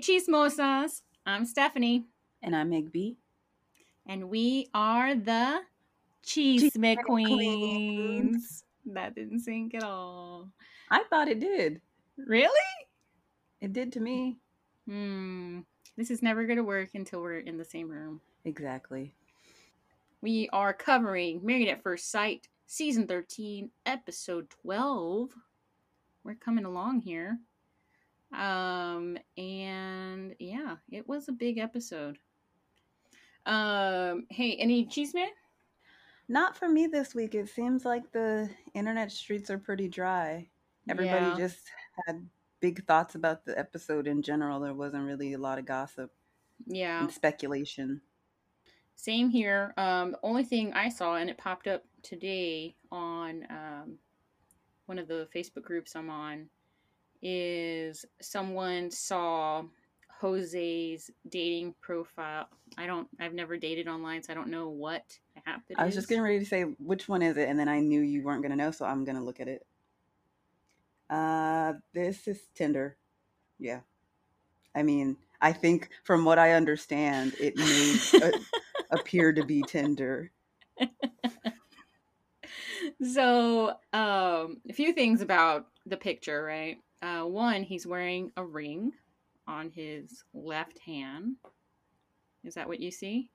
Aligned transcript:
Chismosas. 0.00 1.02
I'm 1.26 1.44
Stephanie, 1.44 2.06
And 2.42 2.56
I'm 2.56 2.70
Igby. 2.70 3.16
and 4.06 4.28
we 4.30 4.68
are 4.74 5.14
the 5.14 5.60
Cheese 6.22 6.62
Chisme 6.72 6.96
Queens. 7.04 7.28
Queens. 7.28 8.64
That 8.86 9.14
didn't 9.14 9.40
sink 9.40 9.74
at 9.74 9.82
all. 9.82 10.48
I 10.90 11.04
thought 11.10 11.28
it 11.28 11.38
did. 11.40 11.80
Really? 12.16 12.48
It 13.60 13.72
did 13.72 13.92
to 13.92 14.00
me. 14.00 14.38
Hmm. 14.88 15.60
This 15.96 16.10
is 16.10 16.22
never 16.22 16.44
going 16.44 16.56
to 16.56 16.64
work 16.64 16.90
until 16.94 17.20
we're 17.20 17.38
in 17.40 17.58
the 17.58 17.64
same 17.64 17.90
room. 17.90 18.20
Exactly. 18.44 19.12
We 20.22 20.48
are 20.52 20.72
covering 20.72 21.40
Married 21.44 21.68
at 21.68 21.82
First 21.82 22.10
Sight, 22.10 22.48
Season 22.66 23.06
13, 23.06 23.70
Episode 23.86 24.48
12. 24.62 25.30
We're 26.24 26.34
coming 26.34 26.64
along 26.64 27.02
here. 27.02 27.38
Um, 28.32 29.18
and 29.36 30.34
yeah, 30.38 30.76
it 30.90 31.08
was 31.08 31.28
a 31.28 31.32
big 31.32 31.58
episode. 31.58 32.18
Um, 33.46 34.26
hey, 34.30 34.54
any 34.56 34.86
cheese 34.86 35.14
man? 35.14 35.28
Not 36.28 36.56
for 36.56 36.68
me 36.68 36.86
this 36.86 37.14
week. 37.14 37.34
It 37.34 37.48
seems 37.48 37.84
like 37.84 38.10
the 38.12 38.48
internet 38.74 39.10
streets 39.10 39.50
are 39.50 39.58
pretty 39.58 39.88
dry. 39.88 40.48
Everybody 40.88 41.26
Yeah. 41.26 41.36
just 41.36 41.70
had 42.06 42.28
big 42.60 42.84
thoughts 42.86 43.14
about 43.14 43.44
the 43.44 43.58
episode 43.58 44.06
in 44.06 44.22
general. 44.22 44.60
There 44.60 44.74
wasn't 44.74 45.06
really 45.06 45.32
a 45.32 45.38
lot 45.38 45.58
of 45.58 45.64
gossip 45.64 46.12
Yeah. 46.66 47.00
and 47.02 47.10
speculation. 47.12 48.00
Same 48.94 49.30
here. 49.30 49.72
Um, 49.76 50.12
the 50.12 50.20
only 50.22 50.44
thing 50.44 50.72
I 50.74 50.88
saw, 50.90 51.16
and 51.16 51.30
it 51.30 51.38
popped 51.38 51.66
up 51.66 51.84
today 52.02 52.76
on 52.92 53.46
um, 53.50 53.98
one 54.86 54.98
of 54.98 55.08
the 55.08 55.26
Facebook 55.34 55.62
groups 55.62 55.96
I'm 55.96 56.10
on, 56.10 56.48
is 57.22 58.04
someone 58.20 58.90
saw 58.90 59.64
Jose's 60.20 61.10
dating 61.28 61.74
profile. 61.80 62.48
I 62.76 62.86
don't. 62.86 63.08
I've 63.18 63.34
never 63.34 63.56
dated 63.56 63.88
online, 63.88 64.22
so 64.22 64.32
I 64.32 64.36
don't 64.36 64.48
know 64.48 64.68
what 64.68 65.02
app 65.46 65.62
it 65.68 65.74
is. 65.74 65.78
I 65.78 65.86
was 65.86 65.94
just 65.94 66.08
getting 66.08 66.22
ready 66.22 66.38
to 66.38 66.44
say 66.44 66.62
which 66.62 67.08
one 67.08 67.22
is 67.22 67.36
it, 67.36 67.48
and 67.48 67.58
then 67.58 67.68
I 67.68 67.80
knew 67.80 68.00
you 68.00 68.22
weren't 68.22 68.42
going 68.42 68.50
to 68.50 68.56
know, 68.56 68.70
so 68.70 68.84
I'm 68.84 69.04
going 69.04 69.16
to 69.16 69.22
look 69.22 69.40
at 69.40 69.48
it. 69.48 69.66
Uh, 71.08 71.74
this 71.92 72.28
is 72.28 72.38
Tinder. 72.54 72.96
Yeah. 73.58 73.80
I 74.74 74.82
mean, 74.82 75.16
I 75.40 75.52
think 75.52 75.88
from 76.04 76.24
what 76.24 76.38
I 76.38 76.52
understand, 76.52 77.34
it 77.40 77.56
may 77.56 77.96
uh, 78.22 78.30
appear 78.90 79.32
to 79.32 79.44
be 79.44 79.62
Tinder. 79.62 80.30
so 83.02 83.68
um 83.92 84.60
a 84.68 84.72
few 84.72 84.92
things 84.92 85.20
about 85.20 85.66
the 85.86 85.96
picture 85.96 86.42
right 86.42 86.78
uh 87.02 87.22
one 87.24 87.62
he's 87.62 87.86
wearing 87.86 88.30
a 88.36 88.44
ring 88.44 88.92
on 89.46 89.70
his 89.70 90.22
left 90.34 90.78
hand. 90.80 91.36
Is 92.44 92.54
that 92.54 92.68
what 92.68 92.80
you 92.80 92.90
see? 92.90 93.30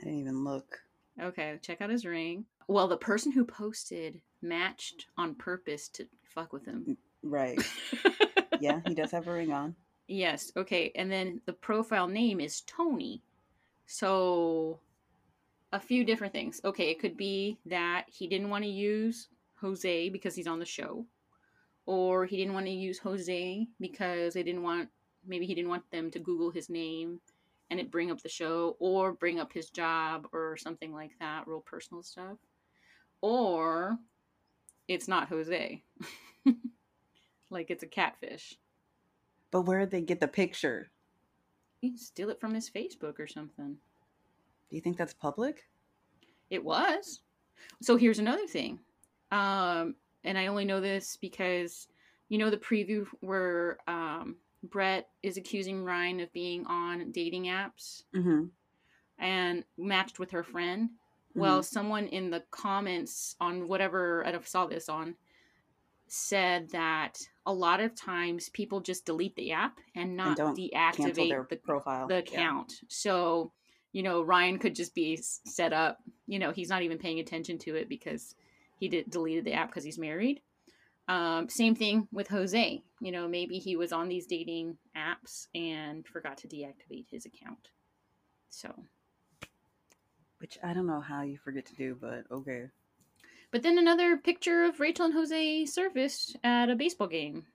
I 0.00 0.04
didn't 0.04 0.20
even 0.20 0.44
look. 0.44 0.80
okay 1.20 1.58
check 1.62 1.80
out 1.80 1.90
his 1.90 2.04
ring. 2.06 2.44
Well 2.68 2.88
the 2.88 2.96
person 2.96 3.32
who 3.32 3.44
posted 3.44 4.20
matched 4.42 5.06
on 5.16 5.34
purpose 5.34 5.88
to 5.90 6.06
fuck 6.22 6.52
with 6.52 6.64
him. 6.66 6.96
Right. 7.22 7.60
Yeah, 8.60 8.80
he 8.88 8.94
does 8.94 9.12
have 9.12 9.28
a 9.28 9.32
ring 9.32 9.52
on. 9.52 9.76
yes 10.08 10.50
okay 10.56 10.90
and 10.96 11.10
then 11.12 11.40
the 11.46 11.52
profile 11.52 12.08
name 12.08 12.40
is 12.40 12.62
tony. 12.62 13.22
So 13.86 14.80
a 15.72 15.78
few 15.80 16.02
different 16.04 16.32
things. 16.32 16.60
Okay 16.64 16.90
it 16.90 16.98
could 16.98 17.16
be 17.16 17.58
that 17.66 18.06
he 18.08 18.26
didn't 18.26 18.50
want 18.50 18.64
to 18.64 18.70
use 18.70 19.28
jose 19.60 20.08
because 20.08 20.34
he's 20.34 20.46
on 20.48 20.58
the 20.58 20.64
show 20.64 21.04
or 21.88 22.26
he 22.26 22.36
didn't 22.36 22.52
want 22.52 22.66
to 22.66 22.72
use 22.72 22.98
jose 22.98 23.66
because 23.80 24.34
they 24.34 24.42
didn't 24.42 24.62
want 24.62 24.90
maybe 25.26 25.46
he 25.46 25.54
didn't 25.54 25.70
want 25.70 25.90
them 25.90 26.10
to 26.10 26.18
google 26.18 26.50
his 26.50 26.68
name 26.68 27.18
and 27.70 27.80
it 27.80 27.90
bring 27.90 28.10
up 28.10 28.20
the 28.22 28.28
show 28.28 28.76
or 28.78 29.12
bring 29.12 29.40
up 29.40 29.52
his 29.52 29.70
job 29.70 30.26
or 30.32 30.54
something 30.58 30.92
like 30.92 31.12
that 31.18 31.46
real 31.46 31.60
personal 31.60 32.02
stuff 32.02 32.36
or 33.22 33.96
it's 34.86 35.08
not 35.08 35.28
jose 35.28 35.82
like 37.50 37.70
it's 37.70 37.82
a 37.82 37.86
catfish 37.86 38.58
But 39.50 39.62
where 39.62 39.80
did 39.80 39.90
they 39.90 40.02
get 40.02 40.20
the 40.20 40.28
picture? 40.28 40.90
you 41.80 41.96
steal 41.96 42.28
it 42.28 42.40
from 42.40 42.52
his 42.54 42.68
facebook 42.68 43.18
or 43.18 43.26
something 43.26 43.78
Do 44.68 44.76
you 44.76 44.82
think 44.82 44.98
that's 44.98 45.14
public? 45.14 45.64
It 46.50 46.64
was. 46.64 47.20
So 47.82 47.96
here's 47.96 48.18
another 48.18 48.46
thing. 48.46 48.80
Um, 49.30 49.94
and 50.28 50.38
I 50.38 50.46
only 50.46 50.64
know 50.64 50.80
this 50.80 51.16
because 51.16 51.88
you 52.28 52.38
know 52.38 52.50
the 52.50 52.56
preview 52.56 53.06
where 53.20 53.78
um, 53.88 54.36
Brett 54.62 55.08
is 55.22 55.36
accusing 55.36 55.84
Ryan 55.84 56.20
of 56.20 56.32
being 56.32 56.66
on 56.66 57.10
dating 57.12 57.44
apps 57.44 58.02
Mm-hmm. 58.14 58.44
and 59.18 59.64
matched 59.76 60.18
with 60.18 60.30
her 60.32 60.42
friend. 60.42 60.90
Well, 61.34 61.62
someone 61.62 62.06
in 62.08 62.30
the 62.30 62.42
comments 62.50 63.36
on 63.40 63.68
whatever 63.68 64.26
I 64.26 64.36
saw 64.42 64.66
this 64.66 64.88
on 64.88 65.14
said 66.08 66.70
that 66.70 67.18
a 67.46 67.52
lot 67.52 67.80
of 67.80 67.94
times 67.94 68.48
people 68.48 68.80
just 68.80 69.04
delete 69.06 69.36
the 69.36 69.52
app 69.52 69.78
and 69.94 70.16
not 70.16 70.36
don't 70.36 70.56
deactivate 70.58 71.48
the 71.48 71.56
profile. 71.56 72.08
the 72.08 72.14
Yeah. 72.14 72.20
account. 72.20 72.80
So, 72.88 73.52
you 73.92 74.02
know, 74.02 74.22
Ryan 74.22 74.58
could 74.58 74.74
just 74.74 74.94
be 74.94 75.16
set 75.16 75.72
up. 75.72 75.98
You 76.26 76.38
know, 76.38 76.50
he's 76.50 76.70
not 76.70 76.82
even 76.82 76.98
paying 76.98 77.20
attention 77.20 77.58
to 77.58 77.76
it 77.76 77.88
because 77.88 78.34
he 78.78 78.88
did 78.88 79.10
deleted 79.10 79.44
the 79.44 79.54
app 79.54 79.68
because 79.70 79.84
he's 79.84 79.98
married. 79.98 80.40
Um, 81.08 81.48
same 81.48 81.74
thing 81.74 82.06
with 82.12 82.28
Jose. 82.28 82.82
You 83.00 83.12
know, 83.12 83.26
maybe 83.26 83.58
he 83.58 83.76
was 83.76 83.92
on 83.92 84.08
these 84.08 84.26
dating 84.26 84.76
apps 84.96 85.46
and 85.54 86.06
forgot 86.06 86.36
to 86.38 86.48
deactivate 86.48 87.06
his 87.10 87.24
account. 87.24 87.70
So, 88.50 88.74
Which 90.38 90.58
I 90.62 90.74
don't 90.74 90.86
know 90.86 91.00
how 91.00 91.22
you 91.22 91.38
forget 91.38 91.66
to 91.66 91.74
do, 91.74 91.96
but 91.98 92.24
okay. 92.30 92.66
but 93.50 93.62
then 93.62 93.78
another 93.78 94.16
picture 94.16 94.64
of 94.64 94.80
Rachel 94.80 95.06
and 95.06 95.14
Jose 95.14 95.66
surfaced 95.66 96.36
at 96.44 96.70
a 96.70 96.76
baseball 96.76 97.08
game. 97.08 97.46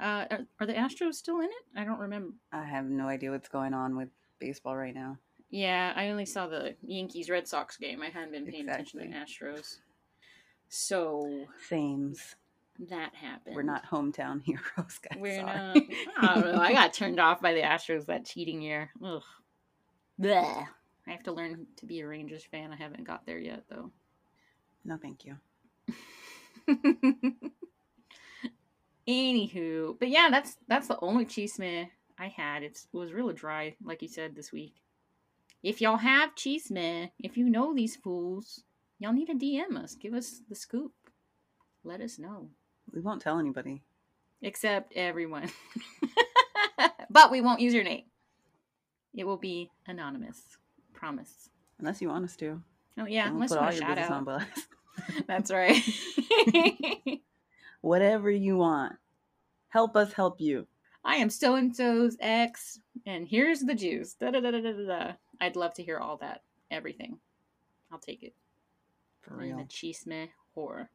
Uh, 0.00 0.24
are, 0.30 0.40
are 0.60 0.66
the 0.66 0.72
Astros 0.72 1.14
still 1.14 1.40
in 1.40 1.46
it? 1.46 1.64
I 1.76 1.84
don't 1.84 1.98
remember. 1.98 2.34
I 2.52 2.64
have 2.64 2.86
no 2.86 3.08
idea 3.08 3.30
what's 3.30 3.48
going 3.48 3.74
on 3.74 3.96
with 3.96 4.08
baseball 4.38 4.76
right 4.76 4.94
now. 4.94 5.18
Yeah, 5.50 5.92
I 5.94 6.08
only 6.08 6.24
saw 6.24 6.46
the 6.46 6.74
Yankees 6.82 7.28
Red 7.28 7.46
Sox 7.46 7.76
game. 7.76 8.00
I 8.00 8.08
hadn't 8.08 8.32
been 8.32 8.46
paying 8.46 8.68
attention 8.68 9.00
to 9.00 9.06
the 9.06 9.12
Astros. 9.12 9.78
So 10.74 11.48
Sames. 11.68 12.34
that 12.88 13.14
happened. 13.14 13.54
We're 13.54 13.62
not 13.62 13.84
hometown 13.84 14.42
heroes, 14.44 14.98
guys. 15.02 15.18
We're 15.20 15.40
Sorry. 15.40 15.44
not. 15.44 15.76
I 16.16 16.34
don't 16.40 16.54
know. 16.54 16.62
I 16.62 16.72
got 16.72 16.94
turned 16.94 17.20
off 17.20 17.42
by 17.42 17.52
the 17.52 17.60
Astros 17.60 18.06
that 18.06 18.24
cheating 18.24 18.62
year. 18.62 18.90
Ugh. 19.04 19.22
Bleh. 20.18 20.66
I 21.06 21.10
have 21.10 21.24
to 21.24 21.32
learn 21.32 21.66
to 21.76 21.84
be 21.84 22.00
a 22.00 22.06
Rangers 22.06 22.42
fan. 22.50 22.72
I 22.72 22.76
haven't 22.76 23.04
got 23.04 23.26
there 23.26 23.38
yet, 23.38 23.64
though. 23.68 23.90
no, 24.82 24.96
thank 24.96 25.26
you. 25.26 25.36
Anywho, 29.06 29.98
but 29.98 30.08
yeah, 30.08 30.28
that's 30.30 30.56
that's 30.68 30.88
the 30.88 30.98
only 31.00 31.26
chisme 31.26 31.86
I 32.18 32.28
had. 32.28 32.62
It's, 32.62 32.86
it 32.94 32.96
was 32.96 33.12
really 33.12 33.34
dry, 33.34 33.76
like 33.84 34.00
you 34.00 34.08
said 34.08 34.34
this 34.34 34.52
week. 34.52 34.76
If 35.62 35.82
y'all 35.82 35.98
have 35.98 36.34
chisme, 36.34 37.10
if 37.18 37.36
you 37.36 37.50
know 37.50 37.74
these 37.74 37.96
fools, 37.96 38.64
y'all 39.02 39.12
need 39.12 39.26
to 39.26 39.34
DM 39.34 39.76
us. 39.76 39.96
Give 39.96 40.14
us 40.14 40.42
the 40.48 40.54
scoop. 40.54 40.92
Let 41.82 42.00
us 42.00 42.18
know. 42.18 42.48
We 42.92 43.00
won't 43.00 43.20
tell 43.20 43.38
anybody. 43.38 43.82
Except 44.40 44.92
everyone. 44.94 45.50
but 47.10 47.30
we 47.30 47.40
won't 47.40 47.60
use 47.60 47.74
your 47.74 47.84
name. 47.84 48.04
It 49.14 49.24
will 49.24 49.36
be 49.36 49.70
anonymous. 49.86 50.40
Promise. 50.94 51.50
Unless 51.80 52.00
you 52.00 52.08
want 52.08 52.24
us 52.24 52.36
to. 52.36 52.62
Oh 52.98 53.06
yeah, 53.06 53.28
unless 53.28 53.50
put 53.50 53.58
you 53.58 53.66
all 53.66 53.72
your 53.72 53.80
shout 53.80 53.96
business 53.96 54.10
on 54.10 54.18
out. 54.18 54.24
blast. 54.24 54.68
That's 55.26 55.50
right. 55.50 55.82
Whatever 57.80 58.30
you 58.30 58.56
want. 58.56 58.94
Help 59.68 59.96
us 59.96 60.12
help 60.12 60.40
you. 60.40 60.66
I 61.04 61.16
am 61.16 61.30
so 61.30 61.56
and 61.56 61.74
so's 61.74 62.16
ex, 62.20 62.78
and 63.06 63.26
here's 63.26 63.60
the 63.60 63.74
juice. 63.74 64.14
Da, 64.14 64.30
da, 64.30 64.40
da, 64.40 64.52
da, 64.52 64.60
da, 64.60 64.86
da. 64.86 65.12
I'd 65.40 65.56
love 65.56 65.74
to 65.74 65.82
hear 65.82 65.98
all 65.98 66.18
that. 66.18 66.42
Everything. 66.70 67.18
I'll 67.90 67.98
take 67.98 68.22
it. 68.22 68.34
For 69.22 69.36
real. 69.36 69.66
chisme 69.68 70.28
whore. 70.56 70.88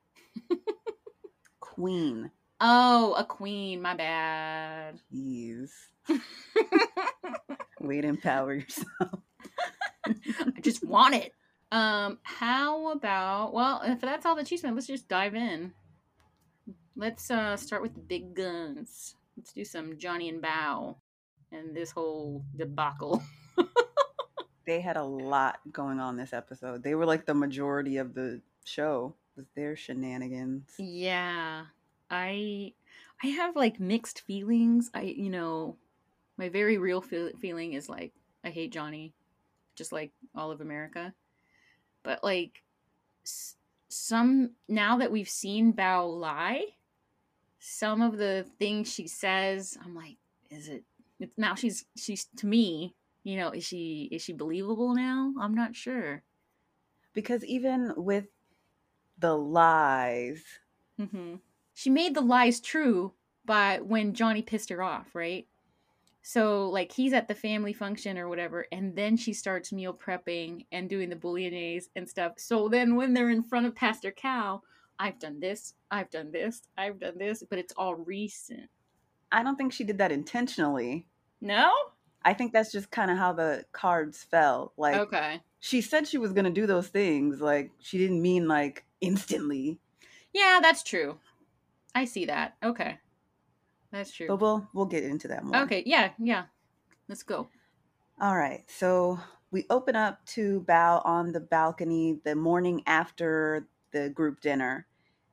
Queen. 1.59 2.31
Oh, 2.59 3.13
a 3.18 3.24
queen. 3.24 3.81
My 3.81 3.95
bad. 3.95 5.00
Jeez. 5.13 5.69
Way 7.79 8.01
to 8.01 8.07
empower 8.07 8.56
yourself. 8.56 9.19
I 10.06 10.62
just 10.62 10.83
want 10.85 11.15
it. 11.15 11.33
Um, 11.71 12.19
how 12.24 12.91
about 12.91 13.53
well, 13.53 13.81
if 13.83 14.01
that's 14.01 14.25
all 14.25 14.35
the 14.35 14.44
chisme, 14.44 14.74
let's 14.74 14.88
just 14.88 15.07
dive 15.07 15.35
in. 15.35 15.74
Let's 16.95 17.29
uh 17.29 17.57
start 17.57 17.81
with 17.81 17.94
the 17.94 18.01
big 18.01 18.35
guns. 18.35 19.15
Let's 19.35 19.53
do 19.53 19.63
some 19.65 19.97
Johnny 19.97 20.29
and 20.29 20.41
Bao 20.41 20.95
and 21.51 21.75
this 21.75 21.91
whole 21.91 22.44
debacle. 22.56 23.21
They 24.67 24.81
had 24.81 24.97
a 24.97 25.03
lot 25.03 25.59
going 25.71 25.99
on 25.99 26.17
this 26.17 26.33
episode. 26.33 26.83
They 26.83 26.93
were 26.93 27.05
like 27.05 27.25
the 27.25 27.33
majority 27.33 27.97
of 27.97 28.13
the 28.13 28.41
show 28.65 29.15
with 29.35 29.45
their 29.55 29.75
shenanigans. 29.77 30.69
Yeah. 30.77 31.65
I 32.11 32.73
I 33.23 33.27
have 33.27 33.55
like 33.55 33.79
mixed 33.79 34.21
feelings. 34.21 34.91
I 34.93 35.01
you 35.03 35.29
know, 35.29 35.77
My 36.37 36.49
very 36.49 36.77
real 36.77 37.01
feel- 37.01 37.31
feeling 37.39 37.73
is 37.73 37.87
like 37.89 38.11
I 38.43 38.49
hate 38.49 38.71
Johnny, 38.73 39.13
just 39.75 39.91
like 39.91 40.11
all 40.35 40.51
of 40.51 40.61
America. 40.61 41.13
But 42.03 42.23
like 42.23 42.61
some 43.89 44.51
now 44.67 44.97
that 44.97 45.11
we've 45.11 45.29
seen 45.29 45.73
Bao 45.73 46.19
lie, 46.19 46.65
some 47.59 48.01
of 48.01 48.17
the 48.17 48.45
things 48.59 48.91
she 48.91 49.07
says, 49.07 49.77
I'm 49.83 49.95
like, 49.95 50.17
is 50.49 50.67
it? 50.67 50.83
It's 51.19 51.37
now 51.37 51.55
she's 51.55 51.85
she's 51.95 52.25
to 52.37 52.45
me, 52.47 52.95
you 53.27 53.35
know, 53.38 53.51
is 53.51 53.65
she 53.65 54.07
is 54.12 54.21
she 54.24 54.31
believable 54.33 54.95
now? 54.95 55.33
I'm 55.41 55.53
not 55.53 55.75
sure. 55.75 56.24
Because 57.13 57.44
even 57.45 57.94
with 57.97 58.27
the 59.18 59.35
lies, 59.35 60.44
hmm 60.97 61.35
She 61.74 61.89
made 61.89 62.15
the 62.15 62.21
lies 62.21 62.62
true 62.62 63.13
by 63.45 63.79
when 63.81 64.13
Johnny 64.13 64.41
pissed 64.41 64.69
her 64.69 64.81
off, 64.81 65.13
right? 65.13 65.47
So 66.24 66.69
like 66.69 66.91
he's 66.94 67.13
at 67.13 67.27
the 67.27 67.35
family 67.35 67.74
function 67.74 68.18
or 68.18 68.29
whatever, 68.29 68.68
and 68.71 68.95
then 68.95 69.18
she 69.18 69.33
starts 69.33 69.74
meal 69.74 69.94
prepping 69.94 70.65
and 70.71 70.89
doing 70.89 71.09
the 71.09 71.18
bouillabaisse 71.18 71.85
and 71.97 72.09
stuff. 72.09 72.33
So 72.38 72.69
then 72.69 72.95
when 72.95 73.13
they're 73.13 73.29
in 73.29 73.44
front 73.44 73.65
of 73.65 73.75
Pastor 73.75 74.12
Cal, 74.12 74.63
I've 75.00 75.19
done 75.19 75.39
this, 75.41 75.75
I've 75.91 76.09
done 76.12 76.31
this, 76.31 76.62
I've 76.77 77.00
done 77.00 77.18
this, 77.18 77.44
but 77.50 77.59
it's 77.59 77.74
all 77.77 77.95
recent. 77.95 78.69
I 79.31 79.44
don't 79.44 79.57
think 79.57 79.74
she 79.74 79.83
did 79.83 79.97
that 80.00 80.12
intentionally. 80.13 81.07
No? 81.41 81.71
I 82.27 82.33
think 82.33 82.51
that's 82.51 82.74
just 82.74 82.91
kind 82.91 83.09
of 83.09 83.18
how 83.18 83.31
the 83.31 83.63
cards 83.71 84.21
fell. 84.21 84.74
Like 84.75 84.95
Okay. 84.95 85.41
she 85.59 85.79
said 85.79 86.06
she 86.06 86.18
was 86.18 86.33
going 86.33 86.44
to 86.44 86.51
do 86.51 86.68
those 86.68 86.89
things. 86.89 87.39
Like 87.39 87.71
she 87.79 87.97
didn't 87.97 88.21
mean 88.21 88.50
like 88.50 88.85
instantly. 89.00 89.79
Yeah, 90.33 90.59
that's 90.62 90.83
true. 90.83 91.19
I 91.95 92.03
see 92.03 92.25
that. 92.25 92.57
Okay. 92.62 93.00
That's 93.91 94.12
true. 94.12 94.27
But 94.27 94.41
we'll 94.41 94.68
we'll 94.74 94.85
get 94.88 95.06
into 95.06 95.29
that 95.29 95.45
more. 95.45 95.62
Okay, 95.63 95.83
yeah, 95.85 96.12
yeah. 96.19 96.44
Let's 97.07 97.24
go. 97.24 97.47
All 98.19 98.35
right. 98.35 98.65
So 98.68 99.19
we 99.51 99.65
open 99.69 99.95
up 99.95 100.25
to 100.35 100.65
Bao 100.68 101.06
on 101.06 101.31
the 101.31 101.39
balcony 101.39 102.19
the 102.25 102.35
morning 102.35 102.83
after 102.85 103.69
the 103.91 104.09
group 104.09 104.41
dinner. 104.41 104.85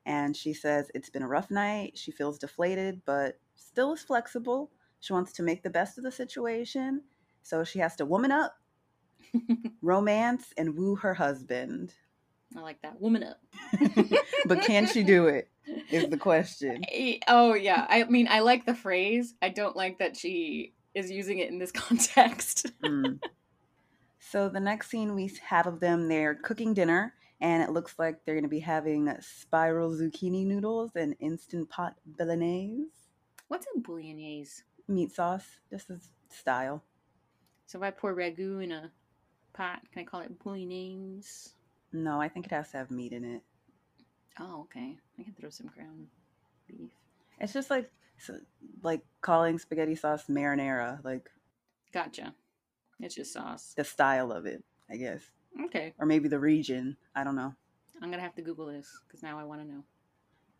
And 0.06 0.36
she 0.36 0.52
says 0.54 0.90
it's 0.94 1.10
been 1.10 1.22
a 1.22 1.28
rough 1.28 1.50
night. 1.50 1.98
She 1.98 2.12
feels 2.12 2.38
deflated, 2.38 3.02
but 3.04 3.40
still 3.56 3.94
is 3.94 4.02
flexible. 4.02 4.70
She 5.04 5.12
wants 5.12 5.32
to 5.32 5.42
make 5.42 5.62
the 5.62 5.68
best 5.68 5.98
of 5.98 6.04
the 6.04 6.10
situation. 6.10 7.02
So 7.42 7.62
she 7.62 7.78
has 7.80 7.94
to 7.96 8.06
woman 8.06 8.32
up, 8.32 8.56
romance, 9.82 10.54
and 10.56 10.74
woo 10.74 10.96
her 10.96 11.12
husband. 11.12 11.92
I 12.56 12.60
like 12.60 12.80
that. 12.80 12.98
Woman 12.98 13.22
up. 13.22 13.38
But 14.46 14.62
can 14.62 14.86
she 14.86 15.02
do 15.02 15.26
it? 15.26 15.50
Is 15.90 16.08
the 16.08 16.16
question. 16.16 16.84
Oh 17.28 17.52
yeah. 17.52 17.86
I 17.86 18.04
mean, 18.04 18.28
I 18.30 18.40
like 18.40 18.64
the 18.64 18.74
phrase. 18.74 19.34
I 19.42 19.50
don't 19.50 19.76
like 19.76 19.98
that 19.98 20.16
she 20.16 20.72
is 20.94 21.10
using 21.10 21.38
it 21.38 21.50
in 21.50 21.58
this 21.58 21.72
context. 21.72 22.72
Mm. 22.82 23.20
So 24.20 24.48
the 24.48 24.60
next 24.60 24.88
scene 24.88 25.14
we 25.14 25.30
have 25.46 25.66
of 25.66 25.80
them, 25.80 26.08
they're 26.08 26.34
cooking 26.34 26.72
dinner, 26.72 27.12
and 27.42 27.62
it 27.62 27.72
looks 27.72 27.98
like 27.98 28.24
they're 28.24 28.36
going 28.36 28.44
to 28.44 28.48
be 28.48 28.60
having 28.60 29.14
spiral 29.20 29.90
zucchini 29.90 30.46
noodles 30.46 30.92
and 30.96 31.14
instant 31.20 31.68
pot 31.68 31.94
bolognese 32.06 33.04
What's 33.48 33.66
a 33.66 33.78
bouillabaisse? 33.78 34.62
Meat 34.88 35.12
sauce. 35.14 35.46
This 35.70 35.88
is 35.90 36.08
style. 36.30 36.82
So 37.66 37.78
if 37.78 37.82
I 37.84 37.90
pour 37.90 38.14
ragu 38.14 38.62
in 38.62 38.72
a 38.72 38.90
pot, 39.52 39.80
can 39.92 40.02
I 40.02 40.04
call 40.04 40.20
it 40.20 40.38
bouillabaisse? 40.38 41.50
No, 41.92 42.20
I 42.20 42.28
think 42.28 42.46
it 42.46 42.52
has 42.52 42.70
to 42.72 42.78
have 42.78 42.90
meat 42.90 43.12
in 43.12 43.24
it. 43.24 43.42
Oh, 44.38 44.62
okay. 44.62 44.96
I 45.18 45.22
can 45.22 45.32
throw 45.34 45.50
some 45.50 45.68
ground 45.68 46.08
beef. 46.66 46.90
It's 47.40 47.52
just 47.52 47.70
like 47.70 47.90
so, 48.18 48.34
like 48.82 49.00
calling 49.20 49.58
spaghetti 49.58 49.94
sauce 49.94 50.24
marinara, 50.28 51.02
like 51.04 51.30
Gotcha. 51.92 52.34
It's 53.00 53.14
just 53.14 53.32
sauce. 53.32 53.74
the 53.76 53.84
style 53.84 54.32
of 54.32 54.46
it, 54.46 54.62
I 54.90 54.96
guess, 54.96 55.20
Okay. 55.66 55.94
or 55.98 56.06
maybe 56.06 56.28
the 56.28 56.38
region. 56.38 56.96
I 57.14 57.22
don't 57.24 57.36
know. 57.36 57.54
I'm 58.02 58.10
gonna 58.10 58.22
have 58.22 58.34
to 58.36 58.42
Google 58.42 58.66
this 58.66 58.88
because 59.06 59.22
now 59.22 59.38
I 59.38 59.44
want 59.44 59.60
to 59.62 59.66
know. 59.68 59.84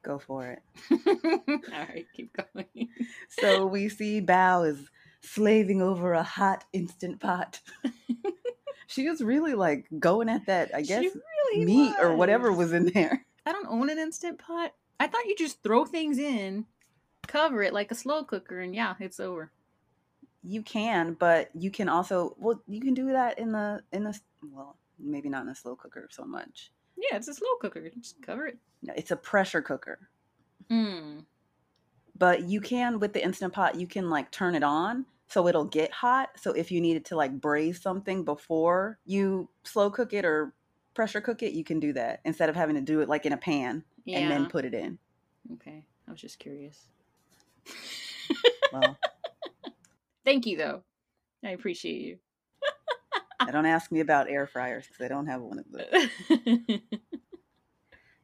Go 0.05 0.19
for 0.19 0.47
it. 0.47 0.63
All 1.09 1.87
right, 1.89 2.07
keep 2.15 2.37
going. 2.37 2.89
So 3.31 3.67
we 3.67 3.89
see 3.89 4.21
Bao 4.21 4.69
is 4.69 4.91
slaving 5.23 5.81
over 5.81 6.13
a 6.13 6.23
hot 6.23 6.65
instant 6.75 7.21
pot. 7.21 7.61
she 8.87 9.09
was 9.09 9.23
really 9.23 9.55
like 9.55 9.87
going 9.99 10.29
at 10.29 10.47
that, 10.47 10.75
I 10.75 10.83
guess, 10.83 11.05
really 11.05 11.65
meat 11.65 11.95
or 12.01 12.15
whatever 12.17 12.53
was 12.53 12.73
in 12.73 12.87
there. 12.93 13.25
I 13.47 13.53
don't 13.53 13.67
own 13.69 13.89
an 13.89 13.99
instant 13.99 14.39
pot. 14.39 14.75
I 15.01 15.07
thought 15.07 15.25
you 15.27 15.37
just 15.37 15.63
throw 15.63 15.87
things 15.87 16.19
in, 16.19 16.67
cover 17.27 17.63
it 17.63 17.73
like 17.73 17.91
a 17.91 17.95
slow 17.95 18.25
cooker, 18.25 18.61
and 18.61 18.75
yeah, 18.75 18.95
it's 19.01 19.21
over. 19.21 19.51
You 20.43 20.63
can, 20.63 21.15
but 21.15 21.49
you 21.55 21.71
can 21.71 21.89
also 21.89 22.37
well, 22.39 22.63
you 22.69 22.83
can 22.83 22.93
do 22.93 23.13
that 23.13 23.39
in 23.39 23.53
the 23.53 23.83
in 23.91 24.05
the 24.05 24.19
well, 24.53 24.77
maybe 24.99 25.31
not 25.31 25.45
in 25.45 25.49
a 25.49 25.55
slow 25.55 25.77
cooker 25.77 26.09
so 26.11 26.25
much. 26.27 26.71
Yeah, 26.97 27.17
it's 27.17 27.29
a 27.29 27.35
slow 27.35 27.49
cooker. 27.61 27.89
Just 27.91 28.21
cover 28.23 28.47
it. 28.47 28.59
No, 28.83 28.93
It's 28.97 29.11
a 29.11 29.17
pressure 29.17 29.63
cooker. 29.63 30.09
Hmm. 30.71 31.21
But 32.17 32.45
you 32.45 32.61
can 32.61 33.01
with 33.01 33.13
the 33.13 33.23
instant 33.25 33.53
pot, 33.53 33.75
you 33.75 33.87
can 33.87 34.09
like 34.11 34.31
turn 34.31 34.55
it 34.55 34.63
on 34.63 35.05
so 35.27 35.49
it'll 35.49 35.65
get 35.65 35.91
hot. 35.91 36.31
So 36.37 36.53
if 36.53 36.71
you 36.71 36.81
needed 36.81 37.05
to 37.07 37.17
like 37.17 37.41
braise 37.41 37.81
something 37.83 38.25
before 38.25 38.99
you 39.05 39.49
slow 39.65 39.91
cook 39.91 40.13
it 40.13 40.25
or 40.25 40.53
pressure 40.95 41.21
cook 41.21 41.43
it, 41.43 41.53
you 41.55 41.65
can 41.65 41.81
do 41.81 41.93
that 41.95 42.21
instead 42.25 42.49
of 42.49 42.55
having 42.57 42.77
to 42.77 42.81
do 42.81 43.01
it 43.01 43.09
like 43.09 43.27
in 43.27 43.33
a 43.33 43.37
pan 43.37 43.83
Yeah. 44.05 44.19
and 44.21 44.31
then 44.31 44.47
put 44.47 44.65
it 44.65 44.75
in. 44.75 44.99
okay. 45.55 45.85
I 46.07 46.11
was 46.13 46.21
just 46.21 46.39
curious. 46.39 46.87
Well, 48.73 48.97
Thank 50.25 50.47
you, 50.47 50.57
though. 50.57 50.83
I 51.45 51.51
appreciate 51.51 52.01
you. 52.01 52.19
Don't 53.51 53.67
ask 53.67 53.91
me 53.93 54.01
about 54.01 54.31
air 54.31 54.47
fryers 54.47 54.87
because 54.87 55.05
I 55.05 55.09
don't 55.09 55.27
have 55.27 55.41
one 55.43 55.59
of 55.59 55.67
those. 55.71 56.81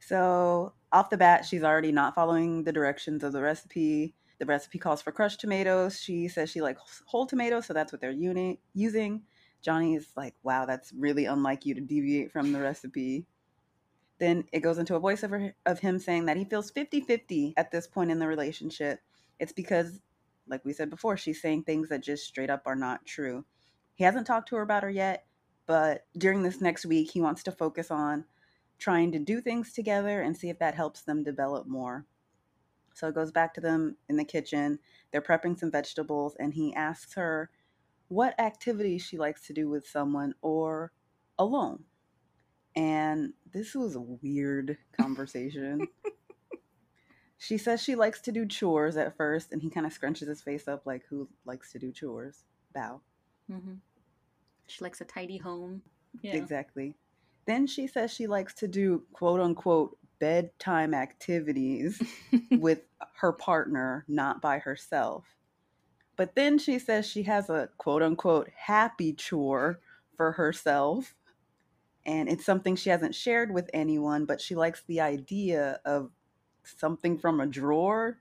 So 0.01 0.73
off 0.91 1.11
the 1.11 1.17
bat, 1.17 1.45
she's 1.45 1.63
already 1.63 1.93
not 1.93 2.15
following 2.15 2.65
the 2.65 2.73
directions 2.73 3.23
of 3.23 3.33
the 3.33 3.43
recipe. 3.43 4.17
The 4.39 4.47
recipe 4.47 4.79
calls 4.79 5.03
for 5.03 5.13
crushed 5.13 5.41
tomatoes. 5.41 6.01
She 6.01 6.27
says 6.27 6.51
she 6.51 6.63
likes 6.63 7.03
whole 7.07 7.27
tomatoes, 7.27 7.67
so 7.67 7.75
that's 7.75 7.93
what 7.93 8.01
they're 8.01 8.11
uni- 8.11 8.61
using. 8.75 9.23
Johnny 9.63 9.95
is 9.95 10.09
like, 10.17 10.35
wow, 10.43 10.65
that's 10.65 10.93
really 10.93 11.27
unlike 11.27 11.67
you 11.67 11.75
to 11.75 11.81
deviate 11.81 12.33
from 12.33 12.51
the 12.51 12.61
recipe. 12.61 13.27
Then 14.19 14.45
it 14.53 14.61
goes 14.61 14.79
into 14.79 14.97
a 14.97 15.01
voiceover 15.01 15.53
of 15.67 15.79
him 15.79 15.99
saying 15.99 16.27
that 16.27 16.37
he 16.37 16.45
feels 16.45 16.71
50 16.71 17.03
50 17.03 17.55
at 17.57 17.71
this 17.71 17.87
point 17.87 18.11
in 18.11 18.19
the 18.19 18.27
relationship. 18.27 19.01
It's 19.39 19.53
because, 19.53 20.01
like 20.49 20.65
we 20.65 20.73
said 20.73 20.91
before, 20.91 21.19
she's 21.19 21.41
saying 21.41 21.65
things 21.65 21.91
that 21.91 22.03
just 22.03 22.27
straight 22.27 22.51
up 22.51 22.63
are 22.67 22.75
not 22.75 23.07
true. 23.07 23.45
He 24.01 24.05
hasn't 24.05 24.27
talked 24.27 24.49
to 24.49 24.57
her 24.57 24.63
about 24.63 24.83
her 24.83 24.89
yet, 24.89 25.27
but 25.67 26.07
during 26.17 26.43
this 26.43 26.63
next 26.63 26.87
week, 26.87 27.11
he 27.11 27.21
wants 27.21 27.43
to 27.43 27.53
focus 27.53 27.91
on 27.91 28.25
trying 28.79 29.13
to 29.13 29.19
do 29.19 29.43
things 29.43 29.75
together 29.75 30.23
and 30.23 30.35
see 30.35 30.49
if 30.49 30.59
that 30.59 30.75
helps 30.75 31.03
them 31.03 31.23
develop 31.23 31.67
more. 31.67 32.07
So 32.95 33.09
it 33.09 33.15
goes 33.15 33.31
back 33.31 33.53
to 33.53 33.61
them 33.61 33.99
in 34.09 34.17
the 34.17 34.25
kitchen. 34.25 34.79
They're 35.13 35.21
prepping 35.21 35.59
some 35.59 35.71
vegetables, 35.71 36.35
and 36.41 36.55
he 36.55 36.75
asks 36.75 37.13
her 37.13 37.51
what 38.09 38.41
activities 38.41 39.03
she 39.03 39.19
likes 39.19 39.47
to 39.49 39.53
do 39.53 39.69
with 39.69 39.87
someone 39.87 40.33
or 40.41 40.93
alone. 41.39 41.85
And 42.75 43.35
this 43.53 43.75
was 43.75 43.97
a 43.97 44.01
weird 44.01 44.79
conversation. 44.99 45.87
she 47.37 47.59
says 47.59 47.83
she 47.83 47.97
likes 47.97 48.23
to 48.23 48.33
do 48.33 48.47
chores 48.47 48.97
at 48.97 49.19
first, 49.19 49.53
and 49.53 49.61
he 49.61 49.69
kind 49.69 49.85
of 49.85 49.93
scrunches 49.93 50.29
his 50.29 50.41
face 50.41 50.69
up 50.69 50.87
like, 50.87 51.03
Who 51.11 51.29
likes 51.45 51.71
to 51.73 51.79
do 51.79 51.93
chores? 51.93 52.45
Bao. 52.75 53.01
hmm 53.47 53.75
She 54.71 54.85
likes 54.85 55.01
a 55.01 55.05
tidy 55.05 55.39
home. 55.39 55.83
Yeah. 56.23 56.37
Exactly. 56.37 56.95
Then 57.47 57.67
she 57.67 57.87
says 57.87 58.13
she 58.13 58.27
likes 58.27 58.55
to 58.55 58.69
do 58.69 59.03
quote 59.13 59.41
unquote 59.41 59.97
bedtime 60.19 60.95
activities 60.95 62.01
with 62.53 62.83
her 63.17 63.33
partner, 63.33 64.05
not 64.09 64.41
by 64.41 64.59
herself. 64.59 65.25
But 66.17 66.35
then 66.35 66.59
she 66.59 66.79
says 66.79 67.07
she 67.07 67.23
has 67.25 67.49
a 67.49 67.71
quote 67.79 68.03
unquote 68.03 68.51
happy 68.55 69.13
chore 69.13 69.81
for 70.17 70.33
herself. 70.33 71.15
And 72.07 72.29
it's 72.29 72.47
something 72.47 72.77
she 72.77 72.91
hasn't 72.91 73.15
shared 73.15 73.53
with 73.53 73.71
anyone, 73.75 74.25
but 74.25 74.41
she 74.41 74.55
likes 74.55 74.83
the 74.87 75.01
idea 75.01 75.81
of 75.85 76.11
something 76.65 77.19
from 77.19 77.41
a 77.41 77.47
drawer 77.47 78.19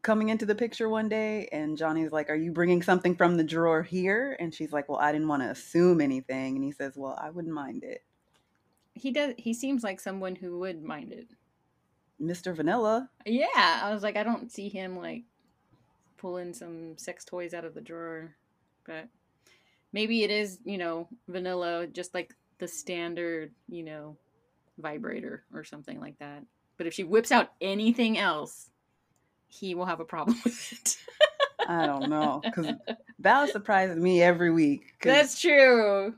coming 0.00 0.30
into 0.30 0.46
the 0.46 0.54
picture 0.54 0.88
one 0.88 1.08
day. 1.08 1.48
And 1.52 1.76
Johnny's 1.76 2.12
like, 2.12 2.30
Are 2.30 2.36
you 2.36 2.50
bringing 2.52 2.82
something 2.82 3.14
from 3.14 3.36
the 3.36 3.44
drawer 3.44 3.82
here? 3.82 4.36
And 4.40 4.54
she's 4.54 4.72
like, 4.72 4.88
Well, 4.88 4.98
I 4.98 5.12
didn't 5.12 5.28
want 5.28 5.42
to 5.42 5.50
assume 5.50 6.00
anything. 6.00 6.56
And 6.56 6.64
he 6.64 6.72
says, 6.72 6.94
Well, 6.96 7.18
I 7.20 7.30
wouldn't 7.30 7.54
mind 7.54 7.84
it. 7.84 8.02
he 8.94 9.10
does. 9.10 9.34
He 9.36 9.52
seems 9.54 9.82
like 9.84 10.00
someone 10.00 10.34
who 10.36 10.58
would 10.60 10.82
mind 10.82 11.12
it. 11.12 11.28
Mr. 12.20 12.54
Vanilla, 12.54 13.10
Yeah, 13.26 13.80
I 13.82 13.92
was 13.92 14.02
like, 14.02 14.16
I 14.16 14.22
don't 14.22 14.50
see 14.50 14.68
him 14.68 14.96
like 14.96 15.24
pulling 16.16 16.54
some 16.54 16.96
sex 16.96 17.24
toys 17.24 17.52
out 17.52 17.64
of 17.64 17.74
the 17.74 17.80
drawer, 17.80 18.36
but 18.86 19.08
maybe 19.92 20.22
it 20.22 20.30
is, 20.30 20.60
you 20.64 20.78
know, 20.78 21.08
vanilla, 21.28 21.86
just 21.88 22.14
like 22.14 22.32
the 22.58 22.68
standard, 22.68 23.50
you 23.68 23.82
know, 23.82 24.16
vibrator 24.78 25.42
or 25.52 25.64
something 25.64 25.98
like 25.98 26.16
that. 26.20 26.44
But 26.76 26.86
if 26.86 26.94
she 26.94 27.02
whips 27.02 27.32
out 27.32 27.50
anything 27.60 28.18
else, 28.18 28.70
he 29.52 29.74
will 29.74 29.86
have 29.86 30.00
a 30.00 30.04
problem 30.04 30.38
with 30.44 30.72
it. 30.72 30.96
I 31.68 31.86
don't 31.86 32.08
know. 32.08 32.40
Because 32.42 32.74
Bao 33.22 33.48
surprises 33.48 33.96
me 33.96 34.22
every 34.22 34.50
week. 34.50 34.94
That's 35.02 35.40
true. 35.40 36.14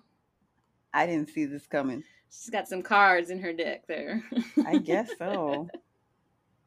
I 0.92 1.06
didn't 1.06 1.30
see 1.30 1.44
this 1.44 1.66
coming. 1.66 2.04
She's 2.30 2.50
got 2.50 2.68
some 2.68 2.82
cards 2.82 3.30
in 3.30 3.40
her 3.40 3.52
deck 3.52 3.86
there. 3.86 4.22
I 4.66 4.78
guess 4.78 5.10
so. 5.18 5.68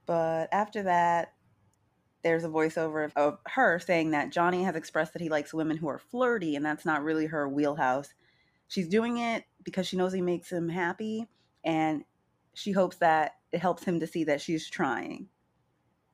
But 0.05 0.50
after 0.51 0.83
that, 0.83 1.33
there's 2.24 2.43
a 2.43 2.50
voiceover 2.50 3.05
of, 3.05 3.13
of 3.15 3.39
her 3.47 3.79
saying 3.79 4.12
that 4.12 4.31
Johnny 4.31 4.63
has 4.63 4.75
expressed 4.75 5.13
that 5.13 5.21
he 5.21 5.29
likes 5.29 5.53
women 5.53 5.77
who 5.77 5.88
are 5.88 6.00
flirty, 6.00 6.55
and 6.55 6.65
that's 6.65 6.86
not 6.86 7.03
really 7.03 7.25
her 7.27 7.47
wheelhouse. 7.47 8.09
She's 8.67 8.88
doing 8.88 9.17
it 9.17 9.45
because 9.63 9.88
she 9.88 9.97
knows 9.97 10.13
he 10.13 10.21
makes 10.21 10.51
him 10.51 10.67
happy, 10.69 11.27
and 11.63 12.03
she 12.53 12.71
hopes 12.71 12.97
that 12.97 13.36
it 13.51 13.59
helps 13.59 13.83
him 13.83 14.00
to 14.00 14.07
see 14.07 14.25
that 14.25 14.41
she's 14.41 14.69
trying. 14.69 15.27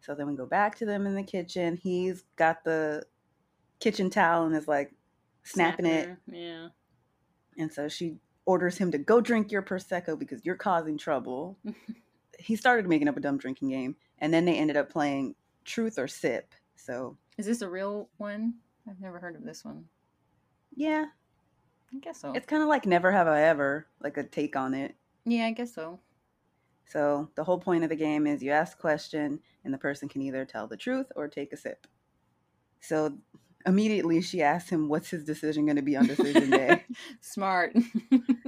So 0.06 0.14
then 0.14 0.28
we 0.28 0.36
go 0.36 0.46
back 0.46 0.76
to 0.78 0.86
them 0.86 1.08
in 1.08 1.16
the 1.16 1.24
kitchen. 1.24 1.78
He's 1.82 2.24
got 2.36 2.64
the 2.64 3.04
kitchen 3.80 4.10
towel 4.10 4.46
and 4.46 4.56
is 4.56 4.68
like 4.68 4.94
snapping 5.44 5.86
it. 5.86 6.18
Yeah. 6.30 6.68
And 7.58 7.72
so 7.72 7.88
she 7.88 8.18
orders 8.46 8.78
him 8.78 8.92
to 8.92 8.98
go 8.98 9.22
drink 9.22 9.52
your 9.52 9.62
Prosecco 9.62 10.20
because 10.20 10.42
you're 10.44 10.56
causing 10.56 10.98
trouble. 10.98 11.58
he 12.40 12.56
started 12.56 12.88
making 12.88 13.08
up 13.08 13.16
a 13.16 13.22
dumb 13.22 13.38
drinking 13.38 13.70
game, 13.70 13.96
and 14.20 14.34
then 14.34 14.44
they 14.46 14.58
ended 14.58 14.76
up 14.76 14.92
playing 14.92 15.36
Truth 15.64 15.98
or 15.98 16.08
Sip. 16.08 16.54
So, 16.76 17.18
Is 17.38 17.46
this 17.46 17.62
a 17.62 17.70
real 17.70 18.10
one? 18.18 18.56
I've 18.90 19.00
never 19.00 19.20
heard 19.20 19.36
of 19.38 19.44
this 19.46 19.64
one. 19.64 19.86
yeah, 20.76 21.06
I 21.94 22.00
guess 22.00 22.20
so. 22.20 22.34
it's 22.34 22.48
kind 22.48 22.62
of 22.62 22.68
like 22.68 22.86
Never 22.86 23.12
Have 23.12 23.28
I 23.28 23.44
Ever, 23.44 23.88
like 24.02 24.18
a 24.18 24.24
take 24.24 24.58
on 24.58 24.74
it. 24.74 24.96
yeah, 25.24 25.46
I 25.46 25.52
guess 25.52 25.74
so. 25.74 26.00
So, 26.86 27.30
the 27.36 27.44
whole 27.44 27.60
point 27.60 27.84
of 27.84 27.90
the 27.90 27.96
game 27.96 28.28
is 28.28 28.44
you 28.44 28.52
ask 28.52 28.78
a 28.78 28.82
question, 28.82 29.40
and 29.64 29.74
the 29.74 29.78
person 29.78 30.10
can 30.10 30.22
either 30.22 30.46
tell 30.46 30.68
the 30.68 30.78
truth 30.78 31.08
or 31.16 31.28
take 31.28 31.54
a 31.54 31.58
sip. 31.58 31.88
So, 32.82 33.18
immediately 33.66 34.22
she 34.22 34.42
asks 34.42 34.70
him, 34.70 34.90
What's 34.90 35.10
his 35.10 35.24
decision 35.24 35.66
going 35.66 35.78
to 35.78 35.82
be 35.82 35.96
on 35.96 36.08
decision 36.08 36.50
day? 36.50 36.84
Smart. 37.22 37.76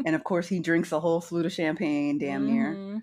and 0.05 0.15
of 0.15 0.23
course, 0.23 0.47
he 0.47 0.59
drinks 0.59 0.91
a 0.91 0.99
whole 0.99 1.21
flute 1.21 1.45
of 1.45 1.53
champagne, 1.53 2.17
damn 2.17 2.45
near. 2.45 2.73
Mhm. 2.73 3.01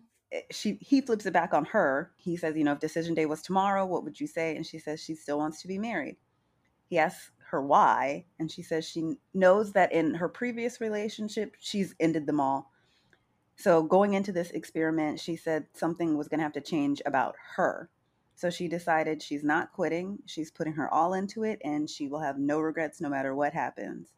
she 0.50 0.78
he 0.80 1.00
flips 1.00 1.26
it 1.26 1.32
back 1.32 1.54
on 1.54 1.64
her. 1.66 2.12
He 2.16 2.36
says, 2.36 2.56
you 2.56 2.64
know, 2.64 2.72
if 2.72 2.80
decision 2.80 3.14
day 3.14 3.26
was 3.26 3.42
tomorrow, 3.42 3.84
what 3.86 4.04
would 4.04 4.20
you 4.20 4.26
say? 4.26 4.56
And 4.56 4.66
she 4.66 4.78
says 4.78 5.02
she 5.02 5.14
still 5.14 5.38
wants 5.38 5.62
to 5.62 5.68
be 5.68 5.78
married. 5.78 6.16
He 6.86 6.98
asks 6.98 7.30
her 7.50 7.60
why, 7.62 8.26
and 8.38 8.50
she 8.50 8.62
says 8.62 8.86
she 8.88 9.14
knows 9.34 9.72
that 9.72 9.92
in 9.92 10.14
her 10.14 10.28
previous 10.28 10.80
relationship, 10.80 11.54
she's 11.58 11.94
ended 12.00 12.26
them 12.26 12.40
all. 12.40 12.72
So 13.62 13.81
going 13.81 14.14
into 14.14 14.33
this 14.33 14.50
experiment, 14.50 15.21
she 15.21 15.37
said 15.37 15.66
something 15.73 16.19
was 16.19 16.26
going 16.26 16.40
to 16.40 16.42
have 16.42 16.52
to 16.54 16.61
change 16.61 17.00
about 17.07 17.37
her. 17.54 17.88
So 18.35 18.50
she 18.50 18.66
decided 18.66 19.23
she's 19.23 19.45
not 19.45 19.73
quitting. 19.73 20.19
She's 20.26 20.50
putting 20.50 20.73
her 20.73 20.92
all 20.92 21.14
into 21.14 21.45
it 21.45 21.61
and 21.62 21.88
she 21.88 22.09
will 22.09 22.19
have 22.19 22.40
no 22.40 22.59
regrets 22.59 23.00
no 23.00 23.09
matter 23.09 23.37
what 23.37 23.52
happens. 23.52 24.09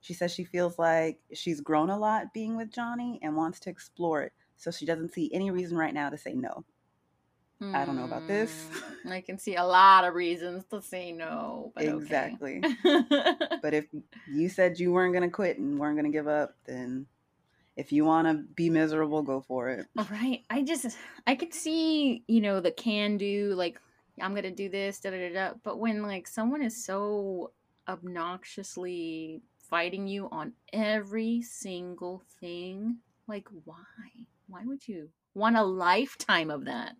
She 0.00 0.14
says 0.14 0.32
she 0.32 0.42
feels 0.42 0.80
like 0.80 1.20
she's 1.32 1.60
grown 1.60 1.90
a 1.90 1.98
lot 1.98 2.34
being 2.34 2.56
with 2.56 2.72
Johnny 2.72 3.20
and 3.22 3.36
wants 3.36 3.60
to 3.60 3.70
explore 3.70 4.22
it. 4.22 4.32
So 4.56 4.72
she 4.72 4.84
doesn't 4.84 5.12
see 5.12 5.30
any 5.32 5.52
reason 5.52 5.78
right 5.78 5.94
now 5.94 6.10
to 6.10 6.18
say 6.18 6.34
no. 6.34 6.64
I 7.62 7.84
don't 7.84 7.96
know 7.96 8.04
about 8.04 8.26
this. 8.26 8.68
Hmm, 9.04 9.12
I 9.12 9.20
can 9.20 9.38
see 9.38 9.54
a 9.54 9.64
lot 9.64 10.02
of 10.02 10.14
reasons 10.14 10.64
to 10.70 10.82
say 10.82 11.12
no. 11.12 11.70
But 11.76 11.84
okay. 11.84 11.96
exactly. 11.96 12.62
But 13.62 13.74
if 13.74 13.86
you 14.28 14.48
said 14.48 14.80
you 14.80 14.92
weren't 14.92 15.14
going 15.14 15.22
to 15.22 15.32
quit 15.32 15.58
and 15.58 15.78
weren't 15.78 15.96
going 15.96 16.10
to 16.10 16.16
give 16.16 16.26
up, 16.26 16.56
then 16.66 17.06
if 17.76 17.92
you 17.92 18.04
want 18.04 18.26
to 18.26 18.42
be 18.54 18.70
miserable, 18.70 19.22
go 19.22 19.40
for 19.40 19.68
it. 19.68 19.86
Right. 20.10 20.44
I 20.50 20.62
just 20.62 20.96
I 21.26 21.34
could 21.34 21.52
see, 21.52 22.24
you 22.26 22.40
know, 22.40 22.60
the 22.60 22.70
can 22.70 23.16
do 23.18 23.54
like 23.54 23.80
I'm 24.20 24.34
gonna 24.34 24.50
do 24.50 24.68
this, 24.68 25.00
da 25.00 25.10
da 25.10 25.28
da 25.28 25.32
da. 25.34 25.54
But 25.62 25.78
when 25.78 26.02
like 26.02 26.26
someone 26.26 26.62
is 26.62 26.84
so 26.84 27.52
obnoxiously 27.88 29.42
fighting 29.58 30.08
you 30.08 30.28
on 30.30 30.52
every 30.72 31.42
single 31.42 32.22
thing, 32.40 32.98
like 33.26 33.48
why? 33.64 33.76
Why 34.48 34.62
would 34.64 34.86
you 34.88 35.10
want 35.34 35.56
a 35.56 35.62
lifetime 35.62 36.50
of 36.50 36.64
that? 36.64 36.96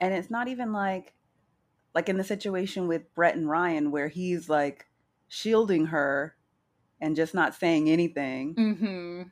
And 0.00 0.12
it's 0.12 0.30
not 0.30 0.48
even 0.48 0.72
like 0.72 1.14
like 1.94 2.08
in 2.08 2.18
the 2.18 2.24
situation 2.24 2.88
with 2.88 3.14
Brett 3.14 3.36
and 3.36 3.48
Ryan 3.48 3.90
where 3.90 4.08
he's 4.08 4.48
like 4.48 4.86
shielding 5.28 5.86
her 5.86 6.36
and 7.00 7.16
just 7.16 7.34
not 7.34 7.54
saying 7.54 7.88
anything. 7.88 8.54
Mm-hmm. 8.54 9.22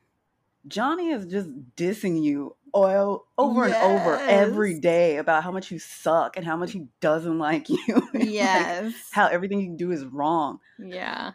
Johnny 0.67 1.11
is 1.11 1.27
just 1.27 1.49
dissing 1.77 2.23
you 2.23 2.57
oil 2.75 3.27
over 3.39 3.65
and 3.65 3.75
over 3.75 4.17
every 4.29 4.81
day 4.81 5.19
about 5.19 5.45
how 5.45 5.53
much 5.53 5.71
you 5.71 5.79
suck 5.79 6.37
and 6.37 6.45
how 6.47 6.57
much 6.57 6.73
he 6.73 6.87
doesn't 7.01 7.39
like 7.49 7.69
you. 7.69 7.79
and, 7.89 8.05
like, 8.15 8.29
Yes. 8.29 8.95
how 9.13 9.27
everything 9.29 9.61
you 9.61 9.77
do 9.77 9.91
is 9.93 10.05
wrong. 10.05 10.59
yeah. 10.79 11.33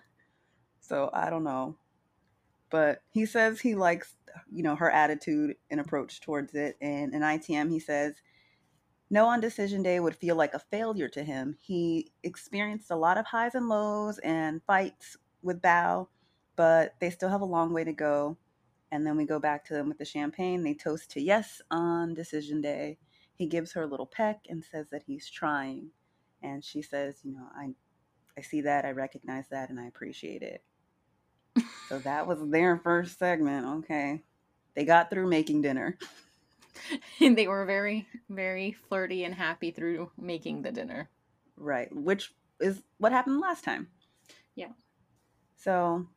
So 0.82 1.10
I 1.14 1.30
don't 1.30 1.44
know. 1.44 1.78
But 2.72 3.02
he 3.12 3.26
says 3.26 3.60
he 3.60 3.76
likes, 3.76 4.16
you 4.52 4.64
know, 4.64 4.76
her 4.76 4.90
attitude 4.90 5.56
and 5.70 5.80
approach 5.80 6.20
towards 6.22 6.54
it. 6.56 6.78
And 6.82 7.14
in 7.14 7.22
ITM, 7.22 7.70
he 7.72 7.80
says, 7.80 8.16
no 9.12 9.26
on 9.28 9.40
decision 9.40 9.82
day 9.84 10.00
would 10.00 10.16
feel 10.16 10.36
like 10.36 10.54
a 10.54 10.60
failure 10.60 11.08
to 11.10 11.24
him. 11.24 11.56
He 11.60 12.12
experienced 12.24 12.92
a 12.92 12.96
lot 12.96 13.18
of 13.18 13.26
highs 13.26 13.56
and 13.56 13.68
lows 13.70 14.20
and 14.20 14.62
fights 14.68 15.18
with 15.42 15.62
Bao, 15.62 16.08
but 16.56 16.96
they 17.00 17.10
still 17.10 17.30
have 17.30 17.42
a 17.42 17.46
long 17.46 17.72
way 17.74 17.84
to 17.84 17.94
go. 17.94 18.38
And 18.92 19.06
then 19.06 19.18
we 19.18 19.26
go 19.26 19.40
back 19.40 19.66
to 19.66 19.74
them 19.74 19.88
with 19.88 19.98
the 19.98 20.06
champagne. 20.06 20.64
They 20.64 20.74
toast 20.74 21.12
to 21.12 21.22
yes 21.22 21.62
on 21.70 22.14
decision 22.14 22.62
day. 22.62 22.98
He 23.36 23.46
gives 23.46 23.72
her 23.74 23.84
a 23.84 23.88
little 23.88 24.08
peck 24.08 24.42
and 24.50 24.64
says 24.64 24.88
that 24.92 25.04
he's 25.06 25.30
trying. 25.30 25.92
And 26.42 26.64
she 26.64 26.82
says, 26.82 27.20
you 27.24 27.34
know, 27.34 27.48
I 27.56 27.74
I 28.38 28.42
see 28.42 28.62
that, 28.62 28.86
I 28.86 28.92
recognize 28.92 29.50
that, 29.50 29.70
and 29.70 29.78
I 29.80 29.88
appreciate 29.88 30.42
it. 30.42 30.64
So 31.90 32.00
that 32.00 32.26
was 32.26 32.40
their 32.50 32.78
first 32.78 33.20
segment. 33.20 33.66
Okay. 33.80 34.24
They 34.76 34.86
got 34.86 35.10
through 35.10 35.28
making 35.28 35.62
dinner. 35.62 35.98
And 37.20 37.38
they 37.38 37.48
were 37.48 37.66
very, 37.66 38.08
very 38.30 38.72
flirty 38.72 39.26
and 39.26 39.36
happy 39.36 39.72
through 39.72 40.12
making 40.18 40.62
the 40.62 40.72
dinner. 40.72 41.10
Right. 41.58 41.94
Which 41.94 42.34
is 42.62 42.82
what 43.00 43.12
happened 43.12 43.42
last 43.42 43.66
time. 43.66 43.90
Yeah. 44.56 44.72
So 45.58 46.08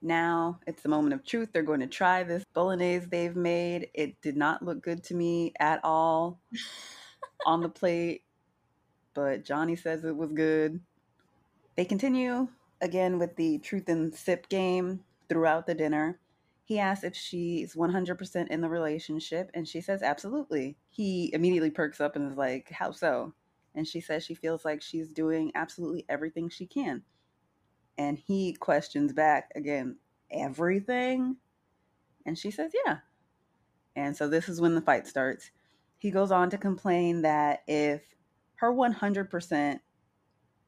now 0.00 0.60
it's 0.66 0.82
the 0.82 0.88
moment 0.88 1.14
of 1.14 1.24
truth. 1.24 1.50
They're 1.52 1.62
going 1.62 1.80
to 1.80 1.86
try 1.86 2.22
this 2.22 2.44
bolognese 2.54 3.06
they've 3.06 3.36
made. 3.36 3.88
It 3.94 4.20
did 4.22 4.36
not 4.36 4.64
look 4.64 4.82
good 4.82 5.02
to 5.04 5.14
me 5.14 5.52
at 5.58 5.80
all 5.84 6.40
on 7.46 7.60
the 7.60 7.68
plate, 7.68 8.22
but 9.14 9.44
Johnny 9.44 9.76
says 9.76 10.04
it 10.04 10.16
was 10.16 10.32
good. 10.32 10.80
They 11.76 11.84
continue 11.84 12.48
again 12.80 13.18
with 13.18 13.36
the 13.36 13.58
truth 13.58 13.88
and 13.88 14.14
sip 14.14 14.48
game 14.48 15.00
throughout 15.28 15.66
the 15.66 15.74
dinner. 15.74 16.18
He 16.64 16.78
asks 16.78 17.04
if 17.04 17.16
she's 17.16 17.74
100% 17.74 18.48
in 18.48 18.60
the 18.60 18.68
relationship, 18.68 19.50
and 19.54 19.66
she 19.66 19.80
says 19.80 20.02
absolutely. 20.02 20.76
He 20.90 21.30
immediately 21.32 21.70
perks 21.70 22.00
up 22.00 22.14
and 22.14 22.30
is 22.30 22.36
like, 22.36 22.70
How 22.70 22.90
so? 22.90 23.32
And 23.74 23.86
she 23.86 24.00
says 24.00 24.24
she 24.24 24.34
feels 24.34 24.64
like 24.64 24.82
she's 24.82 25.08
doing 25.08 25.52
absolutely 25.54 26.04
everything 26.08 26.48
she 26.48 26.66
can. 26.66 27.02
And 27.98 28.16
he 28.16 28.54
questions 28.54 29.12
back 29.12 29.50
again, 29.54 29.96
Everything? 30.30 31.36
And 32.26 32.38
she 32.38 32.50
says, 32.50 32.72
Yeah. 32.86 32.98
And 33.96 34.16
so 34.16 34.28
this 34.28 34.48
is 34.48 34.60
when 34.60 34.74
the 34.74 34.80
fight 34.80 35.06
starts. 35.06 35.50
He 35.98 36.10
goes 36.10 36.30
on 36.30 36.50
to 36.50 36.58
complain 36.58 37.22
that 37.22 37.62
if 37.66 38.02
her 38.56 38.72
100% 38.72 39.80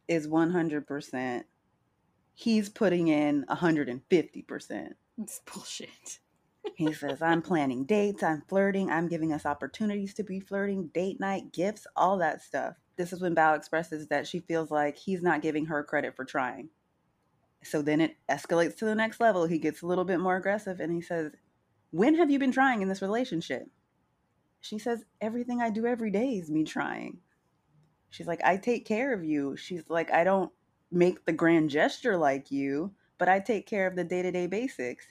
is 0.09 0.27
100%, 0.27 1.45
he's 2.35 2.69
putting 2.69 3.09
in 3.09 3.45
150%. 3.49 4.89
It's 5.19 5.41
bullshit. 5.53 6.19
He 6.75 6.93
says, 6.93 7.23
I'm 7.23 7.41
planning 7.41 7.85
dates, 7.85 8.23
I'm 8.23 8.43
flirting, 8.47 8.91
I'm 8.91 9.09
giving 9.09 9.33
us 9.33 9.47
opportunities 9.47 10.13
to 10.15 10.23
be 10.23 10.41
flirting, 10.41 10.89
date 10.89 11.19
night, 11.19 11.53
gifts, 11.55 11.87
all 11.97 12.19
that 12.19 12.43
stuff. 12.43 12.75
This 12.97 13.15
is 13.15 13.23
when 13.23 13.35
Bao 13.35 13.57
expresses 13.57 14.09
that 14.09 14.27
she 14.27 14.41
feels 14.41 14.71
like 14.71 14.99
he's 14.99 15.23
not 15.23 15.41
giving 15.41 15.67
her 15.67 15.83
credit 15.83 16.17
for 16.17 16.27
trying. 16.27 16.69
So 17.63 17.83
then 17.83 18.01
it 18.01 18.17
escalates 18.29 18.77
to 18.79 18.85
the 18.85 18.95
next 18.95 19.21
level. 19.21 19.47
He 19.47 19.59
gets 19.59 19.83
a 19.83 19.87
little 19.87 20.05
bit 20.05 20.21
more 20.21 20.37
aggressive 20.37 20.81
and 20.81 20.93
he 20.93 21.01
says, 21.01 21.33
When 21.91 22.15
have 22.17 22.31
you 22.31 22.39
been 22.39 22.53
trying 22.53 22.83
in 22.83 22.89
this 22.89 23.03
relationship? 23.03 23.65
She 24.61 24.79
says, 24.79 25.05
Everything 25.21 25.61
I 25.61 25.71
do 25.71 25.87
every 25.87 26.11
day 26.11 26.31
is 26.31 26.51
me 26.51 26.65
trying. 26.65 27.19
She's 28.11 28.27
like, 28.27 28.43
I 28.45 28.57
take 28.57 28.87
care 28.87 29.13
of 29.13 29.25
you. 29.25 29.57
She's 29.57 29.85
like, 29.89 30.13
I 30.13 30.25
don't 30.25 30.51
make 30.91 31.25
the 31.25 31.33
grand 31.33 31.71
gesture 31.71 32.17
like 32.17 32.51
you, 32.51 32.93
but 33.19 33.29
I 33.29 33.39
take 33.39 33.67
care 33.67 33.87
of 33.87 33.95
the 33.95 34.05
day 34.05 34.23
to 34.23 34.33
day 34.33 34.47
basics. 34.47 35.07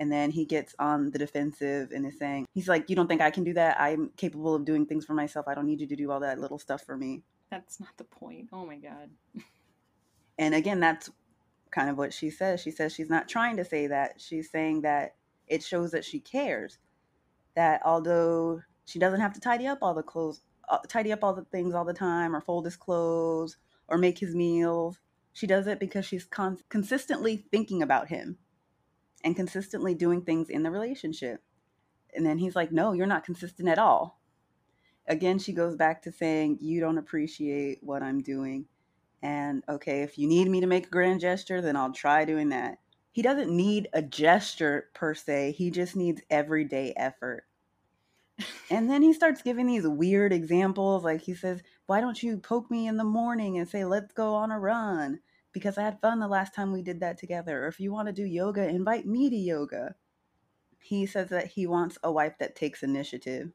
And 0.00 0.10
then 0.10 0.30
he 0.30 0.44
gets 0.44 0.74
on 0.78 1.10
the 1.10 1.18
defensive 1.18 1.90
and 1.92 2.06
is 2.06 2.18
saying, 2.18 2.46
He's 2.52 2.68
like, 2.68 2.88
You 2.88 2.96
don't 2.96 3.08
think 3.08 3.20
I 3.20 3.30
can 3.30 3.44
do 3.44 3.54
that? 3.54 3.80
I'm 3.80 4.10
capable 4.16 4.54
of 4.54 4.64
doing 4.64 4.86
things 4.86 5.04
for 5.04 5.14
myself. 5.14 5.46
I 5.48 5.54
don't 5.54 5.66
need 5.66 5.80
you 5.80 5.86
to 5.88 5.96
do 5.96 6.10
all 6.10 6.20
that 6.20 6.38
little 6.38 6.58
stuff 6.58 6.82
for 6.82 6.96
me. 6.96 7.22
That's 7.50 7.78
not 7.80 7.96
the 7.96 8.04
point. 8.04 8.48
Oh 8.52 8.66
my 8.66 8.76
god. 8.76 9.10
And 10.38 10.54
again, 10.54 10.80
that's 10.80 11.10
kind 11.74 11.90
of 11.90 11.98
what 11.98 12.14
she 12.14 12.30
says. 12.30 12.62
She 12.62 12.72
says 12.72 12.94
she's 12.94 13.10
not 13.10 13.28
trying 13.28 13.58
to 13.58 13.66
say 13.66 13.88
that. 13.88 14.20
She's 14.20 14.50
saying 14.50 14.82
that 14.82 15.16
it 15.48 15.64
shows 15.64 15.92
that 15.92 16.06
she 16.06 16.20
cares. 16.20 16.78
That 17.56 17.82
although 17.84 18.62
she 18.86 19.00
doesn't 19.00 19.20
have 19.20 19.34
to 19.34 19.40
tidy 19.40 19.66
up 19.66 19.80
all 19.82 19.94
the 19.94 20.04
clothes, 20.04 20.42
uh, 20.68 20.78
tidy 20.88 21.12
up 21.12 21.24
all 21.24 21.34
the 21.34 21.44
things 21.46 21.74
all 21.74 21.86
the 21.86 21.94
time, 21.94 22.36
or 22.36 22.42
fold 22.42 22.66
his 22.66 22.76
clothes, 22.76 23.58
or 23.88 23.98
make 23.98 24.18
his 24.20 24.34
meals, 24.36 25.00
She 25.34 25.46
does 25.48 25.66
it 25.68 25.80
because 25.80 26.06
she's 26.06 26.24
con- 26.24 26.60
consistently 26.70 27.46
thinking 27.50 27.82
about 27.82 28.08
him 28.08 28.38
and 29.24 29.36
consistently 29.36 29.94
doing 29.94 30.22
things 30.22 30.50
in 30.50 30.62
the 30.64 30.70
relationship. 30.70 31.42
And 32.14 32.26
then 32.26 32.38
he's 32.38 32.56
like, 32.56 32.72
No, 32.72 32.92
you're 32.94 33.06
not 33.06 33.24
consistent 33.24 33.68
at 33.68 33.78
all. 33.80 34.20
Again, 35.08 35.38
she 35.40 35.52
goes 35.52 35.76
back 35.76 36.02
to 36.02 36.12
saying, 36.12 36.58
You 36.60 36.80
don't 36.80 36.98
appreciate 36.98 37.80
what 37.82 38.02
I'm 38.02 38.22
doing. 38.22 38.66
And 39.24 39.64
okay, 39.70 40.02
if 40.02 40.18
you 40.18 40.28
need 40.28 40.50
me 40.50 40.60
to 40.60 40.66
make 40.66 40.88
a 40.88 40.90
grand 40.90 41.22
gesture, 41.22 41.62
then 41.62 41.76
I'll 41.76 41.92
try 41.92 42.26
doing 42.26 42.50
that. 42.50 42.76
He 43.10 43.22
doesn't 43.22 43.50
need 43.50 43.88
a 43.94 44.02
gesture 44.02 44.90
per 44.92 45.14
se, 45.14 45.52
he 45.56 45.70
just 45.70 45.96
needs 45.96 46.20
everyday 46.28 46.92
effort. 46.94 47.46
and 48.70 48.90
then 48.90 49.00
he 49.00 49.14
starts 49.14 49.40
giving 49.40 49.66
these 49.66 49.86
weird 49.88 50.30
examples. 50.30 51.04
Like 51.04 51.22
he 51.22 51.34
says, 51.34 51.62
Why 51.86 52.02
don't 52.02 52.22
you 52.22 52.36
poke 52.36 52.70
me 52.70 52.86
in 52.86 52.98
the 52.98 53.04
morning 53.04 53.56
and 53.56 53.66
say, 53.66 53.86
Let's 53.86 54.12
go 54.12 54.34
on 54.34 54.50
a 54.50 54.60
run? 54.60 55.20
Because 55.52 55.78
I 55.78 55.84
had 55.84 56.02
fun 56.02 56.20
the 56.20 56.28
last 56.28 56.54
time 56.54 56.70
we 56.70 56.82
did 56.82 57.00
that 57.00 57.16
together. 57.16 57.64
Or 57.64 57.68
if 57.68 57.80
you 57.80 57.92
want 57.92 58.08
to 58.08 58.12
do 58.12 58.26
yoga, 58.26 58.68
invite 58.68 59.06
me 59.06 59.30
to 59.30 59.36
yoga. 59.36 59.94
He 60.80 61.06
says 61.06 61.30
that 61.30 61.46
he 61.46 61.66
wants 61.66 61.96
a 62.02 62.12
wife 62.12 62.34
that 62.40 62.56
takes 62.56 62.82
initiative. 62.82 63.52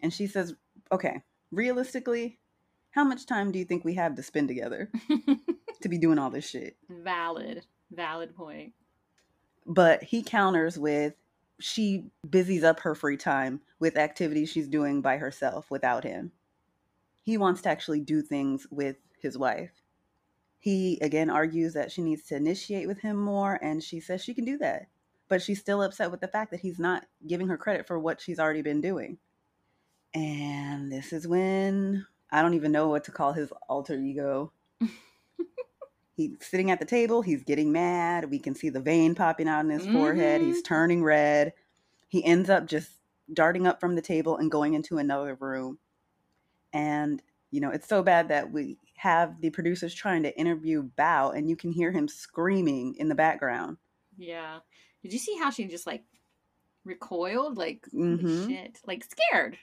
And 0.00 0.14
she 0.14 0.26
says, 0.26 0.54
Okay, 0.90 1.20
realistically, 1.50 2.38
how 2.98 3.04
much 3.04 3.26
time 3.26 3.52
do 3.52 3.60
you 3.60 3.64
think 3.64 3.84
we 3.84 3.94
have 3.94 4.16
to 4.16 4.24
spend 4.24 4.48
together 4.48 4.90
to 5.82 5.88
be 5.88 5.98
doing 5.98 6.18
all 6.18 6.30
this 6.30 6.50
shit? 6.50 6.76
Valid. 6.90 7.64
Valid 7.92 8.34
point. 8.34 8.72
But 9.64 10.02
he 10.02 10.24
counters 10.24 10.76
with 10.76 11.14
she 11.60 12.06
busies 12.28 12.64
up 12.64 12.80
her 12.80 12.96
free 12.96 13.16
time 13.16 13.60
with 13.78 13.96
activities 13.96 14.50
she's 14.50 14.66
doing 14.66 15.00
by 15.00 15.16
herself 15.18 15.70
without 15.70 16.02
him. 16.02 16.32
He 17.22 17.38
wants 17.38 17.62
to 17.62 17.68
actually 17.68 18.00
do 18.00 18.20
things 18.20 18.66
with 18.68 18.96
his 19.22 19.38
wife. 19.38 19.84
He 20.58 20.98
again 21.00 21.30
argues 21.30 21.74
that 21.74 21.92
she 21.92 22.02
needs 22.02 22.24
to 22.24 22.34
initiate 22.36 22.88
with 22.88 22.98
him 22.98 23.16
more, 23.16 23.60
and 23.62 23.80
she 23.80 24.00
says 24.00 24.24
she 24.24 24.34
can 24.34 24.44
do 24.44 24.58
that. 24.58 24.88
But 25.28 25.40
she's 25.40 25.60
still 25.60 25.84
upset 25.84 26.10
with 26.10 26.20
the 26.20 26.26
fact 26.26 26.50
that 26.50 26.60
he's 26.60 26.80
not 26.80 27.06
giving 27.28 27.46
her 27.46 27.58
credit 27.58 27.86
for 27.86 27.96
what 27.96 28.20
she's 28.20 28.40
already 28.40 28.62
been 28.62 28.80
doing. 28.80 29.18
And 30.14 30.90
this 30.90 31.12
is 31.12 31.28
when 31.28 32.04
I 32.30 32.42
don't 32.42 32.54
even 32.54 32.72
know 32.72 32.88
what 32.88 33.04
to 33.04 33.12
call 33.12 33.32
his 33.32 33.52
alter 33.68 33.98
ego. 33.98 34.52
he's 36.16 36.36
sitting 36.40 36.70
at 36.70 36.80
the 36.80 36.86
table, 36.86 37.22
he's 37.22 37.42
getting 37.42 37.72
mad. 37.72 38.30
We 38.30 38.38
can 38.38 38.54
see 38.54 38.68
the 38.68 38.80
vein 38.80 39.14
popping 39.14 39.48
out 39.48 39.64
in 39.64 39.70
his 39.70 39.82
mm-hmm. 39.82 39.94
forehead. 39.94 40.40
He's 40.40 40.56
mm-hmm. 40.56 40.74
turning 40.74 41.02
red. 41.02 41.52
He 42.08 42.24
ends 42.24 42.50
up 42.50 42.66
just 42.66 42.90
darting 43.32 43.66
up 43.66 43.80
from 43.80 43.94
the 43.94 44.02
table 44.02 44.36
and 44.36 44.50
going 44.50 44.74
into 44.74 44.98
another 44.98 45.34
room. 45.34 45.78
And, 46.72 47.22
you 47.50 47.60
know, 47.60 47.70
it's 47.70 47.88
so 47.88 48.02
bad 48.02 48.28
that 48.28 48.52
we 48.52 48.78
have 48.96 49.40
the 49.40 49.50
producers 49.50 49.94
trying 49.94 50.24
to 50.24 50.36
interview 50.38 50.88
Bao 50.98 51.36
and 51.36 51.48
you 51.48 51.56
can 51.56 51.70
hear 51.70 51.92
him 51.92 52.08
screaming 52.08 52.94
in 52.98 53.08
the 53.08 53.14
background. 53.14 53.76
Yeah. 54.16 54.58
Did 55.02 55.12
you 55.12 55.18
see 55.18 55.36
how 55.38 55.50
she 55.50 55.66
just 55.66 55.86
like 55.86 56.02
recoiled? 56.84 57.56
Like, 57.56 57.86
mm-hmm. 57.94 58.48
shit. 58.48 58.80
Like, 58.86 59.04
scared. 59.04 59.58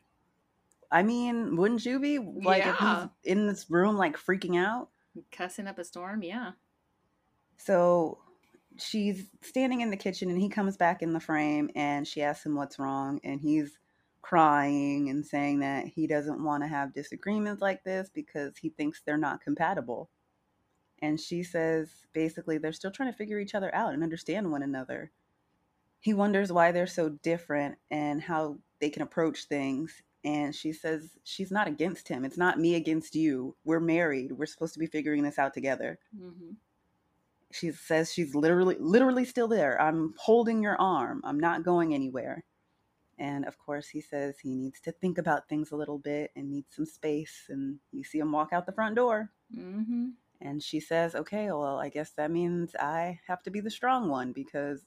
I 0.95 1.03
mean, 1.03 1.57
wouldn't 1.57 1.85
you 1.85 1.99
be 1.99 2.19
like 2.19 2.63
yeah. 2.63 2.71
if 2.71 2.79
he's 2.79 3.33
in 3.33 3.47
this 3.47 3.69
room 3.69 3.97
like 3.97 4.15
freaking 4.15 4.57
out, 4.57 4.87
cussing 5.29 5.67
up 5.67 5.77
a 5.77 5.83
storm? 5.83 6.23
Yeah. 6.23 6.51
So 7.57 8.19
she's 8.77 9.25
standing 9.41 9.81
in 9.81 9.89
the 9.89 9.97
kitchen 9.97 10.29
and 10.29 10.39
he 10.39 10.47
comes 10.47 10.77
back 10.77 11.01
in 11.01 11.11
the 11.11 11.19
frame 11.19 11.69
and 11.75 12.07
she 12.07 12.21
asks 12.21 12.45
him 12.45 12.55
what's 12.55 12.79
wrong 12.79 13.19
and 13.25 13.41
he's 13.41 13.77
crying 14.21 15.09
and 15.09 15.25
saying 15.25 15.59
that 15.59 15.85
he 15.85 16.07
doesn't 16.07 16.41
want 16.41 16.63
to 16.63 16.67
have 16.69 16.93
disagreements 16.93 17.61
like 17.61 17.83
this 17.83 18.09
because 18.13 18.55
he 18.55 18.69
thinks 18.69 19.01
they're 19.01 19.17
not 19.17 19.41
compatible. 19.41 20.09
And 21.01 21.19
she 21.19 21.43
says 21.43 21.89
basically 22.13 22.57
they're 22.57 22.71
still 22.71 22.91
trying 22.91 23.11
to 23.11 23.17
figure 23.17 23.39
each 23.39 23.53
other 23.53 23.75
out 23.75 23.93
and 23.93 24.01
understand 24.01 24.49
one 24.49 24.63
another. 24.63 25.11
He 25.99 26.13
wonders 26.13 26.53
why 26.53 26.71
they're 26.71 26.87
so 26.87 27.09
different 27.09 27.79
and 27.91 28.21
how 28.21 28.59
they 28.79 28.89
can 28.89 29.01
approach 29.01 29.43
things 29.43 30.01
and 30.25 30.55
she 30.55 30.73
says 30.73 31.11
she's 31.23 31.51
not 31.51 31.67
against 31.67 32.07
him. 32.07 32.25
It's 32.25 32.37
not 32.37 32.59
me 32.59 32.73
against 32.73 33.13
you. 33.13 33.55
We're 33.63 33.79
married. 33.79 34.31
We're 34.31 34.47
supposed 34.47 34.73
to 34.73 34.79
be 34.79 34.87
figuring 34.87 35.21
this 35.21 35.37
out 35.37 35.53
together. 35.53 35.99
Mm-hmm. 36.19 36.53
She 37.51 37.71
says 37.71 38.11
she's 38.11 38.33
literally, 38.33 38.75
literally 38.79 39.23
still 39.23 39.47
there. 39.47 39.79
I'm 39.79 40.15
holding 40.17 40.63
your 40.63 40.81
arm. 40.81 41.21
I'm 41.23 41.39
not 41.39 41.63
going 41.63 41.93
anywhere. 41.93 42.43
And 43.19 43.45
of 43.45 43.59
course, 43.59 43.87
he 43.87 44.01
says 44.01 44.39
he 44.39 44.55
needs 44.55 44.81
to 44.81 44.91
think 44.91 45.19
about 45.19 45.47
things 45.47 45.71
a 45.71 45.75
little 45.75 45.99
bit 45.99 46.31
and 46.35 46.49
needs 46.49 46.75
some 46.75 46.87
space. 46.87 47.45
And 47.49 47.77
you 47.91 48.03
see 48.03 48.17
him 48.17 48.31
walk 48.31 48.49
out 48.51 48.65
the 48.65 48.71
front 48.71 48.95
door. 48.95 49.29
Mm-hmm. 49.55 50.07
And 50.41 50.61
she 50.61 50.79
says, 50.79 51.13
okay, 51.13 51.45
well, 51.51 51.79
I 51.79 51.89
guess 51.89 52.11
that 52.17 52.31
means 52.31 52.75
I 52.79 53.19
have 53.27 53.43
to 53.43 53.51
be 53.51 53.59
the 53.59 53.69
strong 53.69 54.09
one 54.09 54.33
because 54.33 54.81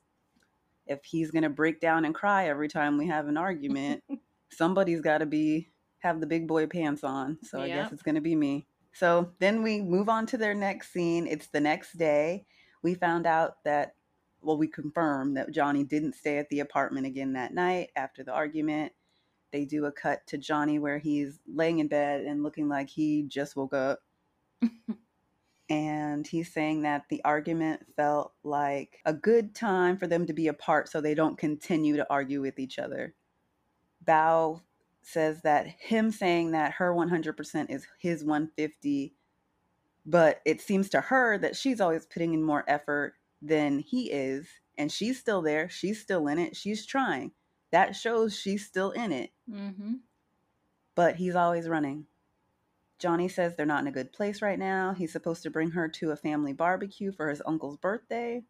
if 0.85 1.05
he's 1.05 1.31
going 1.31 1.44
to 1.44 1.48
break 1.48 1.81
down 1.81 2.05
and 2.05 2.14
cry 2.14 2.48
every 2.48 2.68
time 2.68 2.98
we 2.98 3.07
have 3.07 3.29
an 3.29 3.37
argument, 3.37 4.03
somebody's 4.51 5.01
got 5.01 5.19
to 5.19 5.27
be 5.27 5.71
have 6.01 6.21
the 6.21 6.27
big 6.27 6.47
boy 6.47 6.67
pants 6.67 7.05
on. 7.05 7.39
So 7.43 7.63
yep. 7.63 7.65
I 7.65 7.83
guess 7.83 7.93
it's 7.93 8.03
going 8.03 8.15
to 8.15 8.21
be 8.21 8.35
me. 8.35 8.67
So 8.93 9.33
then 9.39 9.63
we 9.63 9.81
move 9.81 10.09
on 10.09 10.27
to 10.27 10.37
their 10.37 10.55
next 10.55 10.93
scene. 10.93 11.27
It's 11.27 11.49
the 11.49 11.61
next 11.61 11.99
day. 11.99 12.47
We 12.83 12.95
found 12.95 13.27
out 13.27 13.63
that, 13.65 13.95
well, 14.41 14.57
we 14.57 14.69
confirmed 14.69 15.37
that 15.37 15.51
Johnny 15.51 15.85
didn't 15.85 16.15
stay 16.15 16.39
at 16.39 16.49
the 16.49 16.61
apartment 16.61 17.07
again 17.07 17.33
that 17.35 17.53
night 17.53 17.91
after 17.97 18.23
the 18.23 18.33
argument. 18.33 18.93
They 19.53 19.65
do 19.65 19.87
a 19.87 19.93
cut 19.93 20.27
to 20.29 20.39
Johnny 20.39 20.79
where 20.79 20.99
he's 20.99 21.39
laying 21.47 21.79
in 21.79 21.89
bed 21.89 22.25
and 22.25 22.43
looking 22.43 22.69
like 22.69 22.89
he 22.89 23.25
just 23.25 23.57
woke 23.57 23.75
up. 23.75 24.01
and 25.71 26.27
he's 26.27 26.53
saying 26.53 26.83
that 26.83 27.05
the 27.09 27.23
argument 27.25 27.85
felt 27.97 28.33
like 28.43 29.01
a 29.05 29.13
good 29.13 29.55
time 29.55 29.97
for 29.97 30.07
them 30.07 30.27
to 30.27 30.33
be 30.33 30.49
apart 30.49 30.89
so 30.89 31.01
they 31.01 31.15
don't 31.15 31.39
continue 31.39 31.97
to 31.97 32.07
argue 32.11 32.41
with 32.41 32.59
each 32.59 32.79
other. 32.79 33.15
Bao 34.09 34.62
says 35.03 35.42
that 35.42 35.66
him 35.66 36.11
saying 36.11 36.53
that 36.53 36.73
her 36.73 36.92
100% 36.92 37.71
is 37.71 37.87
his 37.99 38.25
150 38.25 39.14
but 40.07 40.40
it 40.47 40.61
seems 40.62 40.88
to 40.88 41.01
her 41.03 41.37
that 41.38 41.55
she's 41.57 41.81
always 41.81 42.07
putting 42.07 42.33
in 42.33 42.42
more 42.42 42.64
effort 42.66 43.14
than 43.42 43.79
he 43.79 44.11
is 44.11 44.47
and 44.79 44.90
she's 44.90 45.18
still 45.18 45.42
there 45.42 45.68
she's 45.68 46.01
still 46.01 46.27
in 46.29 46.38
it 46.38 46.57
she's 46.57 46.87
trying. 46.87 47.33
That 47.73 47.94
shows 47.94 48.35
she's 48.37 48.66
still 48.66 48.92
in 48.92 49.12
it. 49.12 49.31
Mm-hmm. 49.51 49.94
but 50.94 51.16
he's 51.16 51.37
always 51.37 51.68
running. 51.68 52.07
Johnny 52.99 53.29
says 53.29 53.55
they're 53.57 53.66
not 53.66 53.83
in 53.83 53.88
a 53.88 53.92
good 53.92 54.12
place 54.12 54.42
right 54.42 54.59
now. 54.59 54.94
He's 54.94 55.12
supposed 55.12 55.42
to 55.44 55.51
bring 55.51 55.71
her 55.73 55.88
to 55.88 56.11
a 56.11 56.16
family 56.16 56.53
barbecue 56.53 57.12
for 57.12 57.29
his 57.29 57.42
uncle's 57.47 57.77
birthday 57.77 58.42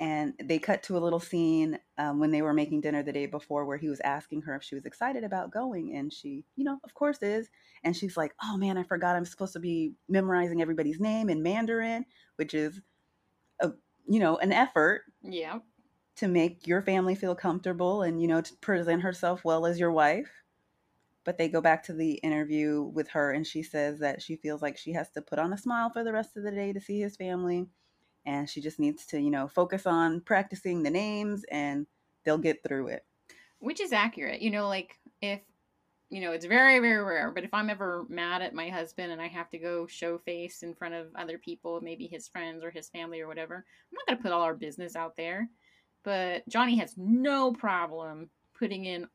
and 0.00 0.34
they 0.42 0.58
cut 0.58 0.82
to 0.84 0.96
a 0.96 1.00
little 1.00 1.20
scene 1.20 1.78
um, 1.98 2.20
when 2.20 2.30
they 2.30 2.42
were 2.42 2.52
making 2.52 2.80
dinner 2.80 3.02
the 3.02 3.12
day 3.12 3.26
before 3.26 3.64
where 3.64 3.76
he 3.76 3.88
was 3.88 4.00
asking 4.00 4.42
her 4.42 4.54
if 4.54 4.62
she 4.62 4.74
was 4.74 4.86
excited 4.86 5.24
about 5.24 5.52
going 5.52 5.96
and 5.96 6.12
she 6.12 6.44
you 6.56 6.64
know 6.64 6.78
of 6.84 6.94
course 6.94 7.18
is 7.22 7.48
and 7.84 7.96
she's 7.96 8.16
like 8.16 8.34
oh 8.42 8.56
man 8.56 8.78
i 8.78 8.82
forgot 8.82 9.16
i'm 9.16 9.24
supposed 9.24 9.52
to 9.52 9.60
be 9.60 9.92
memorizing 10.08 10.62
everybody's 10.62 11.00
name 11.00 11.28
in 11.28 11.42
mandarin 11.42 12.04
which 12.36 12.54
is 12.54 12.80
a 13.60 13.70
you 14.06 14.20
know 14.20 14.36
an 14.38 14.52
effort 14.52 15.02
yeah 15.22 15.58
to 16.18 16.26
make 16.26 16.66
your 16.66 16.82
family 16.82 17.14
feel 17.14 17.36
comfortable 17.36 18.02
and 18.02 18.20
you 18.20 18.26
know 18.26 18.40
to 18.40 18.52
present 18.56 19.02
herself 19.02 19.44
well 19.44 19.64
as 19.64 19.78
your 19.78 19.92
wife. 19.92 20.28
But 21.24 21.38
they 21.38 21.48
go 21.48 21.60
back 21.60 21.84
to 21.84 21.92
the 21.92 22.14
interview 22.14 22.82
with 22.82 23.08
her 23.10 23.30
and 23.32 23.46
she 23.46 23.62
says 23.62 24.00
that 24.00 24.20
she 24.20 24.34
feels 24.34 24.60
like 24.60 24.76
she 24.76 24.92
has 24.94 25.10
to 25.10 25.22
put 25.22 25.38
on 25.38 25.52
a 25.52 25.58
smile 25.58 25.90
for 25.90 26.02
the 26.02 26.12
rest 26.12 26.36
of 26.36 26.42
the 26.42 26.50
day 26.50 26.72
to 26.72 26.80
see 26.80 27.00
his 27.00 27.16
family 27.16 27.68
and 28.28 28.48
she 28.48 28.60
just 28.60 28.78
needs 28.78 29.06
to, 29.06 29.18
you 29.18 29.30
know, 29.30 29.48
focus 29.48 29.86
on 29.86 30.20
practicing 30.20 30.82
the 30.82 30.90
names 30.90 31.44
and 31.50 31.86
they'll 32.24 32.36
get 32.36 32.62
through 32.62 32.88
it. 32.88 33.02
Which 33.58 33.80
is 33.80 33.90
accurate. 33.90 34.42
You 34.42 34.50
know, 34.50 34.68
like 34.68 34.98
if 35.22 35.40
you 36.10 36.20
know, 36.20 36.32
it's 36.32 36.44
very, 36.44 36.78
very 36.78 37.02
rare, 37.02 37.30
but 37.34 37.44
if 37.44 37.52
I'm 37.52 37.70
ever 37.70 38.04
mad 38.08 38.40
at 38.40 38.54
my 38.54 38.68
husband 38.68 39.12
and 39.12 39.20
I 39.20 39.28
have 39.28 39.50
to 39.50 39.58
go 39.58 39.86
show 39.86 40.18
face 40.18 40.62
in 40.62 40.74
front 40.74 40.94
of 40.94 41.08
other 41.16 41.38
people, 41.38 41.80
maybe 41.82 42.06
his 42.06 42.28
friends 42.28 42.62
or 42.62 42.70
his 42.70 42.88
family 42.88 43.20
or 43.20 43.28
whatever, 43.28 43.56
I'm 43.56 43.94
not 43.94 44.06
going 44.06 44.16
to 44.16 44.22
put 44.22 44.32
all 44.32 44.42
our 44.42 44.54
business 44.54 44.94
out 44.94 45.16
there. 45.16 45.48
But 46.04 46.48
Johnny 46.48 46.76
has 46.78 46.94
no 46.96 47.52
problem 47.52 48.30
putting 48.58 48.84
in 48.84 49.08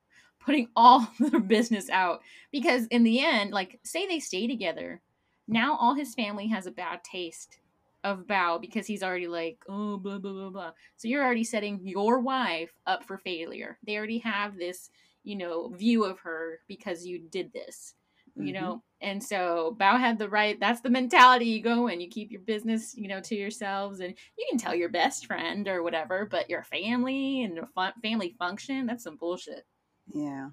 putting 0.43 0.69
all 0.75 1.07
their 1.19 1.39
business 1.39 1.87
out 1.89 2.21
because 2.51 2.87
in 2.87 3.03
the 3.03 3.23
end, 3.23 3.51
like 3.51 3.79
say 3.83 4.07
they 4.07 4.19
stay 4.19 4.47
together, 4.47 5.01
now 5.47 5.77
all 5.77 5.93
his 5.93 6.15
family 6.15 6.47
has 6.47 6.65
a 6.65 6.71
bad 6.71 7.03
taste 7.03 7.59
of 8.03 8.27
Bao 8.27 8.59
because 8.59 8.85
he's 8.85 9.03
already 9.03 9.27
like, 9.27 9.57
oh, 9.69 9.97
blah, 9.97 10.17
blah, 10.17 10.33
blah, 10.33 10.49
blah. 10.49 10.71
So 10.97 11.07
you're 11.07 11.23
already 11.23 11.43
setting 11.43 11.79
your 11.83 12.19
wife 12.19 12.71
up 12.85 13.03
for 13.05 13.17
failure. 13.17 13.77
They 13.85 13.97
already 13.97 14.19
have 14.19 14.57
this, 14.57 14.89
you 15.23 15.35
know, 15.35 15.69
view 15.69 16.03
of 16.03 16.19
her 16.19 16.59
because 16.67 17.05
you 17.05 17.19
did 17.19 17.53
this, 17.53 17.93
you 18.35 18.53
mm-hmm. 18.53 18.53
know? 18.53 18.83
And 19.01 19.23
so 19.23 19.77
Bao 19.79 19.99
had 19.99 20.17
the 20.17 20.29
right, 20.29 20.59
that's 20.59 20.81
the 20.81 20.89
mentality 20.89 21.45
you 21.45 21.61
go 21.61 21.87
in. 21.87 22.01
You 22.01 22.09
keep 22.09 22.31
your 22.31 22.41
business, 22.41 22.95
you 22.95 23.07
know, 23.07 23.21
to 23.21 23.35
yourselves 23.35 23.99
and 23.99 24.13
you 24.37 24.45
can 24.49 24.57
tell 24.57 24.75
your 24.75 24.89
best 24.89 25.25
friend 25.25 25.67
or 25.67 25.83
whatever, 25.83 26.25
but 26.29 26.49
your 26.49 26.63
family 26.63 27.43
and 27.43 27.59
fun- 27.75 27.93
family 28.01 28.35
function, 28.37 28.85
that's 28.85 29.03
some 29.03 29.17
bullshit. 29.17 29.65
Yeah. 30.13 30.49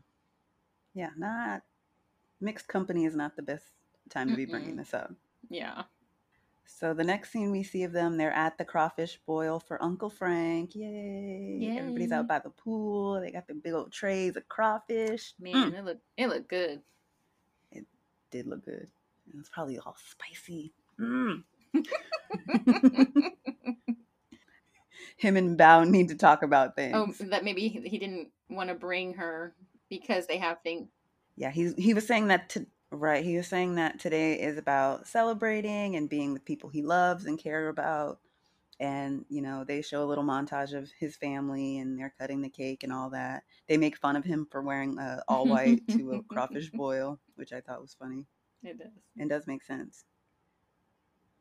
Yeah. 0.94 1.10
Not 1.16 1.62
mixed 2.40 2.68
company 2.68 3.04
is 3.04 3.14
not 3.14 3.36
the 3.36 3.42
best 3.42 3.64
time 4.08 4.30
to 4.30 4.36
be 4.36 4.46
bringing 4.46 4.76
this 4.76 4.94
up. 4.94 5.12
Yeah. 5.48 5.82
So 6.78 6.94
the 6.94 7.04
next 7.04 7.30
scene 7.32 7.50
we 7.50 7.62
see 7.62 7.82
of 7.82 7.92
them, 7.92 8.16
they're 8.16 8.32
at 8.32 8.56
the 8.56 8.64
crawfish 8.64 9.18
boil 9.26 9.58
for 9.60 9.82
Uncle 9.82 10.08
Frank. 10.08 10.74
Yay. 10.74 11.58
Yay. 11.60 11.76
Everybody's 11.78 12.12
out 12.12 12.26
by 12.28 12.38
the 12.38 12.48
pool. 12.50 13.20
They 13.20 13.30
got 13.30 13.46
the 13.46 13.54
big 13.54 13.74
old 13.74 13.92
trays 13.92 14.36
of 14.36 14.48
crawfish. 14.48 15.34
Man, 15.38 15.72
Mm, 15.72 15.78
it 15.78 15.84
looked 15.84 16.02
it 16.16 16.26
looked 16.28 16.48
good. 16.48 16.80
It 17.72 17.84
did 18.30 18.46
look 18.46 18.64
good. 18.64 18.88
It 19.28 19.36
was 19.36 19.48
probably 19.50 19.78
all 19.78 19.96
spicy. 20.10 20.72
Mm. 20.98 21.42
Him 25.16 25.36
and 25.36 25.58
Bao 25.58 25.88
need 25.88 26.08
to 26.08 26.14
talk 26.14 26.42
about 26.42 26.76
things. 26.76 26.94
oh, 26.96 27.12
that 27.26 27.44
maybe 27.44 27.68
he 27.68 27.80
he 27.88 27.98
didn't 27.98 28.28
want 28.48 28.68
to 28.70 28.74
bring 28.74 29.14
her 29.14 29.54
because 29.90 30.26
they 30.26 30.38
have 30.38 30.58
things. 30.62 30.88
Yeah, 31.36 31.50
he's 31.50 31.74
he 31.76 31.94
was 31.94 32.06
saying 32.06 32.28
that 32.28 32.48
to 32.50 32.66
right. 32.90 33.24
He 33.24 33.36
was 33.36 33.46
saying 33.46 33.76
that 33.76 33.98
today 34.00 34.34
is 34.40 34.58
about 34.58 35.06
celebrating 35.06 35.96
and 35.96 36.08
being 36.08 36.32
with 36.32 36.44
people 36.44 36.70
he 36.70 36.82
loves 36.82 37.26
and 37.26 37.38
care 37.38 37.68
about. 37.68 38.20
And 38.78 39.26
you 39.28 39.42
know, 39.42 39.64
they 39.64 39.82
show 39.82 40.02
a 40.02 40.06
little 40.06 40.24
montage 40.24 40.72
of 40.72 40.90
his 40.98 41.16
family 41.16 41.78
and 41.78 41.98
they're 41.98 42.14
cutting 42.18 42.40
the 42.40 42.48
cake 42.48 42.82
and 42.82 42.92
all 42.92 43.10
that. 43.10 43.42
They 43.68 43.76
make 43.76 43.96
fun 43.98 44.16
of 44.16 44.24
him 44.24 44.46
for 44.50 44.62
wearing 44.62 44.98
uh, 44.98 45.20
all 45.28 45.46
white 45.46 45.86
to 45.88 46.12
a 46.12 46.22
crawfish 46.22 46.70
boil, 46.74 47.18
which 47.36 47.52
I 47.52 47.60
thought 47.60 47.82
was 47.82 47.94
funny 47.98 48.26
It 48.62 48.78
does. 48.78 48.88
and 49.18 49.28
does 49.28 49.46
make 49.46 49.62
sense. 49.62 50.04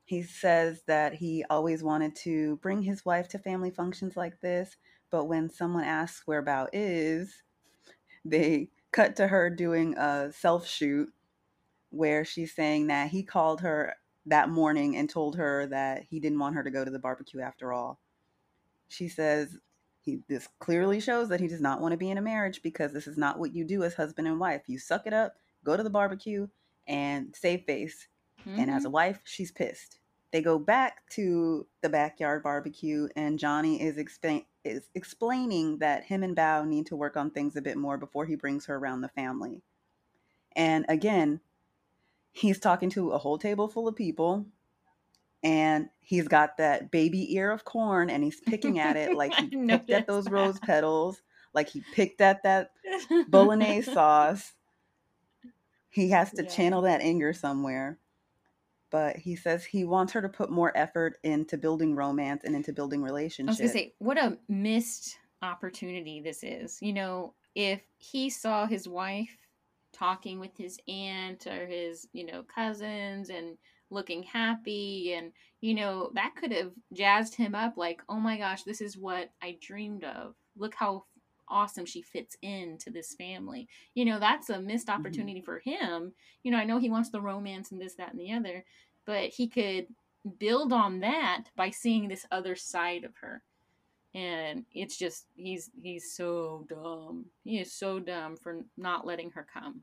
He 0.04 0.24
says 0.24 0.82
that 0.88 1.14
he 1.14 1.46
always 1.50 1.84
wanted 1.84 2.16
to 2.24 2.58
bring 2.58 2.82
his 2.82 3.06
wife 3.06 3.28
to 3.30 3.40
family 3.40 3.70
functions 3.72 4.18
like 4.18 4.42
this, 4.42 4.76
but 5.12 5.26
when 5.26 5.50
someone 5.50 5.84
asks 5.84 6.24
where 6.26 6.44
Bao 6.44 6.68
is, 6.74 7.44
they 8.26 8.70
cut 8.92 9.16
to 9.18 9.28
her 9.28 9.50
doing 9.50 9.96
a 9.98 10.32
self 10.34 10.68
shoot 10.68 11.10
where 11.90 12.26
she's 12.26 12.54
saying 12.54 12.88
that 12.88 13.10
he 13.10 13.24
called 13.24 13.62
her 13.62 13.96
that 14.26 14.50
morning 14.50 14.96
and 14.98 15.10
told 15.10 15.36
her 15.36 15.66
that 15.68 16.04
he 16.10 16.20
didn't 16.20 16.40
want 16.40 16.56
her 16.56 16.64
to 16.64 16.72
go 16.72 16.86
to 16.86 16.92
the 16.92 17.00
barbecue 17.00 17.42
after 17.42 17.74
all. 17.74 18.00
She 18.88 19.08
says 19.08 19.58
he 20.02 20.22
this 20.28 20.48
clearly 20.60 21.00
shows 21.00 21.30
that 21.30 21.40
he 21.40 21.48
does 21.48 21.62
not 21.62 21.82
want 21.82 21.92
to 21.94 21.98
be 21.98 22.10
in 22.10 22.18
a 22.18 22.22
marriage 22.22 22.62
because 22.62 22.94
this 22.94 23.08
is 23.08 23.18
not 23.18 23.40
what 23.40 23.54
you 23.54 23.64
do 23.66 23.84
as 23.84 23.94
husband 23.94 24.28
and 24.28 24.40
wife. 24.40 24.64
You 24.68 24.78
suck 24.80 25.08
it 25.08 25.14
up, 25.14 25.36
go 25.64 25.78
to 25.78 25.84
the 25.84 25.90
barbecue 25.90 26.48
and 26.88 27.36
save 27.36 27.64
face 27.66 28.08
and 28.46 28.70
as 28.70 28.86
a 28.86 28.90
Mhm. 28.90 28.92
wife, 28.92 29.22
she's 29.26 29.52
pissed. 29.52 30.00
They 30.32 30.42
go 30.42 30.60
back 30.60 31.08
to 31.12 31.68
the 31.82 31.90
backyard 31.90 32.44
barbecue, 32.44 33.10
and 33.16 33.40
Johnny 33.40 33.82
is, 33.82 33.98
explain- 33.98 34.46
is 34.64 34.90
explaining 34.94 35.80
that 35.80 36.04
him 36.04 36.24
and 36.24 36.36
Bao 36.36 36.68
need 36.68 36.86
to 36.88 36.96
work 36.96 37.18
on 37.18 37.32
things 37.32 37.56
a 37.56 37.62
bit 37.62 37.78
more 37.78 37.98
before 37.98 38.26
he 38.26 38.36
brings 38.36 38.66
her 38.66 38.76
around 38.76 39.02
the 39.02 39.10
family. 39.10 39.64
And 40.56 40.86
again, 40.88 41.42
he's 42.32 42.60
talking 42.60 42.90
to 42.92 43.12
a 43.12 43.18
whole 43.18 43.38
table 43.38 43.68
full 43.68 43.88
of 43.88 43.96
people, 43.96 44.46
and 45.44 45.90
he's 46.00 46.28
got 46.28 46.58
that 46.58 46.92
baby 46.92 47.34
ear 47.36 47.52
of 47.52 47.66
corn, 47.66 48.10
and 48.10 48.24
he's 48.24 48.42
picking 48.42 48.80
at 48.80 48.96
it 48.98 49.14
like 49.16 49.34
he 49.40 49.48
picked 49.68 49.90
at 49.90 50.08
those 50.08 50.30
rose 50.30 50.60
petals, 50.60 51.22
like 51.54 51.70
he 51.70 51.84
picked 51.94 52.22
at 52.22 52.44
that 52.44 52.72
bolognese 53.30 53.92
sauce. 53.92 54.54
He 55.90 56.10
has 56.10 56.32
to 56.34 56.44
Yeah. 56.44 56.50
channel 56.50 56.82
that 56.84 57.02
anger 57.02 57.34
somewhere. 57.34 58.00
But 58.92 59.18
he 59.18 59.36
says 59.36 59.66
he 59.66 59.84
wants 59.84 60.14
her 60.14 60.22
to 60.22 60.30
put 60.30 60.50
more 60.50 60.76
effort 60.76 61.20
into 61.24 61.58
building 61.58 61.96
romance 61.96 62.44
and 62.44 62.56
into 62.56 62.74
building 62.74 63.04
relationships. 63.04 63.60
I 63.60 63.64
was 63.64 63.72
gonna 63.74 63.86
say, 63.86 63.94
what 64.00 64.18
a 64.18 64.40
missed 64.48 65.18
opportunity 65.44 66.22
this 66.22 66.44
is. 66.44 66.80
You 66.82 66.94
know, 66.94 67.34
if 67.54 67.82
he 67.98 68.30
saw 68.32 68.66
his 68.66 68.88
wife 68.88 69.38
talking 69.94 70.40
with 70.40 70.56
his 70.58 70.80
aunt 70.88 71.46
or 71.48 71.66
his, 71.68 72.08
you 72.14 72.26
know, 72.26 72.44
cousins 72.44 73.30
and 73.30 73.58
looking 73.90 74.24
happy 74.24 75.14
and 75.14 75.32
you 75.62 75.74
know, 75.74 76.12
that 76.14 76.36
could 76.36 76.52
have 76.52 76.72
jazzed 76.94 77.36
him 77.36 77.54
up 77.56 77.76
like, 77.78 78.02
"Oh 78.10 78.20
my 78.20 78.38
gosh, 78.38 78.64
this 78.64 78.82
is 78.82 78.98
what 78.98 79.32
I 79.42 79.58
dreamed 79.62 80.04
of. 80.06 80.36
Look 80.56 80.76
how 80.76 81.06
awesome 81.50 81.86
she 81.86 82.02
fits 82.02 82.38
into 82.42 82.90
this 82.92 83.14
family." 83.16 83.68
You 83.96 84.06
know, 84.06 84.20
that's 84.20 84.50
a 84.50 84.62
missed 84.62 84.90
Mm-hmm. 84.98 85.30
opportunity 85.30 85.42
for 85.42 85.60
him. 85.60 86.14
You 86.44 86.52
know, 86.52 86.58
I 86.58 86.66
know 86.66 86.78
he 86.80 86.90
wants 86.90 87.10
the 87.10 87.22
romance 87.22 87.72
and 87.72 87.82
this 87.82 87.96
that 87.96 88.12
and 88.12 88.20
the 88.20 88.32
other, 88.34 88.66
but 89.06 89.30
he 89.32 89.48
could 89.48 89.88
build 90.38 90.74
on 90.74 91.00
that 91.00 91.46
by 91.56 91.70
seeing 91.70 92.08
this 92.08 92.26
other 92.32 92.56
side 92.56 93.04
of 93.04 93.16
her 93.18 93.44
and 94.14 94.66
it's 94.74 94.98
just 94.98 95.28
he's 95.36 95.70
he's 95.82 96.14
so 96.16 96.66
dumb 96.70 97.26
he 97.44 97.60
is 97.60 97.72
so 97.74 98.00
dumb 98.00 98.36
for 98.38 98.62
not 98.78 99.06
letting 99.06 99.32
her 99.32 99.46
come 99.52 99.82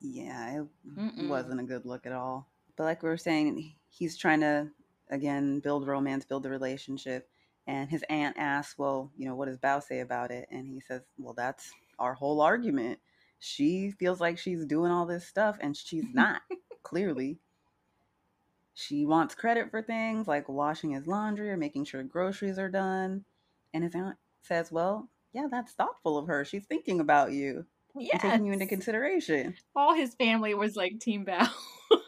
yeah, 0.00 0.60
it 0.62 0.66
Mm-mm. 0.96 1.28
wasn't 1.28 1.60
a 1.60 1.64
good 1.64 1.84
look 1.86 2.06
at 2.06 2.12
all. 2.12 2.48
But 2.76 2.84
like 2.84 3.02
we 3.02 3.08
were 3.08 3.16
saying, 3.16 3.74
he's 3.88 4.16
trying 4.16 4.40
to 4.40 4.68
again 5.10 5.60
build 5.60 5.86
romance, 5.86 6.24
build 6.24 6.42
the 6.42 6.50
relationship. 6.50 7.28
And 7.66 7.90
his 7.90 8.04
aunt 8.08 8.36
asks, 8.38 8.78
"Well, 8.78 9.12
you 9.16 9.26
know, 9.26 9.34
what 9.34 9.46
does 9.48 9.58
Bao 9.58 9.82
say 9.82 10.00
about 10.00 10.30
it?" 10.30 10.48
And 10.50 10.68
he 10.68 10.80
says, 10.80 11.02
"Well, 11.18 11.34
that's 11.34 11.70
our 11.98 12.14
whole 12.14 12.40
argument. 12.40 13.00
She 13.40 13.90
feels 13.92 14.20
like 14.20 14.38
she's 14.38 14.64
doing 14.66 14.90
all 14.90 15.06
this 15.06 15.26
stuff, 15.26 15.58
and 15.60 15.76
she's 15.76 16.06
not. 16.14 16.42
clearly, 16.82 17.38
she 18.74 19.04
wants 19.04 19.34
credit 19.34 19.70
for 19.70 19.82
things 19.82 20.26
like 20.28 20.48
washing 20.48 20.90
his 20.90 21.06
laundry 21.06 21.50
or 21.50 21.56
making 21.56 21.84
sure 21.84 22.02
groceries 22.02 22.58
are 22.58 22.70
done. 22.70 23.24
And 23.74 23.84
his 23.84 23.94
aunt 23.94 24.16
says, 24.42 24.72
"Well, 24.72 25.08
yeah, 25.32 25.46
that's 25.50 25.72
thoughtful 25.72 26.16
of 26.18 26.26
her. 26.26 26.44
She's 26.44 26.64
thinking 26.66 27.00
about 27.00 27.32
you 27.32 27.66
and 27.94 28.20
taking 28.20 28.44
you 28.46 28.52
into 28.52 28.66
consideration." 28.66 29.54
all 29.76 29.94
his 29.94 30.14
family 30.14 30.54
was 30.54 30.74
like 30.76 30.98
team 31.00 31.24
Bao 31.26 31.48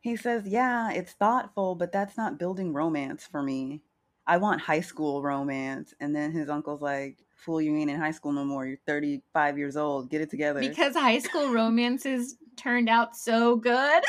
He 0.00 0.14
says, 0.16 0.46
Yeah, 0.46 0.92
it's 0.92 1.12
thoughtful, 1.14 1.74
but 1.74 1.90
that's 1.90 2.16
not 2.16 2.38
building 2.38 2.72
romance 2.72 3.26
for 3.26 3.42
me. 3.42 3.82
I 4.24 4.36
want 4.36 4.60
high 4.60 4.80
school 4.80 5.20
romance. 5.20 5.94
And 5.98 6.14
then 6.14 6.30
his 6.30 6.48
uncle's 6.48 6.80
like, 6.80 7.18
Fool, 7.34 7.60
you 7.60 7.76
ain't 7.76 7.90
in 7.90 7.98
high 7.98 8.12
school 8.12 8.30
no 8.32 8.44
more. 8.44 8.64
You're 8.66 8.78
35 8.86 9.58
years 9.58 9.76
old. 9.76 10.08
Get 10.08 10.20
it 10.20 10.30
together. 10.30 10.60
because 10.60 10.94
high 10.94 11.18
school 11.18 11.50
romances 11.52 12.36
turned 12.56 12.88
out 12.88 13.16
so 13.16 13.56
good 13.56 14.02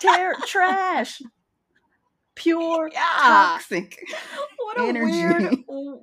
Ter- 0.00 0.36
trash. 0.46 1.20
Pure 2.36 2.90
Yeah. 2.92 3.18
toxic. 3.20 3.98
What 4.76 4.80
a 4.80 4.88
Energy. 4.88 5.10
weird 5.10 5.56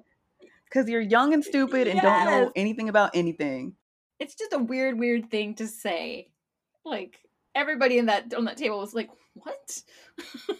Because 0.66 0.90
you're 0.90 1.02
young 1.02 1.34
and 1.34 1.44
stupid 1.44 1.88
and 1.88 2.02
don't 2.02 2.26
know 2.26 2.52
anything 2.56 2.90
about 2.90 3.12
anything. 3.14 3.76
it's 4.20 4.36
just 4.36 4.52
a 4.54 4.58
weird 4.60 4.98
weird 5.00 5.30
thing 5.32 5.56
to 5.56 5.68
say 5.68 6.28
like 6.84 7.18
everybody 7.54 7.98
in 7.98 8.08
that 8.08 8.34
on 8.34 8.46
that 8.46 8.58
table 8.58 8.80
was 8.80 8.94
like 8.94 9.10
what 9.36 9.82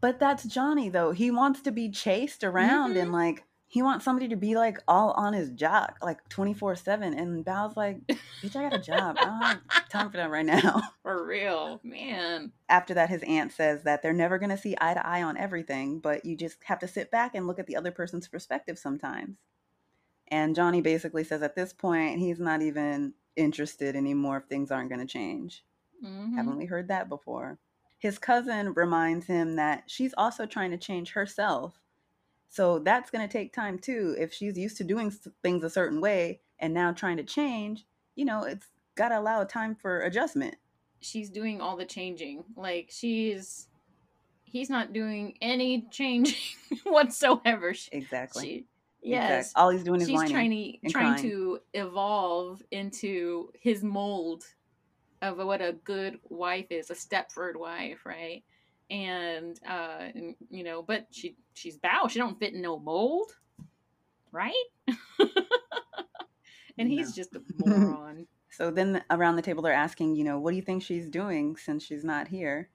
But 0.00 0.20
that's 0.20 0.44
Johnny, 0.44 0.88
though. 0.90 1.10
He 1.10 1.32
wants 1.32 1.62
to 1.62 1.72
be 1.72 1.90
chased 1.90 2.44
around 2.44 2.94
Mhm. 2.94 3.02
and 3.02 3.12
like, 3.12 3.42
he 3.70 3.82
wants 3.82 4.04
somebody 4.04 4.28
to 4.28 4.36
be 4.36 4.56
like 4.56 4.78
all 4.88 5.12
on 5.12 5.34
his 5.34 5.50
jock, 5.50 5.98
like 6.02 6.26
24 6.30 6.74
7. 6.76 7.14
And 7.14 7.44
Bao's 7.44 7.76
like, 7.76 7.98
Bitch, 8.06 8.56
I 8.56 8.62
got 8.62 8.74
a 8.74 8.78
job. 8.78 9.16
I 9.20 9.24
don't 9.24 9.42
have 9.42 9.88
time 9.90 10.10
for 10.10 10.16
that 10.16 10.30
right 10.30 10.46
now. 10.46 10.82
for 11.02 11.26
real 11.26 11.78
man 11.84 12.52
After 12.70 12.94
that, 12.94 13.10
his 13.10 13.22
aunt 13.24 13.52
says 13.52 13.82
that 13.84 14.02
they're 14.02 14.14
never 14.14 14.38
going 14.38 14.50
to 14.50 14.56
see 14.58 14.74
eye 14.80 14.94
to 14.94 15.06
eye 15.06 15.22
on 15.22 15.36
everything, 15.36 16.00
but 16.00 16.24
you 16.24 16.34
just 16.34 16.56
have 16.64 16.78
to 16.80 16.88
sit 16.88 17.10
back 17.10 17.34
and 17.34 17.46
look 17.46 17.58
at 17.58 17.66
the 17.66 17.76
other 17.76 17.90
person's 17.90 18.26
perspective 18.26 18.78
sometimes. 18.78 19.36
And 20.28 20.54
Johnny 20.56 20.80
basically 20.80 21.24
says 21.24 21.42
at 21.42 21.54
this 21.54 21.72
point, 21.72 22.18
he's 22.18 22.40
not 22.40 22.62
even 22.62 23.14
interested 23.36 23.96
anymore 23.96 24.38
if 24.38 24.44
things 24.44 24.70
aren't 24.70 24.90
going 24.90 25.00
to 25.00 25.06
change. 25.06 25.64
Mhm. 26.04 26.34
Haven't 26.36 26.56
we 26.56 26.66
heard 26.66 26.88
that 26.88 27.08
before? 27.08 27.58
His 27.98 28.18
cousin 28.18 28.72
reminds 28.74 29.26
him 29.26 29.56
that 29.56 29.84
she's 29.90 30.14
also 30.16 30.46
trying 30.46 30.70
to 30.70 30.78
change 30.78 31.12
herself. 31.12 31.80
So 32.48 32.78
that's 32.78 33.10
going 33.10 33.26
to 33.26 33.32
take 33.32 33.52
time 33.52 33.78
too. 33.78 34.14
If 34.18 34.32
she's 34.32 34.56
used 34.56 34.76
to 34.78 34.84
doing 34.84 35.12
things 35.42 35.62
a 35.64 35.70
certain 35.70 36.00
way 36.00 36.40
and 36.58 36.72
now 36.74 36.92
trying 36.92 37.18
to 37.18 37.22
change, 37.24 37.86
you 38.16 38.24
know, 38.24 38.42
it's 38.44 38.66
got 38.94 39.10
to 39.10 39.18
allow 39.18 39.44
time 39.44 39.74
for 39.74 40.00
adjustment. 40.00 40.56
she's 41.00 41.30
doing 41.30 41.60
all 41.60 41.76
the 41.76 41.84
changing. 41.84 42.44
Like 42.56 42.88
she's 42.90 43.68
he's 44.44 44.70
not 44.70 44.92
doing 44.92 45.36
any 45.42 45.86
changing 45.90 46.34
whatsoever. 46.84 47.74
She, 47.74 47.90
Exactly. 47.92 48.42
she 48.44 48.66
yes. 49.02 49.52
All 49.54 49.68
he's 49.70 49.84
doing 49.84 50.00
is 50.00 50.08
She's 50.08 50.18
trying 50.30 50.50
to 50.82 50.88
trying 50.90 51.14
crying. 51.14 51.22
to 51.30 51.60
evolve 51.74 52.62
into 52.70 53.52
his 53.60 53.84
mold 53.84 54.44
of 55.20 55.36
what 55.38 55.60
a 55.60 55.72
good 55.84 56.18
wife 56.28 56.66
is, 56.70 56.90
a 56.90 56.94
Stepford 56.94 57.56
wife, 57.56 58.06
right? 58.06 58.42
And 58.90 59.58
uh 59.68 60.08
and, 60.14 60.34
you 60.50 60.64
know, 60.64 60.82
but 60.82 61.06
she 61.10 61.36
she's 61.54 61.78
Bao, 61.78 62.10
she 62.10 62.18
don't 62.18 62.38
fit 62.38 62.54
in 62.54 62.62
no 62.62 62.78
mold, 62.78 63.32
right? 64.32 64.54
and 66.78 66.88
he's 66.88 67.12
No. 67.12 67.14
just 67.14 67.36
a 67.36 67.42
moron. 67.50 68.26
So 68.50 68.70
then 68.70 69.04
around 69.10 69.36
the 69.36 69.42
table, 69.42 69.62
they're 69.62 69.72
asking, 69.72 70.16
you 70.16 70.24
know, 70.24 70.38
what 70.38 70.50
do 70.50 70.56
you 70.56 70.62
think 70.62 70.82
she's 70.82 71.08
doing 71.08 71.56
since 71.56 71.84
she's 71.84 72.04
not 72.04 72.28
here? 72.28 72.70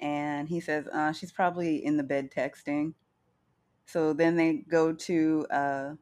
And 0.00 0.48
he 0.48 0.60
says, 0.60 0.86
uh, 0.88 1.12
she's 1.12 1.32
probably 1.32 1.84
in 1.84 1.96
the 1.96 2.02
bed 2.04 2.30
texting. 2.30 2.94
So 3.86 4.12
then 4.12 4.36
they 4.36 4.64
go 4.68 4.92
to 4.92 5.46
uh, 5.50 5.94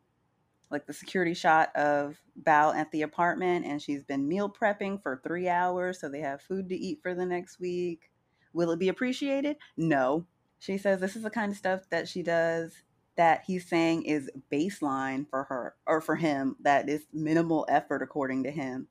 like 0.71 0.87
the 0.87 0.93
security 0.93 1.35
shot 1.35 1.75
of 1.77 2.19
Bao 2.43 2.75
at 2.75 2.91
the 2.93 3.03
apartment, 3.03 3.67
and 3.67 3.81
she's 3.81 4.03
been 4.05 4.29
meal 4.29 4.51
prepping 4.51 5.03
for 5.03 5.21
three 5.25 5.49
hours. 5.49 6.01
So 6.01 6.09
they 6.09 6.21
have 6.21 6.43
food 6.43 6.69
to 6.71 6.77
eat 6.77 7.01
for 7.03 7.15
the 7.15 7.27
next 7.27 7.61
week. 7.61 8.11
Will 8.57 8.71
it 8.71 8.79
be 8.79 8.88
appreciated? 8.88 9.59
No. 9.77 10.25
She 10.59 10.79
says 10.79 10.99
this 10.99 11.14
is 11.14 11.23
the 11.23 11.31
kind 11.31 11.53
of 11.53 11.59
stuff 11.59 11.83
that 11.90 12.09
she 12.09 12.23
does 12.23 12.73
that 13.16 13.45
he's 13.47 13.69
saying 13.69 14.05
is 14.05 14.31
baseline 14.51 15.29
for 15.29 15.45
her 15.45 15.75
or 15.87 16.01
for 16.01 16.16
him, 16.16 16.57
that 16.61 16.88
is 16.88 17.07
minimal 17.12 17.66
effort 17.69 18.03
according 18.03 18.45
to 18.45 18.51
him. 18.51 18.88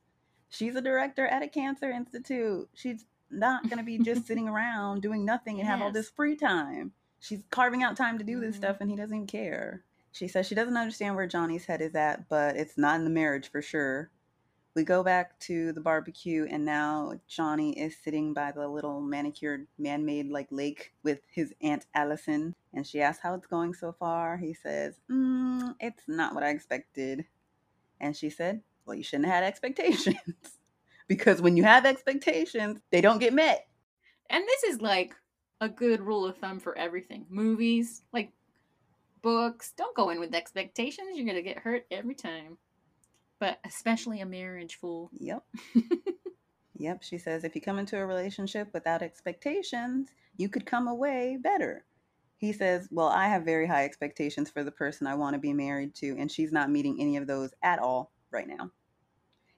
She's 0.50 0.76
a 0.76 0.82
director 0.82 1.26
at 1.26 1.42
a 1.42 1.48
cancer 1.48 1.90
institute. 1.90 2.70
She's 2.76 3.06
not 3.32 3.64
going 3.64 3.80
to 3.80 3.84
be 3.84 3.98
just 3.98 4.26
sitting 4.28 4.48
around 4.48 5.02
doing 5.02 5.26
nothing 5.26 5.60
and 5.60 5.68
have 5.68 5.82
all 5.82 5.92
this 5.92 6.10
free 6.10 6.36
time. 6.36 6.92
She's 7.20 7.44
carving 7.50 7.82
out 7.82 7.98
time 7.98 8.20
to 8.20 8.24
do 8.24 8.40
this 8.40 8.54
Mhm. 8.56 8.60
stuff 8.60 8.78
and 8.82 8.90
he 8.90 8.96
doesn't 8.96 9.16
even 9.16 9.28
care. 9.28 9.84
She 10.12 10.28
says 10.28 10.46
she 10.48 10.56
doesn't 10.56 10.78
understand 10.78 11.16
where 11.16 11.28
Johnny's 11.28 11.66
head 11.66 11.82
is 11.82 11.96
at, 11.96 12.30
but 12.30 12.56
it's 12.56 12.78
not 12.78 12.98
in 12.98 13.04
the 13.04 13.10
marriage 13.10 13.50
for 13.50 13.62
sure. 13.64 14.12
We 14.76 14.84
go 14.84 15.04
back 15.04 15.40
to 15.42 15.72
the 15.72 15.80
barbecue, 15.80 16.46
and 16.50 16.66
now 16.66 17.14
Johnny 17.30 17.80
is 17.80 17.96
sitting 18.04 18.34
by 18.34 18.52
the 18.52 18.68
little 18.68 19.00
manicured 19.00 19.68
man 19.78 20.06
made 20.06 20.30
like 20.30 20.50
lake 20.52 20.92
with 21.02 21.22
his 21.32 21.54
Aunt 21.62 21.86
Allison. 21.96 22.54
And 22.74 22.86
she 22.86 23.02
asks 23.02 23.24
how 23.24 23.34
it's 23.36 23.48
going 23.48 23.74
so 23.74 23.96
far. 23.98 24.36
He 24.36 24.54
says, 24.54 25.00
mm, 25.10 25.74
It's 25.80 26.04
not 26.10 26.36
what 26.36 26.44
I 26.44 26.50
expected. 26.50 27.24
And 28.02 28.18
she 28.18 28.30
said, 28.30 28.62
Well, 28.86 28.98
you 28.98 29.04
shouldn't 29.04 29.28
have 29.28 29.36
had 29.36 29.44
expectations. 29.46 30.18
because 31.08 31.42
when 31.42 31.56
you 31.56 31.64
have 31.64 31.86
expectations, 31.86 32.80
they 32.92 33.00
don't 33.00 33.20
get 33.20 33.34
met. 33.34 33.68
And 34.30 34.44
this 34.46 34.64
is 34.64 34.82
like 34.82 35.16
a 35.62 35.70
good 35.70 36.02
rule 36.02 36.26
of 36.26 36.38
thumb 36.38 36.60
for 36.60 36.78
everything. 36.78 37.26
Movies, 37.30 38.02
like 38.12 38.34
books, 39.22 39.74
don't 39.78 39.96
go 39.96 40.10
in 40.10 40.20
with 40.20 40.36
expectations. 40.36 41.16
You're 41.16 41.26
going 41.26 41.38
to 41.38 41.42
get 41.42 41.60
hurt 41.60 41.86
every 41.90 42.16
time. 42.16 42.58
But 43.46 43.60
especially 43.64 44.22
a 44.22 44.26
marriage 44.26 44.80
fool. 44.82 45.12
Yep. 45.20 45.44
yep. 46.80 47.04
She 47.04 47.20
says, 47.20 47.44
If 47.44 47.54
you 47.54 47.62
come 47.62 47.78
into 47.78 47.96
a 47.96 48.04
relationship 48.04 48.70
without 48.74 49.04
expectations, 49.04 50.10
you 50.36 50.50
could 50.50 50.66
come 50.66 50.88
away 50.88 51.38
better. 51.40 51.86
He 52.38 52.52
says, 52.52 52.88
Well, 52.90 53.10
I 53.10 53.28
have 53.28 53.44
very 53.44 53.68
high 53.68 53.86
expectations 53.86 54.50
for 54.50 54.64
the 54.64 54.72
person 54.72 55.06
I 55.06 55.14
want 55.14 55.36
to 55.36 55.40
be 55.40 55.54
married 55.54 55.94
to, 55.98 56.16
and 56.18 56.32
she's 56.32 56.52
not 56.52 56.72
meeting 56.72 56.98
any 57.00 57.18
of 57.18 57.28
those 57.28 57.54
at 57.62 57.78
all 57.78 58.12
right 58.32 58.48
now. 58.48 58.72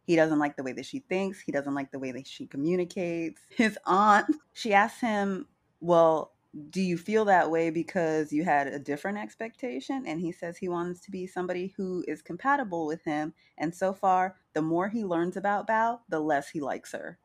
He 0.04 0.17
doesn't 0.17 0.39
like 0.39 0.58
the 0.58 0.63
way 0.63 0.73
that 0.73 0.86
she 0.86 1.00
thinks. 1.00 1.39
He 1.39 1.54
doesn't 1.54 1.73
like 1.73 1.93
the 1.93 2.00
way 2.00 2.12
that 2.12 2.28
she 2.28 2.45
communicates. 2.45 3.39
His 3.56 3.80
aunt, 3.86 4.26
she 4.52 4.73
asks 4.73 5.00
him, 5.00 5.47
Well, 5.80 6.34
do 6.70 6.82
you 6.82 6.98
feel 6.98 7.26
that 7.26 7.52
way 7.52 7.70
because 7.70 8.32
you 8.32 8.44
had 8.44 8.68
a 8.68 8.80
different 8.80 9.18
expectation? 9.18 10.04
And 10.08 10.20
he 10.20 10.32
says 10.32 10.58
he 10.58 10.70
wants 10.70 11.00
to 11.02 11.12
be 11.12 11.28
somebody 11.28 11.74
who 11.78 12.04
is 12.08 12.22
compatible 12.22 12.86
with 12.86 13.04
him. 13.04 13.34
And 13.58 13.74
so 13.74 13.94
far, 13.94 14.36
the 14.54 14.62
more 14.62 14.90
he 14.90 15.04
learns 15.04 15.38
about 15.38 15.68
Bao, 15.68 16.00
the 16.10 16.20
less 16.20 16.50
he 16.50 16.62
likes 16.62 16.92
her. 16.94 17.20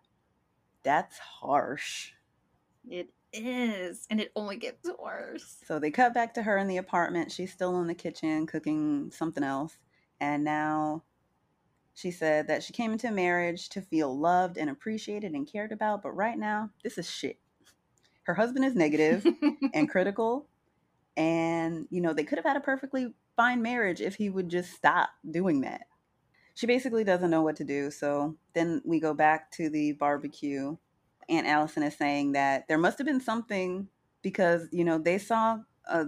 That's 0.83 1.19
harsh. 1.19 2.13
It 2.89 3.11
is. 3.33 4.07
And 4.11 4.21
it 4.21 4.33
only 4.37 4.57
gets 4.57 4.89
worse. 5.01 5.59
So 5.67 5.79
they 5.79 5.91
cut 5.91 6.15
back 6.15 6.35
to 6.35 6.43
her 6.43 6.59
in 6.59 6.69
the 6.69 6.77
apartment. 6.79 7.33
She's 7.33 7.53
still 7.53 7.81
in 7.81 7.87
the 7.87 7.95
kitchen 7.95 8.47
cooking 8.47 9.11
something 9.13 9.45
else. 9.45 9.79
And 10.21 10.45
now 10.45 11.05
she 11.95 12.11
said 12.11 12.49
that 12.49 12.63
she 12.63 12.73
came 12.73 12.93
into 12.93 13.11
marriage 13.11 13.69
to 13.71 13.81
feel 13.81 14.19
loved 14.19 14.57
and 14.57 14.71
appreciated 14.71 15.33
and 15.33 15.51
cared 15.51 15.73
about. 15.73 16.03
But 16.03 16.13
right 16.13 16.39
now, 16.39 16.71
this 16.83 16.99
is 16.99 17.09
shit. 17.09 17.39
Her 18.25 18.35
husband 18.35 18.65
is 18.65 18.75
negative 18.75 19.27
and 19.75 19.89
critical. 19.89 20.47
And, 21.17 21.87
you 21.91 22.01
know, 22.01 22.13
they 22.13 22.25
could 22.25 22.39
have 22.39 22.45
had 22.45 22.57
a 22.57 22.61
perfectly 22.61 23.15
fine 23.37 23.63
marriage 23.63 24.01
if 24.01 24.15
he 24.15 24.31
would 24.31 24.49
just 24.49 24.73
stop 24.73 25.11
doing 25.29 25.63
that. 25.63 25.83
She 26.55 26.67
basically 26.67 27.05
doesn't 27.05 27.31
know 27.31 27.43
what 27.43 27.57
to 27.57 27.65
do. 27.65 27.91
So 27.91 28.37
then 28.55 28.83
we 28.85 29.01
go 29.01 29.15
back 29.15 29.51
to 29.53 29.69
the 29.71 29.93
barbecue. 29.93 30.77
Aunt 31.29 31.47
Allison 31.47 31.83
is 31.83 31.97
saying 31.97 32.33
that 32.33 32.69
there 32.69 32.79
must 32.79 32.99
have 32.99 33.07
been 33.07 33.21
something 33.21 33.89
because, 34.23 34.69
you 34.71 34.85
know, 34.85 34.99
they 34.99 35.19
saw 35.19 35.59
a 35.87 36.07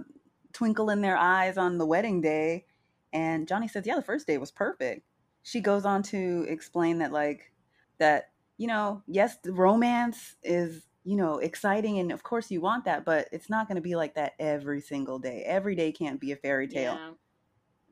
twinkle 0.53 0.89
in 0.89 1.01
their 1.01 1.17
eyes 1.17 1.57
on 1.57 1.77
the 1.77 1.85
wedding 1.85 2.21
day. 2.21 2.65
And 3.11 3.47
Johnny 3.47 3.67
says, 3.67 3.85
yeah, 3.85 3.95
the 3.95 4.01
first 4.01 4.27
day 4.27 4.37
was 4.37 4.51
perfect. 4.51 5.03
She 5.43 5.61
goes 5.61 5.85
on 5.85 6.03
to 6.03 6.45
explain 6.47 6.99
that, 6.99 7.11
like, 7.11 7.51
that, 7.97 8.29
you 8.57 8.67
know, 8.67 9.03
yes, 9.07 9.37
the 9.43 9.53
romance 9.53 10.35
is 10.43 10.83
you 11.05 11.15
know, 11.15 11.37
exciting 11.37 11.99
and 11.99 12.11
of 12.11 12.23
course 12.23 12.49
you 12.49 12.59
want 12.59 12.83
that, 12.85 13.05
but 13.05 13.29
it's 13.31 13.49
not 13.49 13.67
going 13.67 13.75
to 13.75 13.81
be 13.81 13.95
like 13.95 14.15
that 14.15 14.33
every 14.39 14.81
single 14.81 15.19
day. 15.19 15.43
Every 15.45 15.75
day 15.75 15.91
can't 15.91 16.19
be 16.19 16.31
a 16.31 16.35
fairy 16.35 16.67
tale. 16.67 16.95
Yeah. 16.95 17.11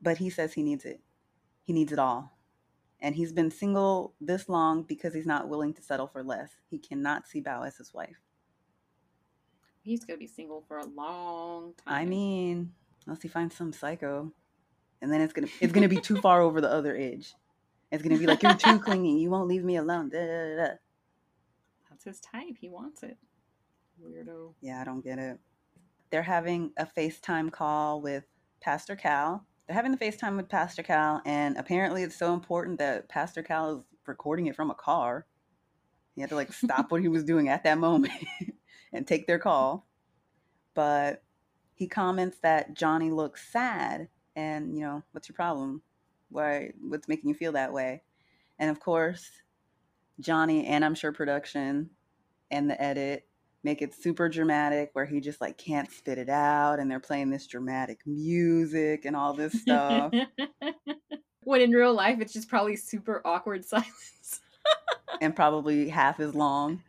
But 0.02 0.18
he 0.18 0.28
says 0.28 0.52
he 0.52 0.64
needs 0.64 0.84
it. 0.84 1.00
He 1.62 1.72
needs 1.72 1.92
it 1.92 1.98
all. 2.00 2.36
And 3.00 3.14
he's 3.14 3.32
been 3.32 3.52
single 3.52 4.14
this 4.20 4.48
long 4.48 4.82
because 4.82 5.14
he's 5.14 5.26
not 5.26 5.48
willing 5.48 5.72
to 5.74 5.82
settle 5.82 6.08
for 6.08 6.24
less. 6.24 6.50
He 6.68 6.78
cannot 6.78 7.28
see 7.28 7.40
Bao 7.40 7.66
as 7.66 7.76
his 7.76 7.94
wife. 7.94 8.20
He's 9.82 10.04
going 10.04 10.18
to 10.18 10.20
be 10.20 10.26
single 10.26 10.64
for 10.66 10.78
a 10.78 10.86
long 10.86 11.74
time. 11.86 11.94
I 11.94 12.04
mean, 12.06 12.72
unless 13.06 13.22
he 13.22 13.28
finds 13.28 13.54
some 13.54 13.72
psycho. 13.72 14.32
And 15.00 15.12
then 15.12 15.20
it's 15.20 15.32
going 15.32 15.46
to 15.46 15.54
it's 15.60 15.72
going 15.72 15.88
to 15.88 15.94
be 15.94 16.00
too 16.00 16.20
far 16.20 16.40
over 16.40 16.60
the 16.60 16.70
other 16.70 16.96
edge. 16.96 17.34
It's 17.92 18.02
going 18.02 18.14
to 18.14 18.18
be 18.18 18.26
like 18.26 18.42
you're 18.42 18.54
too 18.54 18.78
clingy. 18.84 19.20
You 19.20 19.30
won't 19.30 19.48
leave 19.48 19.62
me 19.62 19.76
alone. 19.76 20.08
Da, 20.08 20.18
da, 20.18 20.56
da, 20.56 20.74
da. 22.04 22.10
his 22.10 22.20
type. 22.20 22.56
He 22.60 22.68
wants 22.68 23.02
it. 23.02 23.16
Weirdo. 24.02 24.54
Yeah, 24.60 24.80
I 24.80 24.84
don't 24.84 25.04
get 25.04 25.18
it. 25.18 25.38
They're 26.10 26.22
having 26.22 26.72
a 26.76 26.86
FaceTime 26.86 27.50
call 27.50 28.00
with 28.00 28.24
Pastor 28.60 28.96
Cal. 28.96 29.46
They're 29.66 29.76
having 29.76 29.92
the 29.92 29.98
FaceTime 29.98 30.36
with 30.36 30.48
Pastor 30.48 30.82
Cal, 30.82 31.22
and 31.24 31.56
apparently 31.56 32.02
it's 32.02 32.16
so 32.16 32.34
important 32.34 32.78
that 32.78 33.08
Pastor 33.08 33.42
Cal 33.42 33.78
is 33.78 33.84
recording 34.06 34.46
it 34.46 34.56
from 34.56 34.70
a 34.70 34.74
car. 34.74 35.26
He 36.14 36.20
had 36.20 36.30
to 36.30 36.36
like 36.36 36.52
stop 36.52 36.92
what 36.92 37.00
he 37.00 37.08
was 37.08 37.24
doing 37.24 37.48
at 37.48 37.64
that 37.64 37.78
moment 37.78 38.12
and 38.92 39.06
take 39.06 39.26
their 39.26 39.38
call. 39.38 39.86
But 40.74 41.22
he 41.74 41.88
comments 41.88 42.38
that 42.42 42.74
Johnny 42.74 43.10
looks 43.10 43.50
sad, 43.50 44.08
and 44.36 44.76
you 44.76 44.84
know, 44.84 45.02
what's 45.12 45.28
your 45.28 45.34
problem? 45.34 45.82
Why? 46.30 46.72
What's 46.80 47.08
making 47.08 47.28
you 47.28 47.34
feel 47.34 47.52
that 47.52 47.72
way? 47.72 48.02
And 48.58 48.70
of 48.70 48.80
course, 48.80 49.28
Johnny 50.20 50.66
and 50.66 50.84
I'm 50.84 50.94
sure 50.94 51.12
production 51.12 51.90
and 52.50 52.70
the 52.70 52.80
edit 52.80 53.26
make 53.62 53.80
it 53.80 53.94
super 53.94 54.28
dramatic 54.28 54.90
where 54.92 55.06
he 55.06 55.20
just 55.20 55.40
like 55.40 55.56
can't 55.56 55.90
spit 55.90 56.18
it 56.18 56.28
out 56.28 56.78
and 56.78 56.90
they're 56.90 57.00
playing 57.00 57.30
this 57.30 57.46
dramatic 57.46 58.00
music 58.06 59.06
and 59.06 59.16
all 59.16 59.32
this 59.32 59.60
stuff 59.62 60.12
when 61.44 61.60
in 61.60 61.70
real 61.70 61.94
life, 61.94 62.18
it's 62.20 62.32
just 62.32 62.48
probably 62.48 62.76
super 62.76 63.22
awkward 63.24 63.64
silence. 63.64 64.40
and 65.20 65.36
probably 65.36 65.88
half 65.88 66.18
as 66.20 66.34
long 66.34 66.82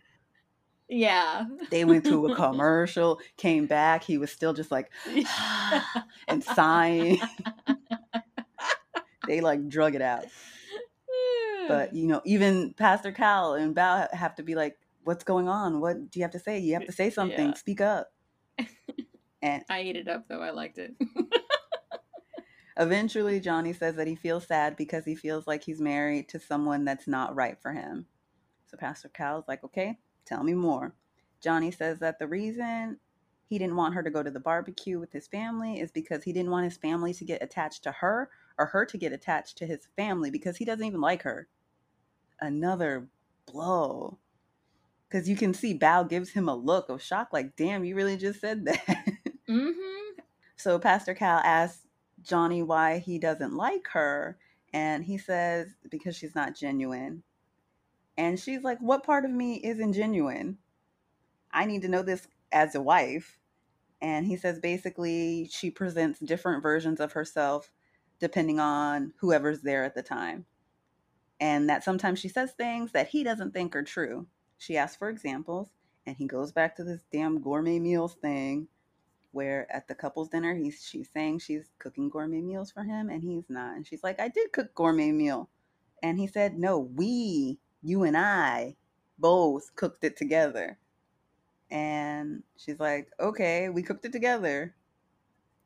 yeah. 0.87 1.45
they 1.71 1.83
went 1.83 2.05
to 2.05 2.27
a 2.27 2.35
commercial 2.37 3.19
came 3.37 3.65
back 3.65 4.03
he 4.03 4.17
was 4.17 4.31
still 4.31 4.53
just 4.53 4.71
like 4.71 4.89
and 6.27 6.43
sighing 6.43 7.19
they 9.27 9.41
like 9.41 9.67
drug 9.67 9.93
it 9.93 10.01
out 10.01 10.25
but 11.67 11.95
you 11.95 12.07
know 12.07 12.21
even 12.25 12.73
pastor 12.73 13.11
cal 13.11 13.53
and 13.53 13.75
bao 13.75 14.11
have 14.13 14.35
to 14.35 14.43
be 14.43 14.55
like 14.55 14.77
what's 15.03 15.23
going 15.23 15.47
on 15.47 15.79
what 15.79 16.09
do 16.09 16.19
you 16.19 16.23
have 16.23 16.31
to 16.31 16.39
say 16.39 16.57
you 16.59 16.73
have 16.73 16.85
to 16.85 16.91
say 16.91 17.09
something 17.09 17.49
Yeah. 17.49 17.53
speak 17.53 17.81
up 17.81 18.11
and 19.41 19.63
I 19.69 19.79
ate 19.79 19.95
it 19.95 20.07
up 20.07 20.27
though. 20.27 20.41
I 20.41 20.51
liked 20.51 20.77
it. 20.77 20.95
Eventually, 22.77 23.39
Johnny 23.39 23.71
says 23.71 23.95
that 23.95 24.07
he 24.07 24.15
feels 24.15 24.47
sad 24.47 24.75
because 24.75 25.05
he 25.05 25.15
feels 25.15 25.47
like 25.47 25.63
he's 25.63 25.79
married 25.79 26.27
to 26.29 26.39
someone 26.39 26.83
that's 26.83 27.07
not 27.07 27.35
right 27.35 27.57
for 27.61 27.71
him. 27.71 28.05
So 28.65 28.75
Pastor 28.75 29.07
Cal's 29.09 29.45
like, 29.47 29.63
okay, 29.63 29.97
tell 30.25 30.43
me 30.43 30.53
more. 30.53 30.93
Johnny 31.41 31.71
says 31.71 31.99
that 31.99 32.19
the 32.19 32.27
reason 32.27 32.99
he 33.47 33.57
didn't 33.57 33.77
want 33.77 33.93
her 33.93 34.03
to 34.03 34.09
go 34.09 34.23
to 34.23 34.31
the 34.31 34.39
barbecue 34.39 34.99
with 34.99 35.13
his 35.13 35.27
family 35.27 35.79
is 35.79 35.91
because 35.91 36.23
he 36.23 36.33
didn't 36.33 36.51
want 36.51 36.65
his 36.65 36.77
family 36.77 37.13
to 37.13 37.23
get 37.23 37.41
attached 37.43 37.83
to 37.83 37.91
her 37.91 38.29
or 38.57 38.65
her 38.65 38.85
to 38.87 38.97
get 38.97 39.13
attached 39.13 39.57
to 39.59 39.65
his 39.65 39.87
family 39.95 40.29
because 40.29 40.57
he 40.57 40.65
doesn't 40.65 40.85
even 40.85 40.99
like 41.01 41.21
her. 41.21 41.47
Another 42.39 43.07
blow. 43.45 44.17
Because 45.07 45.29
you 45.29 45.35
can 45.35 45.53
see 45.53 45.77
Bao 45.77 46.07
gives 46.09 46.31
him 46.31 46.49
a 46.49 46.55
look 46.55 46.89
of 46.89 47.01
shock, 47.01 47.29
like, 47.31 47.55
damn, 47.55 47.85
you 47.85 47.95
really 47.95 48.17
just 48.17 48.41
said 48.41 48.65
that. 48.65 48.85
mm-hmm. 49.49 50.19
So 50.55 50.79
Pastor 50.79 51.13
Cal 51.13 51.39
asks 51.39 51.85
Johnny 52.21 52.63
why 52.63 52.97
he 52.99 53.19
doesn't 53.19 53.55
like 53.55 53.87
her, 53.93 54.37
and 54.73 55.03
he 55.05 55.17
says 55.17 55.67
because 55.89 56.15
she's 56.15 56.35
not 56.35 56.55
genuine. 56.55 57.23
And 58.17 58.39
she's 58.39 58.63
like, 58.63 58.79
What 58.79 59.03
part 59.03 59.25
of 59.25 59.31
me 59.31 59.61
isn't 59.63 59.93
genuine? 59.93 60.57
I 61.51 61.65
need 61.65 61.83
to 61.83 61.87
know 61.87 62.01
this 62.01 62.27
as 62.51 62.75
a 62.75 62.81
wife. 62.81 63.37
And 64.01 64.25
he 64.25 64.35
says 64.37 64.59
basically 64.59 65.49
she 65.51 65.71
presents 65.71 66.19
different 66.19 66.61
versions 66.61 66.99
of 66.99 67.13
herself 67.13 67.71
depending 68.19 68.59
on 68.59 69.13
whoever's 69.19 69.61
there 69.61 69.83
at 69.83 69.95
the 69.95 70.03
time. 70.03 70.45
And 71.39 71.69
that 71.69 71.83
sometimes 71.83 72.19
she 72.19 72.29
says 72.29 72.53
things 72.53 72.91
that 72.93 73.09
he 73.09 73.23
doesn't 73.23 73.53
think 73.53 73.75
are 73.75 73.83
true. 73.83 74.27
She 74.57 74.77
asks 74.77 74.97
for 74.97 75.09
examples, 75.09 75.69
and 76.05 76.17
he 76.17 76.27
goes 76.27 76.51
back 76.51 76.75
to 76.77 76.83
this 76.83 77.03
damn 77.11 77.41
gourmet 77.41 77.79
meals 77.79 78.15
thing 78.15 78.67
where 79.31 79.67
at 79.73 79.87
the 79.87 79.95
couple's 79.95 80.29
dinner 80.29 80.55
he's 80.55 80.83
she's 80.89 81.09
saying 81.13 81.39
she's 81.39 81.71
cooking 81.79 82.09
gourmet 82.09 82.41
meals 82.41 82.71
for 82.71 82.83
him 82.83 83.09
and 83.09 83.23
he's 83.23 83.45
not 83.49 83.75
and 83.75 83.85
she's 83.87 84.03
like 84.03 84.19
i 84.19 84.27
did 84.29 84.51
cook 84.53 84.73
gourmet 84.75 85.11
meal 85.11 85.49
and 86.03 86.19
he 86.19 86.27
said 86.27 86.57
no 86.57 86.79
we 86.79 87.59
you 87.83 88.03
and 88.03 88.17
i 88.17 88.75
both 89.19 89.75
cooked 89.75 90.03
it 90.03 90.17
together 90.17 90.79
And 91.71 92.43
she's 92.57 92.79
like, 92.79 93.09
okay, 93.19 93.69
we 93.69 93.83
cooked 93.83 94.05
it 94.05 94.11
together. 94.13 94.75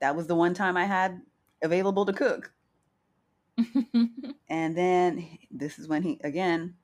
That 0.02 0.16
was 0.16 0.28
the 0.28 0.36
one 0.36 0.54
time 0.54 0.78
I 0.78 0.86
had 0.86 1.22
available 1.64 2.06
to 2.06 2.14
cook. 2.14 2.54
and 4.50 4.78
then 4.78 5.38
this 5.52 5.80
is 5.80 5.88
when 5.88 6.04
he, 6.04 6.20
again, 6.24 6.76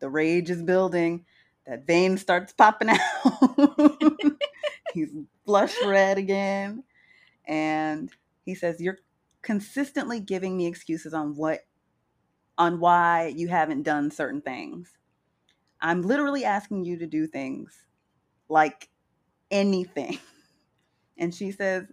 the 0.00 0.08
rage 0.10 0.50
is 0.50 0.62
building. 0.62 1.24
That 1.66 1.86
vein 1.86 2.18
starts 2.18 2.52
popping 2.52 2.90
out. 2.90 4.16
He's 4.94 5.10
blush 5.46 5.74
red 5.84 6.18
again. 6.18 6.84
And 7.46 8.10
he 8.44 8.54
says, 8.54 8.80
You're 8.80 8.98
consistently 9.42 10.20
giving 10.20 10.56
me 10.56 10.66
excuses 10.66 11.14
on 11.14 11.36
what 11.36 11.60
on 12.58 12.80
why 12.80 13.32
you 13.36 13.48
haven't 13.48 13.84
done 13.84 14.10
certain 14.10 14.42
things. 14.42 14.92
I'm 15.80 16.02
literally 16.02 16.44
asking 16.44 16.84
you 16.84 16.98
to 16.98 17.06
do 17.06 17.26
things 17.26 17.86
like 18.48 18.88
anything. 19.50 20.18
And 21.18 21.34
she 21.34 21.52
says 21.52 21.84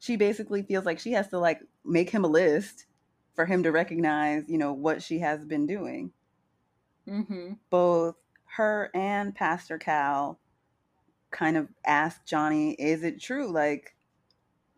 she 0.00 0.16
basically 0.16 0.62
feels 0.64 0.84
like 0.84 0.98
she 0.98 1.12
has 1.12 1.28
to 1.28 1.38
like 1.38 1.60
make 1.84 2.10
him 2.10 2.24
a 2.24 2.28
list 2.28 2.86
for 3.38 3.46
him 3.46 3.62
to 3.62 3.70
recognize, 3.70 4.42
you 4.48 4.58
know, 4.58 4.72
what 4.72 5.00
she 5.00 5.20
has 5.20 5.44
been 5.44 5.64
doing. 5.64 6.10
mm-hmm. 7.08 7.52
Both 7.70 8.16
her 8.56 8.90
and 8.92 9.32
Pastor 9.32 9.78
Cal 9.78 10.40
kind 11.30 11.56
of 11.56 11.68
ask 11.86 12.24
Johnny, 12.26 12.72
is 12.72 13.04
it 13.04 13.20
true? 13.20 13.52
Like, 13.52 13.94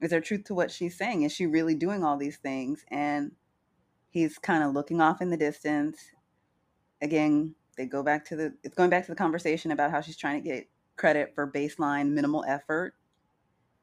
is 0.03 0.11
there 0.11 0.21
truth 0.21 0.45
to 0.45 0.55
what 0.55 0.71
she's 0.71 0.99
saying? 0.99 1.23
Is 1.23 1.33
she 1.33 1.47
really 1.47 1.75
doing 1.75 2.05
all 2.05 2.19
these 2.19 2.37
things? 2.37 2.85
And 2.89 3.33
he's 4.11 4.37
kind 4.37 4.63
of 4.63 4.75
looking 4.75 5.01
off 5.01 5.23
in 5.23 5.31
the 5.31 5.39
distance. 5.39 5.99
Again, 7.01 7.55
they 7.79 7.87
go 7.87 8.03
back 8.03 8.27
to 8.27 8.37
the 8.37 8.53
it's 8.63 8.75
going 8.75 8.91
back 8.91 9.07
to 9.07 9.13
the 9.13 9.17
conversation 9.17 9.71
about 9.71 9.91
how 9.91 10.03
she's 10.03 10.19
trying 10.19 10.43
to 10.43 10.47
get 10.47 10.69
credit 10.99 11.33
for 11.35 11.51
baseline 11.51 12.11
minimal 12.11 12.45
effort. 12.47 12.93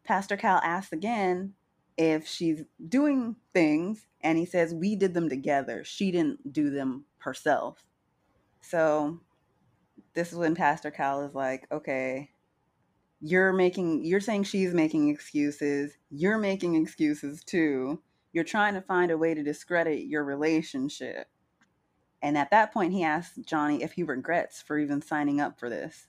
Pastor 0.04 0.38
Cal 0.38 0.62
asks 0.64 0.94
again 0.94 1.56
if 1.98 2.28
she's 2.28 2.62
doing 2.88 3.38
things 3.54 4.07
and 4.28 4.38
he 4.38 4.46
says 4.46 4.76
we 4.76 4.94
did 4.94 5.14
them 5.14 5.30
together. 5.30 5.86
She 5.86 6.12
didn't 6.12 6.52
do 6.52 6.70
them 6.70 7.06
herself. 7.20 7.86
So 8.60 9.22
this 10.16 10.34
is 10.34 10.38
when 10.38 10.54
Pastor 10.54 10.92
Cal 10.92 11.22
is 11.22 11.34
like, 11.34 11.66
"Okay, 11.72 12.32
you're 13.22 13.54
making 13.54 14.04
you're 14.04 14.20
saying 14.20 14.44
she's 14.44 14.74
making 14.74 15.08
excuses. 15.08 15.98
You're 16.10 16.38
making 16.38 16.76
excuses 16.76 17.42
too. 17.42 18.02
You're 18.34 18.44
trying 18.44 18.74
to 18.74 18.82
find 18.82 19.12
a 19.12 19.18
way 19.18 19.34
to 19.34 19.44
discredit 19.44 20.08
your 20.08 20.26
relationship." 20.26 21.28
And 22.22 22.38
at 22.38 22.52
that 22.52 22.74
point, 22.74 22.92
he 22.92 23.06
asks 23.06 23.38
Johnny 23.46 23.82
if 23.82 23.94
he 23.94 24.04
regrets 24.04 24.62
for 24.62 24.78
even 24.78 25.02
signing 25.02 25.40
up 25.40 25.58
for 25.58 25.70
this. 25.70 26.08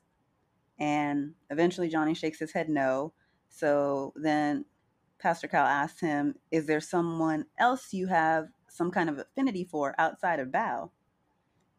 And 0.80 1.34
eventually, 1.50 1.88
Johnny 1.88 2.14
shakes 2.14 2.40
his 2.40 2.50
head 2.50 2.68
no. 2.68 3.12
So 3.48 4.12
then 4.16 4.64
Pastor 5.18 5.48
Cal 5.48 5.66
asks 5.66 6.00
him, 6.00 6.36
Is 6.50 6.66
there 6.66 6.80
someone 6.80 7.46
else 7.58 7.92
you 7.92 8.06
have 8.06 8.48
some 8.68 8.90
kind 8.90 9.08
of 9.08 9.18
affinity 9.18 9.64
for 9.64 9.94
outside 9.98 10.40
of 10.40 10.48
Bao? 10.48 10.90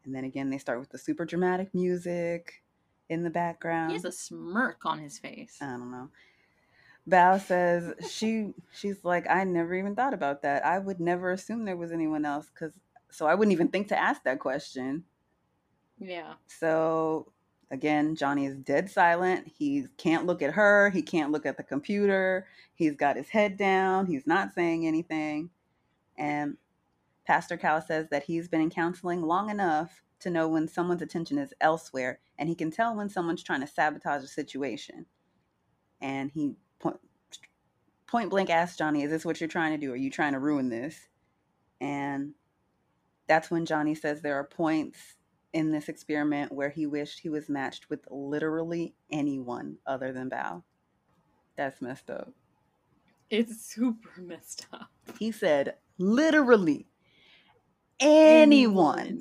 And 0.04 0.14
then 0.14 0.24
again, 0.24 0.50
they 0.50 0.58
start 0.58 0.80
with 0.80 0.90
the 0.90 0.98
super 0.98 1.24
dramatic 1.24 1.74
music 1.74 2.62
in 3.08 3.22
the 3.22 3.30
background. 3.30 3.90
He 3.90 3.96
has 3.96 4.04
a 4.04 4.12
smirk 4.12 4.84
on 4.84 4.98
his 4.98 5.18
face. 5.18 5.58
I 5.60 5.66
don't 5.66 5.90
know. 5.90 6.08
Bao 7.08 7.40
says 7.40 7.92
she 8.10 8.52
she's 8.72 9.04
like 9.04 9.28
I 9.28 9.44
never 9.44 9.74
even 9.74 9.96
thought 9.96 10.14
about 10.14 10.42
that. 10.42 10.64
I 10.64 10.78
would 10.78 11.00
never 11.00 11.32
assume 11.32 11.64
there 11.64 11.76
was 11.76 11.92
anyone 11.92 12.24
else 12.24 12.50
because 12.52 12.78
so 13.10 13.26
I 13.26 13.34
wouldn't 13.34 13.52
even 13.52 13.68
think 13.68 13.88
to 13.88 14.00
ask 14.00 14.22
that 14.24 14.38
question. 14.38 15.04
Yeah. 15.98 16.34
So 16.46 17.32
again, 17.70 18.16
Johnny 18.16 18.46
is 18.46 18.56
dead 18.56 18.90
silent. 18.90 19.46
He 19.46 19.86
can't 19.96 20.26
look 20.26 20.42
at 20.42 20.52
her. 20.54 20.90
He 20.90 21.02
can't 21.02 21.32
look 21.32 21.46
at 21.46 21.56
the 21.56 21.62
computer. 21.62 22.46
He's 22.74 22.96
got 22.96 23.16
his 23.16 23.28
head 23.28 23.56
down. 23.56 24.06
He's 24.06 24.26
not 24.26 24.52
saying 24.52 24.86
anything. 24.86 25.50
And 26.16 26.56
Pastor 27.26 27.56
Cal 27.56 27.80
says 27.80 28.08
that 28.10 28.24
he's 28.24 28.48
been 28.48 28.60
in 28.60 28.70
counseling 28.70 29.22
long 29.22 29.50
enough 29.50 30.02
to 30.20 30.30
know 30.30 30.48
when 30.48 30.68
someone's 30.68 31.02
attention 31.02 31.38
is 31.38 31.54
elsewhere 31.60 32.20
and 32.38 32.48
he 32.48 32.54
can 32.54 32.70
tell 32.70 32.94
when 32.94 33.08
someone's 33.08 33.42
trying 33.42 33.60
to 33.60 33.66
sabotage 33.66 34.22
a 34.22 34.26
situation. 34.26 35.06
And 36.00 36.30
he 36.30 36.54
point, 36.78 36.96
point 38.06 38.30
blank 38.30 38.50
asks 38.50 38.76
Johnny, 38.76 39.02
Is 39.02 39.10
this 39.10 39.24
what 39.24 39.40
you're 39.40 39.48
trying 39.48 39.72
to 39.72 39.86
do? 39.86 39.92
Are 39.92 39.96
you 39.96 40.10
trying 40.10 40.32
to 40.32 40.38
ruin 40.38 40.68
this? 40.68 41.08
And 41.80 42.34
that's 43.28 43.50
when 43.50 43.64
Johnny 43.64 43.94
says 43.94 44.20
there 44.20 44.34
are 44.34 44.44
points 44.44 44.98
in 45.52 45.72
this 45.72 45.88
experiment 45.88 46.52
where 46.52 46.70
he 46.70 46.86
wished 46.86 47.20
he 47.20 47.28
was 47.28 47.48
matched 47.48 47.90
with 47.90 48.00
literally 48.10 48.94
anyone 49.10 49.76
other 49.86 50.12
than 50.12 50.30
Bao. 50.30 50.62
That's 51.56 51.82
messed 51.82 52.10
up. 52.10 52.32
It's 53.28 53.60
super 53.60 54.10
messed 54.20 54.66
up. 54.72 54.90
He 55.18 55.32
said 55.32 55.76
literally 55.98 56.86
anyone, 58.00 58.98
anyone. 58.98 59.20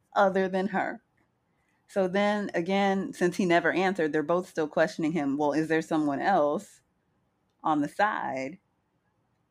other 0.16 0.48
than 0.48 0.68
her. 0.68 1.02
So 1.88 2.06
then 2.06 2.50
again, 2.54 3.12
since 3.12 3.36
he 3.36 3.46
never 3.46 3.72
answered, 3.72 4.12
they're 4.12 4.22
both 4.22 4.48
still 4.48 4.68
questioning 4.68 5.12
him. 5.12 5.38
Well, 5.38 5.52
is 5.52 5.68
there 5.68 5.82
someone 5.82 6.20
else 6.20 6.80
on 7.64 7.80
the 7.80 7.88
side? 7.88 8.58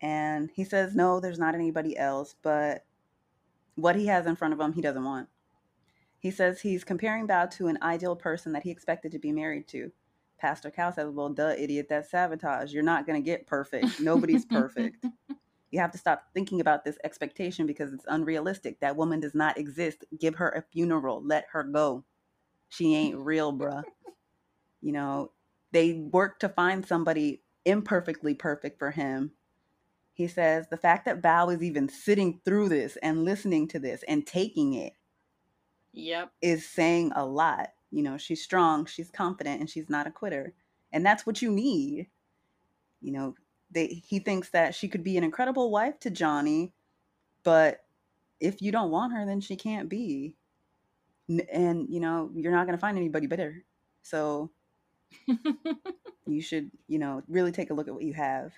And 0.01 0.49
he 0.53 0.63
says, 0.63 0.95
no, 0.95 1.19
there's 1.19 1.39
not 1.39 1.55
anybody 1.55 1.97
else, 1.97 2.35
but 2.43 2.85
what 3.75 3.95
he 3.95 4.07
has 4.07 4.27
in 4.27 4.35
front 4.35 4.53
of 4.53 4.59
him, 4.59 4.73
he 4.73 4.81
doesn't 4.81 5.03
want. 5.03 5.29
He 6.19 6.32
says 6.32 6.62
he's 6.62 6.84
comparing 6.84 7.27
Bao 7.27 7.49
to 7.58 7.67
an 7.67 7.77
ideal 7.82 8.15
person 8.15 8.53
that 8.53 8.63
he 8.63 8.71
expected 8.71 9.12
to 9.12 9.19
be 9.19 9.32
married 9.32 9.67
to. 9.69 9.91
Pastor 10.39 10.69
Cal 10.69 10.91
says, 10.91 11.10
Well, 11.10 11.30
duh, 11.30 11.56
idiot, 11.58 11.88
that's 11.89 12.12
sabotage. 12.12 12.73
You're 12.73 12.84
not 12.84 13.06
going 13.06 13.21
to 13.21 13.25
get 13.25 13.47
perfect. 13.47 13.99
Nobody's 13.99 14.45
perfect. 14.45 15.03
you 15.71 15.80
have 15.80 15.91
to 15.91 15.97
stop 15.97 16.23
thinking 16.34 16.62
about 16.62 16.84
this 16.84 16.97
expectation 17.03 17.65
because 17.65 17.93
it's 17.93 18.06
unrealistic. 18.08 18.80
That 18.80 18.95
woman 18.95 19.19
does 19.19 19.36
not 19.36 19.58
exist. 19.58 20.06
Give 20.19 20.36
her 20.36 20.49
a 20.49 20.62
funeral. 20.62 21.23
Let 21.23 21.45
her 21.51 21.63
go. 21.63 22.03
She 22.69 22.95
ain't 22.95 23.17
real, 23.17 23.53
bruh. 23.53 23.84
You 24.82 24.91
know, 24.91 25.32
they 25.71 25.93
work 25.93 26.39
to 26.39 26.49
find 26.49 26.86
somebody 26.86 27.41
imperfectly 27.65 28.34
perfect 28.34 28.80
for 28.80 28.91
him 28.91 29.32
he 30.17 30.27
says 30.27 30.67
the 30.67 30.77
fact 30.77 31.06
that 31.06 31.21
Bao 31.21 31.56
is 31.56 31.62
even 31.62 31.88
sitting 31.88 32.41
through 32.43 32.69
this 32.69 32.97
and 33.03 33.23
listening 33.23 33.67
to 33.67 33.77
this 33.77 34.03
and 34.08 34.25
taking 34.25 34.73
it 34.73 34.93
yep. 35.93 36.32
is 36.41 36.67
saying 36.67 37.12
a 37.15 37.26
lot 37.26 37.69
you 37.91 38.04
know 38.04 38.17
she's 38.17 38.43
strong 38.43 38.86
she's 38.86 39.10
confident 39.10 39.60
and 39.60 39.69
she's 39.69 39.89
not 39.89 40.08
a 40.08 40.12
quitter 40.12 40.54
and 40.91 41.06
that's 41.06 41.26
what 41.26 41.41
you 41.41 41.52
need. 41.52 42.08
You 43.02 43.12
know 43.12 43.36
they 43.71 43.88
he 43.88 44.19
thinks 44.19 44.50
that 44.50 44.73
she 44.73 44.88
could 44.88 45.04
be 45.04 45.17
an 45.17 45.23
incredible 45.23 45.71
wife 45.71 46.00
to 46.02 46.10
Johnny 46.10 46.73
but 47.43 47.84
if 48.39 48.62
you 48.62 48.71
don't 48.71 48.91
want 48.91 49.13
her 49.13 49.26
then 49.26 49.41
she 49.41 49.56
can't 49.56 49.89
be 49.89 50.36
and 51.52 51.88
you 51.89 52.00
know 52.00 52.32
you're 52.34 52.52
not 52.52 52.65
going 52.65 52.78
to 52.78 52.82
find 52.82 52.97
anybody 52.97 53.28
better. 53.28 53.63
So 54.02 54.52
you 56.28 56.41
should 56.41 56.71
you 56.88 57.00
know 57.00 57.21
really 57.28 57.52
take 57.52 57.69
a 57.69 57.73
look 57.73 57.88
at 57.88 57.93
what 57.93 58.04
you 58.04 58.13
have. 58.13 58.54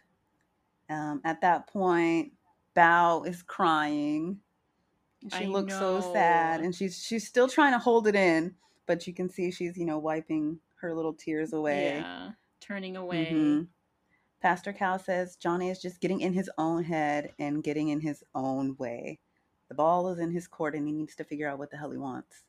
Um, 0.90 1.22
at 1.24 1.42
that 1.42 1.68
point, 1.68 2.34
Bao 2.76 3.28
is 3.28 3.44
crying. 3.44 4.40
She 5.28 5.46
I 5.46 5.48
looks 5.48 5.74
know. 5.74 6.00
so 6.00 6.14
sad, 6.14 6.62
and 6.62 6.74
she's 6.74 7.04
she's 7.04 7.28
still 7.28 7.48
trying 7.48 7.74
to 7.74 7.80
hold 7.80 8.08
it 8.08 8.16
in, 8.16 8.56
but 8.86 9.06
you 9.06 9.14
can 9.14 9.30
see 9.30 9.52
she's 9.52 9.78
you 9.78 9.86
know 9.86 9.98
wiping 9.98 10.60
her 10.82 10.94
little 10.94 11.14
tears 11.14 11.52
away. 11.54 11.98
Yeah, 11.98 12.32
turning 12.62 12.96
away. 12.96 13.28
Mm-hmm. 13.32 13.64
Pastor 14.42 14.72
Cal 14.72 14.98
says 14.98 15.36
Johnny 15.36 15.70
is 15.70 15.82
just 15.82 16.00
getting 16.00 16.22
in 16.22 16.32
his 16.32 16.50
own 16.58 16.84
head 16.84 17.34
and 17.38 17.62
getting 17.62 17.90
in 17.90 18.00
his 18.00 18.24
own 18.34 18.76
way. 18.78 19.20
The 19.68 19.76
ball 19.76 20.10
is 20.10 20.20
in 20.20 20.32
his 20.32 20.48
court, 20.48 20.76
and 20.76 20.88
he 20.88 20.94
needs 20.94 21.16
to 21.16 21.24
figure 21.26 21.50
out 21.50 21.60
what 21.60 21.70
the 21.70 21.78
hell 21.78 21.92
he 21.92 21.98
wants. 21.98 22.44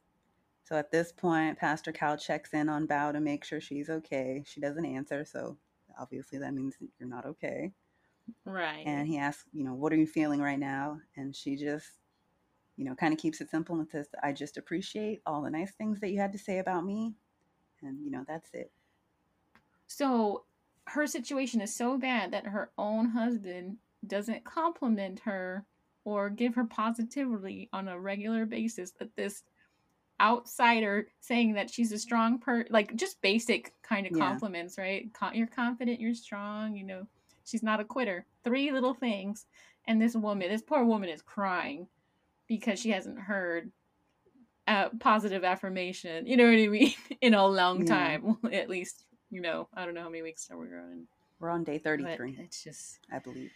So 0.63 0.77
at 0.77 0.93
this 0.93 1.11
point, 1.11 1.59
Pastor 1.59 1.91
Cal 1.91 2.17
checks 2.17 2.55
in 2.55 2.69
on 2.69 2.87
Bao 2.87 3.13
to 3.13 3.21
make 3.21 3.45
sure 3.45 3.61
she's 3.61 3.91
okay. 3.91 4.45
She 4.47 4.61
doesn't 4.61 4.87
answer, 4.87 5.25
so 5.25 5.57
obviously 5.99 6.39
that 6.39 6.55
means 6.55 6.77
you're 6.99 7.09
not 7.09 7.27
okay. 7.27 7.73
Right. 8.45 8.85
And 8.87 9.09
he 9.09 9.19
asks, 9.19 9.45
you 9.53 9.65
know, 9.65 9.75
what 9.75 9.93
are 9.93 9.97
you 9.97 10.07
feeling 10.07 10.41
right 10.41 10.59
now? 10.59 11.01
And 11.17 11.35
she 11.35 11.57
just, 11.57 11.89
you 12.81 12.87
know, 12.87 12.95
kind 12.95 13.13
of 13.13 13.19
keeps 13.19 13.41
it 13.41 13.51
simple 13.51 13.79
and 13.79 13.89
says, 13.89 14.09
I 14.23 14.33
just 14.33 14.57
appreciate 14.57 15.21
all 15.27 15.43
the 15.43 15.51
nice 15.51 15.73
things 15.73 16.01
that 16.01 16.11
you 16.11 16.19
had 16.19 16.33
to 16.33 16.39
say 16.39 16.59
about 16.59 16.85
me. 16.85 17.13
And, 17.83 18.03
you 18.05 18.11
know, 18.11 18.25
that's 18.27 18.51
it. 18.53 18.71
So 19.87 20.45
her 20.85 21.07
situation 21.07 21.61
is 21.61 21.75
so 21.75 21.99
bad 21.99 22.33
that 22.33 22.47
her 22.47 22.71
own 22.79 23.11
husband 23.11 23.77
doesn't 24.07 24.45
compliment 24.45 25.21
her 25.21 25.65
or 26.05 26.31
give 26.31 26.55
her 26.55 26.65
positivity 26.65 27.69
on 27.73 27.89
a 27.89 28.01
regular 28.01 28.47
basis 28.47 28.93
that 28.93 29.15
this 29.15 29.43
outsider 30.21 31.09
saying 31.21 31.55
that 31.55 31.71
she's 31.71 31.93
a 31.93 31.99
strong 31.99 32.39
per 32.39 32.67
like 32.69 32.95
just 32.97 33.23
basic 33.23 33.73
kind 33.83 34.07
of 34.07 34.13
compliments 34.13 34.75
yeah. 34.77 34.85
right 34.85 35.11
you're 35.33 35.47
confident 35.47 35.99
you're 35.99 36.13
strong 36.13 36.77
you 36.77 36.85
know 36.85 37.07
She's 37.51 37.63
not 37.63 37.81
a 37.81 37.85
quitter. 37.85 38.27
Three 38.45 38.71
little 38.71 38.95
things. 38.95 39.47
And 39.87 40.01
this 40.01 40.15
woman, 40.15 40.49
this 40.49 40.63
poor 40.63 40.85
woman 40.85 41.09
is 41.09 41.23
crying 41.23 41.89
because 42.51 42.81
she 42.81 42.91
hasn't 42.91 43.17
heard 43.19 43.71
uh, 44.67 44.89
positive 44.99 45.45
affirmation. 45.45 46.27
You 46.27 46.37
know 46.37 46.45
what 46.47 46.59
I 46.59 46.67
mean? 46.67 46.93
In 47.23 47.33
a 47.33 47.47
long 47.47 47.87
Yeah. 47.87 47.95
time, 48.19 48.37
at 48.53 48.69
least. 48.69 49.05
You 49.31 49.41
know, 49.41 49.69
I 49.73 49.85
don't 49.85 49.95
know 49.95 50.03
how 50.03 50.09
many 50.11 50.23
weeks 50.23 50.49
we're 50.53 50.81
on. 50.81 51.07
We're 51.39 51.51
on 51.51 51.63
day 51.63 51.79
But 51.79 51.85
33, 51.85 52.37
it's 52.41 52.65
just 52.65 52.99
I 53.11 53.21
believe. 53.21 53.53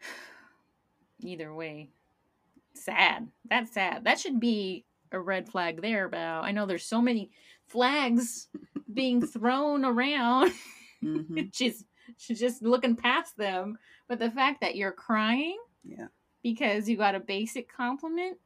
either 1.20 1.52
way, 1.54 1.88
sad. 2.74 3.28
That's 3.48 3.72
sad. 3.72 4.04
That 4.04 4.20
should 4.20 4.38
be 4.38 4.84
a 5.10 5.18
red 5.18 5.48
flag 5.48 5.80
there. 5.80 6.04
About 6.04 6.44
I 6.44 6.52
know 6.52 6.66
there's 6.66 6.84
so 6.84 7.00
many 7.00 7.30
flags 7.66 8.48
being 8.92 9.26
thrown 9.26 9.84
around. 9.86 10.52
hmm 11.00 11.40
she's 11.52 11.84
she's 12.18 12.38
just 12.38 12.62
looking 12.62 12.94
past 12.96 13.36
them. 13.38 13.78
But 14.08 14.18
the 14.18 14.30
fact 14.30 14.60
that 14.60 14.76
you're 14.76 14.92
crying 14.92 15.58
Yeah. 15.84 16.08
Because 16.42 16.88
you 16.88 16.96
got 16.96 17.14
a 17.14 17.20
basic 17.20 17.72
compliment 17.72 18.38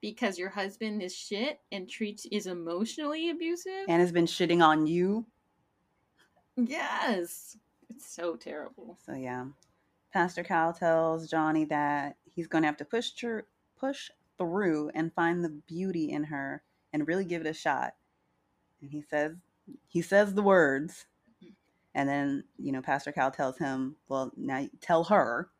because 0.00 0.38
your 0.38 0.50
husband 0.50 1.02
is 1.02 1.14
shit 1.14 1.60
and 1.72 1.88
treats 1.88 2.26
is 2.30 2.46
emotionally 2.46 3.30
abusive. 3.30 3.86
And 3.88 4.00
has 4.00 4.12
been 4.12 4.26
shitting 4.26 4.62
on 4.62 4.86
you. 4.86 5.26
yes. 6.56 7.56
It's 7.90 8.14
so 8.14 8.36
terrible. 8.36 8.98
So 9.04 9.14
yeah, 9.14 9.46
Pastor 10.12 10.44
Cal 10.44 10.72
tells 10.72 11.28
Johnny 11.30 11.64
that 11.66 12.16
he's 12.34 12.46
going 12.46 12.62
to 12.62 12.66
have 12.66 12.76
to 12.78 12.84
push 12.84 13.10
her, 13.22 13.46
push 13.78 14.10
through 14.36 14.90
and 14.94 15.12
find 15.14 15.44
the 15.44 15.48
beauty 15.48 16.10
in 16.10 16.24
her 16.24 16.62
and 16.92 17.08
really 17.08 17.24
give 17.24 17.40
it 17.40 17.48
a 17.48 17.54
shot. 17.54 17.94
And 18.80 18.90
he 18.90 19.02
says 19.02 19.36
he 19.86 20.02
says 20.02 20.34
the 20.34 20.42
words, 20.42 21.06
mm-hmm. 21.42 21.52
and 21.94 22.08
then 22.08 22.44
you 22.58 22.72
know 22.72 22.82
Pastor 22.82 23.12
Cal 23.12 23.32
tells 23.32 23.58
him, 23.58 23.96
"Well, 24.08 24.32
now 24.36 24.68
tell 24.80 25.04
her." 25.04 25.50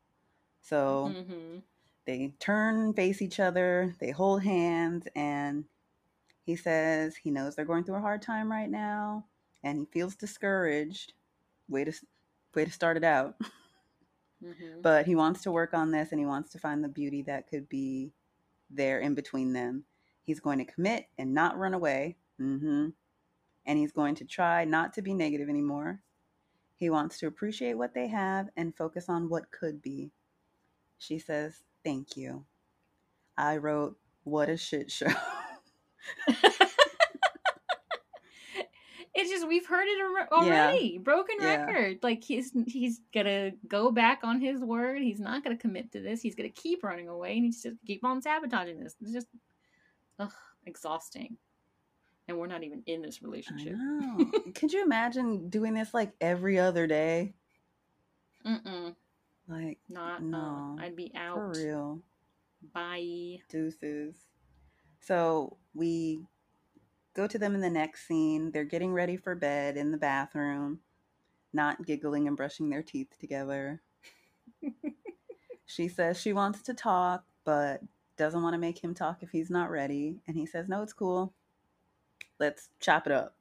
So 0.69 1.17
hmm 1.29 1.59
they 2.07 2.33
turn 2.41 2.95
face 2.95 3.23
each 3.23 3.41
other. 3.41 3.95
They 4.01 4.11
hold 4.11 4.43
hands, 4.43 5.07
and 5.15 5.65
he 6.45 6.57
says 6.57 7.17
he 7.17 7.31
knows 7.31 7.57
they're 7.57 7.65
going 7.65 7.85
through 7.85 7.97
a 7.97 8.01
hard 8.01 8.23
time 8.23 8.51
right 8.51 8.71
now, 8.71 9.27
and 9.63 9.79
he 9.79 9.87
feels 9.87 10.17
discouraged. 10.17 11.13
Way 11.69 11.85
to 11.85 11.93
way 12.55 12.65
to 12.65 12.73
start 12.73 12.97
it 12.97 13.05
out. 13.05 13.37
hmm 14.43 14.83
but 14.83 15.07
he 15.07 15.15
wants 15.15 15.43
to 15.43 15.53
work 15.53 15.75
on 15.75 15.91
this 15.91 16.13
and 16.13 16.21
he 16.21 16.27
wants 16.27 16.51
to 16.53 16.59
find 16.59 16.83
the 16.85 16.89
beauty 16.89 17.23
that 17.23 17.49
could 17.49 17.69
be 17.69 18.13
there 18.71 19.01
in 19.01 19.15
between 19.15 19.53
them. 19.53 19.85
He's 20.25 20.41
going 20.41 20.59
to 20.59 20.73
commit 20.73 21.07
and 21.19 21.35
not 21.35 21.59
run 21.59 21.75
away. 21.75 22.17
hmm 22.39 22.89
And 23.67 23.79
he's 23.79 23.93
going 23.93 24.15
to 24.17 24.25
try 24.25 24.65
not 24.65 24.93
to 24.95 25.03
be 25.03 25.15
negative 25.15 25.49
anymore. 25.49 26.01
He 26.77 26.91
wants 26.91 27.19
to 27.19 27.27
appreciate 27.27 27.75
what 27.75 27.95
they 27.95 28.09
have 28.09 28.49
and 28.57 28.77
focus 28.77 29.09
on 29.09 29.29
what 29.29 29.51
could 29.51 29.83
be. 29.83 30.13
She 30.99 31.19
says, 31.19 31.55
Thank 31.85 32.17
you. 32.17 32.45
I 33.37 33.57
wrote, 33.59 33.97
What 34.25 34.49
a 34.49 34.57
shit 34.57 34.91
show. 34.91 35.07
It's 39.15 39.31
just 39.31 39.49
we've 39.49 39.67
heard 39.67 39.89
it 39.89 39.99
al- 40.31 40.47
Yeah. 40.47 40.67
already. 40.67 40.99
Broken 40.99 41.37
Yeah. 41.41 41.65
record. 41.65 41.99
Like 42.05 42.23
he's 42.23 42.53
he's 42.69 43.01
gonna 43.13 43.51
go 43.67 43.91
back 43.91 44.21
on 44.23 44.41
his 44.41 44.61
word. 44.61 45.03
He's 45.03 45.19
not 45.19 45.43
gonna 45.43 45.57
commit 45.57 45.91
to 45.93 46.01
this. 46.01 46.23
He's 46.23 46.37
gonna 46.37 46.51
keep 46.51 46.85
running 46.85 47.09
away, 47.09 47.35
and 47.37 47.45
he's 47.45 47.61
just 47.63 47.77
keep 47.85 48.05
on 48.05 48.23
sabotaging 48.23 48.79
this. 48.79 48.95
It's 49.01 49.13
just 49.13 49.27
ugh, 50.21 50.31
exhausting. 50.67 51.37
And 52.29 52.39
we're 52.39 52.47
not 52.47 52.63
even 52.63 52.83
in 52.87 53.03
this 53.03 53.19
I 53.21 53.27
relationship. 53.27 53.73
know. 53.77 54.31
Could 54.55 54.73
you 54.73 54.85
imagine 54.85 55.49
doing 55.49 55.75
this 55.75 55.93
like 55.93 56.13
every 56.21 56.59
other 56.61 56.87
day? 56.87 57.35
Mm-mm, 58.47 58.95
Like, 59.49 59.79
not 59.89 60.23
No, 60.23 60.77
no. 60.77 60.83
I'd 60.83 60.97
be 60.97 61.11
out. 61.17 61.35
for 61.35 61.49
real. 61.49 62.01
Bye. 62.75 63.39
Deuces. 63.49 64.15
So 65.01 65.57
we 65.75 66.27
go 67.15 67.27
to 67.27 67.39
them 67.39 67.55
in 67.55 67.61
the 67.61 67.71
next 67.71 68.07
scene. 68.07 68.51
They're 68.51 68.65
getting 68.65 68.93
ready 68.93 69.17
for 69.17 69.35
bed 69.35 69.77
in 69.77 69.91
the 69.91 69.97
bathroom, 69.97 70.81
not 71.53 71.87
giggling 71.87 72.29
and 72.29 72.37
brushing 72.37 72.69
their 72.69 72.83
teeth 72.83 73.17
together. 73.19 73.81
she 75.67 75.89
says 75.89 76.21
she 76.21 76.33
wants 76.33 76.63
to 76.63 76.75
talk, 76.75 77.25
but 77.45 77.81
doesn't 78.17 78.43
want 78.43 78.55
to 78.55 78.59
make 78.59 78.83
him 78.83 78.95
talk 78.95 79.23
if 79.23 79.31
he's 79.31 79.49
not 79.51 79.71
ready. 79.71 80.21
And 80.27 80.37
he 80.37 80.45
says, 80.45 80.69
No, 80.69 80.83
it's 80.83 80.93
cool. 80.93 81.33
Let's 82.39 82.69
chop 82.81 83.07
it 83.07 83.13
up. 83.13 83.38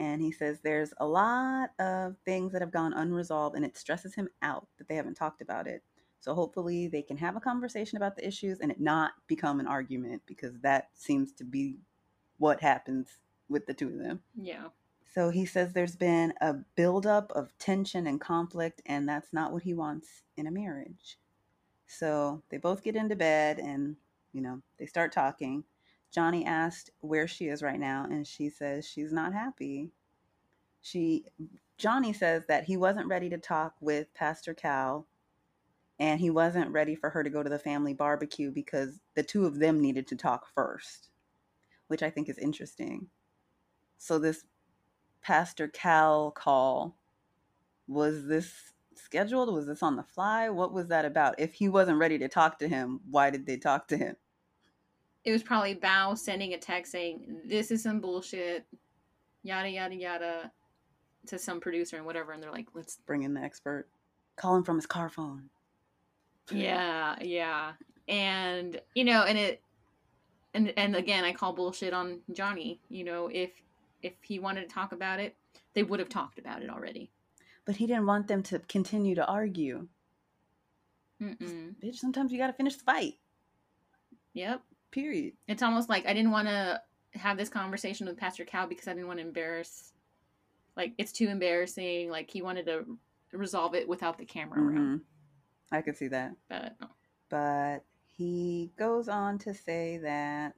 And 0.00 0.22
he 0.22 0.32
says 0.32 0.60
there's 0.60 0.94
a 0.96 1.06
lot 1.06 1.72
of 1.78 2.16
things 2.24 2.52
that 2.52 2.62
have 2.62 2.72
gone 2.72 2.94
unresolved, 2.94 3.54
and 3.54 3.66
it 3.66 3.76
stresses 3.76 4.14
him 4.14 4.30
out 4.40 4.66
that 4.78 4.88
they 4.88 4.94
haven't 4.94 5.14
talked 5.14 5.42
about 5.42 5.66
it. 5.66 5.82
So 6.20 6.34
hopefully 6.34 6.88
they 6.88 7.02
can 7.02 7.18
have 7.18 7.36
a 7.36 7.40
conversation 7.40 7.98
about 7.98 8.16
the 8.16 8.26
issues 8.26 8.60
and 8.60 8.70
it 8.70 8.80
not 8.80 9.12
become 9.26 9.60
an 9.60 9.66
argument 9.66 10.22
because 10.26 10.58
that 10.60 10.88
seems 10.94 11.32
to 11.32 11.44
be 11.44 11.80
what 12.38 12.60
happens 12.60 13.08
with 13.50 13.66
the 13.66 13.74
two 13.74 13.88
of 13.88 13.98
them. 13.98 14.20
Yeah. 14.34 14.68
So 15.14 15.28
he 15.28 15.44
says 15.44 15.72
there's 15.72 15.96
been 15.96 16.32
a 16.40 16.54
buildup 16.76 17.30
of 17.32 17.56
tension 17.58 18.06
and 18.06 18.18
conflict, 18.18 18.80
and 18.86 19.06
that's 19.06 19.34
not 19.34 19.52
what 19.52 19.64
he 19.64 19.74
wants 19.74 20.22
in 20.36 20.46
a 20.46 20.50
marriage. 20.50 21.18
So 21.86 22.42
they 22.48 22.56
both 22.56 22.82
get 22.82 22.96
into 22.96 23.16
bed 23.16 23.58
and, 23.58 23.96
you 24.32 24.40
know, 24.40 24.62
they 24.78 24.86
start 24.86 25.12
talking. 25.12 25.64
Johnny 26.12 26.44
asked 26.44 26.90
where 27.00 27.28
she 27.28 27.46
is 27.46 27.62
right 27.62 27.78
now, 27.78 28.06
and 28.10 28.26
she 28.26 28.50
says 28.50 28.86
she's 28.86 29.12
not 29.12 29.32
happy. 29.32 29.92
She, 30.82 31.26
Johnny 31.78 32.12
says 32.12 32.42
that 32.48 32.64
he 32.64 32.76
wasn't 32.76 33.08
ready 33.08 33.30
to 33.30 33.38
talk 33.38 33.74
with 33.80 34.12
Pastor 34.14 34.54
Cal, 34.54 35.06
and 35.98 36.18
he 36.18 36.30
wasn't 36.30 36.70
ready 36.70 36.94
for 36.94 37.10
her 37.10 37.22
to 37.22 37.30
go 37.30 37.42
to 37.42 37.50
the 37.50 37.58
family 37.58 37.94
barbecue 37.94 38.50
because 38.50 38.98
the 39.14 39.22
two 39.22 39.46
of 39.46 39.58
them 39.58 39.80
needed 39.80 40.06
to 40.08 40.16
talk 40.16 40.46
first, 40.54 41.10
which 41.88 42.02
I 42.02 42.10
think 42.10 42.28
is 42.28 42.38
interesting. 42.38 43.08
So 43.98 44.18
this 44.18 44.44
Pastor 45.22 45.68
Cal 45.68 46.30
call 46.30 46.96
was 47.86 48.26
this 48.26 48.52
scheduled? 48.94 49.52
Was 49.52 49.66
this 49.66 49.82
on 49.82 49.96
the 49.96 50.02
fly? 50.02 50.48
What 50.48 50.72
was 50.72 50.88
that 50.88 51.04
about? 51.04 51.38
If 51.38 51.52
he 51.52 51.68
wasn't 51.68 51.98
ready 51.98 52.18
to 52.18 52.28
talk 52.28 52.58
to 52.60 52.68
him, 52.68 53.00
why 53.10 53.30
did 53.30 53.46
they 53.46 53.56
talk 53.56 53.88
to 53.88 53.96
him? 53.96 54.16
It 55.24 55.32
was 55.32 55.42
probably 55.42 55.74
Bao 55.74 56.16
sending 56.16 56.54
a 56.54 56.58
text 56.58 56.92
saying, 56.92 57.40
This 57.44 57.70
is 57.70 57.82
some 57.82 58.00
bullshit, 58.00 58.66
yada 59.42 59.68
yada 59.68 59.94
yada 59.94 60.52
to 61.26 61.38
some 61.38 61.60
producer 61.60 61.96
and 61.96 62.06
whatever, 62.06 62.32
and 62.32 62.42
they're 62.42 62.50
like, 62.50 62.68
Let's 62.74 62.96
Bring 63.06 63.22
in 63.22 63.34
the 63.34 63.40
expert. 63.40 63.86
Call 64.36 64.56
him 64.56 64.64
from 64.64 64.76
his 64.76 64.86
car 64.86 65.08
phone. 65.08 65.50
Yeah, 66.50 67.16
yeah. 67.20 67.72
And 68.08 68.80
you 68.94 69.04
know, 69.04 69.22
and 69.24 69.38
it 69.38 69.62
and 70.54 70.72
and 70.76 70.96
again 70.96 71.24
I 71.24 71.32
call 71.32 71.52
bullshit 71.52 71.92
on 71.92 72.20
Johnny. 72.32 72.80
You 72.88 73.04
know, 73.04 73.28
if 73.32 73.50
if 74.02 74.14
he 74.22 74.38
wanted 74.38 74.68
to 74.68 74.74
talk 74.74 74.92
about 74.92 75.20
it, 75.20 75.36
they 75.74 75.82
would 75.82 76.00
have 76.00 76.08
talked 76.08 76.38
about 76.38 76.62
it 76.62 76.70
already. 76.70 77.10
But 77.64 77.76
he 77.76 77.86
didn't 77.86 78.06
want 78.06 78.26
them 78.26 78.42
to 78.44 78.58
continue 78.60 79.14
to 79.14 79.26
argue. 79.26 79.86
Mm-mm. 81.22 81.74
Bitch, 81.82 81.96
sometimes 81.96 82.32
you 82.32 82.38
gotta 82.38 82.54
finish 82.54 82.76
the 82.76 82.84
fight. 82.84 83.14
Yep. 84.32 84.62
Period. 84.90 85.34
It's 85.46 85.62
almost 85.62 85.88
like 85.88 86.06
I 86.06 86.12
didn't 86.12 86.30
want 86.32 86.48
to 86.48 86.80
have 87.14 87.36
this 87.36 87.48
conversation 87.48 88.06
with 88.06 88.16
Pastor 88.16 88.44
Cal 88.44 88.66
because 88.66 88.88
I 88.88 88.92
didn't 88.92 89.06
want 89.06 89.18
to 89.18 89.26
embarrass. 89.26 89.92
Like 90.76 90.94
it's 90.98 91.12
too 91.12 91.28
embarrassing. 91.28 92.10
Like 92.10 92.30
he 92.30 92.42
wanted 92.42 92.66
to 92.66 92.84
resolve 93.32 93.74
it 93.74 93.88
without 93.88 94.18
the 94.18 94.24
camera 94.24 94.60
around. 94.60 95.00
Mhm. 95.00 95.00
I 95.72 95.82
could 95.82 95.96
see 95.96 96.08
that. 96.08 96.32
But 96.48 96.76
no. 96.80 96.88
but 97.28 97.84
he 98.16 98.72
goes 98.76 99.08
on 99.08 99.38
to 99.38 99.54
say 99.54 99.98
that 99.98 100.54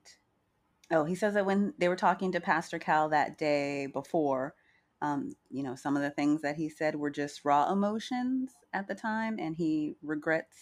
oh 0.90 1.04
he 1.04 1.14
says 1.14 1.34
that 1.34 1.46
when 1.46 1.72
they 1.78 1.88
were 1.88 1.96
talking 1.96 2.32
to 2.32 2.40
pastor 2.40 2.78
cal 2.78 3.08
that 3.08 3.38
day 3.38 3.86
before 3.86 4.54
um, 5.00 5.32
you 5.50 5.62
know 5.62 5.74
some 5.74 5.96
of 5.96 6.02
the 6.02 6.10
things 6.10 6.42
that 6.42 6.56
he 6.56 6.68
said 6.68 6.94
were 6.96 7.10
just 7.10 7.44
raw 7.44 7.70
emotions 7.70 8.52
at 8.72 8.88
the 8.88 8.94
time 8.94 9.38
and 9.38 9.56
he 9.56 9.96
regrets 10.02 10.56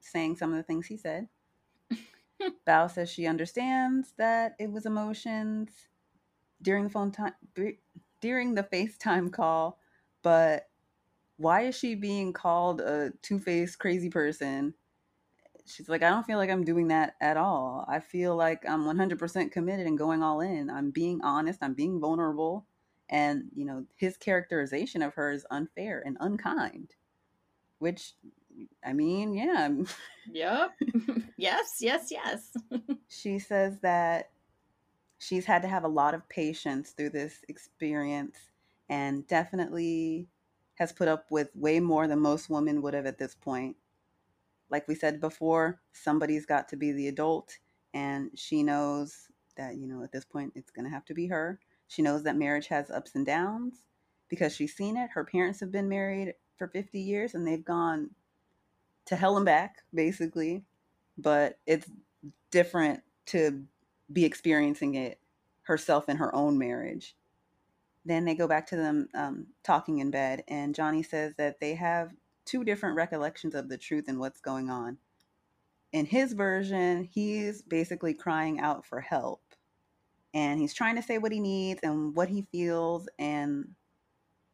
saying 0.00 0.36
some 0.36 0.50
of 0.50 0.56
the 0.56 0.62
things 0.62 0.86
he 0.86 0.96
said 0.96 1.28
bao 2.66 2.90
says 2.90 3.10
she 3.10 3.26
understands 3.26 4.12
that 4.18 4.54
it 4.58 4.70
was 4.70 4.86
emotions 4.86 5.70
during 6.60 6.84
the 6.84 6.90
phone 6.90 7.10
time 7.10 7.34
during 8.20 8.54
the 8.54 8.62
facetime 8.62 9.32
call 9.32 9.78
but 10.22 10.68
why 11.36 11.62
is 11.62 11.76
she 11.76 11.94
being 11.94 12.32
called 12.32 12.80
a 12.80 13.12
two-faced 13.22 13.78
crazy 13.78 14.08
person 14.10 14.74
she's 15.66 15.88
like, 15.88 16.02
I 16.02 16.10
don't 16.10 16.26
feel 16.26 16.38
like 16.38 16.50
I'm 16.50 16.64
doing 16.64 16.88
that 16.88 17.14
at 17.20 17.36
all. 17.36 17.84
I 17.88 18.00
feel 18.00 18.36
like 18.36 18.68
I'm 18.68 18.84
100% 18.84 19.52
committed 19.52 19.86
and 19.86 19.98
going 19.98 20.22
all 20.22 20.40
in. 20.40 20.70
I'm 20.70 20.90
being 20.90 21.20
honest, 21.22 21.62
I'm 21.62 21.74
being 21.74 22.00
vulnerable. 22.00 22.66
And, 23.08 23.44
you 23.54 23.64
know, 23.64 23.84
his 23.96 24.16
characterization 24.16 25.02
of 25.02 25.14
her 25.14 25.32
is 25.32 25.46
unfair 25.50 26.02
and 26.04 26.16
unkind, 26.20 26.94
which, 27.78 28.14
I 28.84 28.92
mean, 28.92 29.34
yeah. 29.34 29.70
Yep. 30.30 30.70
yes, 31.36 31.76
yes, 31.80 32.10
yes. 32.10 32.52
she 33.08 33.38
says 33.38 33.78
that 33.82 34.30
she's 35.18 35.44
had 35.44 35.62
to 35.62 35.68
have 35.68 35.84
a 35.84 35.88
lot 35.88 36.14
of 36.14 36.28
patience 36.28 36.90
through 36.90 37.10
this 37.10 37.44
experience 37.48 38.36
and 38.88 39.26
definitely 39.26 40.28
has 40.74 40.92
put 40.92 41.08
up 41.08 41.26
with 41.30 41.50
way 41.54 41.80
more 41.80 42.06
than 42.06 42.20
most 42.20 42.50
women 42.50 42.82
would 42.82 42.94
have 42.94 43.06
at 43.06 43.18
this 43.18 43.34
point 43.34 43.76
like 44.72 44.88
we 44.88 44.94
said 44.94 45.20
before, 45.20 45.80
somebody's 45.92 46.46
got 46.46 46.68
to 46.70 46.76
be 46.76 46.90
the 46.92 47.08
adult 47.08 47.58
and 47.94 48.30
she 48.34 48.62
knows 48.62 49.28
that 49.56 49.76
you 49.76 49.86
know 49.86 50.02
at 50.02 50.10
this 50.10 50.24
point 50.24 50.50
it's 50.56 50.70
going 50.70 50.86
to 50.86 50.90
have 50.90 51.04
to 51.04 51.14
be 51.14 51.26
her. 51.26 51.60
She 51.86 52.00
knows 52.00 52.22
that 52.22 52.36
marriage 52.36 52.68
has 52.68 52.90
ups 52.90 53.14
and 53.14 53.26
downs 53.26 53.84
because 54.30 54.56
she's 54.56 54.74
seen 54.74 54.96
it. 54.96 55.10
Her 55.12 55.24
parents 55.24 55.60
have 55.60 55.70
been 55.70 55.90
married 55.90 56.34
for 56.56 56.68
50 56.68 56.98
years 56.98 57.34
and 57.34 57.46
they've 57.46 57.64
gone 57.64 58.10
to 59.06 59.16
hell 59.16 59.36
and 59.36 59.46
back 59.46 59.82
basically, 59.92 60.64
but 61.18 61.58
it's 61.66 61.90
different 62.50 63.02
to 63.26 63.64
be 64.12 64.24
experiencing 64.24 64.94
it 64.94 65.18
herself 65.62 66.08
in 66.08 66.16
her 66.16 66.34
own 66.34 66.58
marriage. 66.58 67.16
Then 68.04 68.24
they 68.24 68.34
go 68.34 68.48
back 68.48 68.66
to 68.68 68.76
them 68.76 69.08
um, 69.14 69.46
talking 69.62 69.98
in 69.98 70.10
bed, 70.10 70.42
and 70.48 70.74
Johnny 70.74 71.02
says 71.02 71.34
that 71.38 71.60
they 71.60 71.74
have 71.74 72.12
two 72.44 72.64
different 72.64 72.96
recollections 72.96 73.54
of 73.54 73.68
the 73.68 73.78
truth 73.78 74.06
and 74.08 74.18
what's 74.18 74.40
going 74.40 74.70
on. 74.70 74.98
In 75.92 76.06
his 76.06 76.32
version, 76.32 77.08
he's 77.12 77.62
basically 77.62 78.14
crying 78.14 78.60
out 78.60 78.84
for 78.84 79.00
help. 79.00 79.42
And 80.34 80.58
he's 80.58 80.74
trying 80.74 80.96
to 80.96 81.02
say 81.02 81.18
what 81.18 81.32
he 81.32 81.40
needs 81.40 81.80
and 81.82 82.16
what 82.16 82.28
he 82.28 82.46
feels, 82.50 83.08
and 83.18 83.68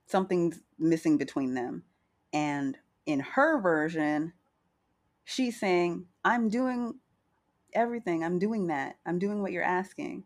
something's 0.06 0.60
missing 0.78 1.16
between 1.16 1.54
them. 1.54 1.84
And 2.32 2.76
in 3.06 3.20
her 3.20 3.60
version, 3.60 4.32
she's 5.28 5.60
saying, 5.60 6.06
I'm 6.24 6.48
doing 6.48 6.94
everything. 7.74 8.24
I'm 8.24 8.38
doing 8.38 8.68
that. 8.68 8.96
I'm 9.06 9.18
doing 9.18 9.42
what 9.42 9.52
you're 9.52 9.62
asking. 9.64 10.24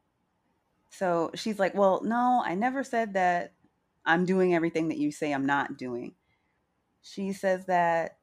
So 0.90 1.30
she's 1.34 1.58
like, 1.58 1.74
Well, 1.74 2.02
no, 2.04 2.42
I 2.44 2.54
never 2.54 2.84
said 2.84 3.14
that 3.14 3.54
I'm 4.06 4.24
doing 4.26 4.54
everything 4.54 4.88
that 4.88 4.98
you 4.98 5.12
say 5.12 5.32
I'm 5.32 5.46
not 5.46 5.78
doing. 5.78 6.14
She 7.02 7.32
says 7.32 7.66
that 7.66 8.18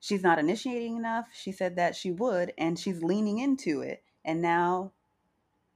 she's 0.00 0.22
not 0.22 0.38
initiating 0.38 0.96
enough. 0.96 1.28
She 1.34 1.52
said 1.52 1.76
that 1.76 1.96
she 1.96 2.12
would, 2.12 2.52
and 2.58 2.78
she's 2.78 3.02
leaning 3.02 3.38
into 3.38 3.82
it. 3.82 4.04
And 4.24 4.42
now 4.42 4.92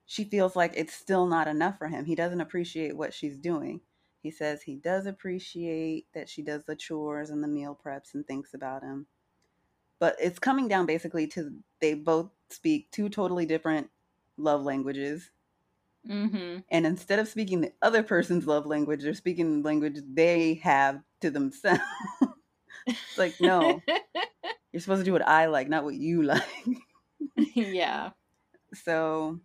she 0.06 0.24
feels 0.24 0.56
like 0.56 0.74
it's 0.76 0.94
still 0.94 1.26
not 1.26 1.48
enough 1.48 1.78
for 1.78 1.88
him. 1.88 2.04
He 2.06 2.14
doesn't 2.16 2.40
appreciate 2.40 2.96
what 2.96 3.14
she's 3.14 3.38
doing. 3.38 3.80
He 4.22 4.30
says 4.30 4.62
he 4.62 4.76
does 4.76 5.06
appreciate 5.06 6.06
that 6.14 6.28
she 6.28 6.42
does 6.42 6.64
the 6.64 6.76
chores 6.76 7.30
and 7.30 7.42
the 7.42 7.48
meal 7.48 7.78
preps 7.84 8.14
and 8.14 8.26
thinks 8.26 8.54
about 8.54 8.82
him. 8.82 9.06
But 10.02 10.16
it's 10.18 10.40
coming 10.40 10.66
down 10.66 10.86
basically 10.86 11.28
to 11.28 11.52
they 11.80 11.94
both 11.94 12.28
speak 12.50 12.90
two 12.90 13.08
totally 13.08 13.46
different 13.46 13.88
love 14.36 14.64
languages. 14.64 15.30
Mm-hmm. 16.10 16.58
And 16.72 16.86
instead 16.86 17.20
of 17.20 17.28
speaking 17.28 17.60
the 17.60 17.72
other 17.82 18.02
person's 18.02 18.44
love 18.44 18.66
language, 18.66 19.04
they're 19.04 19.14
speaking 19.14 19.62
the 19.62 19.68
language 19.68 20.00
they 20.12 20.54
have 20.54 21.00
to 21.20 21.30
themselves. 21.30 21.82
it's 22.88 23.16
like, 23.16 23.40
no, 23.40 23.80
you're 24.72 24.80
supposed 24.80 25.02
to 25.02 25.04
do 25.04 25.12
what 25.12 25.28
I 25.28 25.46
like, 25.46 25.68
not 25.68 25.84
what 25.84 25.94
you 25.94 26.22
like. 26.24 26.42
yeah. 27.54 28.10
So 28.74 29.38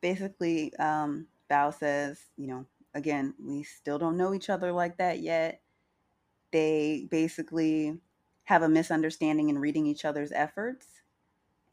basically, 0.00 0.74
um, 0.76 1.26
Bao 1.50 1.78
says, 1.78 2.18
you 2.38 2.46
know, 2.46 2.64
again, 2.94 3.34
we 3.38 3.64
still 3.64 3.98
don't 3.98 4.16
know 4.16 4.32
each 4.32 4.48
other 4.48 4.72
like 4.72 4.96
that 4.96 5.20
yet. 5.20 5.60
They 6.52 7.06
basically 7.10 7.98
have 8.48 8.62
a 8.62 8.68
misunderstanding 8.68 9.50
in 9.50 9.58
reading 9.58 9.86
each 9.86 10.06
other's 10.06 10.32
efforts. 10.32 10.86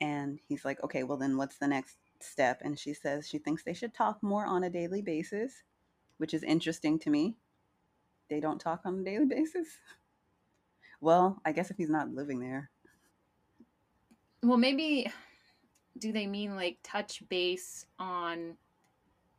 And 0.02 0.40
he's 0.46 0.66
like, 0.66 0.84
okay, 0.84 1.04
well, 1.04 1.18
then 1.18 1.38
what's 1.38 1.58
the 1.58 1.70
next 1.70 1.96
step? 2.20 2.60
And 2.66 2.78
she 2.78 2.94
says 2.94 3.30
she 3.30 3.38
thinks 3.38 3.64
they 3.64 3.74
should 3.74 3.94
talk 3.94 4.22
more 4.22 4.46
on 4.46 4.66
a 4.66 4.70
daily 4.70 5.02
basis, 5.02 5.64
which 6.18 6.34
is 6.34 6.44
interesting 6.44 7.00
to 7.00 7.10
me. 7.10 7.38
They 8.30 8.42
don't 8.42 8.60
talk 8.60 8.82
on 8.84 9.00
a 9.00 9.04
daily 9.04 9.26
basis. 9.30 9.68
Well, 11.00 11.40
I 11.46 11.54
guess 11.54 11.72
if 11.72 11.78
he's 11.78 11.90
not 11.90 12.14
living 12.14 12.42
there. 12.42 12.70
Well, 14.44 14.58
maybe 14.58 15.10
do 15.98 16.12
they 16.12 16.28
mean 16.28 16.58
like 16.58 16.80
touch 16.84 17.24
base 17.30 17.86
on 18.00 18.58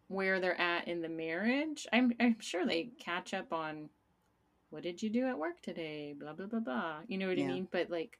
where 0.08 0.40
they're 0.40 0.58
at 0.58 0.88
in 0.88 1.02
the 1.02 1.10
marriage? 1.10 1.86
I'm 1.92 2.14
I'm 2.18 2.40
sure 2.40 2.64
they 2.64 2.92
catch 2.98 3.34
up 3.34 3.52
on 3.52 3.90
what 4.70 4.82
did 4.82 5.02
you 5.02 5.10
do 5.10 5.26
at 5.26 5.38
work 5.38 5.60
today? 5.62 6.14
Blah 6.18 6.32
blah 6.34 6.46
blah 6.46 6.60
blah. 6.60 6.96
You 7.08 7.18
know 7.18 7.28
what 7.28 7.38
Yeah. 7.38 7.44
I 7.44 7.48
mean? 7.48 7.68
But 7.70 7.90
like 7.90 8.18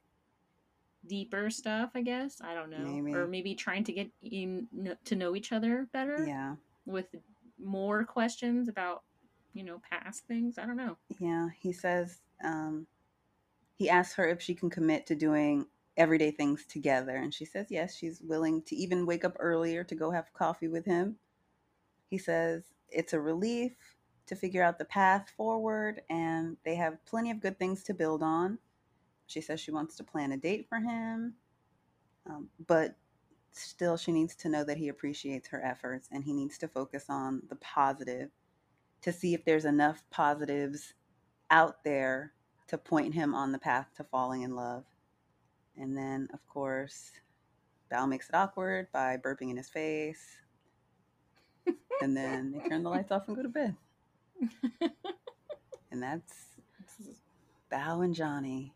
deeper 1.05 1.49
stuff, 1.49 1.91
I 1.95 2.01
guess. 2.01 2.41
I 2.41 2.53
don't 2.53 2.69
know. 2.69 2.79
Maybe. 2.79 3.13
Or 3.13 3.27
maybe 3.27 3.55
trying 3.55 3.83
to 3.85 3.93
get 3.93 4.09
in 4.23 4.67
to 5.05 5.15
know 5.15 5.35
each 5.35 5.51
other 5.51 5.87
better 5.93 6.25
Yeah. 6.27 6.55
with 6.85 7.07
more 7.59 8.03
questions 8.03 8.67
about 8.67 9.03
you 9.53 9.63
know 9.63 9.81
past 9.89 10.25
things. 10.27 10.57
I 10.57 10.65
don't 10.65 10.77
know. 10.77 10.97
Yeah. 11.19 11.49
He 11.59 11.71
says 11.71 12.19
um, 12.43 12.87
he 13.75 13.89
asks 13.89 14.15
her 14.15 14.27
if 14.27 14.41
she 14.41 14.53
can 14.55 14.69
commit 14.69 15.05
to 15.07 15.15
doing 15.15 15.65
everyday 15.97 16.29
things 16.31 16.65
together. 16.65 17.15
And 17.15 17.33
she 17.33 17.45
says 17.45 17.67
yes, 17.69 17.95
she's 17.95 18.21
willing 18.21 18.61
to 18.63 18.75
even 18.75 19.05
wake 19.05 19.25
up 19.25 19.35
earlier 19.39 19.83
to 19.83 19.95
go 19.95 20.11
have 20.11 20.33
coffee 20.33 20.67
with 20.67 20.85
him. 20.85 21.17
He 22.09 22.17
says 22.17 22.63
it's 22.89 23.13
a 23.13 23.19
relief 23.19 23.96
to 24.27 24.35
figure 24.35 24.63
out 24.63 24.77
the 24.77 24.85
path 24.85 25.31
forward, 25.35 26.01
and 26.09 26.57
they 26.63 26.75
have 26.75 27.03
plenty 27.05 27.31
of 27.31 27.39
good 27.39 27.57
things 27.57 27.83
to 27.83 27.93
build 27.93 28.21
on. 28.21 28.59
She 29.25 29.41
says 29.41 29.59
she 29.59 29.71
wants 29.71 29.95
to 29.97 30.03
plan 30.03 30.31
a 30.31 30.37
date 30.37 30.67
for 30.69 30.79
him, 30.79 31.33
um, 32.29 32.49
but 32.67 32.95
still, 33.51 33.97
she 33.97 34.11
needs 34.11 34.35
to 34.35 34.49
know 34.49 34.63
that 34.63 34.77
he 34.77 34.89
appreciates 34.89 35.47
her 35.49 35.63
efforts 35.63 36.07
and 36.11 36.23
he 36.23 36.33
needs 36.33 36.57
to 36.59 36.67
focus 36.67 37.05
on 37.09 37.41
the 37.49 37.55
positive 37.55 38.29
to 39.01 39.11
see 39.11 39.33
if 39.33 39.43
there's 39.45 39.65
enough 39.65 40.03
positives 40.09 40.93
out 41.49 41.83
there 41.83 42.33
to 42.67 42.77
point 42.77 43.13
him 43.13 43.33
on 43.33 43.51
the 43.51 43.59
path 43.59 43.87
to 43.95 44.03
falling 44.03 44.41
in 44.41 44.55
love. 44.55 44.83
And 45.77 45.97
then, 45.97 46.27
of 46.33 46.45
course, 46.47 47.11
Bao 47.91 48.07
makes 48.07 48.29
it 48.29 48.35
awkward 48.35 48.87
by 48.91 49.17
burping 49.17 49.49
in 49.49 49.57
his 49.57 49.69
face. 49.69 50.37
and 52.01 52.15
then 52.15 52.51
they 52.51 52.67
turn 52.67 52.83
the 52.83 52.89
lights 52.89 53.11
off 53.11 53.27
and 53.27 53.35
go 53.35 53.43
to 53.43 53.49
bed. 53.49 53.75
And 55.97 56.03
that's 56.03 56.33
Bao 57.71 58.03
and 58.03 58.13
Johnny. 58.13 58.71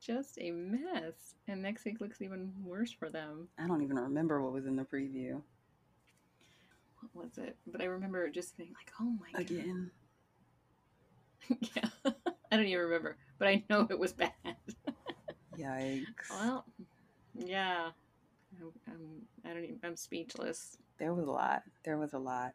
Just 0.00 0.38
a 0.40 0.50
mess. 0.50 1.34
And 1.46 1.60
next 1.60 1.84
week 1.84 2.00
looks 2.00 2.22
even 2.22 2.52
worse 2.64 2.90
for 2.90 3.10
them. 3.10 3.48
I 3.58 3.66
don't 3.66 3.82
even 3.82 3.98
remember 3.98 4.40
what 4.40 4.54
was 4.54 4.64
in 4.64 4.76
the 4.76 4.84
preview. 4.84 5.42
What 7.00 7.24
was 7.24 7.38
it? 7.38 7.56
But 7.66 7.82
I 7.82 7.84
remember 7.84 8.30
just 8.30 8.56
being 8.56 8.70
like, 8.70 8.90
oh 8.98 9.14
my 9.20 9.38
Again. 9.38 9.90
god. 11.50 11.58
yeah. 11.74 12.12
I 12.50 12.56
don't 12.56 12.66
even 12.66 12.84
remember. 12.84 13.18
But 13.38 13.48
I 13.48 13.64
know 13.68 13.86
it 13.90 13.98
was 13.98 14.14
bad. 14.14 14.32
Yikes. 15.58 16.30
well, 16.30 16.64
yeah. 17.34 17.90
I'm, 18.58 18.72
I'm, 18.88 19.22
I 19.44 19.52
don't 19.52 19.64
even, 19.64 19.80
I'm 19.84 19.96
speechless. 19.96 20.78
There 20.98 21.12
was 21.12 21.26
a 21.26 21.30
lot. 21.30 21.62
There 21.84 21.98
was 21.98 22.14
a 22.14 22.18
lot. 22.18 22.52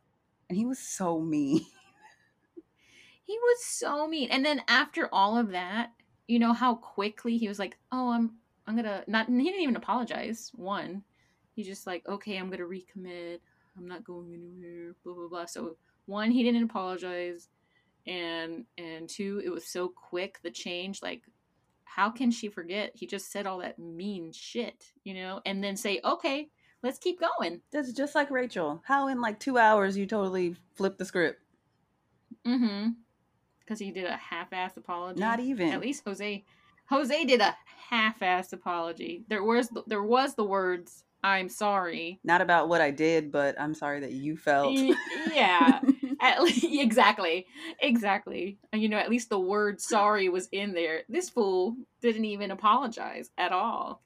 And 0.49 0.57
he 0.57 0.65
was 0.65 0.79
so 0.79 1.19
mean. 1.19 1.63
He 3.31 3.37
was 3.37 3.63
so 3.63 4.09
mean. 4.09 4.29
And 4.29 4.45
then 4.45 4.61
after 4.67 5.07
all 5.13 5.37
of 5.37 5.51
that, 5.51 5.91
you 6.27 6.37
know 6.37 6.51
how 6.51 6.75
quickly 6.75 7.37
he 7.37 7.47
was 7.47 7.59
like, 7.59 7.77
"Oh, 7.89 8.11
I'm 8.11 8.33
I'm 8.67 8.75
going 8.75 8.83
to 8.83 9.05
not 9.07 9.29
he 9.29 9.41
didn't 9.41 9.61
even 9.61 9.77
apologize. 9.77 10.51
One. 10.53 11.03
He's 11.55 11.65
just 11.65 11.87
like, 11.87 12.05
"Okay, 12.09 12.35
I'm 12.35 12.47
going 12.49 12.59
to 12.59 12.65
recommit. 12.65 13.39
I'm 13.77 13.87
not 13.87 14.03
going 14.03 14.33
anywhere." 14.33 14.95
blah 15.05 15.13
blah 15.13 15.29
blah. 15.29 15.45
So, 15.45 15.77
one, 16.07 16.29
he 16.29 16.43
didn't 16.43 16.63
apologize. 16.63 17.47
And 18.05 18.65
and 18.77 19.07
two, 19.07 19.41
it 19.45 19.49
was 19.49 19.65
so 19.65 19.87
quick 19.87 20.39
the 20.43 20.51
change 20.51 21.01
like 21.01 21.23
how 21.85 22.09
can 22.09 22.31
she 22.31 22.49
forget? 22.49 22.91
He 22.95 23.07
just 23.07 23.31
said 23.31 23.47
all 23.47 23.59
that 23.59 23.79
mean 23.79 24.33
shit, 24.33 24.91
you 25.05 25.13
know, 25.13 25.39
and 25.45 25.63
then 25.63 25.77
say, 25.77 26.01
"Okay, 26.03 26.49
let's 26.83 26.99
keep 26.99 27.21
going." 27.21 27.61
That's 27.71 27.93
just 27.93 28.13
like 28.13 28.29
Rachel. 28.29 28.83
How 28.85 29.07
in 29.07 29.21
like 29.21 29.39
two 29.39 29.57
hours 29.57 29.95
you 29.95 30.05
totally 30.05 30.57
flip 30.75 30.97
the 30.97 31.05
script? 31.05 31.39
Mm 32.45 32.59
Mhm. 32.59 32.95
Cuz 33.71 33.79
he 33.79 33.91
did 33.91 34.03
a 34.03 34.17
half-ass 34.17 34.75
apology. 34.75 35.21
Not 35.21 35.39
even. 35.39 35.69
At 35.69 35.79
least 35.79 36.03
Jose 36.05 36.43
Jose 36.89 37.23
did 37.23 37.39
a 37.39 37.55
half-assed 37.89 38.51
apology. 38.51 39.23
There 39.29 39.43
was 39.43 39.69
the, 39.69 39.83
there 39.87 40.03
was 40.03 40.35
the 40.35 40.43
words 40.43 41.05
"I'm 41.23 41.47
sorry." 41.47 42.19
Not 42.21 42.41
about 42.41 42.67
what 42.67 42.81
I 42.81 42.91
did, 42.91 43.31
but 43.31 43.55
I'm 43.57 43.73
sorry 43.73 44.01
that 44.01 44.11
you 44.11 44.35
felt. 44.35 44.73
Yeah, 45.33 45.79
at 46.19 46.43
least, 46.43 46.65
exactly, 46.69 47.45
exactly. 47.79 48.57
And 48.73 48.81
you 48.81 48.89
know, 48.89 48.97
at 48.97 49.09
least 49.09 49.29
the 49.29 49.39
word 49.39 49.79
"sorry" 49.79 50.27
was 50.27 50.49
in 50.51 50.73
there. 50.73 51.03
This 51.07 51.29
fool 51.29 51.77
didn't 52.01 52.25
even 52.25 52.51
apologize 52.51 53.29
at 53.37 53.53
all. 53.53 54.01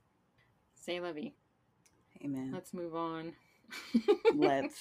Say, 0.75 0.99
Levy. 0.99 1.33
Amen. 2.23 2.51
Let's 2.53 2.71
move 2.71 2.95
on. 2.95 3.33
Let's. 4.35 4.75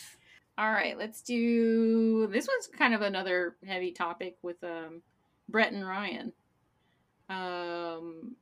All 0.56 0.70
right, 0.70 0.96
let's 0.96 1.22
do. 1.22 2.26
This 2.28 2.46
one's 2.46 2.68
kind 2.68 2.94
of 2.94 3.02
another 3.02 3.56
heavy 3.66 3.90
topic 3.92 4.36
with 4.42 4.62
um, 4.62 5.02
Brett 5.48 5.72
and 5.72 5.86
Ryan. 5.86 6.32
Um, 7.28 8.36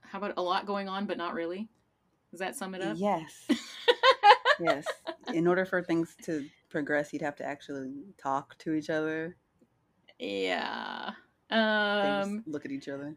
how 0.00 0.18
about 0.18 0.34
a 0.36 0.42
lot 0.42 0.66
going 0.66 0.88
on, 0.88 1.06
but 1.06 1.18
not 1.18 1.34
really? 1.34 1.68
Does 2.30 2.40
that 2.40 2.56
sum 2.56 2.74
it 2.74 2.82
up? 2.82 2.96
Yes. 2.98 3.48
yes. 4.60 4.86
In 5.32 5.46
order 5.46 5.64
for 5.64 5.82
things 5.82 6.16
to 6.24 6.46
progress, 6.70 7.12
you'd 7.12 7.22
have 7.22 7.36
to 7.36 7.44
actually 7.44 7.92
talk 8.18 8.56
to 8.58 8.72
each 8.72 8.90
other. 8.90 9.36
yeah. 10.18 11.10
Um, 11.50 12.42
look 12.46 12.64
at 12.64 12.72
each 12.72 12.88
other. 12.88 13.14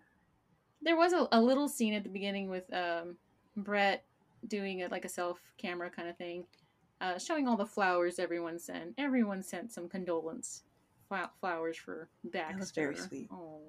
there 0.84 0.96
was 0.96 1.14
a, 1.14 1.28
a 1.32 1.42
little 1.42 1.68
scene 1.68 1.94
at 1.96 2.04
the 2.04 2.10
beginning 2.10 2.48
with 2.50 2.72
um, 2.72 3.16
Brett 3.58 4.04
doing 4.48 4.80
it 4.80 4.92
like 4.92 5.04
a 5.06 5.10
self 5.10 5.40
camera 5.58 5.90
kind 5.90 6.08
of 6.08 6.18
thing, 6.18 6.46
uh, 7.02 7.18
showing 7.18 7.47
all 7.47 7.58
the 7.58 7.66
flowers 7.66 8.20
everyone 8.20 8.60
sent. 8.60 8.93
Everyone 8.97 9.41
sent 9.41 9.72
some 9.72 9.88
condolence 9.88 10.64
flowers 11.39 11.78
for 11.78 12.10
Baxter. 12.26 12.54
That 12.54 12.60
was 12.60 12.72
very 12.72 12.95
sweet. 12.95 13.30
Oh, 13.32 13.62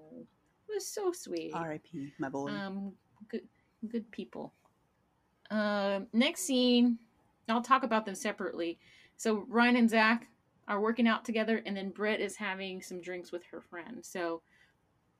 it 0.68 0.74
was 0.74 0.86
so 0.86 1.12
sweet. 1.12 1.52
R.I.P. 1.54 2.12
My 2.18 2.28
boy. 2.28 2.50
Um, 2.50 2.92
good, 3.28 3.42
good 3.88 4.10
people. 4.10 4.52
Uh, 5.50 6.00
next 6.12 6.42
scene, 6.42 6.98
I'll 7.48 7.62
talk 7.62 7.82
about 7.82 8.04
them 8.04 8.14
separately. 8.14 8.78
So 9.16 9.44
Ryan 9.48 9.76
and 9.76 9.90
Zach 9.90 10.28
are 10.68 10.80
working 10.80 11.08
out 11.08 11.24
together, 11.24 11.62
and 11.66 11.76
then 11.76 11.90
Brett 11.90 12.20
is 12.20 12.36
having 12.36 12.80
some 12.80 13.00
drinks 13.00 13.32
with 13.32 13.42
her 13.50 13.60
friend. 13.60 14.04
So, 14.04 14.42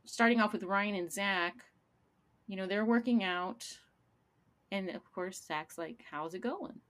starting 0.04 0.40
off 0.40 0.52
with 0.52 0.62
Ryan 0.62 0.94
and 0.94 1.12
Zach, 1.12 1.56
you 2.46 2.56
know, 2.56 2.66
they're 2.66 2.84
working 2.84 3.24
out, 3.24 3.66
and 4.70 4.90
of 4.90 5.12
course, 5.12 5.42
Zach's 5.44 5.76
like, 5.76 6.04
How's 6.08 6.34
it 6.34 6.40
going? 6.40 6.80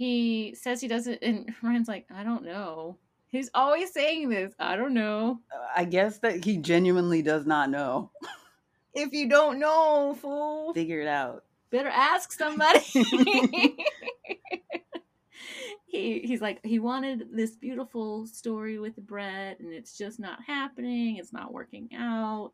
He 0.00 0.54
says 0.54 0.80
he 0.80 0.88
doesn't, 0.88 1.18
and 1.20 1.54
Ryan's 1.62 1.86
like, 1.86 2.06
I 2.10 2.24
don't 2.24 2.42
know. 2.42 2.96
He's 3.26 3.50
always 3.52 3.92
saying 3.92 4.30
this. 4.30 4.54
I 4.58 4.74
don't 4.74 4.94
know. 4.94 5.40
Uh, 5.54 5.66
I 5.76 5.84
guess 5.84 6.20
that 6.20 6.42
he 6.42 6.56
genuinely 6.56 7.20
does 7.20 7.44
not 7.44 7.68
know. 7.68 8.10
if 8.94 9.12
you 9.12 9.28
don't 9.28 9.58
know, 9.58 10.16
fool, 10.18 10.72
figure 10.72 11.02
it 11.02 11.06
out. 11.06 11.44
Better 11.70 11.90
ask 11.90 12.32
somebody. 12.32 12.80
he 15.86 16.20
he's 16.20 16.40
like 16.40 16.64
he 16.64 16.78
wanted 16.78 17.28
this 17.30 17.56
beautiful 17.56 18.26
story 18.26 18.78
with 18.78 18.96
Brett, 18.96 19.60
and 19.60 19.70
it's 19.70 19.98
just 19.98 20.18
not 20.18 20.38
happening. 20.46 21.18
It's 21.18 21.34
not 21.34 21.52
working 21.52 21.90
out. 21.94 22.52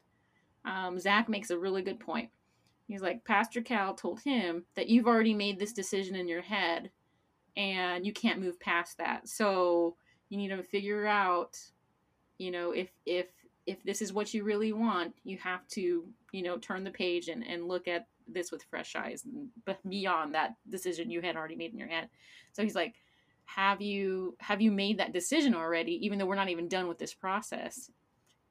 Um, 0.64 0.98
Zach 0.98 1.28
makes 1.28 1.50
a 1.50 1.58
really 1.58 1.82
good 1.82 2.00
point. 2.00 2.28
He's 2.88 3.02
like, 3.02 3.24
Pastor 3.24 3.62
Cal 3.62 3.94
told 3.94 4.20
him 4.22 4.64
that 4.74 4.88
you've 4.88 5.06
already 5.06 5.32
made 5.32 5.60
this 5.60 5.72
decision 5.72 6.16
in 6.16 6.26
your 6.26 6.42
head, 6.42 6.90
and 7.56 8.06
you 8.06 8.12
can't 8.12 8.40
move 8.40 8.58
past 8.60 8.98
that. 8.98 9.28
So 9.28 9.96
you 10.28 10.36
need 10.36 10.48
to 10.48 10.62
figure 10.62 11.06
out, 11.06 11.58
you 12.38 12.50
know, 12.50 12.72
if 12.72 12.90
if 13.04 13.26
if 13.66 13.82
this 13.82 14.00
is 14.00 14.12
what 14.12 14.32
you 14.32 14.44
really 14.44 14.72
want, 14.72 15.14
you 15.24 15.38
have 15.38 15.66
to, 15.68 16.04
you 16.32 16.42
know, 16.42 16.56
turn 16.58 16.84
the 16.84 16.90
page 16.90 17.28
and, 17.28 17.44
and 17.44 17.66
look 17.66 17.88
at 17.88 18.06
this 18.28 18.52
with 18.52 18.62
fresh 18.62 18.94
eyes, 18.94 19.24
but 19.64 19.78
beyond 19.88 20.34
that 20.34 20.54
decision 20.68 21.10
you 21.10 21.20
had 21.20 21.36
already 21.36 21.56
made 21.56 21.72
in 21.72 21.78
your 21.78 21.88
head. 21.88 22.08
So 22.52 22.62
he's 22.62 22.74
like, 22.74 22.94
have 23.46 23.80
you 23.80 24.36
have 24.40 24.60
you 24.60 24.70
made 24.70 24.98
that 24.98 25.12
decision 25.12 25.54
already 25.54 26.04
even 26.04 26.18
though 26.18 26.26
we're 26.26 26.34
not 26.34 26.50
even 26.50 26.68
done 26.68 26.88
with 26.88 26.98
this 26.98 27.14
process 27.14 27.90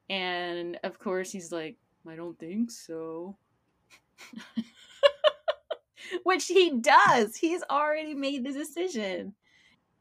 and 0.08 0.78
of 0.82 0.98
course 0.98 1.30
he's 1.30 1.52
like 1.52 1.76
i 2.08 2.16
don't 2.16 2.38
think 2.38 2.70
so 2.70 3.36
which 6.24 6.46
he 6.46 6.78
does 6.78 7.36
he's 7.36 7.62
already 7.70 8.14
made 8.14 8.44
the 8.44 8.52
decision 8.52 9.34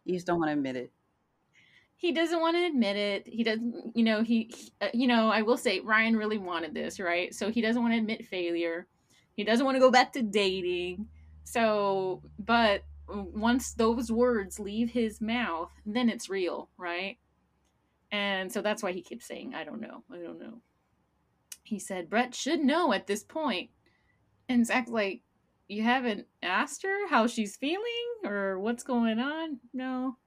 you 0.04 0.14
just 0.14 0.28
don't 0.28 0.40
want 0.40 0.50
to 0.50 0.54
admit 0.54 0.76
it 0.76 0.92
he 1.98 2.12
doesn't 2.12 2.42
want 2.42 2.56
to 2.56 2.66
admit 2.66 2.96
it 2.96 3.28
he 3.28 3.44
doesn't 3.44 3.96
you 3.96 4.04
know 4.04 4.22
he, 4.22 4.52
he 4.56 4.74
uh, 4.82 4.90
you 4.94 5.08
know 5.08 5.30
i 5.30 5.42
will 5.42 5.58
say 5.58 5.80
ryan 5.80 6.16
really 6.16 6.38
wanted 6.38 6.74
this 6.74 7.00
right 7.00 7.34
so 7.34 7.50
he 7.50 7.62
doesn't 7.62 7.82
want 7.82 7.94
to 7.94 8.00
admit 8.00 8.26
failure 8.26 8.88
he 9.36 9.44
doesn't 9.44 9.66
want 9.66 9.76
to 9.76 9.80
go 9.80 9.92
back 9.92 10.14
to 10.14 10.22
dating 10.22 11.08
so 11.44 12.22
but 12.40 12.84
once 13.08 13.74
those 13.74 14.12
words 14.12 14.60
leave 14.60 14.92
his 14.92 15.22
mouth, 15.22 15.72
then 15.86 16.10
it's 16.10 16.30
real, 16.30 16.70
right? 16.78 17.18
And 18.12 18.52
so 18.52 18.62
that's 18.62 18.82
why 18.82 18.92
he 18.92 19.02
keeps 19.02 19.26
saying, 19.26 19.54
I 19.54 19.64
don't 19.64 19.82
know, 19.82 20.04
I 20.12 20.18
don't 20.18 20.40
know. 20.40 20.62
He 21.64 21.80
said, 21.80 22.10
Brett 22.10 22.36
should 22.36 22.60
know 22.60 22.94
at 22.94 23.08
this 23.08 23.24
point. 23.24 23.72
And 24.48 24.66
Zach's 24.66 24.92
like, 24.92 25.22
You 25.68 25.84
haven't 25.84 26.28
asked 26.44 26.84
her 26.84 27.08
how 27.10 27.28
she's 27.28 27.56
feeling 27.56 27.84
or 28.24 28.60
what's 28.60 28.84
going 28.84 29.20
on? 29.20 29.60
No. 29.74 30.18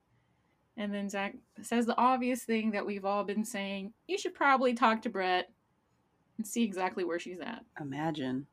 And 0.77 0.93
then 0.93 1.09
Zach 1.09 1.35
says 1.63 1.87
the 1.87 1.97
obvious 1.97 2.45
thing 2.45 2.71
that 2.73 2.87
we've 2.87 3.05
all 3.05 3.25
been 3.25 3.45
saying 3.45 3.93
you 4.07 4.19
should 4.19 4.35
probably 4.35 4.75
talk 4.75 5.03
to 5.03 5.09
Brett 5.11 5.51
and 6.39 6.47
see 6.47 6.63
exactly 6.63 7.05
where 7.05 7.19
she's 7.19 7.41
at. 7.41 7.65
Imagine. 7.81 8.47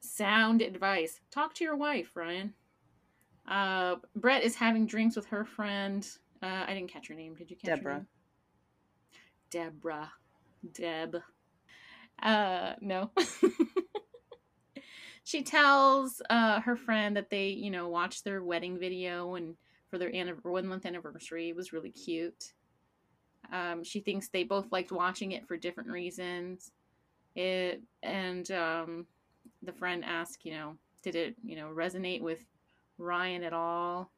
Sound 0.00 0.62
advice. 0.62 1.20
Talk 1.30 1.54
to 1.54 1.64
your 1.64 1.76
wife, 1.76 2.10
Ryan. 2.14 2.54
Uh, 3.46 3.96
Brett 4.16 4.42
is 4.42 4.54
having 4.54 4.86
drinks 4.86 5.16
with 5.16 5.26
her 5.26 5.44
friend. 5.44 6.06
Uh, 6.42 6.64
I 6.66 6.74
didn't 6.74 6.92
catch 6.92 7.08
her 7.08 7.14
name. 7.14 7.34
Did 7.34 7.50
you 7.50 7.56
catch 7.56 7.76
Deborah. 7.76 7.92
her 7.92 7.98
name? 7.98 8.06
Deborah. 9.50 10.12
Deb. 10.72 11.16
Uh, 12.22 12.74
no. 12.80 13.10
she 15.30 15.42
tells 15.42 16.20
uh, 16.28 16.60
her 16.60 16.74
friend 16.74 17.16
that 17.16 17.30
they, 17.30 17.50
you 17.50 17.70
know, 17.70 17.88
watched 17.88 18.24
their 18.24 18.42
wedding 18.42 18.76
video 18.76 19.36
and 19.36 19.54
for 19.88 19.96
their 19.96 20.10
one 20.42 20.66
month 20.66 20.84
anniversary. 20.84 21.50
It 21.50 21.54
was 21.54 21.72
really 21.72 21.92
cute. 21.92 22.52
Um, 23.52 23.84
she 23.84 24.00
thinks 24.00 24.26
they 24.26 24.42
both 24.42 24.72
liked 24.72 24.90
watching 24.90 25.30
it 25.30 25.46
for 25.46 25.56
different 25.56 25.88
reasons. 25.88 26.72
It 27.36 27.80
and 28.02 28.50
um, 28.50 29.06
the 29.62 29.72
friend 29.72 30.04
asked, 30.04 30.44
you 30.44 30.50
know, 30.50 30.74
did 31.04 31.14
it, 31.14 31.36
you 31.44 31.54
know, 31.54 31.68
resonate 31.68 32.22
with 32.22 32.44
Ryan 32.98 33.44
at 33.44 33.52
all. 33.52 34.10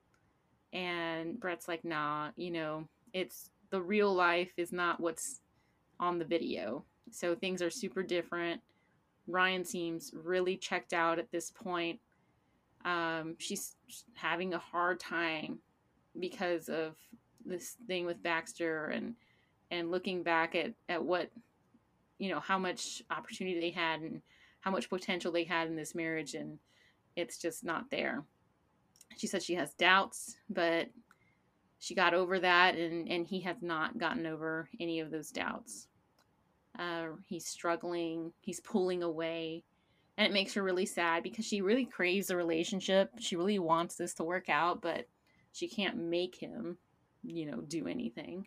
And 0.72 1.38
Brett's 1.38 1.68
like, 1.68 1.84
nah, 1.84 2.30
you 2.36 2.52
know, 2.52 2.88
it's 3.12 3.50
the 3.68 3.82
real 3.82 4.14
life 4.14 4.52
is 4.56 4.72
not 4.72 4.98
what's 4.98 5.42
on 6.00 6.18
the 6.18 6.24
video. 6.24 6.86
So 7.10 7.34
things 7.34 7.60
are 7.60 7.68
super 7.68 8.02
different. 8.02 8.62
Ryan 9.26 9.64
seems 9.64 10.12
really 10.14 10.56
checked 10.56 10.92
out 10.92 11.18
at 11.18 11.30
this 11.30 11.50
point. 11.50 12.00
Um, 12.84 13.36
she's 13.38 13.76
having 14.14 14.54
a 14.54 14.58
hard 14.58 14.98
time 14.98 15.58
because 16.18 16.68
of 16.68 16.96
this 17.44 17.76
thing 17.86 18.06
with 18.06 18.22
Baxter 18.22 18.86
and 18.86 19.14
and 19.70 19.90
looking 19.90 20.22
back 20.22 20.54
at 20.54 20.72
at 20.88 21.02
what 21.02 21.30
you 22.18 22.30
know 22.30 22.40
how 22.40 22.58
much 22.58 23.02
opportunity 23.10 23.58
they 23.58 23.70
had 23.70 24.00
and 24.00 24.20
how 24.60 24.70
much 24.70 24.90
potential 24.90 25.32
they 25.32 25.44
had 25.44 25.68
in 25.68 25.76
this 25.76 25.94
marriage 25.94 26.34
and 26.34 26.58
it's 27.16 27.38
just 27.38 27.64
not 27.64 27.90
there 27.90 28.24
she 29.16 29.26
said 29.26 29.42
she 29.42 29.54
has 29.54 29.74
doubts, 29.74 30.36
but 30.48 30.88
she 31.78 31.94
got 31.94 32.14
over 32.14 32.38
that, 32.38 32.76
and, 32.76 33.08
and 33.08 33.26
he 33.26 33.40
has 33.40 33.56
not 33.60 33.98
gotten 33.98 34.26
over 34.26 34.68
any 34.80 35.00
of 35.00 35.10
those 35.10 35.30
doubts. 35.30 35.88
Uh, 36.78 37.08
he's 37.26 37.46
struggling, 37.46 38.32
he's 38.40 38.60
pulling 38.60 39.02
away, 39.02 39.64
and 40.16 40.26
it 40.26 40.32
makes 40.32 40.54
her 40.54 40.62
really 40.62 40.86
sad 40.86 41.22
because 41.22 41.44
she 41.44 41.60
really 41.60 41.84
craves 41.84 42.30
a 42.30 42.36
relationship. 42.36 43.10
She 43.18 43.36
really 43.36 43.58
wants 43.58 43.96
this 43.96 44.14
to 44.14 44.24
work 44.24 44.48
out, 44.48 44.82
but 44.82 45.06
she 45.52 45.68
can't 45.68 45.96
make 45.96 46.36
him, 46.36 46.78
you 47.22 47.50
know, 47.50 47.60
do 47.60 47.86
anything. 47.86 48.46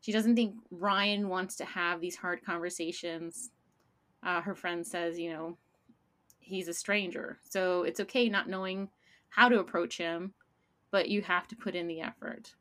She 0.00 0.12
doesn't 0.12 0.36
think 0.36 0.54
Ryan 0.70 1.28
wants 1.28 1.56
to 1.56 1.64
have 1.64 2.00
these 2.00 2.16
hard 2.16 2.44
conversations. 2.44 3.50
Uh, 4.22 4.40
her 4.40 4.54
friend 4.54 4.86
says, 4.86 5.18
you 5.18 5.32
know, 5.32 5.58
he's 6.38 6.68
a 6.68 6.74
stranger, 6.74 7.38
so 7.48 7.82
it's 7.82 8.00
okay 8.00 8.28
not 8.28 8.48
knowing 8.48 8.88
how 9.28 9.48
to 9.48 9.60
approach 9.60 9.98
him, 9.98 10.32
but 10.90 11.08
you 11.08 11.22
have 11.22 11.46
to 11.48 11.56
put 11.56 11.74
in 11.74 11.86
the 11.86 12.00
effort. 12.00 12.54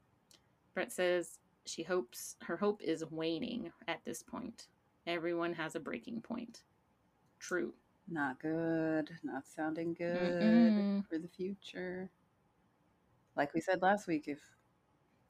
Brett 0.74 0.92
says 0.92 1.40
she 1.68 1.84
hopes 1.84 2.36
her 2.44 2.58
hope 2.58 2.82
is 2.82 3.04
waning 3.12 3.72
at 3.88 4.04
this 4.06 4.24
point. 4.24 4.68
Everyone 5.06 5.54
has 5.54 5.76
a 5.76 5.80
breaking 5.80 6.22
point. 6.22 6.64
True. 7.40 7.74
Not 8.10 8.40
good. 8.40 9.10
Not 9.24 9.46
sounding 9.46 9.94
good 9.94 10.42
Mm-mm. 10.42 11.08
for 11.08 11.18
the 11.18 11.28
future. 11.28 12.10
Like 13.36 13.54
we 13.54 13.62
said 13.62 13.82
last 13.82 14.08
week, 14.08 14.26
if 14.28 14.40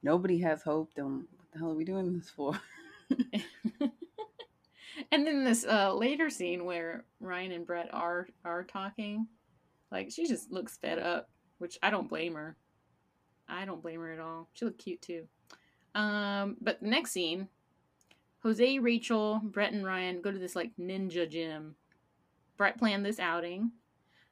nobody 0.03 0.39
has 0.39 0.61
hope, 0.61 0.91
then 0.95 1.27
what 1.37 1.51
the 1.51 1.59
hell 1.59 1.71
are 1.71 1.75
we 1.75 1.85
doing 1.85 2.17
this 2.17 2.29
for? 2.29 2.53
and 5.11 5.25
then 5.25 5.43
this 5.43 5.65
uh, 5.65 5.93
later 5.93 6.29
scene 6.29 6.65
where 6.65 7.05
Ryan 7.19 7.51
and 7.51 7.65
Brett 7.65 7.89
are 7.93 8.27
are 8.45 8.63
talking, 8.63 9.27
like 9.91 10.11
she 10.11 10.27
just 10.27 10.51
looks 10.51 10.77
fed 10.77 10.99
up, 10.99 11.29
which 11.57 11.77
I 11.81 11.89
don't 11.89 12.09
blame 12.09 12.35
her. 12.35 12.55
I 13.47 13.65
don't 13.65 13.81
blame 13.81 14.01
her 14.01 14.11
at 14.11 14.19
all. 14.19 14.49
She 14.53 14.65
looked 14.65 14.83
cute 14.83 15.01
too. 15.01 15.27
Um, 15.97 16.57
but 16.61 16.79
the 16.79 16.87
next 16.87 17.11
scene, 17.11 17.47
Jose, 18.43 18.79
Rachel, 18.79 19.41
Brett, 19.43 19.73
and 19.73 19.83
Ryan 19.83 20.21
go 20.21 20.31
to 20.31 20.37
this 20.37 20.55
like 20.55 20.71
ninja 20.79 21.29
gym. 21.29 21.75
Brett 22.55 22.77
planned 22.77 23.03
this 23.03 23.19
outing. 23.19 23.71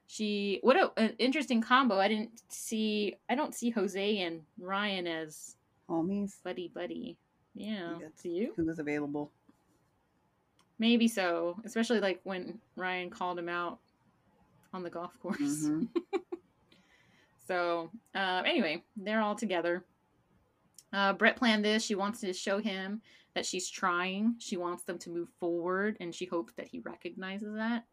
She 0.06 0.60
what 0.62 0.76
a, 0.76 0.92
an 0.96 1.14
interesting 1.18 1.60
combo. 1.60 1.98
I 1.98 2.06
didn't 2.06 2.40
see. 2.48 3.16
I 3.28 3.34
don't 3.34 3.54
see 3.54 3.70
Jose 3.70 4.18
and 4.18 4.42
Ryan 4.58 5.08
as 5.08 5.56
homies, 5.90 6.40
buddy 6.44 6.68
buddy. 6.72 7.18
Yeah, 7.54 7.94
to 8.22 8.28
you 8.28 8.52
who 8.54 8.64
was 8.64 8.78
available. 8.78 9.32
Maybe 10.78 11.08
so, 11.08 11.56
especially 11.64 11.98
like 11.98 12.20
when 12.22 12.60
Ryan 12.76 13.10
called 13.10 13.38
him 13.38 13.48
out 13.48 13.80
on 14.72 14.84
the 14.84 14.90
golf 14.90 15.18
course. 15.20 15.38
Mm-hmm. 15.40 15.84
so, 17.48 17.90
uh, 18.14 18.42
anyway, 18.44 18.84
they're 18.96 19.22
all 19.22 19.34
together. 19.34 19.82
Uh, 20.96 21.12
Brett 21.12 21.36
planned 21.36 21.62
this. 21.62 21.84
She 21.84 21.94
wants 21.94 22.20
to 22.20 22.32
show 22.32 22.58
him 22.58 23.02
that 23.34 23.44
she's 23.44 23.68
trying. 23.68 24.34
She 24.38 24.56
wants 24.56 24.84
them 24.84 24.98
to 25.00 25.10
move 25.10 25.28
forward, 25.38 25.98
and 26.00 26.14
she 26.14 26.24
hopes 26.24 26.54
that 26.54 26.66
he 26.66 26.80
recognizes 26.80 27.54
that. 27.54 27.84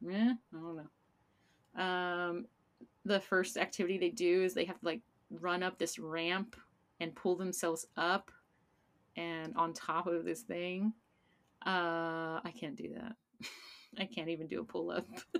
Yeah, 0.00 0.32
I 0.54 0.56
don't 0.56 0.76
know. 0.76 1.82
Um, 1.82 2.46
the 3.04 3.20
first 3.20 3.58
activity 3.58 3.98
they 3.98 4.08
do 4.08 4.42
is 4.44 4.54
they 4.54 4.64
have 4.64 4.80
to 4.80 4.86
like 4.86 5.02
run 5.30 5.62
up 5.62 5.78
this 5.78 5.98
ramp 5.98 6.56
and 7.00 7.14
pull 7.14 7.36
themselves 7.36 7.86
up 7.98 8.30
and 9.14 9.54
on 9.54 9.74
top 9.74 10.06
of 10.06 10.24
this 10.24 10.40
thing. 10.40 10.94
Uh, 11.66 12.40
I 12.42 12.54
can't 12.58 12.76
do 12.76 12.94
that. 12.94 13.12
I 13.98 14.06
can't 14.06 14.30
even 14.30 14.46
do 14.46 14.60
a 14.60 14.64
pull 14.64 14.90
up. 14.90 15.06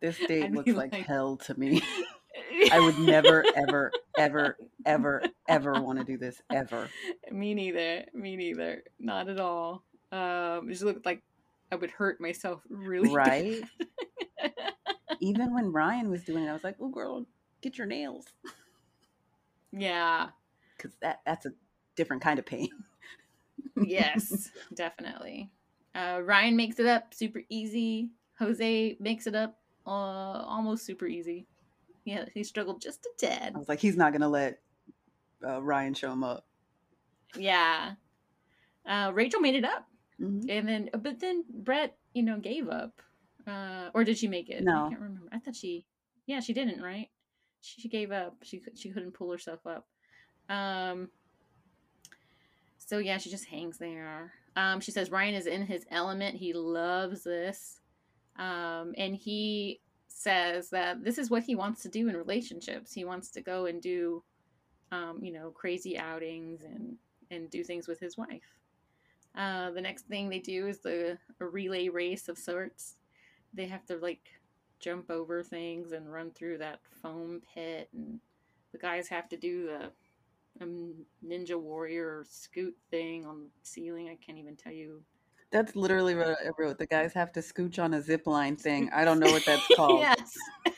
This 0.00 0.18
date 0.26 0.46
I'd 0.46 0.52
looks 0.52 0.72
like 0.72 0.92
like- 0.92 1.06
hell 1.06 1.36
to 1.36 1.56
me. 1.56 1.80
I 2.70 2.80
would 2.80 2.98
never, 2.98 3.44
ever, 3.56 3.92
ever, 4.16 4.56
ever, 4.84 5.22
ever 5.48 5.72
want 5.80 5.98
to 5.98 6.04
do 6.04 6.16
this 6.16 6.40
ever. 6.50 6.88
Me 7.30 7.54
neither. 7.54 8.04
Me 8.14 8.36
neither. 8.36 8.82
Not 8.98 9.28
at 9.28 9.40
all. 9.40 9.84
Um, 10.10 10.68
it 10.68 10.72
just 10.72 10.82
looked 10.82 11.06
like 11.06 11.22
I 11.70 11.76
would 11.76 11.90
hurt 11.90 12.20
myself 12.20 12.62
really. 12.68 13.08
bad. 13.14 13.16
Right? 13.16 13.62
Even 15.20 15.54
when 15.54 15.72
Ryan 15.72 16.10
was 16.10 16.24
doing 16.24 16.44
it, 16.44 16.48
I 16.48 16.52
was 16.52 16.64
like, 16.64 16.76
"Oh, 16.80 16.88
girl, 16.88 17.26
get 17.60 17.78
your 17.78 17.86
nails," 17.86 18.26
yeah. 19.72 20.30
because 20.76 20.96
that 21.00 21.20
that's 21.24 21.46
a 21.46 21.52
different 21.96 22.22
kind 22.22 22.38
of 22.38 22.46
pain. 22.46 22.68
Yes, 23.76 24.50
definitely. 24.74 25.50
Uh, 25.94 26.20
Ryan 26.24 26.56
makes 26.56 26.78
it 26.78 26.86
up 26.86 27.14
super 27.14 27.42
easy. 27.48 28.10
Jose 28.38 28.96
makes 28.98 29.26
it 29.26 29.34
up 29.34 29.58
uh, 29.86 29.90
almost 29.90 30.84
super 30.84 31.06
easy. 31.06 31.46
Yeah, 32.04 32.24
he 32.34 32.42
struggled 32.44 32.80
just 32.80 33.06
a 33.06 33.10
tad. 33.18 33.52
I 33.54 33.58
was 33.58 33.68
like, 33.68 33.78
he's 33.80 33.96
not 33.96 34.12
gonna 34.12 34.28
let 34.28 34.60
uh, 35.46 35.62
Ryan 35.62 35.94
show 35.94 36.12
him 36.12 36.24
up. 36.24 36.44
Yeah. 37.36 37.92
Uh, 38.86 39.12
Rachel 39.14 39.40
made 39.40 39.54
it 39.54 39.64
up, 39.64 39.86
Mhm. 40.20 40.46
and 40.48 40.68
then 40.68 40.90
but 40.98 41.20
then 41.20 41.44
Brett, 41.48 41.96
you 42.14 42.22
know, 42.22 42.38
gave 42.38 42.68
up. 42.68 43.00
Uh, 43.46 43.90
or 43.94 44.04
did 44.04 44.18
she 44.18 44.28
make 44.28 44.48
it? 44.50 44.62
No. 44.62 44.86
I 44.86 44.88
can't 44.88 45.00
remember. 45.00 45.28
I 45.32 45.38
thought 45.38 45.56
she, 45.56 45.84
yeah, 46.26 46.40
she 46.40 46.52
didn't. 46.52 46.80
Right? 46.82 47.08
She, 47.60 47.80
she 47.82 47.88
gave 47.88 48.10
up. 48.10 48.36
She 48.42 48.60
she 48.74 48.90
couldn't 48.90 49.12
pull 49.12 49.30
herself 49.30 49.60
up. 49.66 49.86
Um. 50.48 51.08
So 52.78 52.98
yeah, 52.98 53.18
she 53.18 53.30
just 53.30 53.46
hangs 53.46 53.78
there. 53.78 54.32
Um, 54.56 54.80
she 54.80 54.90
says 54.90 55.10
Ryan 55.10 55.34
is 55.34 55.46
in 55.46 55.64
his 55.64 55.86
element. 55.90 56.36
He 56.36 56.52
loves 56.52 57.22
this, 57.24 57.80
um, 58.36 58.94
and 58.98 59.14
he 59.16 59.80
says 60.12 60.70
that 60.70 61.04
this 61.04 61.18
is 61.18 61.30
what 61.30 61.42
he 61.42 61.54
wants 61.54 61.82
to 61.82 61.88
do 61.88 62.08
in 62.08 62.16
relationships. 62.16 62.92
He 62.92 63.04
wants 63.04 63.30
to 63.30 63.40
go 63.40 63.66
and 63.66 63.80
do, 63.80 64.22
um, 64.90 65.20
you 65.22 65.32
know, 65.32 65.50
crazy 65.50 65.98
outings 65.98 66.64
and 66.64 66.96
and 67.30 67.50
do 67.50 67.64
things 67.64 67.88
with 67.88 67.98
his 67.98 68.16
wife. 68.16 68.58
Uh, 69.36 69.70
the 69.70 69.80
next 69.80 70.06
thing 70.06 70.28
they 70.28 70.38
do 70.38 70.66
is 70.66 70.78
the 70.78 71.18
a 71.40 71.46
relay 71.46 71.88
race 71.88 72.28
of 72.28 72.38
sorts. 72.38 72.96
They 73.54 73.66
have 73.66 73.84
to 73.86 73.96
like 73.96 74.28
jump 74.80 75.10
over 75.10 75.42
things 75.42 75.92
and 75.92 76.12
run 76.12 76.30
through 76.32 76.58
that 76.58 76.80
foam 77.02 77.40
pit, 77.54 77.88
and 77.94 78.20
the 78.72 78.78
guys 78.78 79.08
have 79.08 79.28
to 79.30 79.36
do 79.36 79.66
the 79.66 79.90
um, 80.62 80.94
ninja 81.26 81.58
warrior 81.58 82.24
scoot 82.28 82.76
thing 82.90 83.24
on 83.24 83.40
the 83.40 83.50
ceiling. 83.62 84.08
I 84.08 84.18
can't 84.24 84.38
even 84.38 84.56
tell 84.56 84.72
you. 84.72 85.02
That's 85.52 85.76
literally 85.76 86.14
what 86.14 86.28
I 86.28 86.50
wrote. 86.58 86.78
The 86.78 86.86
guys 86.86 87.12
have 87.12 87.32
to 87.32 87.40
scooch 87.40 87.78
on 87.78 87.92
a 87.94 88.00
zip 88.00 88.26
line 88.26 88.56
thing. 88.56 88.90
I 88.92 89.04
don't 89.04 89.18
know 89.18 89.30
what 89.30 89.44
that's 89.44 89.66
called. 89.76 90.00
yes. 90.00 90.34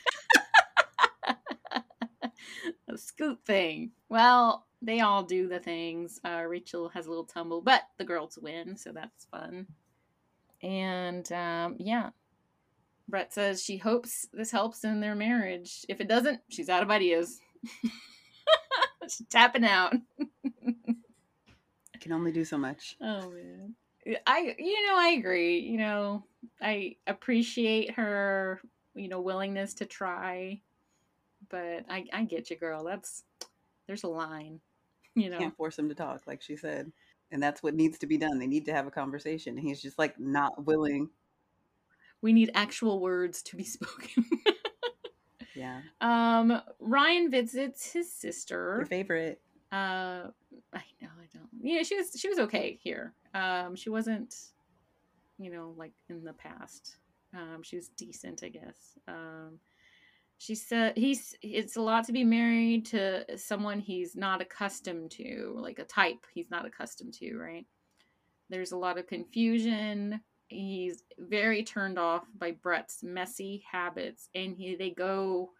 a 2.89 2.97
scoot 2.97 3.39
thing. 3.45 3.91
Well, 4.09 4.65
they 4.81 4.99
all 4.99 5.23
do 5.23 5.47
the 5.47 5.59
things. 5.59 6.19
Uh, 6.25 6.43
Rachel 6.47 6.89
has 6.89 7.05
a 7.05 7.09
little 7.09 7.25
tumble, 7.25 7.61
but 7.61 7.83
the 7.97 8.03
girls 8.03 8.37
win, 8.41 8.75
so 8.75 8.91
that's 8.91 9.25
fun. 9.25 9.67
And 10.61 11.31
um, 11.31 11.77
yeah, 11.79 12.09
Brett 13.07 13.33
says 13.33 13.63
she 13.63 13.77
hopes 13.77 14.27
this 14.33 14.51
helps 14.51 14.83
in 14.83 14.99
their 14.99 15.15
marriage. 15.15 15.85
If 15.87 16.01
it 16.01 16.07
doesn't, 16.07 16.41
she's 16.49 16.69
out 16.69 16.83
of 16.83 16.91
ideas. 16.91 17.39
she's 19.03 19.27
tapping 19.29 19.65
out. 19.65 19.93
I 20.19 21.97
can 21.99 22.11
only 22.11 22.31
do 22.31 22.43
so 22.43 22.57
much. 22.57 22.97
Oh 23.01 23.29
man. 23.29 23.75
I 24.27 24.55
you 24.57 24.87
know, 24.87 24.97
I 24.97 25.15
agree. 25.17 25.59
You 25.59 25.77
know, 25.77 26.23
I 26.61 26.95
appreciate 27.07 27.91
her, 27.91 28.61
you 28.93 29.07
know, 29.07 29.21
willingness 29.21 29.73
to 29.75 29.85
try. 29.85 30.61
But 31.49 31.85
I 31.89 32.05
I 32.13 32.23
get 32.23 32.49
you, 32.49 32.55
girl. 32.57 32.83
That's 32.83 33.23
there's 33.87 34.03
a 34.03 34.07
line. 34.07 34.59
You 35.17 35.29
know. 35.29 35.37
Can't 35.37 35.55
force 35.55 35.79
him 35.79 35.87
to 35.87 35.95
talk, 35.95 36.23
like 36.27 36.41
she 36.41 36.57
said. 36.57 36.91
And 37.31 37.41
that's 37.41 37.63
what 37.63 37.73
needs 37.73 37.97
to 37.99 38.05
be 38.05 38.17
done. 38.17 38.37
They 38.37 38.47
need 38.47 38.65
to 38.65 38.73
have 38.73 38.85
a 38.85 38.91
conversation. 38.91 39.57
And 39.57 39.65
he's 39.65 39.81
just 39.81 39.97
like 39.97 40.19
not 40.19 40.65
willing. 40.65 41.09
We 42.21 42.33
need 42.33 42.51
actual 42.53 42.99
words 42.99 43.41
to 43.43 43.55
be 43.55 43.63
spoken. 43.77 44.25
Yeah. 45.55 45.79
um 46.01 46.61
Ryan 46.81 47.31
visits 47.31 47.93
his 47.93 48.11
sister. 48.11 48.75
Your 48.79 48.85
favorite. 48.85 49.41
Uh, 49.71 50.31
I 50.73 50.83
know, 51.01 51.09
I 51.17 51.27
don't. 51.33 51.49
Yeah, 51.61 51.83
she 51.83 51.95
was 51.95 52.11
she 52.17 52.27
was 52.29 52.39
okay 52.39 52.77
here. 52.81 53.13
Um, 53.35 53.75
she 53.75 53.89
wasn't, 53.89 54.33
you 55.37 55.51
know, 55.51 55.73
like 55.77 55.91
in 56.09 56.23
the 56.23 56.33
past. 56.33 56.95
Um, 57.35 57.61
she 57.61 57.75
was 57.75 57.89
decent, 57.89 58.43
I 58.43 58.47
guess. 58.47 58.97
Um, 59.07 59.59
she 60.37 60.55
said 60.55 60.97
he's 60.97 61.35
it's 61.41 61.75
a 61.75 61.81
lot 61.81 62.05
to 62.05 62.13
be 62.13 62.23
married 62.23 62.85
to 62.87 63.37
someone 63.37 63.79
he's 63.79 64.15
not 64.15 64.41
accustomed 64.41 65.11
to, 65.11 65.55
like 65.59 65.79
a 65.79 65.83
type 65.83 66.25
he's 66.33 66.49
not 66.49 66.65
accustomed 66.65 67.13
to, 67.15 67.37
right? 67.37 67.65
There's 68.49 68.71
a 68.71 68.77
lot 68.77 68.97
of 68.97 69.07
confusion. 69.07 70.21
He's 70.47 71.03
very 71.19 71.63
turned 71.63 71.99
off 71.99 72.23
by 72.37 72.51
Brett's 72.51 73.03
messy 73.03 73.65
habits, 73.69 74.29
and 74.33 74.55
he 74.55 74.75
they 74.75 74.91
go 74.91 75.51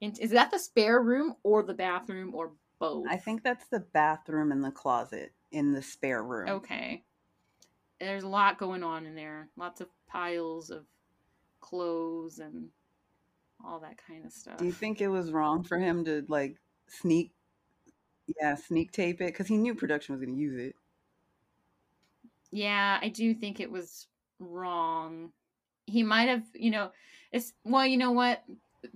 into 0.00 0.22
is 0.22 0.30
that 0.30 0.52
the 0.52 0.58
spare 0.58 1.00
room 1.00 1.34
or 1.42 1.64
the 1.64 1.74
bathroom 1.74 2.32
or 2.34 2.52
both? 2.78 3.06
I 3.08 3.16
think 3.16 3.42
that's 3.42 3.66
the 3.68 3.80
bathroom 3.80 4.52
and 4.52 4.62
the 4.62 4.70
closet 4.70 5.32
in 5.50 5.72
the 5.72 5.82
spare 5.82 6.22
room. 6.22 6.48
Okay. 6.48 7.02
There's 8.00 8.24
a 8.24 8.28
lot 8.28 8.58
going 8.58 8.82
on 8.82 9.06
in 9.06 9.14
there. 9.14 9.50
Lots 9.56 9.80
of 9.80 9.88
piles 10.06 10.70
of 10.70 10.86
clothes 11.60 12.38
and 12.38 12.70
all 13.64 13.80
that 13.80 13.98
kind 13.98 14.26
of 14.26 14.32
stuff. 14.32 14.58
Do 14.58 14.66
you 14.66 14.72
think 14.72 15.00
it 15.00 15.08
was 15.08 15.32
wrong 15.32 15.62
for 15.64 15.78
him 15.78 16.04
to 16.06 16.24
like 16.28 16.60
sneak, 16.88 17.34
yeah, 18.40 18.54
sneak 18.56 18.92
tape 18.92 19.20
it? 19.20 19.26
Because 19.26 19.48
he 19.48 19.56
knew 19.58 19.74
production 19.74 20.14
was 20.14 20.22
going 20.22 20.34
to 20.34 20.40
use 20.40 20.56
it. 20.56 20.76
Yeah, 22.50 22.98
I 23.02 23.08
do 23.08 23.34
think 23.34 23.60
it 23.60 23.70
was 23.70 24.08
wrong. 24.38 25.32
He 25.86 26.02
might 26.02 26.28
have, 26.28 26.44
you 26.54 26.70
know, 26.70 26.92
it's 27.32 27.54
well, 27.64 27.86
you 27.86 27.96
know 27.96 28.12
what? 28.12 28.44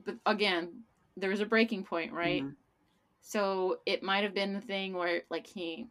But 0.04 0.18
again, 0.26 0.84
there 1.16 1.30
was 1.30 1.40
a 1.40 1.46
breaking 1.46 1.84
point, 1.84 2.12
right? 2.12 2.46
Mhm. 2.46 2.56
So 3.20 3.82
it 3.86 4.02
might 4.02 4.24
have 4.24 4.34
been 4.34 4.54
the 4.54 4.60
thing 4.62 4.94
where 4.94 5.24
like 5.30 5.46
he 5.46 5.88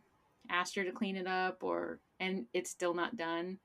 asked 0.49 0.75
her 0.75 0.83
to 0.83 0.91
clean 0.91 1.15
it 1.15 1.27
up 1.27 1.63
or 1.63 1.99
and 2.19 2.45
it's 2.53 2.69
still 2.69 2.93
not 2.93 3.17
done. 3.17 3.57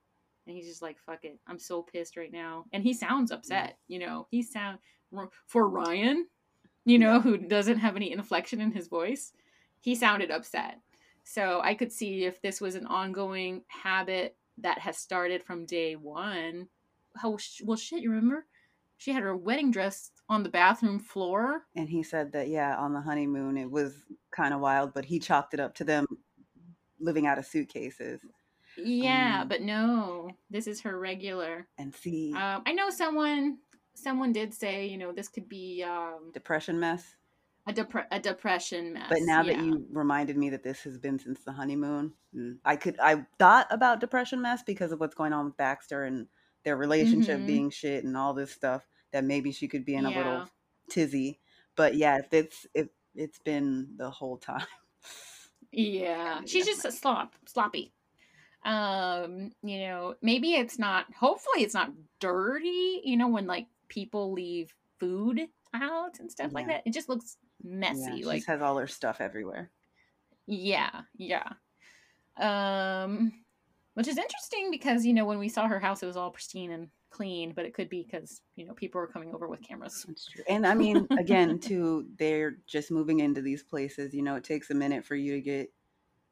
And 0.46 0.56
he's 0.56 0.66
just 0.66 0.82
like, 0.82 0.98
fuck 0.98 1.24
it. 1.24 1.38
I'm 1.46 1.58
so 1.58 1.82
pissed 1.82 2.16
right 2.16 2.32
now. 2.32 2.64
And 2.72 2.82
he 2.82 2.92
sounds 2.92 3.30
mm. 3.30 3.36
upset, 3.36 3.78
you 3.88 3.98
know. 3.98 4.26
He 4.30 4.42
sound 4.42 4.78
for 5.46 5.68
Ryan, 5.68 6.26
you 6.84 6.98
know, 6.98 7.20
who 7.20 7.36
doesn't 7.36 7.78
have 7.78 7.96
any 7.96 8.12
inflection 8.12 8.60
in 8.60 8.72
his 8.72 8.88
voice, 8.88 9.32
he 9.80 9.94
sounded 9.94 10.30
upset. 10.30 10.80
So 11.24 11.60
I 11.62 11.74
could 11.74 11.92
see 11.92 12.24
if 12.24 12.40
this 12.40 12.60
was 12.60 12.74
an 12.74 12.86
ongoing 12.86 13.62
habit 13.68 14.36
that 14.58 14.78
has 14.78 14.98
started 14.98 15.42
from 15.42 15.66
day 15.66 15.94
one. 15.96 16.68
How 17.16 17.36
well 17.64 17.76
shit, 17.76 18.02
you 18.02 18.10
remember? 18.10 18.46
She 18.96 19.12
had 19.12 19.22
her 19.22 19.36
wedding 19.36 19.70
dress 19.70 20.10
on 20.28 20.42
the 20.42 20.48
bathroom 20.48 20.98
floor. 20.98 21.62
And 21.76 21.88
he 21.88 22.02
said 22.02 22.32
that, 22.32 22.48
yeah, 22.48 22.76
on 22.76 22.92
the 22.92 23.00
honeymoon, 23.00 23.56
it 23.56 23.70
was 23.70 23.94
kind 24.30 24.54
of 24.54 24.60
wild, 24.60 24.94
but 24.94 25.04
he 25.04 25.18
chalked 25.18 25.54
it 25.54 25.60
up 25.60 25.74
to 25.76 25.84
them 25.84 26.06
living 27.02 27.26
out 27.26 27.38
of 27.38 27.46
suitcases. 27.46 28.24
Yeah, 28.76 29.40
Um, 29.40 29.48
but 29.48 29.60
no, 29.62 30.30
this 30.50 30.66
is 30.66 30.80
her 30.82 30.98
regular. 30.98 31.68
And 31.78 31.94
see, 31.94 32.32
Um, 32.32 32.62
I 32.66 32.72
know 32.72 32.90
someone. 32.90 33.58
Someone 33.94 34.32
did 34.32 34.54
say, 34.54 34.86
you 34.86 34.96
know, 34.96 35.12
this 35.12 35.28
could 35.28 35.48
be 35.48 35.82
um, 35.82 36.30
depression 36.32 36.80
mess. 36.80 37.16
a 37.66 37.72
depre- 37.72 38.06
a 38.10 38.18
depression 38.20 38.92
mess. 38.92 39.10
But 39.10 39.18
now 39.22 39.42
that 39.42 39.58
you 39.58 39.86
reminded 39.90 40.36
me 40.36 40.50
that 40.50 40.62
this 40.62 40.82
has 40.84 40.98
been 40.98 41.18
since 41.18 41.44
the 41.44 41.52
honeymoon, 41.52 42.14
mm, 42.34 42.58
I 42.64 42.76
could 42.76 42.98
I 42.98 43.26
thought 43.38 43.66
about 43.70 44.00
depression 44.00 44.40
mess 44.40 44.62
because 44.62 44.92
of 44.92 45.00
what's 45.00 45.14
going 45.14 45.32
on 45.32 45.44
with 45.46 45.56
Baxter 45.56 46.04
and 46.04 46.28
their 46.64 46.76
relationship 46.76 47.40
Mhm. 47.40 47.46
being 47.46 47.70
shit 47.70 48.04
and 48.04 48.16
all 48.16 48.32
this 48.34 48.52
stuff 48.52 48.88
that 49.12 49.24
maybe 49.24 49.52
she 49.52 49.68
could 49.68 49.84
be 49.84 49.94
in 49.94 50.06
a 50.06 50.10
Yeah. 50.10 50.16
little 50.16 50.48
tizzy. 50.88 51.40
But 51.76 51.94
yeah, 51.96 52.18
if 52.18 52.32
it's 52.32 52.66
if 52.74 52.88
it's 53.14 53.38
been 53.38 53.96
the 53.96 54.10
whole 54.10 54.38
time. 54.38 54.66
Yeah, 55.72 56.40
she's 56.44 56.66
just 56.66 56.84
a 56.84 56.92
slop, 56.92 57.34
sloppy. 57.46 57.92
Um, 58.64 59.50
you 59.62 59.80
know, 59.80 60.14
maybe 60.22 60.54
it's 60.54 60.78
not. 60.78 61.06
Hopefully, 61.18 61.64
it's 61.64 61.74
not 61.74 61.92
dirty. 62.20 63.00
You 63.04 63.16
know, 63.16 63.28
when 63.28 63.46
like 63.46 63.66
people 63.88 64.32
leave 64.32 64.72
food 65.00 65.40
out 65.74 66.20
and 66.20 66.30
stuff 66.30 66.52
like 66.52 66.66
that, 66.68 66.82
it 66.84 66.92
just 66.92 67.08
looks 67.08 67.36
messy. 67.62 68.00
yeah, 68.00 68.16
she 68.16 68.24
like, 68.24 68.36
just 68.38 68.48
has 68.48 68.62
all 68.62 68.76
her 68.76 68.86
stuff 68.86 69.20
everywhere. 69.20 69.70
yeah, 70.46 71.02
yeah. 71.16 71.52
Um, 72.38 73.32
which 73.94 74.08
is 74.08 74.16
interesting 74.16 74.70
because 74.70 75.04
you 75.04 75.12
know 75.12 75.24
when 75.24 75.38
we 75.38 75.48
saw 75.48 75.66
her 75.66 75.80
house, 75.80 76.02
it 76.02 76.06
was 76.06 76.16
all 76.16 76.30
pristine 76.30 76.70
and 76.70 76.88
clean, 77.12 77.52
but 77.54 77.64
it 77.64 77.74
could 77.74 77.88
be 77.88 78.02
because 78.02 78.40
you 78.56 78.66
know 78.66 78.74
people 78.74 79.00
are 79.00 79.06
coming 79.06 79.32
over 79.34 79.46
with 79.48 79.62
cameras. 79.62 80.04
That's 80.08 80.26
true. 80.26 80.44
And 80.48 80.66
I 80.66 80.74
mean, 80.74 81.06
again, 81.18 81.58
too, 81.58 82.06
they're 82.18 82.56
just 82.66 82.90
moving 82.90 83.20
into 83.20 83.42
these 83.42 83.62
places. 83.62 84.14
You 84.14 84.22
know, 84.22 84.36
it 84.36 84.44
takes 84.44 84.70
a 84.70 84.74
minute 84.74 85.04
for 85.04 85.14
you 85.14 85.32
to 85.34 85.40
get 85.40 85.72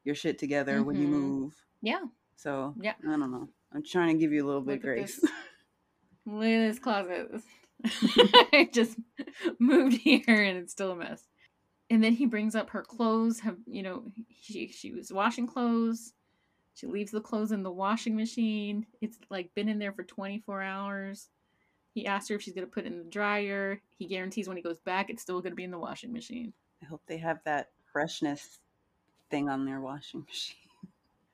your 0.03 0.15
shit 0.15 0.37
together 0.39 0.83
when 0.83 0.99
you 0.99 1.07
Mhm. 1.07 1.11
move. 1.11 1.53
Yeah, 1.81 2.05
So 2.35 2.75
Yeah. 2.79 2.95
I 3.03 3.17
don't 3.17 3.31
know. 3.31 3.47
I'm 3.71 3.83
trying 3.83 4.15
to 4.15 4.19
give 4.19 4.31
you 4.33 4.43
a 4.43 4.47
little 4.47 4.61
bit 4.61 4.73
Look 4.73 4.79
at 4.79 4.81
grace. 4.83 5.19
this. 5.21 5.31
look 6.25 6.43
at 6.45 6.67
this 6.67 6.79
closet. 6.79 7.29
I 8.53 8.69
just 8.71 8.97
moved 9.59 9.97
here 9.97 10.23
and 10.27 10.57
it's 10.57 10.71
still 10.73 10.91
a 10.91 10.95
mess. 10.95 11.27
And 11.89 12.03
then 12.03 12.13
he 12.13 12.25
brings 12.25 12.55
up 12.55 12.69
her 12.71 12.83
clothes. 12.83 13.39
Have 13.41 13.57
you 13.67 13.83
know? 13.83 14.11
She 14.41 14.67
she 14.69 14.91
was 14.91 15.11
washing 15.11 15.45
clothes. 15.47 16.13
She 16.73 16.87
leaves 16.87 17.11
the 17.11 17.21
clothes 17.21 17.51
in 17.51 17.63
the 17.63 17.71
washing 17.71 18.15
machine. 18.15 18.85
It's 19.01 19.17
like 19.29 19.53
been 19.55 19.69
in 19.69 19.79
there 19.79 19.91
for 19.93 20.03
24 20.03 20.61
hours. 20.61 21.29
He 21.93 22.05
asks 22.05 22.29
her 22.29 22.35
if 22.35 22.41
she's 22.41 22.53
gonna 22.53 22.67
put 22.67 22.85
it 22.85 22.91
in 22.91 22.99
the 22.99 23.09
dryer. 23.09 23.81
He 23.97 24.07
guarantees 24.07 24.47
when 24.47 24.57
he 24.57 24.63
goes 24.63 24.79
back, 24.79 25.09
it's 25.09 25.21
still 25.21 25.41
gonna 25.41 25.55
be 25.55 25.63
in 25.63 25.71
the 25.71 25.77
washing 25.79 26.13
machine. 26.13 26.53
I 26.81 26.85
hope 26.85 27.01
they 27.05 27.17
have 27.17 27.39
that 27.45 27.69
freshness 27.91 28.59
thing 29.29 29.49
on 29.49 29.65
their 29.65 29.81
washing 29.81 30.21
machine. 30.27 30.57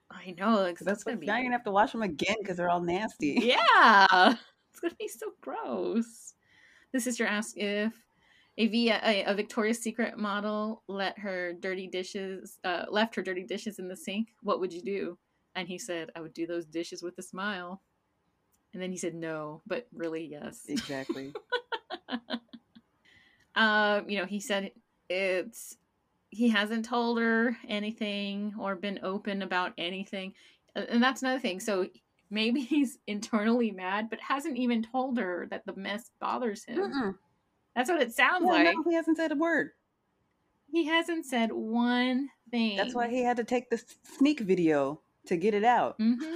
I 0.10 0.34
know, 0.38 0.66
Because 0.66 0.86
that's 0.86 1.04
gonna 1.04 1.18
be 1.18 1.28
now 1.28 1.36
you're 1.36 1.46
gonna 1.46 1.56
have 1.56 1.66
to 1.66 1.72
wash 1.72 1.92
them 1.92 2.02
again 2.02 2.38
because 2.40 2.58
they're 2.58 2.70
all 2.70 2.82
nasty. 2.82 3.40
Yeah, 3.42 4.08
it's 4.72 4.80
gonna 4.80 4.96
be 5.00 5.08
so 5.08 5.28
gross. 5.42 6.34
The 6.94 7.00
sister 7.00 7.26
asks 7.26 7.54
if 7.58 7.94
a, 8.58 8.68
Via, 8.68 9.00
a, 9.04 9.24
a 9.26 9.34
Victoria's 9.34 9.80
Secret 9.80 10.18
model 10.18 10.82
let 10.88 11.20
her 11.20 11.54
dirty 11.54 11.88
dishes, 11.88 12.58
uh, 12.64 12.86
left 12.90 13.16
her 13.16 13.22
dirty 13.22 13.44
dishes 13.44 13.78
in 13.80 13.88
the 13.88 13.96
sink. 13.96 14.30
What 14.42 14.60
would 14.60 14.74
you 14.74 14.82
do? 14.82 15.18
And 15.58 15.68
he 15.68 15.80
said, 15.80 16.12
"I 16.16 16.22
would 16.22 16.34
do 16.34 16.46
those 16.46 16.66
dishes 16.66 17.02
with 17.02 17.18
a 17.18 17.24
smile." 17.24 17.82
And 18.74 18.82
then 18.82 18.92
he 18.92 18.98
said, 18.98 19.16
"No, 19.16 19.64
but 19.66 19.88
really, 19.92 20.24
yes." 20.26 20.66
Exactly. 20.70 21.34
um, 23.56 24.08
you 24.08 24.20
know, 24.20 24.26
he 24.26 24.40
said 24.40 24.72
it's 25.10 25.76
he 26.30 26.50
hasn't 26.50 26.86
told 26.86 27.20
her 27.20 27.58
anything 27.68 28.54
or 28.60 28.76
been 28.76 29.00
open 29.02 29.42
about 29.42 29.74
anything, 29.80 30.34
and 30.76 31.02
that's 31.02 31.24
another 31.24 31.40
thing. 31.40 31.60
So 31.60 31.88
maybe 32.30 32.62
he's 32.62 33.00
internally 33.08 33.72
mad, 33.72 34.12
but 34.12 34.20
hasn't 34.20 34.58
even 34.58 34.84
told 34.84 35.18
her 35.18 35.48
that 35.50 35.66
the 35.66 35.76
mess 35.76 36.12
bothers 36.22 36.66
him. 36.66 36.78
Mm-mm. 36.78 37.16
That's 37.76 37.90
what 37.90 38.02
it 38.02 38.14
sounds 38.14 38.46
Yeah, 38.46 38.52
like. 38.52 38.76
no, 38.76 38.84
he 38.88 38.96
hasn't 38.96 39.18
said 39.18 39.32
a 39.32 39.36
word. 39.36 39.72
He 40.72 40.86
hasn't 40.86 41.26
said 41.26 41.52
one 41.52 42.30
thing. 42.52 42.76
That's 42.78 42.94
why 42.94 43.08
he 43.08 43.24
had 43.24 43.38
to 43.38 43.44
take 43.44 43.70
the 43.70 43.82
sneak 44.04 44.42
video 44.42 45.02
to 45.28 45.38
get 45.38 45.54
it 45.54 45.64
out. 45.64 45.96
hmm 45.98 46.36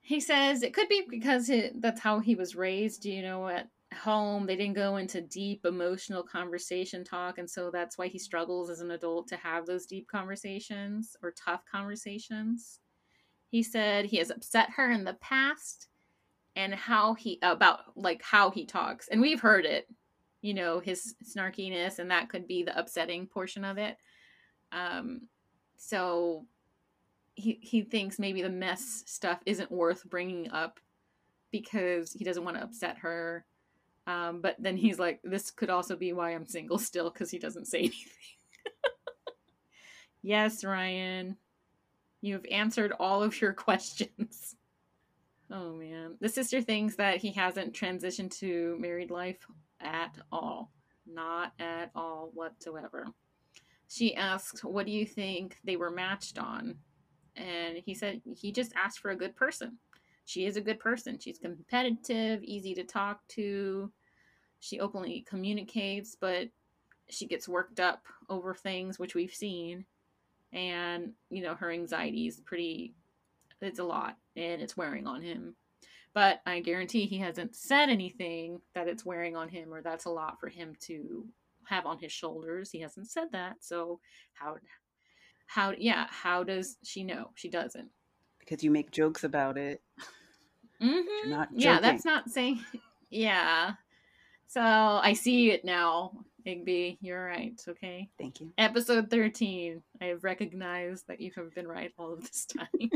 He 0.00 0.20
says 0.20 0.62
it 0.62 0.74
could 0.74 0.88
be 0.88 1.04
because 1.08 1.50
that's 1.76 2.00
how 2.00 2.18
he 2.18 2.34
was 2.34 2.56
raised. 2.56 3.04
You 3.04 3.22
know, 3.22 3.48
at 3.48 3.68
home 4.02 4.46
they 4.46 4.56
didn't 4.56 4.74
go 4.74 4.96
into 4.96 5.20
deep 5.20 5.64
emotional 5.64 6.22
conversation 6.22 7.04
talk, 7.04 7.38
and 7.38 7.48
so 7.48 7.70
that's 7.70 7.96
why 7.96 8.08
he 8.08 8.18
struggles 8.18 8.70
as 8.70 8.80
an 8.80 8.90
adult 8.90 9.28
to 9.28 9.36
have 9.36 9.66
those 9.66 9.86
deep 9.86 10.08
conversations 10.08 11.16
or 11.22 11.32
tough 11.32 11.62
conversations. 11.70 12.80
He 13.48 13.62
said 13.62 14.04
he 14.04 14.16
has 14.18 14.30
upset 14.30 14.70
her 14.70 14.90
in 14.90 15.04
the 15.04 15.14
past, 15.14 15.88
and 16.56 16.74
how 16.74 17.14
he 17.14 17.38
about 17.42 17.96
like 17.96 18.22
how 18.22 18.50
he 18.50 18.66
talks, 18.66 19.08
and 19.08 19.20
we've 19.20 19.40
heard 19.40 19.64
it. 19.64 19.86
You 20.42 20.54
know, 20.54 20.80
his 20.80 21.14
snarkiness, 21.22 21.98
and 21.98 22.10
that 22.10 22.30
could 22.30 22.46
be 22.46 22.62
the 22.62 22.78
upsetting 22.78 23.26
portion 23.26 23.64
of 23.64 23.76
it. 23.76 23.96
Um, 24.72 25.28
so 25.76 26.46
he 27.40 27.58
he 27.62 27.82
thinks 27.82 28.18
maybe 28.18 28.42
the 28.42 28.50
mess 28.50 29.02
stuff 29.06 29.40
isn't 29.46 29.72
worth 29.72 30.08
bringing 30.08 30.50
up 30.50 30.78
because 31.50 32.12
he 32.12 32.24
doesn't 32.24 32.44
want 32.44 32.56
to 32.56 32.62
upset 32.62 32.98
her. 32.98 33.44
Um, 34.06 34.40
but 34.40 34.56
then 34.58 34.76
he's 34.76 34.98
like, 34.98 35.20
this 35.22 35.50
could 35.50 35.70
also 35.70 35.96
be 35.96 36.12
why 36.12 36.30
I'm 36.30 36.46
single 36.46 36.78
still 36.78 37.10
because 37.10 37.30
he 37.30 37.38
doesn't 37.38 37.66
say 37.66 37.78
anything. 37.80 38.06
yes, 40.22 40.64
Ryan, 40.64 41.36
you've 42.20 42.46
answered 42.50 42.92
all 42.98 43.22
of 43.22 43.40
your 43.40 43.52
questions. 43.66 44.56
Oh 45.50 45.74
man, 45.74 46.16
the 46.20 46.28
sister 46.28 46.62
thinks 46.62 46.94
that 46.96 47.16
he 47.16 47.32
hasn't 47.32 47.72
transitioned 47.72 48.30
to 48.38 48.76
married 48.78 49.10
life 49.10 49.44
at 49.80 50.14
all, 50.30 50.70
not 51.06 51.52
at 51.58 51.90
all 51.94 52.30
whatsoever. 52.34 53.06
She 53.88 54.14
asked, 54.14 54.62
"What 54.62 54.86
do 54.86 54.92
you 54.92 55.04
think 55.04 55.56
they 55.64 55.74
were 55.74 55.90
matched 55.90 56.38
on?" 56.38 56.76
And 57.36 57.78
he 57.84 57.94
said 57.94 58.20
he 58.34 58.52
just 58.52 58.72
asked 58.76 59.00
for 59.00 59.10
a 59.10 59.16
good 59.16 59.36
person. 59.36 59.78
She 60.24 60.46
is 60.46 60.56
a 60.56 60.60
good 60.60 60.78
person. 60.78 61.18
She's 61.18 61.38
competitive, 61.38 62.42
easy 62.42 62.74
to 62.74 62.84
talk 62.84 63.26
to. 63.28 63.90
She 64.60 64.78
openly 64.78 65.24
communicates, 65.28 66.16
but 66.18 66.48
she 67.08 67.26
gets 67.26 67.48
worked 67.48 67.80
up 67.80 68.04
over 68.28 68.54
things, 68.54 68.98
which 68.98 69.14
we've 69.14 69.34
seen. 69.34 69.84
And, 70.52 71.12
you 71.30 71.42
know, 71.42 71.54
her 71.54 71.70
anxiety 71.70 72.26
is 72.26 72.40
pretty, 72.40 72.94
it's 73.60 73.78
a 73.78 73.84
lot 73.84 74.16
and 74.36 74.60
it's 74.60 74.76
wearing 74.76 75.06
on 75.06 75.22
him. 75.22 75.56
But 76.12 76.40
I 76.46 76.60
guarantee 76.60 77.06
he 77.06 77.18
hasn't 77.18 77.54
said 77.54 77.88
anything 77.88 78.60
that 78.74 78.88
it's 78.88 79.04
wearing 79.04 79.36
on 79.36 79.48
him 79.48 79.72
or 79.72 79.80
that's 79.80 80.06
a 80.06 80.10
lot 80.10 80.40
for 80.40 80.48
him 80.48 80.74
to 80.82 81.24
have 81.64 81.86
on 81.86 81.98
his 81.98 82.12
shoulders. 82.12 82.70
He 82.70 82.80
hasn't 82.80 83.08
said 83.08 83.28
that. 83.32 83.56
So, 83.60 84.00
how 84.32 84.56
how 85.50 85.72
yeah 85.76 86.06
how 86.10 86.44
does 86.44 86.76
she 86.84 87.02
know 87.02 87.30
she 87.34 87.48
doesn't 87.48 87.88
Because 88.38 88.62
you 88.62 88.70
make 88.70 88.92
jokes 88.92 89.24
about 89.24 89.58
it. 89.58 89.82
mm-hmm. 90.80 91.30
not 91.30 91.48
yeah 91.54 91.80
that's 91.80 92.04
not 92.04 92.30
saying 92.30 92.60
yeah 93.10 93.72
so 94.46 94.60
i 94.62 95.12
see 95.12 95.50
it 95.50 95.64
now 95.64 96.12
igby 96.46 96.96
you're 97.00 97.24
right 97.24 97.60
okay 97.68 98.08
Thank 98.16 98.40
you. 98.40 98.52
episode 98.58 99.10
13 99.10 99.82
i 100.00 100.04
have 100.06 100.22
recognized 100.22 101.06
that 101.08 101.20
you 101.20 101.32
have 101.36 101.52
been 101.54 101.66
right 101.66 101.92
all 101.98 102.12
of 102.12 102.20
this 102.22 102.46
time 102.56 102.68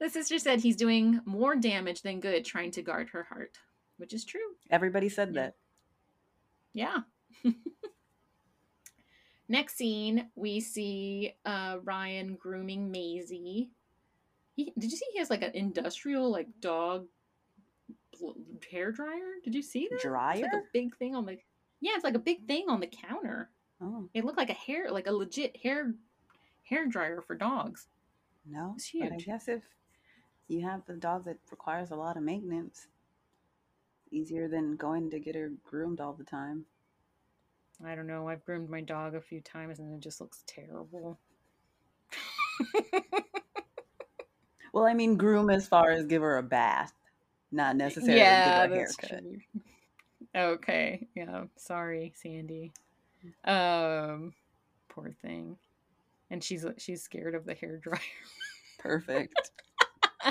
the 0.00 0.08
sister 0.08 0.38
said 0.38 0.60
he's 0.60 0.76
doing 0.76 1.20
more 1.26 1.54
damage 1.56 2.00
than 2.02 2.20
good 2.20 2.44
trying 2.44 2.70
to 2.72 2.82
guard 2.82 3.10
her 3.10 3.24
heart 3.24 3.58
which 3.98 4.14
is 4.14 4.24
true 4.24 4.40
Everybody 4.70 5.08
said 5.10 5.34
Yeah. 5.34 5.42
that. 5.42 5.54
Yeah. 7.44 7.52
Next 9.50 9.76
scene, 9.76 10.30
we 10.36 10.60
see 10.60 11.34
uh, 11.44 11.78
Ryan 11.82 12.36
grooming 12.36 12.90
Maisie. 12.90 13.70
He, 14.54 14.72
did 14.78 14.90
you 14.92 14.96
see 14.96 15.06
he 15.12 15.18
has 15.18 15.28
like 15.28 15.42
an 15.42 15.50
industrial 15.54 16.30
like 16.30 16.46
dog 16.60 17.06
hair 18.70 18.92
dryer? 18.92 19.34
Did 19.42 19.54
you 19.54 19.62
see 19.62 19.88
that? 19.90 19.96
It's 19.96 20.04
Dryer? 20.04 20.42
like 20.42 20.52
a 20.52 20.62
big 20.72 20.96
thing 20.96 21.14
on 21.16 21.26
the. 21.26 21.36
Yeah, 21.80 21.92
it's 21.94 22.04
like 22.04 22.14
a 22.14 22.18
big 22.20 22.46
thing 22.46 22.66
on 22.68 22.80
the 22.80 22.86
counter. 22.86 23.50
Oh, 23.82 24.08
It 24.14 24.24
looked 24.24 24.38
like 24.38 24.50
a 24.50 24.54
hair, 24.54 24.90
like 24.90 25.06
a 25.06 25.12
legit 25.12 25.56
hair 25.56 25.94
hair 26.62 26.86
dryer 26.86 27.20
for 27.20 27.34
dogs. 27.34 27.88
no. 28.46 28.74
It's 28.76 28.90
But 28.92 29.06
I 29.06 29.10
huge. 29.14 29.26
guess 29.26 29.48
if 29.48 29.62
you 30.48 30.64
have 30.64 30.82
a 30.88 30.92
dog 30.94 31.24
that 31.24 31.38
requires 31.50 31.90
a 31.90 31.96
lot 31.96 32.16
of 32.16 32.22
maintenance, 32.22 32.86
It's 34.06 34.12
easier 34.12 34.46
than 34.48 34.76
going 34.76 35.10
to 35.10 35.18
get 35.18 35.34
her 35.34 35.50
groomed 35.64 36.00
all 36.00 36.12
the 36.12 36.24
time. 36.24 36.66
I 37.84 37.94
don't 37.94 38.06
know. 38.06 38.28
I've 38.28 38.44
groomed 38.44 38.68
my 38.68 38.80
dog 38.80 39.14
a 39.14 39.20
few 39.20 39.40
times 39.40 39.78
and 39.78 39.94
it 39.94 40.00
just 40.00 40.20
looks 40.20 40.42
terrible. 40.46 41.18
Well, 44.72 44.84
I 44.84 44.94
mean, 44.94 45.16
groom 45.16 45.50
as 45.50 45.66
far 45.66 45.90
as 45.90 46.04
give 46.04 46.22
her 46.22 46.38
a 46.38 46.42
bath, 46.42 46.92
not 47.50 47.76
necessarily 47.76 48.20
give 48.20 48.24
her 48.24 48.64
a 48.64 48.68
haircut. 48.68 49.10
true. 49.10 49.40
Okay, 50.34 51.08
yeah. 51.16 51.44
Sorry, 51.56 52.12
Sandy. 52.14 52.72
Um, 53.44 54.32
poor 54.88 55.12
thing. 55.22 55.56
And 56.30 56.42
she's 56.44 56.64
she's 56.78 57.02
scared 57.02 57.34
of 57.34 57.44
the 57.44 57.54
hair 57.54 57.78
dryer. 57.78 57.98
Perfect. 58.78 59.50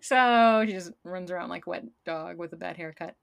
so 0.00 0.64
she 0.66 0.72
just 0.72 0.90
runs 1.04 1.30
around 1.30 1.50
like 1.50 1.66
a 1.66 1.70
wet 1.70 1.84
dog 2.04 2.38
with 2.38 2.52
a 2.52 2.56
bad 2.56 2.76
haircut. 2.76 3.14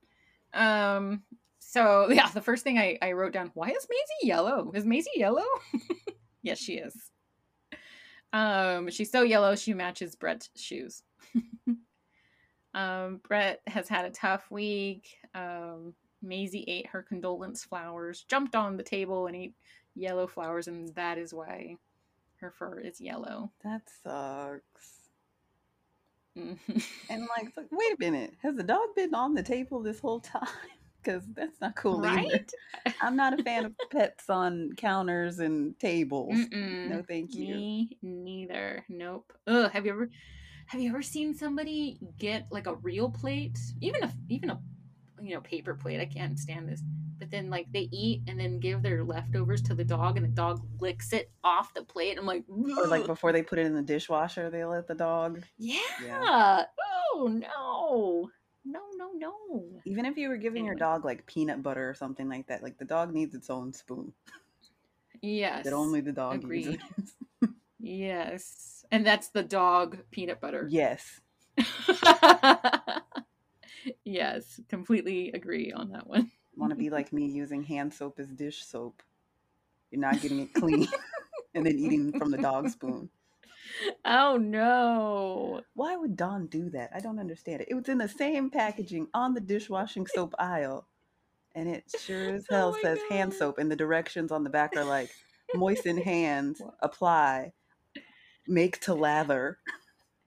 Um. 0.53 1.24
So 1.68 2.09
yeah, 2.11 2.30
the 2.30 2.41
first 2.41 2.63
thing 2.63 2.78
I 2.78 2.97
I 3.01 3.11
wrote 3.13 3.34
down: 3.34 3.51
Why 3.53 3.70
is 3.70 3.88
Maisie 3.89 4.28
yellow? 4.28 4.72
Is 4.74 4.86
Maisie 4.86 5.09
yellow? 5.16 5.45
yes, 6.43 6.59
she 6.59 6.76
is. 6.76 6.95
Um, 8.34 8.89
she's 8.89 9.11
so 9.11 9.22
yellow 9.24 9.55
she 9.55 9.74
matches 9.74 10.16
Brett's 10.16 10.49
shoes. 10.55 11.03
um, 12.74 13.22
Brett 13.28 13.61
has 13.68 13.88
had 13.88 14.05
a 14.05 14.09
tough 14.11 14.49
week. 14.51 15.18
Um, 15.34 15.93
Maisie 16.22 16.66
ate 16.68 16.88
her 16.88 17.01
condolence 17.01 17.63
flowers, 17.63 18.26
jumped 18.28 18.55
on 18.55 18.78
the 18.78 18.84
table 18.84 19.28
and 19.28 19.36
ate 19.36 19.53
yellow 19.95 20.28
flowers, 20.28 20.68
and 20.68 20.93
that 20.95 21.18
is 21.18 21.34
why 21.34 21.78
her 22.41 22.51
fur 22.51 22.80
is 22.80 22.99
yellow. 22.99 23.51
that 23.63 23.82
sucks. 24.03 25.09
Mhm. 26.38 26.84
And 27.09 27.22
like, 27.38 27.53
like, 27.55 27.68
wait 27.72 27.93
a 27.93 27.97
minute, 27.99 28.34
has 28.41 28.55
the 28.55 28.63
dog 28.63 28.93
been 28.95 29.13
on 29.16 29.34
the 29.34 29.43
table 29.43 29.82
this 29.82 29.99
whole 29.99 30.20
time? 30.20 30.47
Because 31.06 31.24
that's 31.34 31.62
not 31.62 31.76
cool 31.76 32.03
either. 32.06 32.16
right? 32.32 32.51
I'm 33.01 33.16
not 33.16 33.39
a 33.39 33.43
fan 33.43 33.66
of 33.66 33.74
pets 33.91 34.30
on 34.30 34.72
counters 34.76 35.38
and 35.39 35.78
tables. 35.80 36.34
Mm-mm. 36.34 36.89
No, 36.89 37.03
thank 37.08 37.36
you. 37.36 37.53
Me 37.56 37.97
neither. 38.01 38.84
Nope. 38.89 39.32
Ugh. 39.47 39.70
Have 39.72 39.86
you 39.86 39.91
ever 39.93 40.10
have 40.68 40.82
you 40.82 40.89
ever 40.89 41.03
seen 41.03 41.36
somebody 41.36 41.99
get 42.18 42.47
like 42.51 42.66
a 42.66 42.74
real 42.76 43.10
plate, 43.10 43.60
even 43.82 44.03
a 44.03 44.12
even 44.30 44.49
a 44.49 44.60
you 45.22 45.36
know 45.36 45.41
paper 45.41 45.76
plate? 45.76 45.99
I 46.01 46.06
can't 46.06 46.39
stand 46.39 46.68
this. 46.68 46.82
But 47.18 47.32
then 47.32 47.49
like 47.49 47.68
they 47.72 47.88
eat 47.93 48.24
and 48.28 48.38
then 48.39 48.60
give 48.60 48.82
their 48.82 49.03
leftovers 49.03 49.62
to 49.64 49.76
the 49.76 49.86
dog, 49.86 50.18
and 50.18 50.26
the 50.26 50.30
dog 50.32 50.66
licks 50.82 51.14
it 51.14 51.32
off 51.43 51.74
the 51.74 51.84
plate. 51.84 52.18
I'm 52.18 52.26
like, 52.26 52.43
Or 52.49 52.88
like 52.88 53.06
before 53.06 53.32
they 53.32 53.43
put 53.43 53.60
it 53.60 53.68
in 53.68 53.76
the 53.76 53.82
dishwasher, 53.82 54.49
they 54.49 54.66
let 54.66 54.88
the 54.88 54.95
dog. 54.95 55.43
yeah. 55.58 55.80
Yeah. 56.03 56.64
Oh 57.16 57.28
no, 57.32 58.30
no, 59.18 59.34
no, 59.49 59.63
no. 59.74 59.80
Even 59.86 60.05
if 60.05 60.18
you 60.18 60.30
were 60.30 60.38
giving 60.38 60.66
your 60.66 60.76
dog 60.76 61.05
like 61.05 61.26
peanut 61.26 61.61
butter 61.63 61.89
or 61.89 61.93
something 61.93 62.28
like 62.30 62.47
that, 62.47 62.61
like 62.63 62.78
the 62.78 62.86
dog 62.86 63.13
needs 63.13 63.34
its 63.36 63.49
own 63.49 63.74
spoon 63.74 64.13
Yes. 65.22 65.63
that 65.66 65.74
only 65.74 66.01
the 66.01 66.11
dog 66.11 66.36
agreed. 66.43 66.66
uses. 66.66 67.16
Yes. 67.80 68.84
And 68.91 69.05
that's 69.05 69.30
the 69.30 69.43
dog 69.43 69.97
peanut 70.09 70.39
butter. 70.41 70.68
yes. 70.70 71.22
yes, 74.03 74.59
completely 74.70 75.32
agree 75.32 75.72
on 75.72 75.89
that 75.91 76.07
one. 76.07 76.32
Want 76.55 76.72
to 76.72 76.76
be 76.76 76.89
like 76.89 77.13
me 77.13 77.28
using 77.28 77.63
hand 77.63 77.93
soap 77.93 78.20
as 78.20 78.28
dish 78.30 78.66
soap. 78.66 79.03
You're 79.91 80.01
not 80.01 80.22
getting 80.22 80.39
it 80.39 80.53
clean 80.53 80.88
and 81.53 81.66
then 81.66 81.78
eating 81.78 82.18
from 82.18 82.32
the 82.32 82.38
dog 82.38 82.70
spoon. 82.70 83.09
Oh 84.05 84.38
no. 84.38 85.61
Why 85.73 85.95
would 85.95 86.15
Dawn 86.15 86.47
do 86.47 86.69
that? 86.71 86.91
I 86.93 86.99
don't 86.99 87.19
understand 87.19 87.61
it. 87.61 87.67
It 87.69 87.76
was 87.76 87.89
in 87.89 87.97
the 87.97 88.07
same 88.07 88.49
packaging 88.49 89.07
on 89.13 89.34
the 89.34 89.41
dishwashing 89.41 90.07
soap 90.07 90.34
aisle. 90.39 90.88
And 91.55 91.69
it 91.69 91.86
sure 91.99 92.36
as 92.36 92.45
Oh 92.51 92.55
hell 92.55 92.71
my 92.73 92.82
says 92.82 92.99
hand 93.09 93.34
soap, 93.34 93.57
and 93.59 93.71
the 93.71 93.76
directions 93.76 94.32
on 94.32 94.43
the 94.43 94.49
back 94.49 94.76
are 94.76 94.84
like 94.84 95.09
moisten 95.53 95.97
hands, 96.01 96.61
apply, 96.82 97.53
make 98.47 98.80
to 98.82 98.93
lather. 98.93 99.59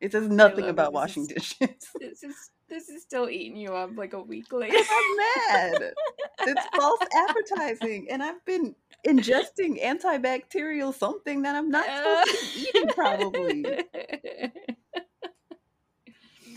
It 0.00 0.12
says 0.12 0.28
nothing 0.28 0.64
about 0.66 0.92
washing 0.92 1.24
is- 1.24 1.28
dishes. 1.28 1.88
This 2.00 2.22
is 2.22 2.50
this 2.68 2.88
is 2.88 3.02
still 3.02 3.28
eating 3.28 3.56
you 3.56 3.74
up 3.74 3.90
like 3.96 4.12
a 4.12 4.20
week 4.20 4.52
later. 4.52 4.76
I'm 4.76 5.16
mad. 5.16 5.92
It's 6.40 6.66
false 6.76 7.00
advertising, 7.28 8.06
and 8.10 8.22
I've 8.22 8.44
been 8.44 8.74
ingesting 9.06 9.82
antibacterial 9.82 10.94
something 10.94 11.42
that 11.42 11.56
I'm 11.56 11.70
not 11.70 11.86
supposed 11.86 12.28
to 12.28 12.54
be 12.54 12.60
uh. 12.60 12.64
eating. 12.74 12.88
Probably 12.94 13.64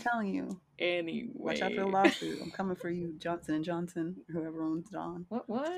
telling 0.02 0.34
you. 0.34 0.60
anyway. 0.78 1.30
Watch 1.34 1.62
out 1.62 1.72
for 1.72 1.80
the 1.80 1.86
lawsuit. 1.86 2.40
I'm 2.42 2.50
coming 2.50 2.76
for 2.76 2.90
you, 2.90 3.14
Johnson 3.18 3.54
and 3.54 3.64
Johnson, 3.64 4.16
whoever 4.30 4.62
owns 4.62 4.88
Dawn. 4.90 5.26
What 5.28 5.48
what? 5.48 5.70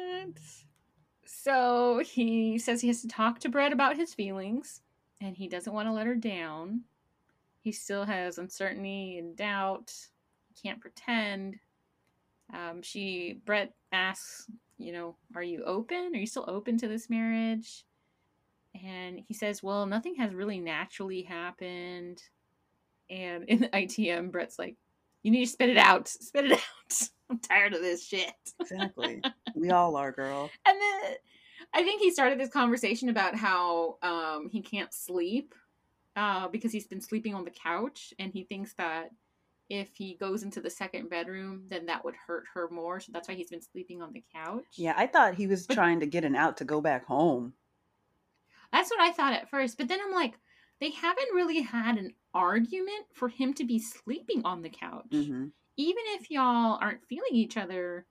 So 1.27 2.03
he 2.05 2.59
says 2.59 2.81
he 2.81 2.89
has 2.89 3.03
to 3.03 3.09
talk 3.09 3.41
to 3.41 3.49
Brett 3.49 3.73
about 3.73 3.97
his 3.97 4.15
feelings, 4.15 4.83
and 5.21 5.37
he 5.37 5.49
doesn't 5.49 5.73
want 5.73 5.89
to 5.89 5.93
let 5.93 6.07
her 6.07 6.15
down. 6.15 6.83
He 7.61 7.73
still 7.73 8.05
has 8.05 8.39
uncertainty 8.39 9.19
and 9.19 9.37
doubt. 9.37 9.95
Can't 10.63 10.81
pretend. 10.81 11.57
Um, 12.53 12.83
she 12.83 13.41
Brett 13.45 13.75
asks, 13.93 14.51
you 14.79 14.93
know, 14.93 15.17
are 15.35 15.43
you 15.43 15.65
open? 15.65 16.13
Are 16.15 16.19
you 16.19 16.27
still 16.27 16.45
open 16.49 16.79
to 16.79 16.89
this 16.89 17.09
marriage? 17.09 17.85
And 18.83 19.21
he 19.27 19.35
says, 19.35 19.63
well, 19.63 19.87
nothing 19.87 20.17
has 20.17 20.35
really 20.35 20.59
naturally 20.59 21.23
happened. 21.23 22.23
And 23.09 23.45
in 23.45 23.61
the 23.61 23.69
ITM, 23.69 24.33
Brett's 24.33 24.59
like, 24.59 24.77
you 25.23 25.31
need 25.31 25.45
to 25.45 25.51
spit 25.51 25.71
it 25.71 25.77
out. 25.77 26.09
Spit 26.09 26.47
it 26.47 26.53
out. 26.53 27.09
I'm 27.31 27.39
tired 27.39 27.73
of 27.73 27.81
this 27.81 28.07
shit. 28.07 28.35
Exactly. 28.61 29.23
we 29.55 29.71
all 29.71 29.97
are, 29.97 30.13
girl. 30.13 30.51
And 30.67 30.79
then 30.81 31.15
I 31.73 31.83
think 31.83 32.03
he 32.03 32.11
started 32.11 32.39
this 32.39 32.51
conversation 32.51 33.09
about 33.09 33.35
how 33.35 33.97
um, 34.03 34.49
he 34.51 34.61
can't 34.61 34.93
sleep 34.93 35.55
uh, 36.17 36.49
because 36.49 36.73
he's 36.73 36.87
been 36.87 37.01
sleeping 37.01 37.35
on 37.35 37.45
the 37.45 37.51
couch, 37.51 38.13
and 38.19 38.33
he 38.33 38.45
thinks 38.45 38.75
that 38.75 39.11
if 39.69 39.91
he 39.97 40.15
goes 40.15 40.43
into 40.43 40.61
the 40.61 40.71
second 40.71 41.09
bedroom, 41.09 41.65
then 41.69 41.87
that 41.87 42.05
would 42.05 42.15
hurt 42.27 42.45
her 42.55 42.69
more. 42.71 43.01
So 43.01 43.13
that's 43.13 43.29
why 43.29 43.35
he's 43.35 43.51
been 43.51 43.63
sleeping 43.63 44.03
on 44.03 44.13
the 44.13 44.23
couch. 44.35 44.65
Yeah, 44.77 44.95
I 44.97 45.07
thought 45.07 45.35
he 45.35 45.47
was 45.47 45.67
trying 45.67 46.01
to 46.01 46.07
get 46.07 46.25
an 46.25 46.37
out 46.37 46.59
to 46.59 46.65
go 46.65 46.81
back 46.81 47.07
home. 47.07 47.55
That's 48.73 48.91
what 48.91 49.01
I 49.01 49.13
thought 49.13 49.33
at 49.33 49.49
first. 49.51 49.79
But 49.79 49.89
then 49.89 50.01
I'm 50.05 50.13
like, 50.13 50.35
they 50.81 50.91
haven't 50.91 51.35
really 51.35 51.63
had 51.63 51.97
an 51.97 52.15
argument 52.35 53.07
for 53.15 53.29
him 53.29 53.55
to 53.55 53.65
be 53.65 53.79
sleeping 53.79 54.43
on 54.45 54.63
the 54.63 54.69
couch. 54.71 55.07
hmm 55.11 55.47
Even 55.77 56.03
if 56.09 56.31
y'all 56.31 56.79
aren't 56.81 57.07
feeling 57.09 57.33
each 57.33 57.57
other, 57.57 58.07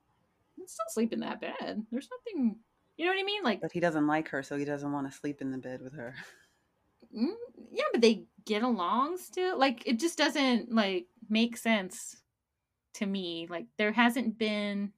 you 0.56 0.66
still 0.66 0.86
sleep 0.88 1.12
in 1.12 1.20
that 1.20 1.40
bed. 1.40 1.86
There's 1.90 2.08
nothing, 2.10 2.56
you 2.96 3.04
know 3.04 3.12
what 3.12 3.20
I 3.20 3.24
mean? 3.24 3.42
Like, 3.42 3.60
But 3.60 3.72
he 3.72 3.80
doesn't 3.80 4.06
like 4.06 4.28
her, 4.28 4.42
so 4.42 4.56
he 4.56 4.64
doesn't 4.64 4.92
want 4.92 5.10
to 5.10 5.16
sleep 5.16 5.40
in 5.40 5.50
the 5.50 5.58
bed 5.58 5.82
with 5.82 5.94
her. 5.94 6.14
Mm, 7.16 7.34
yeah, 7.72 7.84
but 7.92 8.00
they 8.00 8.24
get 8.46 8.62
along 8.62 9.18
still. 9.18 9.58
Like 9.58 9.86
it 9.86 9.98
just 9.98 10.18
doesn't 10.18 10.72
like 10.72 11.06
make 11.28 11.56
sense 11.56 12.16
to 12.94 13.06
me. 13.06 13.46
Like 13.48 13.66
there 13.78 13.92
hasn't 13.92 14.38
been 14.38 14.92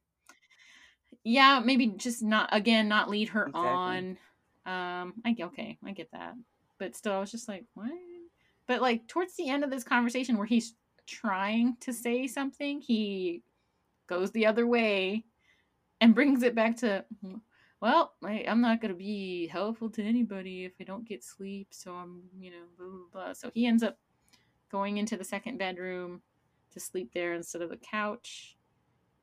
Yeah, 1.25 1.61
maybe 1.65 1.89
just 1.89 2.23
not 2.23 2.49
again 2.53 2.89
not 2.89 3.11
lead 3.11 3.31
her 3.31 3.49
Exactly. 3.49 3.59
on. 3.59 4.19
Um 4.65 5.15
I 5.25 5.37
okay, 5.41 5.79
I 5.85 5.93
get 5.93 6.11
that. 6.13 6.35
But 6.79 6.97
still 6.97 7.13
I 7.15 7.21
was 7.21 7.31
just 7.31 7.49
like, 7.49 7.65
what? 7.75 7.91
But 8.67 8.83
like 8.83 9.07
towards 9.07 9.37
the 9.37 9.49
end 9.49 9.65
of 9.65 9.71
this 9.71 9.85
conversation 9.85 10.37
where 10.37 10.47
he's 10.47 10.75
trying 11.07 11.77
to 11.81 11.93
say 11.93 12.27
something, 12.27 12.81
he 12.81 13.43
goes 14.09 14.31
the 14.33 14.47
other 14.47 14.67
way 14.67 15.25
and 16.01 16.15
brings 16.15 16.43
it 16.43 16.55
back 16.55 16.77
to 16.79 17.05
well, 17.81 18.15
I, 18.25 18.45
I'm 18.49 18.61
not 18.61 18.81
gonna 18.81 18.95
be 18.95 19.47
helpful 19.47 19.91
to 19.91 20.03
anybody 20.03 20.65
if 20.65 20.73
I 20.81 20.85
don't 20.85 21.09
get 21.09 21.23
sleep. 21.23 21.69
So 21.71 21.93
I'm, 21.93 22.23
you 22.39 22.51
know, 22.51 22.65
blah 22.79 22.89
blah 22.89 22.99
blah. 23.13 23.33
So 23.33 23.51
he 23.55 23.67
ends 23.67 23.83
up 23.83 23.99
going 24.71 24.97
into 24.97 25.17
the 25.17 25.25
second 25.25 25.59
bedroom 25.59 26.21
to 26.73 26.81
sleep 26.81 27.11
there 27.15 27.35
instead 27.35 27.63
of 27.63 27.71
the 27.71 27.77
couch. 27.77 28.57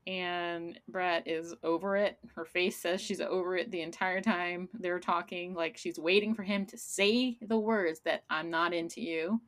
And 0.06 0.78
Brett 0.90 1.28
is 1.28 1.56
over 1.64 1.96
it. 1.96 2.18
Her 2.36 2.44
face 2.44 2.78
says 2.78 3.00
she's 3.00 3.22
over 3.22 3.56
it 3.56 3.72
the 3.72 3.82
entire 3.82 4.20
time 4.22 4.68
they're 4.74 5.00
talking. 5.00 5.54
Like 5.54 5.78
she's 5.78 5.98
waiting 5.98 6.36
for 6.36 6.44
him 6.44 6.66
to 6.68 6.78
say 6.78 7.38
the 7.42 7.58
words 7.58 8.02
that 8.02 8.24
I'm 8.30 8.50
not 8.50 8.74
into 8.74 9.02
you. 9.02 9.42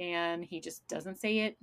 And 0.00 0.44
he 0.44 0.60
just 0.60 0.86
doesn't 0.88 1.20
say 1.20 1.40
it. 1.40 1.56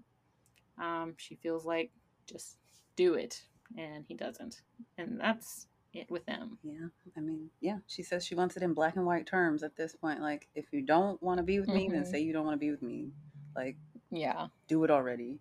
Um, 0.82 1.14
she 1.18 1.36
feels 1.36 1.66
like 1.66 1.92
just 2.26 2.58
do 2.96 3.16
it. 3.16 3.42
And 3.78 4.06
he 4.08 4.14
doesn't. 4.14 4.62
And 4.98 5.20
that's 5.20 5.68
it 5.98 6.10
with 6.12 6.26
them. 6.26 6.58
Yeah, 6.64 6.88
I 7.18 7.20
mean, 7.20 7.50
yeah, 7.62 7.80
she 7.88 8.04
says 8.04 8.26
she 8.26 8.36
wants 8.36 8.56
it 8.58 8.64
in 8.64 8.74
black 8.74 8.96
and 8.96 9.06
white 9.06 9.26
terms 9.26 9.64
at 9.64 9.76
this 9.76 9.96
point. 9.96 10.22
Like, 10.22 10.48
if 10.56 10.66
you 10.72 10.82
don't 10.82 11.22
want 11.22 11.38
to 11.40 11.44
be 11.44 11.60
with 11.60 11.70
me, 11.70 11.90
then 11.90 12.04
Mhm. 12.04 12.08
say 12.08 12.20
you 12.22 12.34
don't 12.34 12.46
want 12.46 12.56
to 12.56 12.60
be 12.66 12.72
with 12.72 12.82
me. 12.82 13.12
Like, 13.56 13.78
Yeah. 14.12 14.50
do 14.68 14.84
it 14.84 14.92
already. 14.92 15.40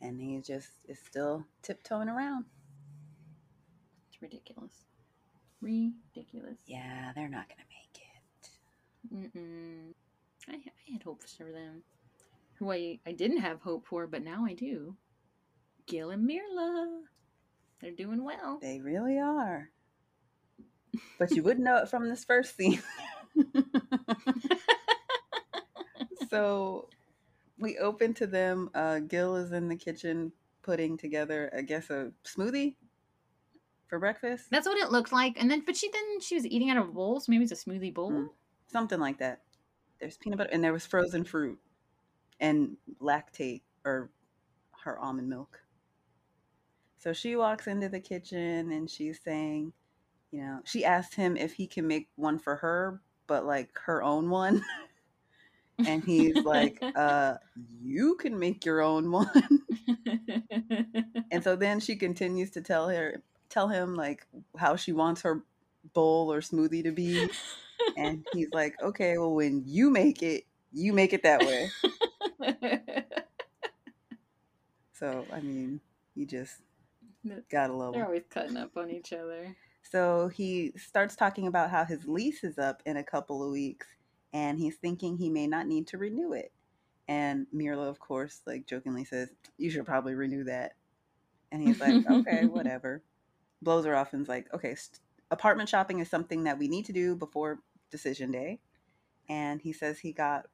And 0.00 0.20
he 0.20 0.40
just 0.40 0.72
is 0.88 0.98
still 1.00 1.46
tiptoeing 1.62 2.08
around. 2.08 2.46
It's 4.08 4.20
ridiculous. 4.22 4.86
Ridiculous. 5.60 6.58
Yeah, 6.66 7.12
they're 7.14 7.28
not 7.28 7.48
gonna 7.48 7.68
make 7.68 8.02
it. 8.02 9.34
Mm-mm. 9.36 9.94
I, 10.48 10.54
I 10.54 10.92
had 10.92 11.02
hopes 11.02 11.34
for 11.36 11.50
them. 11.52 11.82
Who 12.54 12.72
I, 12.72 12.98
I 13.06 13.12
didn't 13.12 13.38
have 13.38 13.60
hope 13.60 13.86
for, 13.86 14.06
but 14.06 14.22
now 14.22 14.44
I 14.46 14.54
do. 14.54 14.96
Gil 15.86 16.10
and 16.10 16.28
Myrla. 16.28 17.02
They're 17.80 17.90
doing 17.92 18.24
well. 18.24 18.58
They 18.60 18.80
really 18.80 19.18
are. 19.18 19.70
But 21.18 21.30
you 21.30 21.42
wouldn't 21.42 21.64
know 21.64 21.78
it 21.78 21.88
from 21.88 22.08
this 22.08 22.24
first 22.24 22.56
scene. 22.56 22.82
so 26.30 26.88
we 27.58 27.78
open 27.78 28.14
to 28.14 28.26
them. 28.26 28.70
Uh, 28.74 28.98
Gil 29.00 29.36
is 29.36 29.52
in 29.52 29.68
the 29.68 29.76
kitchen 29.76 30.32
putting 30.62 30.96
together, 30.96 31.50
I 31.56 31.62
guess, 31.62 31.90
a 31.90 32.12
smoothie 32.24 32.74
for 33.86 33.98
breakfast. 33.98 34.46
That's 34.50 34.66
what 34.66 34.78
it 34.78 34.90
looked 34.90 35.12
like. 35.12 35.40
And 35.40 35.50
then, 35.50 35.62
but 35.64 35.76
she 35.76 35.90
then 35.90 36.20
she 36.20 36.34
was 36.34 36.46
eating 36.46 36.70
out 36.70 36.76
of 36.76 36.88
a 36.88 36.92
bowl, 36.92 37.20
so 37.20 37.30
maybe 37.30 37.44
it's 37.44 37.52
a 37.52 37.70
smoothie 37.70 37.94
bowl. 37.94 38.12
Mm. 38.12 38.28
Something 38.66 39.00
like 39.00 39.18
that. 39.18 39.42
There's 40.00 40.16
peanut 40.16 40.38
butter 40.38 40.50
and 40.52 40.64
there 40.64 40.72
was 40.72 40.86
frozen 40.86 41.24
fruit 41.24 41.58
and 42.38 42.76
lactate 43.00 43.62
or 43.84 44.10
her 44.84 44.98
almond 44.98 45.28
milk. 45.28 45.60
So 47.00 47.14
she 47.14 47.34
walks 47.34 47.66
into 47.66 47.88
the 47.88 47.98
kitchen 47.98 48.70
and 48.70 48.88
she's 48.88 49.18
saying, 49.24 49.72
you 50.30 50.42
know, 50.42 50.60
she 50.64 50.84
asked 50.84 51.14
him 51.14 51.36
if 51.36 51.54
he 51.54 51.66
can 51.66 51.88
make 51.88 52.08
one 52.16 52.38
for 52.38 52.56
her, 52.56 53.00
but 53.26 53.46
like 53.46 53.70
her 53.86 54.02
own 54.02 54.28
one. 54.28 54.62
and 55.78 56.04
he's 56.04 56.36
like, 56.44 56.82
uh, 56.94 57.34
you 57.82 58.16
can 58.16 58.38
make 58.38 58.66
your 58.66 58.82
own 58.82 59.10
one. 59.10 59.62
and 61.30 61.42
so 61.42 61.56
then 61.56 61.80
she 61.80 61.96
continues 61.96 62.50
to 62.50 62.60
tell 62.60 62.88
her 62.90 63.22
tell 63.48 63.68
him 63.68 63.96
like 63.96 64.26
how 64.56 64.76
she 64.76 64.92
wants 64.92 65.22
her 65.22 65.42
bowl 65.94 66.30
or 66.32 66.40
smoothie 66.40 66.84
to 66.84 66.92
be. 66.92 67.28
And 67.96 68.24
he's 68.34 68.52
like, 68.52 68.80
okay, 68.82 69.16
well, 69.16 69.32
when 69.32 69.64
you 69.66 69.90
make 69.90 70.22
it, 70.22 70.44
you 70.70 70.92
make 70.92 71.14
it 71.14 71.22
that 71.22 71.40
way. 71.40 71.70
So, 74.92 75.24
I 75.32 75.40
mean, 75.40 75.80
you 76.14 76.26
just 76.26 76.60
gotta 77.50 77.72
love 77.72 77.94
They're 77.94 78.04
always 78.04 78.24
cutting 78.30 78.56
up 78.56 78.76
on 78.76 78.90
each 78.90 79.12
other. 79.12 79.56
So 79.82 80.28
he 80.28 80.72
starts 80.76 81.16
talking 81.16 81.46
about 81.46 81.70
how 81.70 81.84
his 81.84 82.06
lease 82.06 82.44
is 82.44 82.58
up 82.58 82.82
in 82.86 82.96
a 82.96 83.04
couple 83.04 83.44
of 83.44 83.50
weeks 83.50 83.86
and 84.32 84.58
he's 84.58 84.76
thinking 84.76 85.16
he 85.16 85.30
may 85.30 85.46
not 85.46 85.66
need 85.66 85.86
to 85.88 85.98
renew 85.98 86.32
it. 86.32 86.52
And 87.08 87.46
Myrla, 87.54 87.88
of 87.88 87.98
course, 87.98 88.40
like 88.46 88.66
jokingly 88.66 89.04
says, 89.04 89.30
You 89.58 89.70
should 89.70 89.86
probably 89.86 90.14
renew 90.14 90.44
that. 90.44 90.74
And 91.50 91.62
he's 91.62 91.80
like, 91.80 92.06
Okay, 92.08 92.46
whatever. 92.46 93.02
Blows 93.62 93.84
her 93.84 93.96
off 93.96 94.14
and's 94.14 94.28
like, 94.28 94.52
Okay, 94.54 94.74
st- 94.74 95.00
apartment 95.30 95.68
shopping 95.68 95.98
is 95.98 96.08
something 96.08 96.44
that 96.44 96.58
we 96.58 96.68
need 96.68 96.84
to 96.86 96.92
do 96.92 97.16
before 97.16 97.60
decision 97.90 98.30
day. 98.30 98.60
And 99.28 99.60
he 99.60 99.72
says 99.72 99.98
he 99.98 100.12
got 100.12 100.46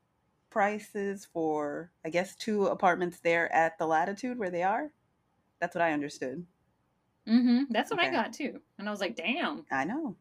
prices 0.51 1.27
for, 1.31 1.91
I 2.05 2.11
guess, 2.11 2.35
two 2.35 2.67
apartments 2.67 3.21
there 3.21 3.53
at 3.53 3.79
the 3.79 3.87
latitude 3.87 4.39
where 4.39 4.51
they 4.51 4.63
are. 4.63 4.93
That's 5.61 5.75
what 5.75 5.83
I 5.83 5.93
understood. 5.93 6.47
Mm-hmm. 7.29 7.65
That's 7.71 7.91
what 7.91 8.01
I 8.01 8.11
got 8.11 8.33
too. 8.33 8.61
And 8.79 8.89
I 8.89 8.91
was 8.91 9.01
like, 9.01 9.17
damn. 9.17 9.65
I 9.71 9.85
know. 9.85 10.17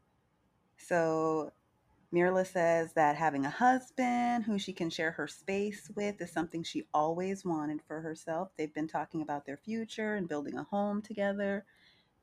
So 0.77 1.51
Myrla 2.13 2.45
says 2.45 2.93
that 2.93 3.15
having 3.15 3.45
a 3.45 3.49
husband 3.49 4.43
who 4.45 4.57
she 4.57 4.73
can 4.73 4.89
share 4.89 5.11
her 5.11 5.27
space 5.27 5.91
with 5.95 6.21
is 6.21 6.31
something 6.31 6.63
she 6.63 6.87
always 6.93 7.43
wanted 7.45 7.81
for 7.87 8.01
herself. 8.01 8.49
They've 8.57 8.73
been 8.73 8.87
talking 8.87 9.21
about 9.21 9.45
their 9.45 9.57
future 9.57 10.15
and 10.15 10.27
building 10.27 10.57
a 10.57 10.63
home 10.63 11.01
together. 11.01 11.65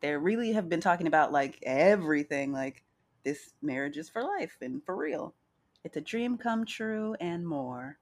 They 0.01 0.13
really 0.17 0.53
have 0.53 0.69
been 0.69 0.81
talking 0.81 1.07
about 1.07 1.31
like 1.33 1.59
everything, 1.63 2.53
like 2.53 2.83
this 3.25 3.55
marriage 3.63 3.97
is 3.97 4.09
for 4.09 4.23
life 4.23 4.57
and 4.61 4.83
for 4.85 4.97
real. 4.97 5.35
It's 5.85 5.97
a 5.97 6.01
dream 6.01 6.39
come 6.39 6.65
true 6.65 7.15
and 7.21 7.47
more. 7.47 7.99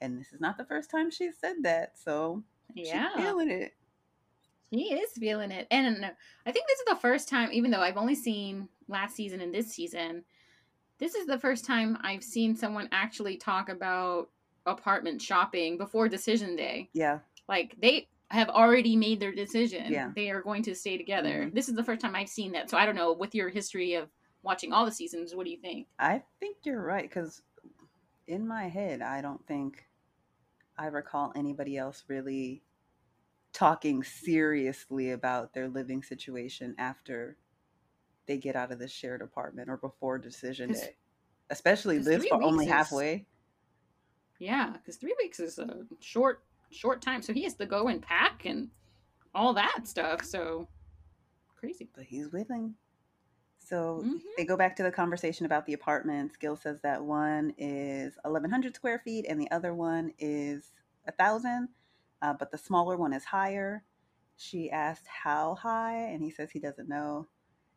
And 0.00 0.18
this 0.18 0.32
is 0.32 0.40
not 0.40 0.58
the 0.58 0.64
first 0.64 0.90
time 0.90 1.10
she's 1.10 1.38
said 1.38 1.56
that, 1.62 1.98
so 1.98 2.42
Yeah. 2.74 3.08
she's 3.14 3.24
feeling 3.24 3.50
it. 3.50 3.74
He 4.70 4.94
is 4.94 5.10
feeling 5.18 5.50
it. 5.50 5.66
And 5.70 6.04
I 6.46 6.52
think 6.52 6.66
this 6.66 6.78
is 6.78 6.84
the 6.88 6.96
first 6.96 7.28
time, 7.28 7.50
even 7.52 7.70
though 7.70 7.80
I've 7.80 7.96
only 7.96 8.14
seen 8.14 8.68
last 8.88 9.16
season 9.16 9.40
and 9.40 9.52
this 9.54 9.72
season, 9.72 10.24
this 10.98 11.14
is 11.14 11.26
the 11.26 11.38
first 11.38 11.64
time 11.64 11.98
I've 12.02 12.22
seen 12.22 12.54
someone 12.54 12.88
actually 12.92 13.36
talk 13.36 13.68
about 13.68 14.30
apartment 14.66 15.20
shopping 15.20 15.76
before 15.76 16.08
decision 16.08 16.54
day. 16.56 16.88
Yeah. 16.92 17.18
Like 17.48 17.74
they 17.80 18.08
have 18.28 18.48
already 18.48 18.94
made 18.94 19.18
their 19.18 19.34
decision. 19.34 19.90
Yeah. 19.92 20.12
They 20.14 20.30
are 20.30 20.42
going 20.42 20.62
to 20.64 20.74
stay 20.74 20.96
together. 20.96 21.46
Mhm. 21.46 21.54
This 21.54 21.68
is 21.68 21.74
the 21.74 21.82
first 21.82 22.00
time 22.00 22.14
I've 22.14 22.28
seen 22.28 22.52
that. 22.52 22.70
So 22.70 22.76
I 22.76 22.86
don't 22.86 22.94
know, 22.94 23.12
with 23.12 23.34
your 23.34 23.48
history 23.48 23.94
of 23.94 24.08
watching 24.42 24.72
all 24.72 24.84
the 24.84 24.92
seasons, 24.92 25.34
what 25.34 25.44
do 25.44 25.50
you 25.50 25.58
think? 25.58 25.88
I 25.98 26.22
think 26.38 26.58
you're 26.62 26.80
right 26.82 27.08
because 27.08 27.42
in 28.28 28.46
my 28.46 28.68
head, 28.68 29.02
I 29.02 29.20
don't 29.20 29.44
think 29.48 29.84
I 30.78 30.86
recall 30.86 31.32
anybody 31.34 31.76
else 31.76 32.04
really 32.06 32.62
talking 33.52 34.02
seriously 34.02 35.10
about 35.10 35.52
their 35.52 35.68
living 35.68 36.02
situation 36.02 36.74
after 36.78 37.36
they 38.26 38.36
get 38.36 38.56
out 38.56 38.70
of 38.72 38.78
the 38.78 38.88
shared 38.88 39.22
apartment 39.22 39.68
or 39.68 39.76
before 39.76 40.18
decision 40.18 40.72
day, 40.72 40.96
especially 41.50 42.00
three 42.02 42.28
far, 42.28 42.42
only 42.42 42.64
is- 42.66 42.70
halfway. 42.70 43.26
Yeah, 44.38 44.70
because 44.72 44.96
three 44.96 45.14
weeks 45.18 45.38
is 45.40 45.58
a 45.58 45.84
short, 46.00 46.44
short 46.70 47.02
time. 47.02 47.20
So 47.22 47.32
he 47.32 47.42
has 47.44 47.54
to 47.54 47.66
go 47.66 47.88
and 47.88 48.00
pack 48.00 48.46
and 48.46 48.70
all 49.34 49.52
that 49.54 49.86
stuff. 49.86 50.24
So 50.24 50.68
crazy. 51.56 51.90
But 51.94 52.04
he's 52.04 52.30
willing. 52.32 52.74
So 53.58 54.02
Mhm. 54.06 54.22
they 54.38 54.46
go 54.46 54.56
back 54.56 54.74
to 54.76 54.82
the 54.82 54.90
conversation 54.90 55.44
about 55.44 55.66
the 55.66 55.74
apartments. 55.74 56.36
Gil 56.36 56.56
says 56.56 56.80
that 56.80 57.04
one 57.04 57.52
is 57.58 58.16
1,100 58.24 58.74
square 58.74 58.98
feet 59.00 59.26
and 59.28 59.38
the 59.38 59.50
other 59.50 59.74
one 59.74 60.14
is 60.18 60.72
a 61.06 61.12
thousand, 61.12 61.68
uh, 62.22 62.34
but 62.34 62.50
the 62.50 62.58
smaller 62.58 62.96
one 62.96 63.12
is 63.12 63.24
higher. 63.24 63.84
She 64.36 64.70
asked 64.70 65.06
how 65.06 65.54
high, 65.56 65.96
and 65.96 66.22
he 66.22 66.30
says 66.30 66.50
he 66.50 66.58
doesn't 66.60 66.88
know. 66.88 67.28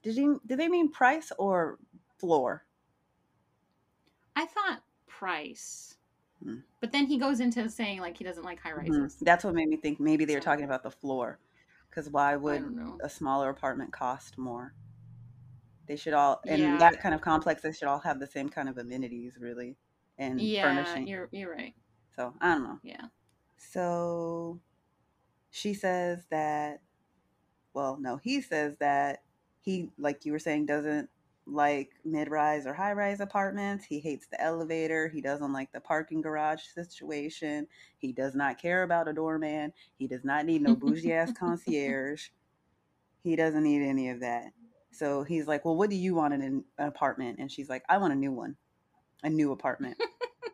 Did 0.02 0.16
you? 0.18 0.42
Did 0.46 0.60
they 0.60 0.68
mean 0.70 0.92
price 0.92 1.32
or 1.38 1.80
floor? 2.20 2.66
I 4.36 4.46
thought 4.46 4.84
price. 5.08 5.98
Hmm. 6.44 6.60
But 6.82 6.92
then 6.92 7.06
he 7.06 7.18
goes 7.18 7.40
into 7.40 7.70
saying 7.70 8.00
like 8.00 8.18
he 8.18 8.24
doesn't 8.24 8.44
like 8.44 8.60
high 8.60 8.72
Mhm. 8.72 9.02
rises. 9.02 9.18
That's 9.22 9.44
what 9.44 9.54
made 9.56 9.70
me 9.70 9.78
think 9.78 10.00
maybe 10.00 10.26
they 10.26 10.36
were 10.36 10.42
talking 10.42 10.66
about 10.66 10.84
the 10.84 10.92
floor. 10.92 11.40
Because 11.90 12.10
why 12.10 12.36
would 12.36 12.76
a 13.02 13.10
smaller 13.10 13.50
apartment 13.50 13.94
cost 13.94 14.38
more? 14.38 14.74
They 15.86 15.96
should 15.96 16.14
all, 16.14 16.42
in 16.46 16.60
Yeah. 16.60 16.78
that 16.78 17.00
kind 17.02 17.14
of 17.14 17.22
complex, 17.22 17.62
they 17.62 17.72
should 17.72 17.88
all 17.88 18.00
have 18.00 18.20
the 18.20 18.26
same 18.26 18.50
kind 18.50 18.68
of 18.70 18.78
amenities, 18.78 19.38
really, 19.38 19.78
and 20.18 20.40
Yeah, 20.42 20.64
furnishing. 20.64 21.08
you're 21.08 21.30
you're 21.32 21.52
right. 21.52 21.76
So 22.16 22.34
I 22.42 22.54
don't 22.56 22.64
know. 22.64 22.80
Yeah. 22.84 23.08
So 23.72 24.60
she 25.50 25.74
says 25.74 26.26
that, 26.30 26.82
well, 27.74 27.98
no, 28.00 28.18
he 28.18 28.42
says 28.42 28.78
that 28.78 29.24
he, 29.62 29.90
like 29.98 30.26
you 30.26 30.32
were 30.32 30.40
saying, 30.40 30.66
doesn't 30.66 31.10
like 31.46 31.92
mid 32.06 32.30
rise 32.30 32.66
or 32.66 32.74
high 32.74 32.94
rise 32.94 33.20
apartments. 33.20 33.86
He 33.86 34.00
hates 34.00 34.28
the 34.28 34.42
elevator. 34.42 35.08
He 35.08 35.22
doesn't 35.22 35.54
like 35.54 35.72
the 35.72 35.82
parking 35.82 36.22
garage 36.22 36.62
situation. 36.74 37.68
He 37.98 38.14
does 38.14 38.36
not 38.36 38.62
care 38.62 38.84
about 38.84 39.08
a 39.08 39.14
doorman. 39.14 39.74
He 39.98 40.08
does 40.08 40.24
not 40.24 40.46
need 40.46 40.62
no 40.62 40.76
bougie 40.76 41.14
ass 41.14 41.32
concierge. 41.38 42.30
He 43.24 43.36
doesn't 43.36 43.64
need 43.64 43.84
any 43.84 44.10
of 44.10 44.20
that. 44.22 44.54
So 44.92 45.24
he's 45.24 45.48
like, 45.48 45.66
Well, 45.66 45.76
what 45.76 45.90
do 45.90 45.96
you 45.96 46.16
want 46.16 46.34
in 46.34 46.42
an 46.42 46.64
an 46.78 46.88
apartment? 46.88 47.40
And 47.40 47.52
she's 47.52 47.70
like, 47.70 47.84
I 47.90 47.98
want 47.98 48.14
a 48.14 48.18
new 48.18 48.32
one, 48.32 48.56
a 49.24 49.30
new 49.30 49.52
apartment. 49.52 49.98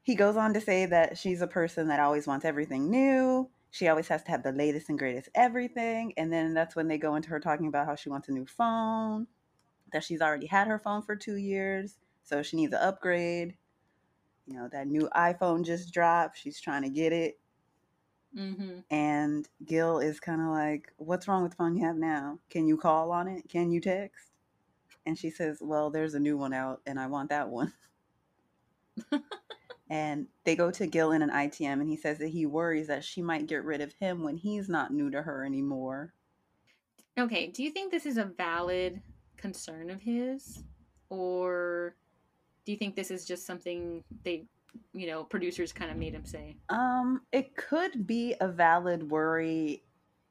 He 0.03 0.15
goes 0.15 0.37
on 0.37 0.53
to 0.53 0.61
say 0.61 0.85
that 0.87 1.17
she's 1.17 1.41
a 1.41 1.47
person 1.47 1.87
that 1.87 1.99
always 1.99 2.27
wants 2.27 2.45
everything 2.45 2.89
new. 2.89 3.49
She 3.71 3.87
always 3.87 4.07
has 4.09 4.23
to 4.23 4.31
have 4.31 4.43
the 4.43 4.51
latest 4.51 4.89
and 4.89 4.99
greatest 4.99 5.29
everything. 5.35 6.13
And 6.17 6.31
then 6.31 6.53
that's 6.53 6.75
when 6.75 6.87
they 6.87 6.97
go 6.97 7.15
into 7.15 7.29
her 7.29 7.39
talking 7.39 7.67
about 7.67 7.85
how 7.85 7.95
she 7.95 8.09
wants 8.09 8.27
a 8.29 8.33
new 8.33 8.45
phone, 8.45 9.27
that 9.93 10.03
she's 10.03 10.21
already 10.21 10.47
had 10.47 10.67
her 10.67 10.79
phone 10.79 11.01
for 11.03 11.15
two 11.15 11.35
years. 11.37 11.97
So 12.23 12.43
she 12.43 12.57
needs 12.57 12.73
an 12.73 12.81
upgrade. 12.81 13.57
You 14.47 14.55
know, 14.55 14.69
that 14.71 14.87
new 14.87 15.09
iPhone 15.15 15.65
just 15.65 15.93
dropped. 15.93 16.37
She's 16.37 16.59
trying 16.61 16.83
to 16.83 16.89
get 16.89 17.13
it. 17.13 17.39
hmm 18.35 18.79
And 18.89 19.47
Gil 19.65 19.99
is 19.99 20.19
kind 20.19 20.41
of 20.41 20.47
like, 20.47 20.93
What's 20.97 21.27
wrong 21.27 21.43
with 21.43 21.51
the 21.51 21.57
phone 21.57 21.75
you 21.77 21.85
have 21.85 21.97
now? 21.97 22.39
Can 22.49 22.67
you 22.67 22.77
call 22.77 23.11
on 23.11 23.27
it? 23.27 23.49
Can 23.49 23.71
you 23.71 23.81
text? 23.81 24.31
And 25.05 25.17
she 25.17 25.29
says, 25.31 25.59
Well, 25.61 25.89
there's 25.91 26.15
a 26.15 26.19
new 26.19 26.37
one 26.37 26.53
out 26.53 26.81
and 26.85 26.99
I 26.99 27.07
want 27.07 27.29
that 27.29 27.49
one. 27.49 27.73
and 29.91 30.25
they 30.45 30.55
go 30.55 30.71
to 30.71 30.87
Gil 30.87 31.11
in 31.11 31.21
an 31.21 31.29
ITM 31.29 31.81
and 31.81 31.89
he 31.89 31.97
says 31.97 32.17
that 32.19 32.29
he 32.29 32.45
worries 32.45 32.87
that 32.87 33.03
she 33.03 33.21
might 33.21 33.45
get 33.45 33.65
rid 33.65 33.81
of 33.81 33.93
him 33.99 34.23
when 34.23 34.37
he's 34.37 34.69
not 34.69 34.93
new 34.93 35.11
to 35.11 35.21
her 35.21 35.43
anymore. 35.43 36.13
Okay, 37.19 37.47
do 37.47 37.61
you 37.61 37.71
think 37.71 37.91
this 37.91 38.05
is 38.05 38.15
a 38.15 38.23
valid 38.23 39.01
concern 39.35 39.89
of 39.89 40.01
his? 40.01 40.63
Or 41.09 41.97
do 42.65 42.71
you 42.71 42.77
think 42.77 42.95
this 42.95 43.11
is 43.11 43.25
just 43.25 43.45
something 43.45 44.01
they, 44.23 44.45
you 44.93 45.07
know, 45.07 45.25
producers 45.25 45.73
kind 45.73 45.91
of 45.91 45.97
made 45.97 46.13
him 46.13 46.23
say? 46.23 46.55
Um, 46.69 47.23
it 47.33 47.57
could 47.57 48.07
be 48.07 48.33
a 48.39 48.47
valid 48.47 49.11
worry 49.11 49.83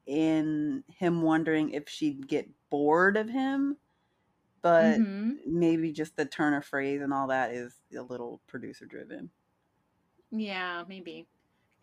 in 0.07 0.83
him 0.87 1.21
wondering 1.21 1.69
if 1.69 1.87
she'd 1.87 2.27
get 2.27 2.49
bored 2.71 3.15
of 3.15 3.29
him, 3.29 3.77
but 4.63 4.99
Mhm. 4.99 5.37
maybe 5.45 5.91
just 5.91 6.15
the 6.17 6.25
turn 6.25 6.55
of 6.55 6.65
phrase 6.65 7.01
and 7.01 7.13
all 7.13 7.27
that 7.27 7.51
is 7.51 7.75
a 7.95 8.01
little 8.01 8.41
producer 8.47 8.87
driven. 8.87 9.29
Yeah, 10.31 10.83
maybe. 10.87 11.27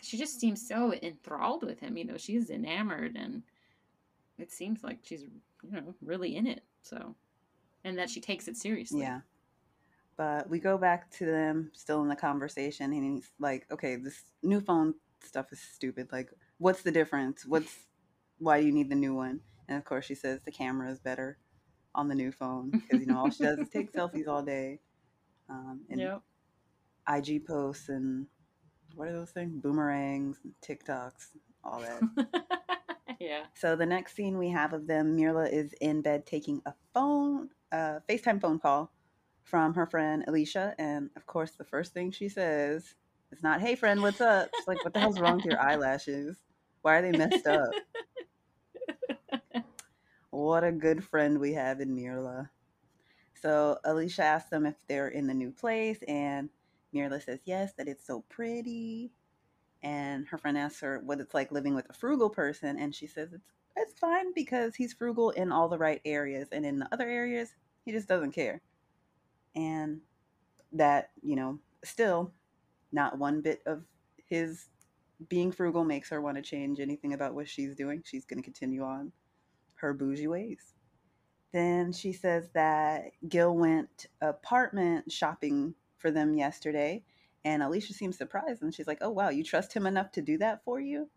She 0.03 0.17
just 0.17 0.41
seems 0.41 0.67
so 0.67 0.95
enthralled 1.03 1.65
with 1.65 1.81
him. 1.81 1.97
You 1.97 2.05
know, 2.05 2.17
she's 2.17 2.51
enamored, 2.51 3.17
and 3.17 3.43
it 4.39 4.53
seems 4.53 4.83
like 4.85 5.01
she's, 5.03 5.23
you 5.23 5.73
know, 5.73 5.95
really 6.03 6.37
in 6.37 6.47
it. 6.47 6.63
So, 6.83 7.15
and 7.85 7.99
that 7.99 8.11
she 8.11 8.21
takes 8.21 8.49
it 8.49 8.57
seriously. 8.57 9.01
Yeah. 9.01 9.21
But 10.17 10.49
we 10.51 10.59
go 10.59 10.79
back 10.79 11.11
to 11.13 11.27
them 11.27 11.71
still 11.75 12.03
in 12.03 12.09
the 12.09 12.17
conversation, 12.17 12.93
and 12.93 13.05
he's 13.05 13.31
like, 13.39 13.67
okay, 13.71 13.97
this 13.97 14.23
new 14.43 14.61
phone 14.61 14.95
stuff 15.23 15.53
is 15.53 15.61
stupid. 15.61 16.09
Like, 16.13 16.31
what's 16.59 16.83
the 16.83 16.91
difference? 16.91 17.45
What's 17.47 17.73
why 18.39 18.61
do 18.61 18.67
you 18.67 18.73
need 18.73 18.91
the 18.91 18.97
new 18.97 19.15
one? 19.15 19.41
And 19.69 19.79
of 19.79 19.85
course, 19.85 20.05
she 20.07 20.15
says 20.15 20.41
the 20.45 20.53
camera 20.53 20.91
is 20.91 20.99
better 21.01 21.39
on 21.95 22.09
the 22.09 22.15
new 22.15 22.33
phone 22.33 22.75
because, 22.83 23.01
you 23.01 23.07
know, 23.07 23.19
all 23.19 23.31
she 23.31 23.43
does 23.45 23.61
is 23.61 23.69
take 23.69 23.93
selfies 23.95 24.29
all 24.29 24.43
day 24.43 24.81
um, 25.49 25.81
and 25.91 26.01
Yep. 26.01 26.23
IG 27.09 27.47
posts 27.47 27.89
and 27.89 28.27
what 28.99 29.07
are 29.07 29.13
those 29.13 29.31
things? 29.31 29.55
Boomerangs, 29.63 30.39
TikToks, 30.61 31.29
all 31.63 31.81
that. 31.81 32.27
yeah. 33.21 33.45
So 33.55 33.77
the 33.77 33.87
next 33.87 34.17
scene 34.17 34.37
we 34.37 34.49
have 34.49 34.73
of 34.73 34.89
them, 34.89 35.17
Myrla 35.17 35.49
is 35.49 35.73
in 35.81 36.03
bed 36.03 36.27
taking 36.27 36.61
a 36.67 36.75
phone, 36.93 37.51
a 37.71 38.01
FaceTime 38.09 38.41
phone 38.41 38.59
call 38.59 38.91
from 39.45 39.73
her 39.75 39.87
friend 39.87 40.25
Alicia, 40.27 40.75
and 40.81 41.11
of 41.15 41.27
course 41.27 41.53
the 41.53 41.65
first 41.65 41.95
thing 41.95 42.11
she 42.11 42.29
says 42.29 42.97
is 43.31 43.41
not, 43.41 43.61
"Hey 43.61 43.77
friend, 43.77 44.03
what's 44.03 44.21
up?" 44.21 44.51
She's 44.57 44.67
like, 44.67 44.83
"What 44.83 44.95
the 44.95 45.01
hell's 45.01 45.21
wrong 45.21 45.37
with 45.37 45.45
your 45.45 45.61
eyelashes? 45.61 46.37
Why 46.83 46.97
are 46.97 47.03
they 47.03 47.13
messed 47.13 47.47
up?" 47.47 47.71
what 50.31 50.65
a 50.65 50.73
good 50.73 51.05
friend 51.05 51.39
we 51.39 51.53
have 51.53 51.81
in 51.81 51.95
Myrla. 51.95 52.51
So 53.41 53.79
Alicia 53.85 54.25
asks 54.25 54.51
them 54.51 54.67
if 54.67 54.75
they're 54.89 55.09
in 55.09 55.29
the 55.29 55.35
new 55.35 55.53
place, 55.53 56.03
and 56.09 56.51
Myrla 56.95 57.23
says 57.23 57.41
yes, 57.45 57.73
that 57.75 57.89
it's 57.89 58.07
so 58.07 58.25
pretty. 58.29 59.13
And 59.83 60.27
her 60.29 60.39
friend 60.39 60.59
asks 60.59 60.81
her 60.81 61.01
what 61.05 61.21
it's 61.21 61.35
like 61.35 61.53
living 61.53 61.75
with 61.75 61.89
a 61.89 61.93
frugal 61.93 62.31
person, 62.31 62.79
and 62.79 62.95
she 62.95 63.07
says 63.07 63.33
it's 63.33 63.53
it's 63.77 63.99
fine 63.99 64.35
because 64.35 64.75
he's 64.75 64.93
frugal 64.93 65.31
in 65.31 65.53
all 65.53 65.69
the 65.69 65.79
right 65.79 66.01
areas, 66.05 66.49
and 66.51 66.67
in 66.67 66.81
the 66.81 66.89
other 66.93 67.09
areas 67.09 67.55
he 67.85 67.93
just 67.93 68.09
doesn't 68.09 68.33
care. 68.33 68.61
And 69.55 70.01
that 70.73 71.11
you 71.23 71.37
know, 71.37 71.59
still, 71.85 72.33
not 72.93 73.19
one 73.19 73.41
bit 73.41 73.63
of 73.67 73.85
his 74.29 74.69
being 75.29 75.53
frugal 75.53 75.85
makes 75.85 76.11
her 76.11 76.21
want 76.21 76.37
to 76.37 76.43
change 76.43 76.81
anything 76.81 77.13
about 77.13 77.35
what 77.35 77.49
she's 77.49 77.75
doing. 77.75 78.03
She's 78.05 78.25
going 78.25 78.39
to 78.39 78.45
continue 78.45 78.83
on 78.83 79.13
her 79.75 79.93
bougie 79.93 80.29
ways. 80.29 80.75
Then 81.53 81.93
she 81.93 82.13
says 82.13 82.51
that 82.55 83.13
Gil 83.29 83.57
went 83.57 84.07
apartment 84.21 85.11
shopping 85.11 85.75
for 85.99 86.11
them 86.11 86.35
yesterday, 86.35 87.03
and 87.45 87.63
Alicia 87.63 87.93
seems 87.93 88.17
surprised 88.19 88.63
and 88.63 88.75
she's 88.75 88.87
like, 88.87 88.99
Oh, 89.01 89.11
wow, 89.11 89.29
you 89.31 89.45
trust 89.45 89.73
him 89.75 89.87
enough 89.87 90.11
to 90.13 90.23
do 90.23 90.39
that 90.39 90.65
for 90.65 90.81
you? 90.81 91.09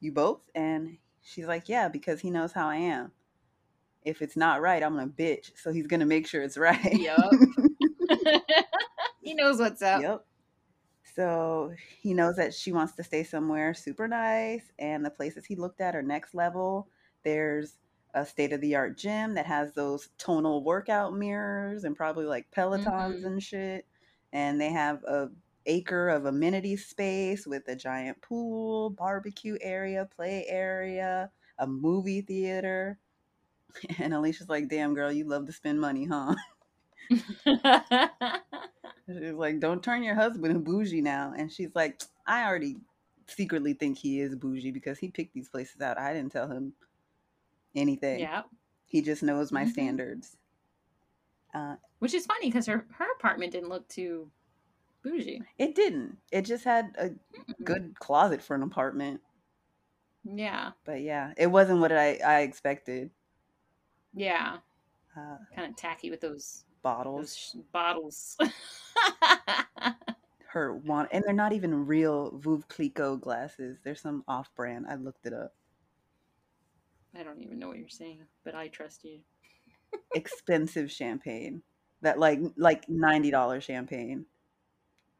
You 0.00 0.12
both? 0.12 0.40
And 0.54 0.98
she's 1.22 1.46
like, 1.46 1.68
Yeah, 1.68 1.88
because 1.88 2.20
he 2.20 2.30
knows 2.30 2.52
how 2.52 2.68
I 2.68 2.76
am. 2.76 3.12
If 4.04 4.22
it's 4.22 4.36
not 4.36 4.60
right, 4.62 4.82
I'm 4.82 4.94
gonna 4.94 5.08
bitch. 5.08 5.52
So 5.56 5.72
he's 5.72 5.86
gonna 5.86 6.06
make 6.06 6.26
sure 6.26 6.42
it's 6.42 6.58
right. 6.58 6.98
Yup. 6.98 7.32
he 9.22 9.34
knows 9.34 9.58
what's 9.58 9.82
up. 9.82 10.00
Yep. 10.00 10.24
So 11.14 11.72
he 12.00 12.14
knows 12.14 12.36
that 12.36 12.54
she 12.54 12.72
wants 12.72 12.94
to 12.94 13.02
stay 13.04 13.24
somewhere 13.24 13.74
super 13.74 14.06
nice, 14.06 14.70
and 14.78 15.04
the 15.04 15.10
places 15.10 15.44
he 15.44 15.56
looked 15.56 15.80
at 15.80 15.96
are 15.96 16.02
next 16.02 16.34
level. 16.34 16.88
There's 17.24 17.76
a 18.14 18.24
state 18.24 18.52
of 18.52 18.60
the 18.60 18.74
art 18.76 18.96
gym 18.96 19.34
that 19.34 19.46
has 19.46 19.72
those 19.72 20.08
tonal 20.18 20.64
workout 20.64 21.14
mirrors 21.14 21.84
and 21.84 21.96
probably 21.96 22.26
like 22.26 22.50
pelotons 22.50 23.22
Mhm. 23.22 23.26
and 23.26 23.42
shit. 23.42 23.86
And 24.32 24.60
they 24.60 24.70
have 24.70 25.02
a 25.04 25.30
acre 25.66 26.08
of 26.08 26.24
amenity 26.26 26.76
space 26.76 27.46
with 27.46 27.68
a 27.68 27.76
giant 27.76 28.20
pool, 28.22 28.90
barbecue 28.90 29.58
area, 29.60 30.08
play 30.16 30.46
area, 30.48 31.30
a 31.58 31.66
movie 31.66 32.22
theater. 32.22 32.98
And 33.98 34.14
Alicia's 34.14 34.48
like, 34.48 34.68
"Damn 34.68 34.94
girl, 34.94 35.12
you 35.12 35.24
love 35.24 35.46
to 35.46 35.52
spend 35.52 35.80
money, 35.80 36.06
huh?" 36.06 36.34
She's 39.06 39.32
like, 39.32 39.60
"Don't 39.60 39.82
turn 39.82 40.02
your 40.02 40.14
husband 40.14 40.64
bougie 40.64 41.00
now." 41.02 41.32
And 41.36 41.50
she's 41.52 41.74
like, 41.74 42.02
"I 42.26 42.44
already 42.46 42.76
secretly 43.26 43.74
think 43.74 43.98
he 43.98 44.20
is 44.20 44.34
bougie 44.36 44.70
because 44.72 44.98
he 44.98 45.08
picked 45.10 45.34
these 45.34 45.48
places 45.48 45.80
out. 45.80 45.98
I 45.98 46.12
didn't 46.14 46.32
tell 46.32 46.48
him 46.48 46.74
anything. 47.74 48.28
yeah. 48.28 48.42
He 48.86 49.02
just 49.02 49.22
knows 49.22 49.52
my 49.52 49.64
Mhm. 49.64 49.66
standards." 49.66 50.36
Uh, 51.54 51.76
Which 51.98 52.14
is 52.14 52.26
funny 52.26 52.48
because 52.48 52.66
her, 52.66 52.86
her 52.96 53.06
apartment 53.16 53.52
didn't 53.52 53.68
look 53.68 53.88
too 53.88 54.30
bougie. 55.02 55.42
it 55.58 55.74
didn't. 55.74 56.16
It 56.30 56.42
just 56.42 56.64
had 56.64 56.94
a 56.98 57.08
Mm-mm. 57.08 57.64
good 57.64 57.98
closet 57.98 58.42
for 58.42 58.54
an 58.54 58.62
apartment. 58.62 59.20
Yeah. 60.24 60.72
But 60.84 61.02
yeah, 61.02 61.32
it 61.36 61.46
wasn't 61.48 61.80
what 61.80 61.92
I, 61.92 62.18
I 62.24 62.40
expected. 62.40 63.10
Yeah. 64.14 64.58
Uh, 65.16 65.36
Kind 65.54 65.70
of 65.70 65.76
tacky 65.76 66.10
with 66.10 66.20
those 66.20 66.64
bottles, 66.82 67.20
those 67.20 67.36
sh- 67.36 67.56
bottles. 67.72 68.36
her 70.46 70.74
want, 70.76 71.08
and 71.12 71.22
they're 71.26 71.32
not 71.32 71.52
even 71.52 71.86
real 71.86 72.32
Veuve 72.32 72.66
Clicquot 72.68 73.20
glasses. 73.20 73.78
They're 73.84 73.94
some 73.94 74.24
off-brand. 74.28 74.86
I 74.88 74.96
looked 74.96 75.26
it 75.26 75.32
up. 75.32 75.54
I 77.18 77.22
don't 77.22 77.42
even 77.42 77.58
know 77.58 77.68
what 77.68 77.78
you're 77.78 77.88
saying, 77.88 78.20
but 78.44 78.54
I 78.54 78.68
trust 78.68 79.04
you. 79.04 79.18
Expensive 80.14 80.90
champagne, 80.90 81.62
that 82.02 82.18
like 82.18 82.40
like 82.56 82.88
ninety 82.88 83.30
dollars 83.30 83.64
champagne, 83.64 84.26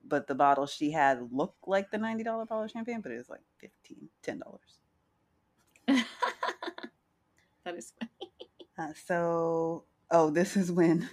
but 0.04 0.26
the 0.26 0.34
bottle 0.34 0.66
she 0.66 0.90
had 0.92 1.28
looked 1.32 1.66
like 1.68 1.90
the 1.90 1.98
ninety 1.98 2.24
dollar 2.24 2.46
bottle 2.46 2.64
of 2.64 2.70
champagne, 2.70 3.00
but 3.00 3.12
it 3.12 3.18
was 3.18 3.28
like 3.30 3.42
15 3.60 4.08
ten 4.22 4.38
dollars. 4.40 4.78
that 7.64 7.74
is 7.76 7.92
funny. 7.98 8.30
Uh, 8.78 8.92
so, 9.06 9.84
oh, 10.10 10.30
this 10.30 10.56
is 10.56 10.72
when 10.72 11.08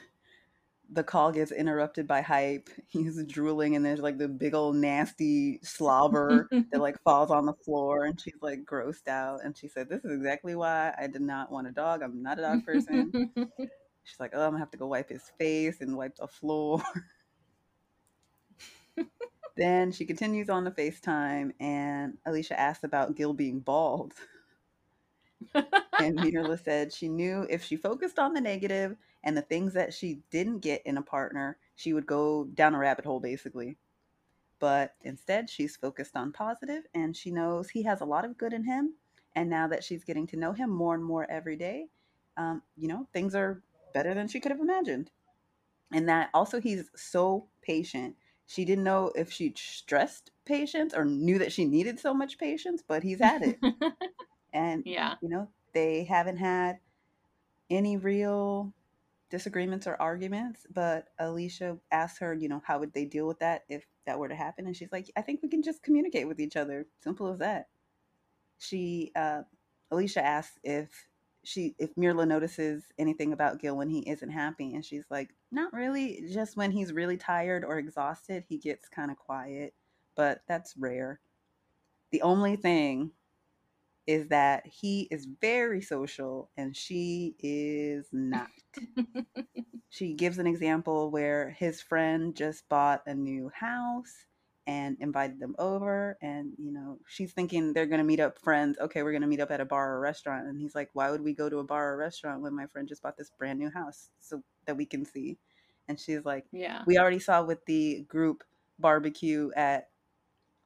the 0.91 1.03
call 1.03 1.31
gets 1.31 1.51
interrupted 1.51 2.07
by 2.07 2.21
hype. 2.21 2.69
He's 2.87 3.23
drooling, 3.25 3.75
and 3.75 3.85
there's 3.85 3.99
like 3.99 4.17
the 4.17 4.27
big 4.27 4.53
old 4.53 4.75
nasty 4.75 5.59
slobber 5.63 6.47
that 6.71 6.79
like 6.79 7.01
falls 7.03 7.31
on 7.31 7.45
the 7.45 7.53
floor, 7.53 8.05
and 8.05 8.19
she's 8.19 8.41
like 8.41 8.65
grossed 8.65 9.07
out. 9.07 9.43
And 9.43 9.57
she 9.57 9.67
said, 9.67 9.89
"This 9.89 10.03
is 10.03 10.11
exactly 10.11 10.55
why 10.55 10.93
I 10.99 11.07
did 11.07 11.21
not 11.21 11.51
want 11.51 11.67
a 11.67 11.71
dog. 11.71 12.01
I'm 12.01 12.21
not 12.21 12.39
a 12.39 12.43
dog 12.43 12.65
person." 12.65 13.31
she's 14.03 14.19
like, 14.19 14.31
"Oh, 14.33 14.41
I'm 14.41 14.51
gonna 14.51 14.59
have 14.59 14.71
to 14.71 14.77
go 14.77 14.87
wipe 14.87 15.09
his 15.09 15.31
face 15.37 15.81
and 15.81 15.97
wipe 15.97 16.15
the 16.15 16.27
floor." 16.27 16.81
then 19.57 19.91
she 19.91 20.05
continues 20.05 20.49
on 20.49 20.63
the 20.63 20.71
FaceTime, 20.71 21.51
and 21.59 22.17
Alicia 22.25 22.59
asks 22.59 22.83
about 22.83 23.15
Gil 23.15 23.33
being 23.33 23.59
bald. 23.59 24.13
and 25.53 26.17
Myrla 26.17 26.63
said 26.63 26.93
she 26.93 27.07
knew 27.07 27.45
if 27.49 27.63
she 27.63 27.75
focused 27.75 28.19
on 28.19 28.33
the 28.33 28.41
negative 28.41 28.95
and 29.27 29.35
the 29.35 29.41
things 29.41 29.73
that 29.73 29.93
she 29.93 30.21
didn't 30.31 30.59
get 30.59 30.81
in 30.85 30.97
a 30.97 31.01
partner, 31.01 31.57
she 31.75 31.91
would 31.91 32.05
go 32.05 32.45
down 32.45 32.73
a 32.73 32.77
rabbit 32.77 33.03
hole 33.03 33.19
basically. 33.19 33.75
But 34.57 34.95
instead, 35.03 35.49
she's 35.49 35.75
focused 35.75 36.15
on 36.15 36.31
positive 36.31 36.85
and 36.95 37.13
she 37.13 37.29
knows 37.29 37.69
he 37.69 37.83
has 37.83 37.99
a 37.99 38.05
lot 38.05 38.23
of 38.23 38.37
good 38.37 38.53
in 38.53 38.63
him. 38.63 38.93
And 39.35 39.49
now 39.49 39.67
that 39.67 39.83
she's 39.83 40.05
getting 40.05 40.27
to 40.27 40.37
know 40.37 40.53
him 40.53 40.69
more 40.69 40.95
and 40.95 41.03
more 41.03 41.29
every 41.29 41.57
day, 41.57 41.89
um, 42.37 42.61
you 42.77 42.87
know, 42.87 43.05
things 43.11 43.35
are 43.35 43.61
better 43.93 44.13
than 44.13 44.29
she 44.29 44.39
could 44.39 44.51
have 44.51 44.61
imagined. 44.61 45.11
And 45.91 46.07
that 46.07 46.29
also 46.33 46.61
he's 46.61 46.89
so 46.95 47.47
patient. 47.61 48.15
She 48.45 48.63
didn't 48.63 48.85
know 48.85 49.11
if 49.13 49.29
she 49.29 49.53
stressed 49.57 50.31
patience 50.45 50.93
or 50.93 51.03
knew 51.03 51.37
that 51.39 51.51
she 51.51 51.65
needed 51.65 51.99
so 51.99 52.13
much 52.13 52.37
patience, 52.37 52.81
but 52.87 53.03
he's 53.03 53.19
had 53.19 53.41
it. 53.43 53.59
And 54.53 54.83
yeah. 54.87 55.15
you 55.21 55.29
know 55.29 55.49
they 55.73 56.05
haven't 56.05 56.37
had 56.37 56.79
any 57.69 57.97
real 57.97 58.73
disagreements 59.29 59.87
or 59.87 60.01
arguments 60.01 60.65
but 60.73 61.09
alicia 61.19 61.77
asked 61.91 62.19
her 62.19 62.33
you 62.33 62.47
know 62.47 62.61
how 62.65 62.79
would 62.79 62.93
they 62.93 63.05
deal 63.05 63.27
with 63.27 63.39
that 63.39 63.63
if 63.69 63.85
that 64.05 64.17
were 64.17 64.29
to 64.29 64.35
happen? 64.35 64.65
And 64.65 64.75
she's 64.75 64.91
like 64.91 65.11
i 65.15 65.21
think 65.21 65.41
we 65.43 65.49
can 65.49 65.61
just 65.61 65.83
communicate 65.83 66.27
with 66.27 66.39
each 66.39 66.55
other. 66.55 66.87
Simple 67.03 67.27
as 67.27 67.39
that. 67.39 67.67
She 68.57 69.11
uh, 69.15 69.43
alicia 69.91 70.25
asks 70.25 70.57
if 70.63 70.89
she 71.43 71.75
if 71.79 71.95
myrla 71.95 72.25
notices 72.25 72.85
anything 72.97 73.33
about 73.33 73.59
gil 73.59 73.77
when 73.77 73.89
he 73.89 73.99
isn't 74.09 74.31
happy 74.31 74.73
and 74.73 74.83
she's 74.83 75.05
like 75.09 75.29
not 75.51 75.73
really. 75.73 76.25
Just 76.31 76.57
when 76.57 76.71
he's 76.71 76.93
really 76.93 77.17
tired 77.17 77.63
or 77.63 77.77
exhausted 77.77 78.43
he 78.47 78.57
gets 78.57 78.89
kind 78.89 79.11
of 79.11 79.17
quiet. 79.17 79.73
But 80.15 80.41
that's 80.47 80.75
rare. 80.77 81.19
The 82.11 82.21
only 82.23 82.55
thing 82.55 83.11
is 84.07 84.29
that 84.29 84.65
he 84.67 85.07
is 85.11 85.27
very 85.41 85.81
social 85.81 86.49
and 86.57 86.75
she 86.75 87.35
is 87.39 88.09
not. 88.13 88.49
she 89.89 90.13
gives 90.13 90.37
an 90.37 90.47
example 90.47 91.11
where 91.11 91.49
his 91.51 91.81
friend 91.81 92.35
just 92.35 92.67
bought 92.69 93.03
a 93.05 93.13
new 93.13 93.49
house 93.49 94.25
and 94.65 94.97
invited 94.99 95.39
them 95.39 95.55
over 95.59 96.17
and 96.21 96.51
you 96.57 96.71
know 96.71 96.99
she's 97.07 97.31
thinking 97.33 97.71
they're 97.71 97.85
going 97.85 97.99
to 97.99 98.03
meet 98.03 98.19
up 98.19 98.37
friends 98.37 98.77
okay 98.79 99.01
we're 99.01 99.11
going 99.11 99.21
to 99.21 99.27
meet 99.27 99.39
up 99.39 99.49
at 99.51 99.61
a 99.61 99.65
bar 99.65 99.93
or 99.95 99.99
restaurant 100.01 100.45
and 100.47 100.59
he's 100.59 100.75
like 100.75 100.89
why 100.93 101.09
would 101.09 101.21
we 101.21 101.33
go 101.33 101.49
to 101.49 101.59
a 101.59 101.63
bar 101.63 101.93
or 101.93 101.97
restaurant 101.97 102.41
when 102.41 102.53
my 102.53 102.67
friend 102.67 102.87
just 102.87 103.01
bought 103.01 103.15
this 103.17 103.29
brand 103.29 103.57
new 103.59 103.69
house 103.69 104.09
so 104.19 104.43
that 104.65 104.75
we 104.75 104.85
can 104.85 105.05
see 105.05 105.37
and 105.87 105.99
she's 105.99 106.25
like 106.25 106.45
Yeah. 106.51 106.85
we 106.85 106.97
already 106.97 107.19
saw 107.19 107.41
with 107.43 107.65
the 107.65 108.01
group 108.09 108.43
barbecue 108.77 109.49
at 109.55 109.89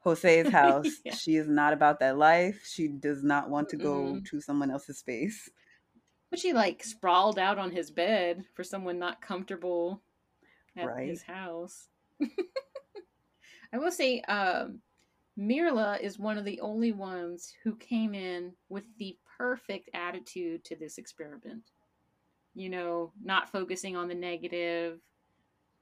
Jose's 0.04 0.48
house. 0.52 0.88
Yeah. 1.04 1.14
She 1.14 1.36
is 1.36 1.48
not 1.48 1.72
about 1.72 2.00
that 2.00 2.18
life. 2.18 2.64
She 2.66 2.88
does 2.88 3.22
not 3.22 3.50
want 3.50 3.68
to 3.70 3.76
go 3.76 4.14
Mm-mm. 4.14 4.24
to 4.30 4.40
someone 4.40 4.70
else's 4.70 4.98
space. 4.98 5.48
But 6.30 6.38
she 6.38 6.52
like 6.52 6.82
sprawled 6.82 7.38
out 7.38 7.58
on 7.58 7.70
his 7.70 7.90
bed 7.90 8.44
for 8.54 8.64
someone 8.64 8.98
not 8.98 9.20
comfortable 9.20 10.02
at 10.76 10.86
Right. 10.86 11.08
his 11.08 11.22
house. 11.22 11.88
I 13.72 13.78
will 13.78 13.90
say, 13.92 14.20
um, 14.22 14.80
Myrla 15.38 15.98
is 16.00 16.18
one 16.18 16.36
of 16.38 16.44
the 16.44 16.60
only 16.60 16.92
ones 16.92 17.54
who 17.64 17.74
came 17.76 18.14
in 18.14 18.52
with 18.68 18.84
the 18.98 19.16
perfect 19.38 19.88
attitude 19.94 20.64
to 20.64 20.76
this 20.76 20.98
experiment. 20.98 21.70
You 22.54 22.68
know, 22.68 23.12
not 23.22 23.50
focusing 23.50 23.96
on 23.96 24.08
the 24.08 24.14
negative, 24.14 25.00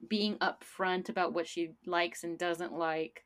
being 0.09 0.37
upfront 0.39 1.09
about 1.09 1.33
what 1.33 1.49
she 1.49 1.73
likes 1.85 2.23
and 2.23 2.39
doesn't 2.39 2.73
like, 2.73 3.25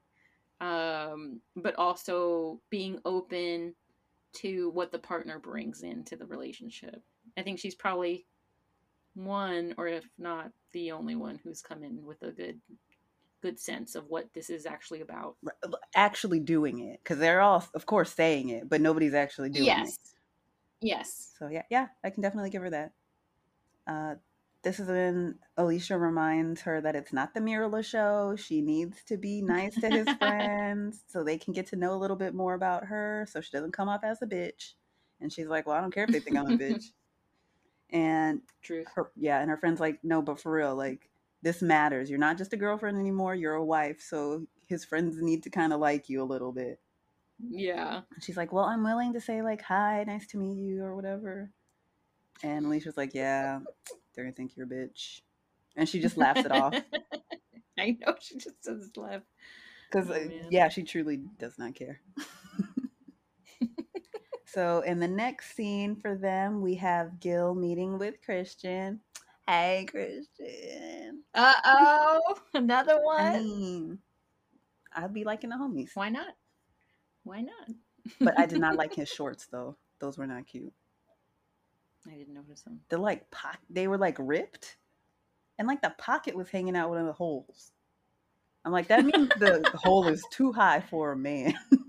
um, 0.65 1.41
but 1.57 1.74
also 1.77 2.61
being 2.70 2.99
open 3.05 3.74
to 4.35 4.70
what 4.70 4.91
the 4.93 4.99
partner 4.99 5.39
brings 5.39 5.82
into 5.82 6.16
the 6.16 6.27
relationship. 6.27 7.03
I 7.36 7.43
think 7.43 7.59
she's 7.59 7.74
probably 7.74 8.27
one, 9.15 9.74
or 9.77 9.86
if 9.86 10.09
not 10.19 10.51
the 10.73 10.93
only 10.93 11.16
one, 11.16 11.39
who's 11.43 11.61
come 11.61 11.85
in 11.85 12.05
with 12.05 12.23
a 12.23 12.31
good, 12.31 12.61
good 13.43 13.59
sense 13.59 13.95
of 13.95 14.07
what 14.09 14.32
this 14.32 14.49
is 14.49 14.65
actually 14.65 15.03
about. 15.03 15.36
Actually 15.95 16.41
doing 16.41 16.81
it 16.81 17.01
because 17.03 17.19
they're 17.19 17.43
all, 17.43 17.65
of 17.74 17.85
course, 17.85 18.12
saying 18.12 18.49
it, 18.49 18.69
but 18.69 18.81
nobody's 18.81 19.15
actually 19.15 19.51
doing 19.51 19.66
yes, 19.66 19.89
it. 19.89 19.99
yes, 20.01 20.15
Yes. 20.81 21.32
So 21.39 21.49
yeah, 21.49 21.62
yeah, 21.70 21.89
I 22.03 22.11
can 22.11 22.23
definitely 22.23 22.51
give 22.51 22.62
her 22.62 22.70
that. 22.70 22.93
Uh, 23.86 24.15
this 24.65 24.81
is 24.81 24.89
when 24.89 25.36
Alicia 25.57 25.97
reminds 25.97 26.62
her 26.62 26.81
that 26.81 26.97
it's 26.97 27.12
not 27.12 27.35
the 27.35 27.41
Myrla 27.41 27.85
show. 27.85 28.35
She 28.36 28.61
needs 28.61 29.03
to 29.05 29.16
be 29.16 29.41
nice 29.43 29.74
to 29.77 29.89
his 29.89 30.09
friends 30.19 31.05
so 31.07 31.23
they 31.23 31.39
can 31.39 31.53
get 31.53 31.66
to 31.69 31.77
know 31.77 31.95
a 31.95 32.01
little 32.01 32.16
bit 32.16 32.35
more 32.35 32.55
about 32.55 32.86
her, 32.86 33.27
so 33.31 33.41
she 33.41 33.51
doesn't 33.53 33.73
come 33.73 33.89
off 33.89 34.03
as 34.03 34.23
a 34.23 34.27
bitch. 34.27 34.73
And 35.20 35.32
she's 35.32 35.47
like, 35.47 35.66
"Well, 35.66 35.77
I 35.77 35.81
don't 35.81 35.95
care 35.95 36.05
if 36.05 36.11
they 36.11 36.20
think 36.20 36.36
I'm 36.36 36.51
a 36.51 36.59
bitch." 36.59 36.85
And 37.91 38.41
truth. 38.61 38.89
her, 38.97 39.12
yeah, 39.15 39.41
and 39.41 39.49
her 39.49 39.57
friend's 39.57 39.78
like, 39.78 40.01
"No, 40.03 40.20
but 40.20 40.41
for 40.41 40.51
real, 40.51 40.74
like, 40.74 41.11
this 41.45 41.61
matters. 41.62 42.11
You're 42.11 42.19
not 42.19 42.39
just 42.39 42.55
a 42.55 42.57
girlfriend 42.57 42.99
anymore, 42.99 43.35
you're 43.35 43.55
a 43.55 43.65
wife. 43.65 44.01
So 44.01 44.47
his 44.66 44.85
friends 44.85 45.19
need 45.20 45.43
to 45.45 45.51
kind 45.51 45.73
of 45.73 45.78
like 45.78 46.09
you 46.09 46.23
a 46.23 46.24
little 46.24 46.53
bit. 46.53 46.81
Yeah. 47.39 48.01
She's 48.20 48.36
like, 48.36 48.53
Well, 48.53 48.65
I'm 48.65 48.82
willing 48.82 49.12
to 49.12 49.20
say, 49.20 49.43
like, 49.43 49.61
hi, 49.61 50.03
nice 50.07 50.27
to 50.28 50.39
meet 50.39 50.57
you, 50.57 50.82
or 50.82 50.97
whatever. 50.97 51.51
And 52.43 52.66
Alicia's 52.66 52.97
like, 52.97 53.15
Yeah, 53.15 53.61
they're 54.15 54.24
gonna 54.24 54.35
think 54.35 54.57
you're 54.57 54.66
a 54.66 54.69
bitch. 54.69 55.20
And 55.77 55.89
she 55.89 56.01
just 56.01 56.16
laughs 56.16 56.45
it 56.45 56.53
off. 56.53 56.74
I 57.78 57.97
know 58.01 58.15
she 58.20 58.39
just 58.39 58.62
does 58.62 58.91
laugh. 58.97 59.23
Because, 59.91 60.11
Oh, 60.11 60.15
uh, 60.15 60.28
yeah, 60.51 60.69
she 60.69 60.82
truly 60.82 61.19
does 61.39 61.59
not 61.59 61.74
care. 61.74 62.01
so, 64.47 64.81
in 64.81 65.01
the 65.01 65.09
next 65.09 65.55
scene 65.55 65.97
for 65.97 66.16
them, 66.16 66.62
we 66.62 66.77
have 66.77 67.20
Gil 67.20 67.55
meeting 67.55 67.99
with 67.99 68.15
Christian. 68.24 69.01
Hey, 69.47 69.86
Christian. 69.91 71.23
Uh 71.35 71.53
oh, 71.65 72.36
another 72.55 72.95
I 73.19 73.32
one. 73.32 73.32
mean, 73.32 73.99
I'd 74.95 75.12
be 75.12 75.24
liking 75.24 75.51
the 75.51 75.57
homies. 75.57 75.91
Why 75.95 76.09
not? 76.09 76.35
Why 77.24 77.41
not? 77.41 77.74
But 78.20 78.39
I 78.39 78.47
did 78.47 78.61
not 78.61 78.77
like 78.77 78.95
his 78.95 79.09
shorts, 79.09 79.47
though. 79.51 79.77
Those 79.99 80.19
were 80.19 80.27
not 80.27 80.47
cute. 80.47 80.73
I 82.07 82.17
didn't 82.17 82.35
notice 82.35 82.63
them. 82.63 82.81
They're 82.89 82.99
like, 82.99 83.31
po- 83.31 83.59
they 83.71 83.89
were 83.89 83.99
like 83.99 84.17
ripped. 84.19 84.77
And 85.59 85.69
like 85.69 85.83
the 85.83 85.95
pocket 85.99 86.35
was 86.35 86.51
hanging 86.51 86.77
out 86.77 86.89
one 86.89 86.99
of 86.99 87.07
the 87.07 87.13
holes. 87.13 87.73
I'm 88.65 88.73
like, 88.73 88.89
that 88.89 89.05
means 89.05 89.29
the 89.39 89.71
hole 89.83 90.09
is 90.09 90.25
too 90.31 90.53
high 90.53 90.81
for 90.81 91.13
a 91.13 91.17
man. 91.17 91.55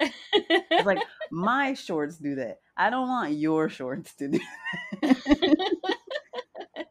It's 0.00 0.86
like 0.86 1.02
my 1.32 1.74
shorts 1.74 2.18
do 2.18 2.36
that. 2.36 2.60
I 2.76 2.90
don't 2.90 3.08
want 3.08 3.32
your 3.32 3.68
shorts 3.68 4.14
to 4.14 4.28
do 4.28 4.40
that. 5.02 5.66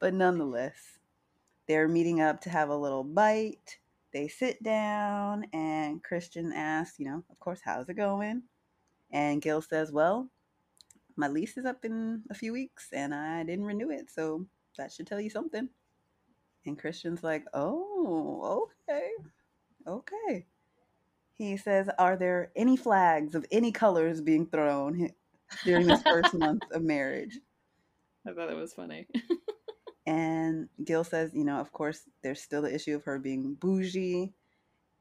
but 0.00 0.14
nonetheless, 0.14 0.76
they're 1.68 1.88
meeting 1.88 2.22
up 2.22 2.40
to 2.42 2.50
have 2.50 2.70
a 2.70 2.76
little 2.76 3.04
bite. 3.04 3.78
They 4.12 4.28
sit 4.28 4.62
down 4.62 5.46
and 5.52 6.02
Christian 6.02 6.52
asks, 6.52 6.98
you 6.98 7.06
know, 7.06 7.22
of 7.30 7.38
course, 7.38 7.60
how's 7.62 7.88
it 7.90 7.94
going? 7.94 8.44
And 9.10 9.42
Gil 9.42 9.60
says, 9.60 9.92
Well, 9.92 10.30
my 11.16 11.28
lease 11.28 11.56
is 11.56 11.66
up 11.66 11.84
in 11.84 12.22
a 12.30 12.34
few 12.34 12.52
weeks 12.52 12.88
and 12.92 13.14
I 13.14 13.42
didn't 13.44 13.64
renew 13.64 13.90
it, 13.90 14.10
so 14.10 14.46
that 14.78 14.92
should 14.92 15.06
tell 15.06 15.20
you 15.20 15.30
something. 15.30 15.68
And 16.64 16.78
Christian's 16.78 17.22
like, 17.22 17.44
Oh, 17.54 18.68
okay. 18.88 19.10
Okay. 19.86 20.46
He 21.34 21.56
says, 21.56 21.88
Are 21.98 22.16
there 22.16 22.50
any 22.56 22.76
flags 22.76 23.34
of 23.34 23.46
any 23.50 23.72
colors 23.72 24.20
being 24.20 24.46
thrown 24.46 25.10
during 25.64 25.86
this 25.86 26.02
first 26.02 26.34
month 26.38 26.62
of 26.72 26.82
marriage? 26.82 27.38
I 28.26 28.32
thought 28.32 28.50
it 28.50 28.56
was 28.56 28.74
funny. 28.74 29.06
And 30.06 30.68
Gil 30.84 31.02
says, 31.02 31.32
you 31.34 31.44
know, 31.44 31.58
of 31.58 31.72
course, 31.72 32.02
there's 32.22 32.40
still 32.40 32.62
the 32.62 32.72
issue 32.72 32.94
of 32.94 33.04
her 33.04 33.18
being 33.18 33.54
bougie, 33.54 34.32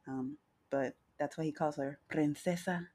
um, 0.07 0.37
but 0.71 0.95
that's 1.19 1.37
why 1.37 1.43
he 1.43 1.51
calls 1.51 1.75
her 1.77 1.99
princesa, 2.09 2.87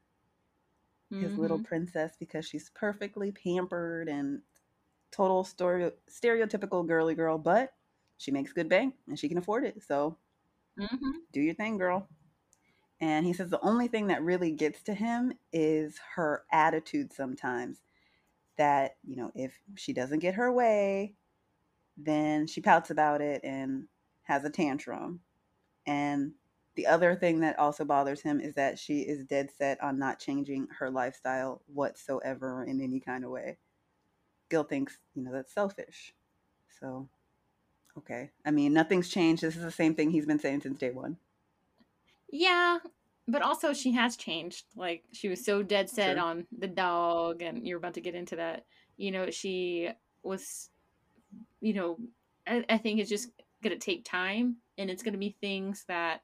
his 1.19 1.37
little 1.37 1.59
Mhm. 1.59 1.65
princess, 1.65 2.15
because 2.19 2.45
she's 2.45 2.69
perfectly 2.71 3.31
pampered 3.31 4.09
and 4.09 4.41
total 5.11 5.43
story, 5.43 5.91
stereotypical 6.09 6.87
girly 6.87 7.15
girl. 7.15 7.37
But 7.37 7.73
she 8.17 8.31
makes 8.31 8.53
good 8.53 8.69
bank 8.69 8.95
and 9.07 9.19
she 9.19 9.29
can 9.29 9.37
afford 9.37 9.65
it. 9.65 9.83
So 9.83 10.17
Mhm. 10.77 11.21
do 11.31 11.41
your 11.41 11.53
thing, 11.55 11.77
girl. 11.77 12.07
And 13.01 13.25
he 13.25 13.33
says 13.33 13.49
the 13.49 13.61
only 13.61 13.87
thing 13.87 14.07
that 14.07 14.23
really 14.23 14.51
gets 14.51 14.83
to 14.83 14.93
him 14.93 15.33
is 15.53 15.99
her 16.15 16.45
attitude 16.51 17.13
sometimes. 17.13 17.81
That, 18.57 18.97
you 19.03 19.15
know, 19.17 19.31
if 19.35 19.59
she 19.75 19.93
doesn't 19.93 20.19
get 20.19 20.35
her 20.35 20.51
way, 20.51 21.15
then 21.97 22.47
she 22.47 22.61
pouts 22.61 22.89
about 22.91 23.21
it 23.21 23.41
and 23.43 23.87
has 24.23 24.43
a 24.45 24.49
tantrum. 24.49 25.21
And 25.87 26.33
the 26.75 26.87
other 26.87 27.15
thing 27.15 27.41
that 27.41 27.59
also 27.59 27.83
bothers 27.83 28.21
him 28.21 28.39
is 28.39 28.55
that 28.55 28.79
she 28.79 29.01
is 29.01 29.25
dead 29.25 29.49
set 29.57 29.81
on 29.83 29.99
not 29.99 30.19
changing 30.19 30.67
her 30.79 30.89
lifestyle 30.89 31.61
whatsoever 31.73 32.63
in 32.63 32.81
any 32.81 32.99
kind 32.99 33.25
of 33.25 33.31
way. 33.31 33.57
Gil 34.49 34.63
thinks, 34.63 34.97
you 35.13 35.23
know, 35.23 35.31
that's 35.31 35.53
selfish. 35.53 36.13
So, 36.79 37.09
okay. 37.97 38.31
I 38.45 38.51
mean, 38.51 38.73
nothing's 38.73 39.09
changed. 39.09 39.43
This 39.43 39.55
is 39.55 39.63
the 39.63 39.71
same 39.71 39.95
thing 39.95 40.11
he's 40.11 40.25
been 40.25 40.39
saying 40.39 40.61
since 40.61 40.79
day 40.79 40.91
one. 40.91 41.17
Yeah, 42.31 42.79
but 43.27 43.41
also 43.41 43.73
she 43.73 43.91
has 43.93 44.15
changed. 44.15 44.65
Like 44.75 45.03
she 45.11 45.27
was 45.27 45.43
so 45.43 45.61
dead 45.63 45.89
set 45.89 46.13
True. 46.13 46.21
on 46.21 46.47
the 46.57 46.67
dog, 46.67 47.41
and 47.41 47.67
you're 47.67 47.77
about 47.77 47.95
to 47.95 48.01
get 48.01 48.15
into 48.15 48.37
that. 48.37 48.65
You 48.97 49.11
know, 49.11 49.29
she 49.29 49.89
was. 50.23 50.69
You 51.61 51.73
know, 51.73 51.97
I, 52.47 52.65
I 52.69 52.77
think 52.77 52.99
it's 52.99 53.09
just 53.09 53.29
gonna 53.63 53.77
take 53.77 54.03
time, 54.05 54.57
and 54.77 54.89
it's 54.89 55.03
gonna 55.03 55.17
be 55.17 55.35
things 55.41 55.83
that. 55.87 56.21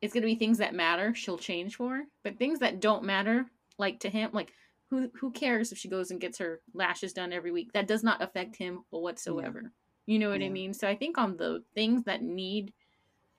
It's 0.00 0.14
gonna 0.14 0.26
be 0.26 0.34
things 0.36 0.58
that 0.58 0.74
matter. 0.74 1.14
She'll 1.14 1.38
change 1.38 1.76
for, 1.76 2.04
but 2.22 2.38
things 2.38 2.60
that 2.60 2.80
don't 2.80 3.04
matter, 3.04 3.46
like 3.78 4.00
to 4.00 4.10
him, 4.10 4.30
like 4.32 4.52
who 4.90 5.10
who 5.14 5.30
cares 5.30 5.72
if 5.72 5.78
she 5.78 5.88
goes 5.88 6.10
and 6.10 6.20
gets 6.20 6.38
her 6.38 6.60
lashes 6.74 7.12
done 7.12 7.32
every 7.32 7.50
week? 7.52 7.72
That 7.72 7.88
does 7.88 8.02
not 8.04 8.22
affect 8.22 8.56
him 8.56 8.84
whatsoever. 8.90 9.72
You 10.06 10.18
know 10.18 10.30
what 10.30 10.42
I 10.42 10.48
mean? 10.48 10.72
So 10.72 10.88
I 10.88 10.96
think 10.96 11.18
on 11.18 11.36
the 11.36 11.62
things 11.74 12.04
that 12.04 12.22
need 12.22 12.72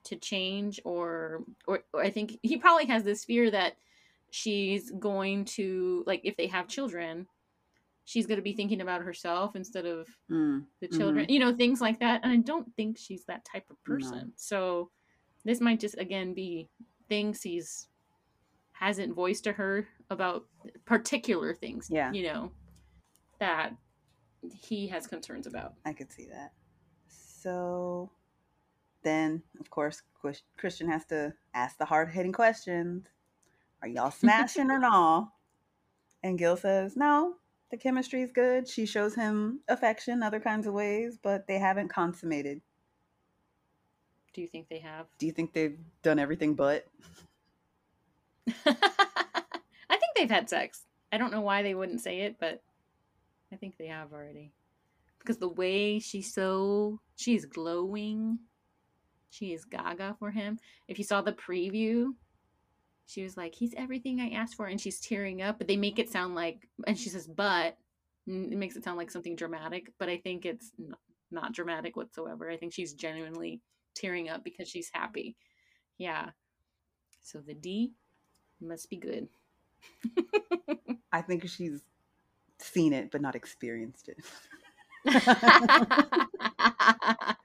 to 0.04 0.16
change 0.16 0.80
or, 0.84 1.44
or 1.66 1.82
or 1.92 2.02
I 2.02 2.10
think 2.10 2.38
he 2.42 2.56
probably 2.56 2.86
has 2.86 3.04
this 3.04 3.24
fear 3.24 3.50
that 3.50 3.74
she's 4.30 4.90
going 4.92 5.44
to 5.44 6.04
like 6.06 6.20
if 6.24 6.36
they 6.36 6.46
have 6.46 6.68
children 6.68 7.26
she's 8.04 8.26
going 8.26 8.38
to 8.38 8.42
be 8.42 8.52
thinking 8.54 8.80
about 8.80 9.02
herself 9.02 9.56
instead 9.56 9.86
of 9.86 10.08
Mm, 10.30 10.64
the 10.80 10.88
children 10.88 11.26
you 11.28 11.38
know 11.40 11.54
things 11.54 11.80
like 11.80 11.98
that 12.00 12.20
and 12.22 12.32
I 12.32 12.36
don't 12.36 12.74
think 12.76 12.96
she's 12.96 13.24
that 13.26 13.44
type 13.44 13.68
of 13.70 13.76
No. 13.86 13.94
person 13.94 14.32
so 14.36 14.90
this 15.44 15.60
might 15.60 15.80
just 15.80 15.96
again 15.98 16.34
be 16.34 16.68
things 17.08 17.42
he's 17.42 17.88
hasn't 18.72 19.14
voiced 19.14 19.44
to 19.44 19.52
her 19.52 19.86
about 20.10 20.44
particular 20.86 21.54
things 21.54 21.88
Yeah. 21.90 22.12
you 22.12 22.22
know 22.24 22.50
that 23.38 23.72
he 24.54 24.86
has 24.88 25.06
concerns 25.06 25.46
about 25.46 25.74
I 25.84 25.92
could 25.92 26.10
see 26.12 26.26
that. 26.26 26.52
So 27.08 28.10
then, 29.02 29.42
of 29.60 29.70
course, 29.70 30.02
Christian 30.56 30.88
has 30.90 31.04
to 31.06 31.32
ask 31.54 31.78
the 31.78 31.84
hard 31.86 32.10
hitting 32.10 32.32
questions. 32.32 33.06
Are 33.82 33.88
y'all 33.88 34.10
smashing 34.10 34.70
or 34.70 34.78
no? 34.90 35.28
And 36.22 36.38
Gil 36.38 36.56
says, 36.56 36.96
no, 36.96 37.34
the 37.70 37.78
chemistry's 37.78 38.30
good. 38.30 38.68
She 38.68 38.84
shows 38.84 39.14
him 39.14 39.60
affection 39.68 40.22
other 40.22 40.40
kinds 40.40 40.66
of 40.66 40.74
ways, 40.74 41.18
but 41.22 41.46
they 41.46 41.58
haven't 41.58 41.88
consummated. 41.88 42.60
Do 44.32 44.40
you 44.40 44.46
think 44.46 44.68
they 44.68 44.78
have 44.78 45.06
Do 45.18 45.26
you 45.26 45.32
think 45.32 45.52
they've 45.52 45.78
done 46.02 46.18
everything 46.18 46.54
but? 46.54 46.86
I 48.66 49.96
think 49.96 50.12
they've 50.16 50.30
had 50.30 50.48
sex. 50.48 50.82
I 51.12 51.18
don't 51.18 51.32
know 51.32 51.40
why 51.40 51.62
they 51.62 51.74
wouldn't 51.74 52.00
say 52.00 52.20
it, 52.20 52.36
but 52.38 52.62
I 53.52 53.56
think 53.56 53.76
they 53.76 53.86
have 53.86 54.12
already. 54.12 54.52
Because 55.18 55.38
the 55.38 55.48
way 55.48 55.98
she's 55.98 56.32
so 56.32 57.00
she's 57.16 57.44
glowing. 57.44 58.38
She 59.30 59.52
is 59.52 59.64
gaga 59.64 60.16
for 60.18 60.30
him. 60.30 60.58
If 60.88 60.98
you 60.98 61.04
saw 61.04 61.22
the 61.22 61.32
preview, 61.32 62.14
she 63.06 63.22
was 63.22 63.36
like, 63.36 63.54
He's 63.54 63.74
everything 63.76 64.20
I 64.20 64.30
asked 64.30 64.56
for, 64.56 64.66
and 64.66 64.80
she's 64.80 65.00
tearing 65.00 65.42
up, 65.42 65.58
but 65.58 65.68
they 65.68 65.76
make 65.76 65.98
it 65.98 66.10
sound 66.10 66.34
like 66.34 66.68
and 66.86 66.98
she 66.98 67.08
says, 67.08 67.26
but 67.26 67.76
it 68.26 68.56
makes 68.56 68.76
it 68.76 68.84
sound 68.84 68.98
like 68.98 69.10
something 69.10 69.36
dramatic, 69.36 69.92
but 69.98 70.08
I 70.08 70.18
think 70.18 70.46
it's 70.46 70.72
not 71.30 71.52
dramatic 71.52 71.96
whatsoever. 71.96 72.50
I 72.50 72.56
think 72.56 72.72
she's 72.72 72.94
genuinely 72.94 73.60
tearing 73.94 74.28
up 74.28 74.44
because 74.44 74.68
she's 74.68 74.90
happy. 74.92 75.36
Yeah. 75.98 76.30
So 77.22 77.40
the 77.40 77.54
D 77.54 77.92
must 78.60 78.88
be 78.90 78.96
good. 78.96 79.28
I 81.12 81.22
think 81.22 81.48
she's 81.48 81.80
seen 82.58 82.92
it 82.92 83.10
but 83.10 83.22
not 83.22 83.34
experienced 83.34 84.08
it. 84.08 84.18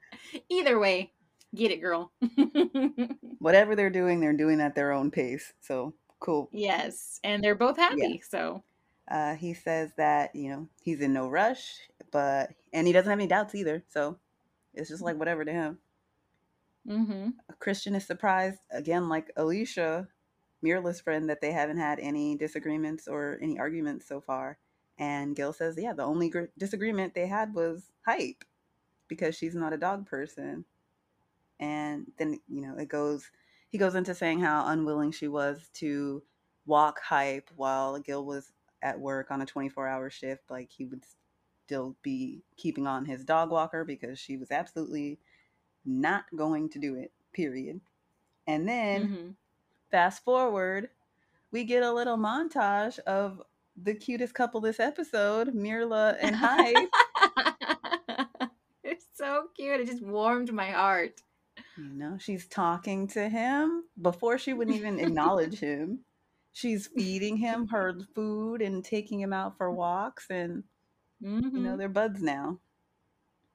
Either 0.48 0.78
way, 0.78 1.12
get 1.54 1.70
it, 1.70 1.80
girl. 1.80 2.12
Whatever 3.38 3.76
they're 3.76 3.90
doing, 3.90 4.20
they're 4.20 4.32
doing 4.32 4.60
at 4.60 4.74
their 4.74 4.92
own 4.92 5.10
pace. 5.10 5.52
So 5.60 5.94
cool. 6.20 6.48
yes, 6.52 7.20
and 7.24 7.42
they're 7.42 7.54
both 7.54 7.76
happy. 7.76 8.22
So 8.28 8.62
Uh, 9.08 9.34
he 9.36 9.54
says 9.54 9.92
that 9.96 10.34
you 10.34 10.50
know 10.50 10.68
he's 10.82 11.00
in 11.00 11.12
no 11.12 11.28
rush, 11.28 11.78
but 12.10 12.50
and 12.72 12.86
he 12.86 12.92
doesn't 12.92 13.10
have 13.10 13.18
any 13.18 13.28
doubts 13.28 13.54
either. 13.54 13.82
So 13.88 14.18
it's 14.74 14.90
just 14.90 15.02
like 15.02 15.18
whatever 15.18 15.44
to 15.44 15.52
him. 15.52 15.78
Hmm 16.86 17.30
Christian 17.58 17.94
is 17.94 18.06
surprised 18.06 18.60
again, 18.70 19.08
like 19.08 19.30
Alicia, 19.36 20.08
Myrla's 20.62 21.00
friend, 21.00 21.28
that 21.30 21.40
they 21.40 21.52
haven't 21.52 21.78
had 21.78 21.98
any 22.00 22.36
disagreements 22.36 23.08
or 23.08 23.38
any 23.42 23.58
arguments 23.58 24.06
so 24.06 24.20
far. 24.20 24.58
And 24.98 25.34
Gil 25.36 25.52
says, 25.52 25.76
yeah, 25.78 25.92
the 25.94 26.04
only 26.04 26.30
gr- 26.30 26.52
disagreement 26.58 27.14
they 27.14 27.26
had 27.26 27.54
was 27.54 27.90
hype 28.06 28.44
because 29.08 29.36
she's 29.36 29.54
not 29.54 29.72
a 29.72 29.78
dog 29.78 30.06
person. 30.06 30.64
And 31.60 32.12
then 32.18 32.40
you 32.48 32.62
know 32.62 32.76
it 32.76 32.88
goes. 32.88 33.30
He 33.70 33.78
goes 33.78 33.94
into 33.94 34.14
saying 34.14 34.40
how 34.40 34.66
unwilling 34.68 35.12
she 35.12 35.28
was 35.28 35.70
to 35.74 36.22
walk 36.66 37.00
hype 37.00 37.50
while 37.56 37.98
Gil 38.00 38.24
was 38.24 38.52
at 38.82 39.00
work 39.00 39.30
on 39.30 39.42
a 39.42 39.46
24 39.46 39.88
hour 39.88 40.10
shift. 40.10 40.50
Like 40.50 40.70
he 40.70 40.84
would 40.86 41.04
still 41.66 41.96
be 42.02 42.42
keeping 42.56 42.86
on 42.86 43.04
his 43.06 43.24
dog 43.24 43.50
walker 43.50 43.84
because 43.84 44.18
she 44.18 44.36
was 44.36 44.50
absolutely 44.50 45.18
not 45.86 46.24
going 46.36 46.68
to 46.70 46.78
do 46.78 46.94
it. 46.96 47.12
Period. 47.32 47.80
And 48.46 48.68
then 48.68 49.08
Mhm. 49.08 49.34
fast 49.90 50.24
forward, 50.24 50.90
we 51.50 51.64
get 51.64 51.82
a 51.82 51.92
little 51.92 52.16
montage 52.16 52.98
of 53.00 53.42
the 53.76 53.94
cutest 53.94 54.34
couple 54.34 54.60
this 54.60 54.80
episode, 54.80 55.54
Myrla 55.54 56.16
and 56.20 56.34
Hype. 56.36 56.88
it's 58.84 59.06
so 59.14 59.48
cute. 59.54 59.80
It 59.80 59.86
just 59.86 60.02
warmed 60.02 60.52
my 60.52 60.70
heart. 60.70 61.20
you 61.76 61.92
know, 61.94 62.16
she's 62.18 62.46
talking 62.46 63.06
to 63.08 63.28
him 63.28 63.84
before 64.00 64.38
she 64.38 64.52
wouldn't 64.54 64.76
even 64.76 64.98
acknowledge 64.98 65.58
him. 65.60 66.00
She's 66.52 66.86
feeding 66.86 67.36
him 67.36 67.68
her 67.68 67.94
food 68.14 68.62
and 68.62 68.82
taking 68.82 69.20
him 69.20 69.32
out 69.34 69.58
for 69.58 69.70
walks, 69.70 70.30
and 70.30 70.64
Mhm. 71.22 71.52
you 71.52 71.60
know 71.60 71.76
they're 71.76 71.88
buds 71.90 72.22
now. 72.22 72.60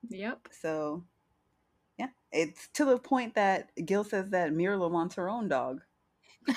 Yep. 0.10 0.50
So, 0.52 1.04
it's 2.32 2.70
to 2.74 2.86
the 2.86 2.98
point 2.98 3.36
that 3.36 3.72
Gil 3.86 4.04
says 4.04 4.30
that 4.30 4.54
Myrla 4.54 4.90
wants 4.90 5.16
her 5.16 5.30
own 5.30 5.48
dog. 5.48 5.82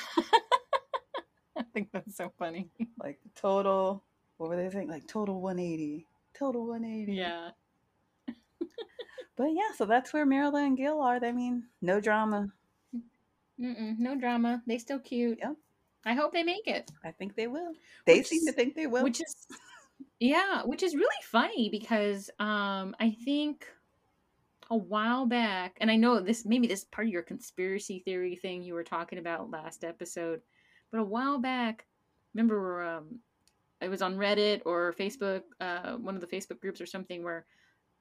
I 1.56 1.62
think 1.72 1.90
that's 1.92 2.16
so 2.16 2.32
funny. 2.38 2.68
Like 2.98 3.18
total, 3.36 4.02
what 4.38 4.50
were 4.50 4.56
they 4.56 4.70
saying? 4.70 4.88
Like 4.88 5.06
total 5.06 5.40
180. 5.40 6.06
Total 6.38 6.66
180. 6.66 7.12
Yeah. 7.12 7.50
But 9.36 9.46
yeah, 9.46 9.74
so 9.76 9.84
that's 9.84 10.12
where 10.12 10.24
Myrla 10.24 10.64
and 10.64 10.76
Gil 10.76 11.00
are. 11.00 11.18
I 11.20 11.32
mean, 11.32 11.64
no 11.82 12.00
drama. 12.00 12.52
Mm-mm, 13.60 13.98
no 13.98 14.14
drama. 14.14 14.62
They 14.66 14.78
still 14.78 15.00
cute. 15.00 15.38
Yep. 15.40 15.56
I 16.04 16.14
hope 16.14 16.32
they 16.32 16.42
make 16.42 16.66
it. 16.66 16.90
I 17.04 17.10
think 17.10 17.34
they 17.34 17.46
will. 17.46 17.72
They 18.06 18.18
Which 18.18 18.28
seem 18.28 18.46
to 18.46 18.52
think 18.52 18.74
they 18.74 18.86
will. 18.86 19.02
Which 19.02 19.20
is 19.20 19.46
yeah, 20.20 20.62
which 20.64 20.82
is 20.82 20.94
really 20.94 21.22
funny 21.24 21.68
because 21.70 22.30
um 22.38 22.94
I 23.00 23.16
think 23.24 23.66
a 24.70 24.76
while 24.76 25.26
back, 25.26 25.76
and 25.80 25.90
I 25.90 25.96
know 25.96 26.20
this 26.20 26.44
maybe 26.44 26.66
this 26.66 26.84
part 26.84 27.06
of 27.06 27.12
your 27.12 27.22
conspiracy 27.22 28.00
theory 28.00 28.36
thing 28.36 28.62
you 28.62 28.74
were 28.74 28.84
talking 28.84 29.18
about 29.18 29.50
last 29.50 29.84
episode, 29.84 30.42
but 30.90 31.00
a 31.00 31.04
while 31.04 31.38
back, 31.38 31.86
remember 32.34 32.82
um 32.84 33.20
it 33.80 33.88
was 33.88 34.02
on 34.02 34.16
Reddit 34.16 34.62
or 34.66 34.94
Facebook, 34.98 35.42
uh 35.60 35.94
one 35.96 36.14
of 36.16 36.20
the 36.20 36.26
Facebook 36.28 36.60
groups 36.60 36.80
or 36.80 36.86
something 36.86 37.22
where 37.24 37.46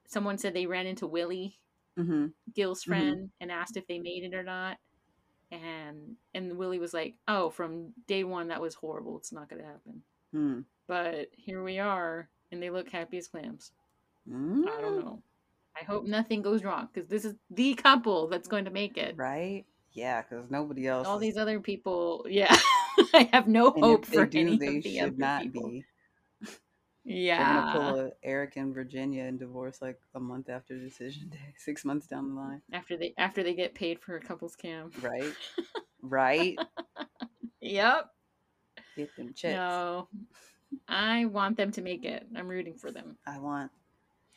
someone 0.06 0.38
said 0.38 0.54
they 0.54 0.66
ran 0.66 0.86
into 0.86 1.06
Willie 1.06 1.60
hmm 1.96 2.28
Gil's 2.54 2.84
Mhm. 2.88 2.88
friend 2.88 3.30
and 3.40 3.50
asked 3.52 3.76
if 3.76 3.86
they 3.86 3.98
made 3.98 4.24
it 4.24 4.34
or 4.34 4.42
not. 4.44 4.78
And 5.50 6.16
and 6.34 6.56
Willie 6.58 6.78
was 6.78 6.94
like, 6.94 7.18
"Oh, 7.28 7.50
from 7.50 7.94
day 8.06 8.24
one 8.24 8.48
that 8.48 8.60
was 8.60 8.74
horrible. 8.74 9.18
It's 9.18 9.32
not 9.32 9.48
going 9.48 9.62
to 9.62 9.68
happen." 9.68 10.02
Hmm. 10.32 10.60
But 10.86 11.28
here 11.34 11.62
we 11.62 11.78
are 11.78 12.30
and 12.52 12.62
they 12.62 12.70
look 12.70 12.90
happy 12.90 13.18
as 13.18 13.28
clams. 13.28 13.72
Mm. 14.28 14.66
I 14.66 14.80
don't 14.80 14.96
know. 14.96 15.22
I 15.80 15.84
hope 15.84 16.04
nothing 16.04 16.42
goes 16.42 16.62
wrong 16.62 16.88
cuz 16.94 17.06
this 17.06 17.24
is 17.24 17.34
the 17.50 17.74
couple 17.74 18.28
that's 18.28 18.48
going 18.48 18.64
to 18.64 18.70
make 18.70 18.96
it. 18.96 19.16
Right? 19.16 19.64
Yeah, 19.92 20.22
because 20.22 20.50
nobody 20.50 20.86
else. 20.88 21.06
All 21.06 21.16
is- 21.16 21.22
these 21.22 21.36
other 21.36 21.60
people, 21.60 22.26
yeah. 22.28 22.54
I 23.14 23.28
have 23.32 23.48
no 23.48 23.72
and 23.72 23.84
hope 23.84 24.06
for 24.06 24.26
do, 24.26 24.38
any 24.38 24.56
they 24.56 24.76
of 24.76 24.82
the 24.82 24.98
should 24.98 25.18
not 25.18 25.42
people. 25.42 25.68
be. 25.68 25.84
Yeah. 27.04 27.38
They're 27.72 27.72
gonna 27.72 27.92
pull 27.92 28.12
Eric 28.22 28.56
and 28.56 28.74
Virginia 28.74 29.24
and 29.24 29.38
divorce 29.38 29.80
like 29.80 30.00
a 30.14 30.20
month 30.20 30.48
after 30.48 30.78
decision 30.78 31.28
day, 31.28 31.38
six 31.56 31.84
months 31.84 32.06
down 32.06 32.24
the 32.24 32.40
mm-hmm. 32.40 32.50
line. 32.50 32.62
after 32.72 32.96
they 32.96 33.14
after 33.18 33.42
they 33.42 33.54
get 33.54 33.74
paid 33.74 34.00
for 34.00 34.16
a 34.16 34.20
couples 34.20 34.56
cam. 34.56 34.90
Right? 35.00 35.34
right? 36.02 36.58
Yep. 37.60 38.10
Get 38.96 39.16
them 39.16 39.32
checks. 39.34 39.56
No. 39.56 40.08
I 40.88 41.26
want 41.26 41.56
them 41.56 41.70
to 41.72 41.82
make 41.82 42.04
it. 42.04 42.26
I'm 42.36 42.48
rooting 42.48 42.74
for 42.74 42.90
them. 42.90 43.16
I 43.26 43.38
want 43.38 43.70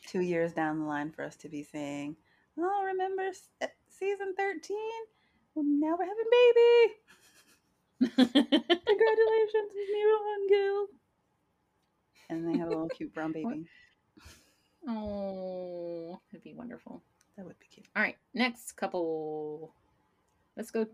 two 0.08 0.22
years 0.22 0.54
down 0.54 0.80
the 0.80 0.86
line 0.86 1.12
for 1.12 1.24
us 1.24 1.36
to 1.38 1.50
be 1.50 1.64
saying, 1.64 2.16
"Oh, 2.58 2.84
remember 2.86 3.30
uh, 3.62 3.68
season 3.90 4.34
thirteen? 4.36 4.78
Well, 5.54 5.66
now 5.68 5.98
we're 5.98 6.06
having 6.06 6.26
baby. 6.32 6.94
Congratulations, 8.16 9.72
Mira 9.92 10.18
and 10.36 10.50
Gil." 10.50 10.88
And 12.30 12.48
they 12.48 12.58
have 12.58 12.68
a 12.68 12.72
little 12.72 12.90
cute 12.90 13.14
brown 13.14 13.32
baby. 13.34 13.68
oh, 14.88 16.20
that'd 16.32 16.44
be 16.44 16.54
wonderful. 16.54 17.02
That 17.38 17.46
would 17.46 17.60
be 17.60 17.68
cute. 17.68 17.86
All 17.96 18.02
right, 18.02 18.18
next 18.34 18.72
couple. 18.74 19.74
Let's 20.56 20.72
go. 20.72 20.88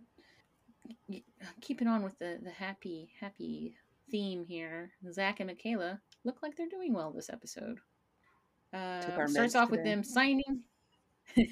Keep 1.62 1.82
it 1.82 1.88
on 1.88 2.04
with 2.04 2.18
the 2.20 2.40
the 2.44 2.52
happy 2.52 3.10
happy 3.20 3.76
theme 4.12 4.46
here. 4.46 4.92
Zach 5.12 5.40
and 5.40 5.48
Michaela 5.48 6.02
look 6.24 6.44
like 6.44 6.56
they're 6.56 6.68
doing 6.68 6.94
well 6.94 7.12
this 7.12 7.30
episode. 7.30 7.80
Uh, 8.74 9.28
starts 9.28 9.56
off 9.56 9.70
with 9.70 9.84
them 9.84 10.04
signing. 10.04 10.64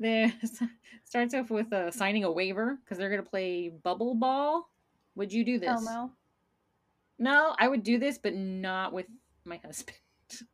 there 0.00 0.32
starts 1.04 1.34
off 1.34 1.50
with 1.50 1.72
uh, 1.72 1.90
signing 1.90 2.24
a 2.24 2.30
waiver 2.30 2.78
because 2.82 2.98
they're 2.98 3.10
gonna 3.10 3.22
play 3.22 3.68
bubble 3.68 4.14
ball. 4.14 4.70
Would 5.14 5.32
you 5.32 5.44
do 5.44 5.58
this? 5.58 5.68
Hell 5.68 5.82
no. 5.82 6.10
No, 7.18 7.54
I 7.58 7.68
would 7.68 7.82
do 7.82 7.98
this, 7.98 8.18
but 8.18 8.34
not 8.34 8.92
with 8.92 9.06
my 9.44 9.56
husband. 9.64 9.96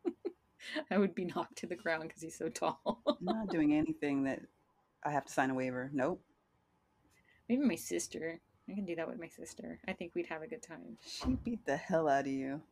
I 0.90 0.98
would 0.98 1.14
be 1.14 1.24
knocked 1.24 1.58
to 1.58 1.66
the 1.66 1.74
ground 1.74 2.04
because 2.04 2.22
he's 2.22 2.38
so 2.38 2.48
tall. 2.48 3.02
I'm 3.06 3.16
not 3.20 3.48
doing 3.48 3.74
anything 3.74 4.24
that 4.24 4.40
I 5.02 5.10
have 5.10 5.24
to 5.24 5.32
sign 5.32 5.50
a 5.50 5.54
waiver. 5.54 5.90
Nope. 5.92 6.22
Maybe 7.48 7.62
my 7.62 7.74
sister. 7.74 8.40
I 8.68 8.74
can 8.74 8.84
do 8.84 8.94
that 8.94 9.08
with 9.08 9.18
my 9.18 9.26
sister. 9.26 9.80
I 9.88 9.92
think 9.92 10.14
we'd 10.14 10.26
have 10.26 10.42
a 10.42 10.46
good 10.46 10.62
time. 10.62 10.98
She 11.04 11.34
beat 11.44 11.66
the 11.66 11.76
hell 11.76 12.08
out 12.08 12.26
of 12.26 12.32
you. 12.32 12.62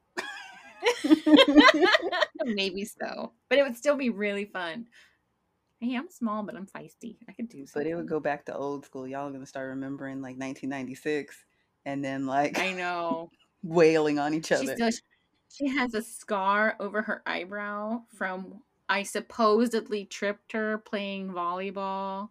Maybe 2.45 2.85
so, 2.85 3.33
but 3.49 3.59
it 3.59 3.63
would 3.63 3.77
still 3.77 3.97
be 3.97 4.11
really 4.11 4.45
fun. 4.45 4.87
Hey, 5.81 5.97
I'm 5.97 6.11
small, 6.11 6.43
but 6.43 6.57
I'm 6.57 6.67
feisty. 6.67 7.17
I 7.29 7.33
could 7.33 7.49
do 7.49 7.67
so. 7.67 7.81
But 7.81 7.87
it 7.87 7.95
would 7.95 8.09
go 8.09 8.21
back 8.21 8.45
to 8.47 8.55
old 8.57 8.85
school. 8.85 9.07
Y'all 9.07 9.29
are 9.29 9.33
gonna 9.33 9.47
start 9.47 9.69
remembering 9.71 10.17
like 10.17 10.37
1996, 10.37 11.37
and 11.87 12.05
then 12.05 12.27
like 12.27 12.59
I 12.59 12.73
know. 12.73 13.31
wailing 13.63 14.19
on 14.19 14.35
each 14.35 14.47
She 14.47 14.55
other. 14.55 14.75
still 14.75 14.91
she 15.51 15.69
has 15.69 15.95
a 15.95 16.03
scar 16.03 16.77
over 16.81 17.03
her 17.03 17.23
eyebrow 17.27 18.03
from 18.17 18.63
I 18.89 19.03
supposedly 19.03 20.05
tripped 20.05 20.53
her 20.53 20.79
playing 20.79 21.31
volleyball 21.31 22.31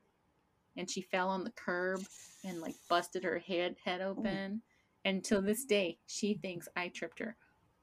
and 0.77 0.89
she 0.89 1.01
fell 1.01 1.29
on 1.29 1.43
the 1.43 1.51
curb 1.51 2.01
and 2.43 2.61
like 2.61 2.75
busted 2.89 3.23
her 3.23 3.39
head 3.39 3.75
head 3.83 4.01
open. 4.01 4.61
And 5.05 5.23
till 5.23 5.41
this 5.41 5.65
day, 5.65 5.97
she 6.07 6.33
thinks 6.35 6.67
I 6.75 6.89
tripped 6.89 7.19
her. 7.19 7.35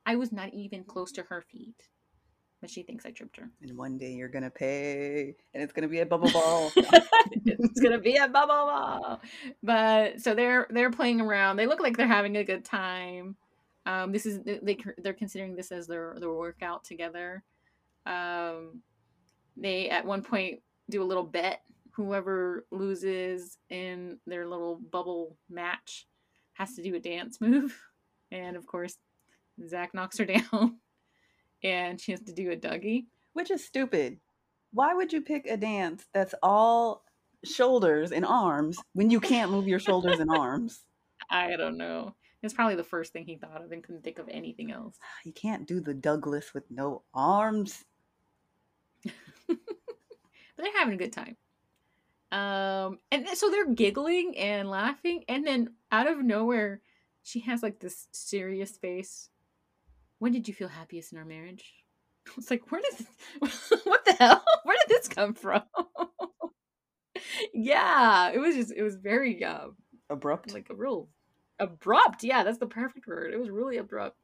I 0.07 0.17
was 0.17 0.33
not 0.33 0.55
even 0.55 0.85
close 0.85 1.13
to 1.13 1.23
her 1.25 1.43
feet. 1.43 1.89
But 2.63 2.71
she 2.71 2.83
thinks 2.83 3.05
I 3.05 3.11
tripped 3.11 3.37
her. 3.37 3.51
and 3.61 3.77
one 3.77 3.99
day 3.99 4.13
you're 4.13 4.31
gonna 4.31 4.49
pay, 4.51 5.35
and 5.53 5.63
it's 5.63 5.75
gonna 5.75 5.89
be 5.89 6.01
a 6.01 6.07
bubble 6.07 6.31
ball. 6.33 6.73
it's 6.75 7.81
gonna 7.81 7.99
be 7.99 8.17
a 8.17 8.29
bubble 8.29 8.55
ball. 8.67 9.21
But 9.63 10.23
so 10.23 10.35
they're 10.35 10.67
they're 10.71 10.91
playing 10.91 11.21
around. 11.21 11.57
They 11.57 11.67
look 11.67 11.81
like 11.81 11.99
they're 11.99 12.07
having 12.07 12.37
a 12.39 12.45
good 12.45 12.65
time. 12.65 13.37
Um, 13.85 14.11
this 14.11 14.25
is 14.25 14.41
they 14.43 14.79
they're 14.99 15.13
considering 15.13 15.55
this 15.55 15.71
as 15.71 15.87
their 15.87 16.17
their 16.19 16.33
workout 16.33 16.83
together. 16.83 17.45
Um, 18.07 18.81
they 19.57 19.91
at 19.91 20.07
one 20.07 20.23
point 20.23 20.61
do 20.89 21.03
a 21.03 21.05
little 21.05 21.25
bet. 21.25 21.61
Whoever 21.93 22.65
loses 22.71 23.59
in 23.69 24.19
their 24.27 24.47
little 24.47 24.81
bubble 24.91 25.37
match 25.51 26.07
has 26.55 26.75
to 26.77 26.83
do 26.83 26.95
a 26.95 27.01
dance 27.01 27.39
move, 27.39 27.79
and 28.33 28.57
of 28.57 28.67
course, 28.67 28.97
Zach 29.67 29.95
knocks 29.95 30.19
her 30.19 30.25
down, 30.27 30.79
and 31.63 32.01
she 32.01 32.13
has 32.13 32.23
to 32.23 32.33
do 32.33 32.51
a 32.51 32.57
Dougie. 32.57 33.07
Which 33.33 33.51
is 33.51 33.65
stupid. 33.65 34.19
Why 34.73 34.95
would 34.95 35.13
you 35.13 35.21
pick 35.21 35.47
a 35.47 35.57
dance 35.57 36.07
that's 36.13 36.35
all 36.43 37.05
shoulders 37.45 38.13
and 38.13 38.25
arms 38.25 38.79
when 38.95 39.11
you 39.11 39.21
can't 39.21 39.51
move 39.51 39.69
your 39.69 39.79
shoulders 39.79 40.21
and 40.21 40.31
arms? 40.31 40.85
I 41.31 41.57
don't 41.57 41.77
know. 41.77 42.15
It's 42.43 42.55
probably 42.55 42.77
the 42.77 42.85
first 42.85 43.13
thing 43.13 43.25
he 43.25 43.37
thought 43.37 43.63
of 43.63 43.73
and 43.73 43.83
couldn't 43.83 44.05
think 44.05 44.19
of 44.19 44.29
anything 44.29 44.71
else. 44.71 44.99
You 45.25 45.33
can't 45.33 45.67
do 45.67 45.81
the 45.81 45.95
Douglas 45.95 46.55
with 46.55 46.71
no 46.71 47.03
arms. 47.15 47.85
But 50.57 50.65
they're 50.65 50.79
having 50.79 50.95
a 50.95 50.97
good 50.97 51.13
time. 51.13 51.37
Um, 52.33 52.99
and 53.13 53.29
so 53.35 53.51
they're 53.51 53.73
giggling 53.73 54.37
and 54.37 54.69
laughing, 54.69 55.25
and 55.29 55.47
then 55.47 55.75
out 55.93 56.09
of 56.09 56.25
nowhere, 56.25 56.81
she 57.23 57.41
has 57.41 57.63
like 57.63 57.79
this 57.79 58.09
serious 58.13 58.77
face. 58.77 59.29
When 60.19 60.33
did 60.33 60.49
you 60.49 60.55
feel 60.55 60.69
happiest 60.69 61.13
in 61.13 61.19
our 61.19 61.25
marriage? 61.25 61.73
It's 62.37 62.51
like, 62.51 62.73
where 62.73 62.83
this, 62.83 63.07
what 63.85 64.05
the 64.05 64.15
hell? 64.15 64.43
Where 64.65 64.77
did 64.81 64.89
this 64.89 65.07
come 65.07 65.33
from? 65.33 65.63
yeah, 67.55 68.31
it 68.31 68.39
was 68.39 68.57
just 68.57 68.73
it 68.73 68.83
was 68.83 68.97
very 68.97 69.45
uh, 69.45 69.69
Abrupt. 70.11 70.53
like 70.53 70.69
a 70.71 70.75
real 70.75 71.09
abrupt 71.59 72.23
yeah 72.23 72.45
that's 72.45 72.59
the 72.59 72.67
perfect 72.67 73.07
word 73.07 73.33
it 73.33 73.39
was 73.39 73.49
really 73.49 73.79
abrupt 73.79 74.19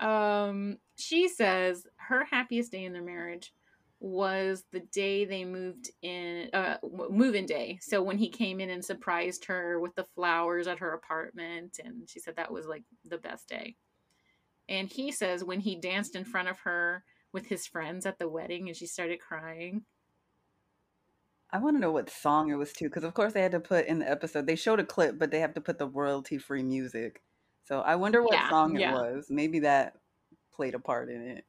um 0.00 0.78
she 0.96 1.28
says 1.28 1.86
her 1.96 2.24
happiest 2.24 2.72
day 2.72 2.84
in 2.84 2.92
their 2.94 3.02
marriage 3.02 3.52
was 4.00 4.64
the 4.72 4.80
day 4.80 5.24
they 5.24 5.44
moved 5.44 5.90
in 6.00 6.48
uh 6.54 6.76
move-in 7.10 7.44
day 7.46 7.78
so 7.82 8.02
when 8.02 8.16
he 8.18 8.28
came 8.28 8.58
in 8.58 8.70
and 8.70 8.84
surprised 8.84 9.44
her 9.44 9.78
with 9.80 9.94
the 9.94 10.06
flowers 10.14 10.66
at 10.66 10.78
her 10.78 10.94
apartment 10.94 11.78
and 11.84 12.08
she 12.08 12.18
said 12.18 12.34
that 12.36 12.50
was 12.50 12.66
like 12.66 12.82
the 13.04 13.18
best 13.18 13.48
day 13.48 13.76
and 14.68 14.88
he 14.88 15.12
says 15.12 15.44
when 15.44 15.60
he 15.60 15.76
danced 15.76 16.14
in 16.16 16.24
front 16.24 16.48
of 16.48 16.60
her 16.60 17.04
with 17.32 17.46
his 17.46 17.66
friends 17.66 18.06
at 18.06 18.18
the 18.18 18.28
wedding 18.28 18.68
and 18.68 18.76
she 18.76 18.86
started 18.86 19.20
crying 19.20 19.84
I 21.50 21.58
want 21.58 21.76
to 21.76 21.80
know 21.80 21.92
what 21.92 22.08
song 22.08 22.50
it 22.50 22.54
was 22.54 22.72
too, 22.72 22.86
because 22.86 23.04
of 23.04 23.12
course 23.12 23.34
they 23.34 23.42
had 23.42 23.52
to 23.52 23.60
put 23.60 23.86
in 23.86 23.98
the 23.98 24.10
episode. 24.10 24.46
They 24.46 24.56
showed 24.56 24.80
a 24.80 24.84
clip, 24.84 25.18
but 25.18 25.30
they 25.30 25.40
have 25.40 25.52
to 25.54 25.60
put 25.60 25.78
the 25.78 25.86
royalty-free 25.86 26.62
music. 26.62 27.22
So 27.64 27.80
I 27.80 27.96
wonder 27.96 28.22
what 28.22 28.32
Yeah, 28.32 28.48
song 28.48 28.74
it 28.74 28.80
yeah. 28.80 28.94
was. 28.94 29.26
Maybe 29.28 29.60
that 29.60 29.98
played 30.54 30.74
a 30.74 30.78
part 30.78 31.10
in 31.10 31.22
it. 31.22 31.44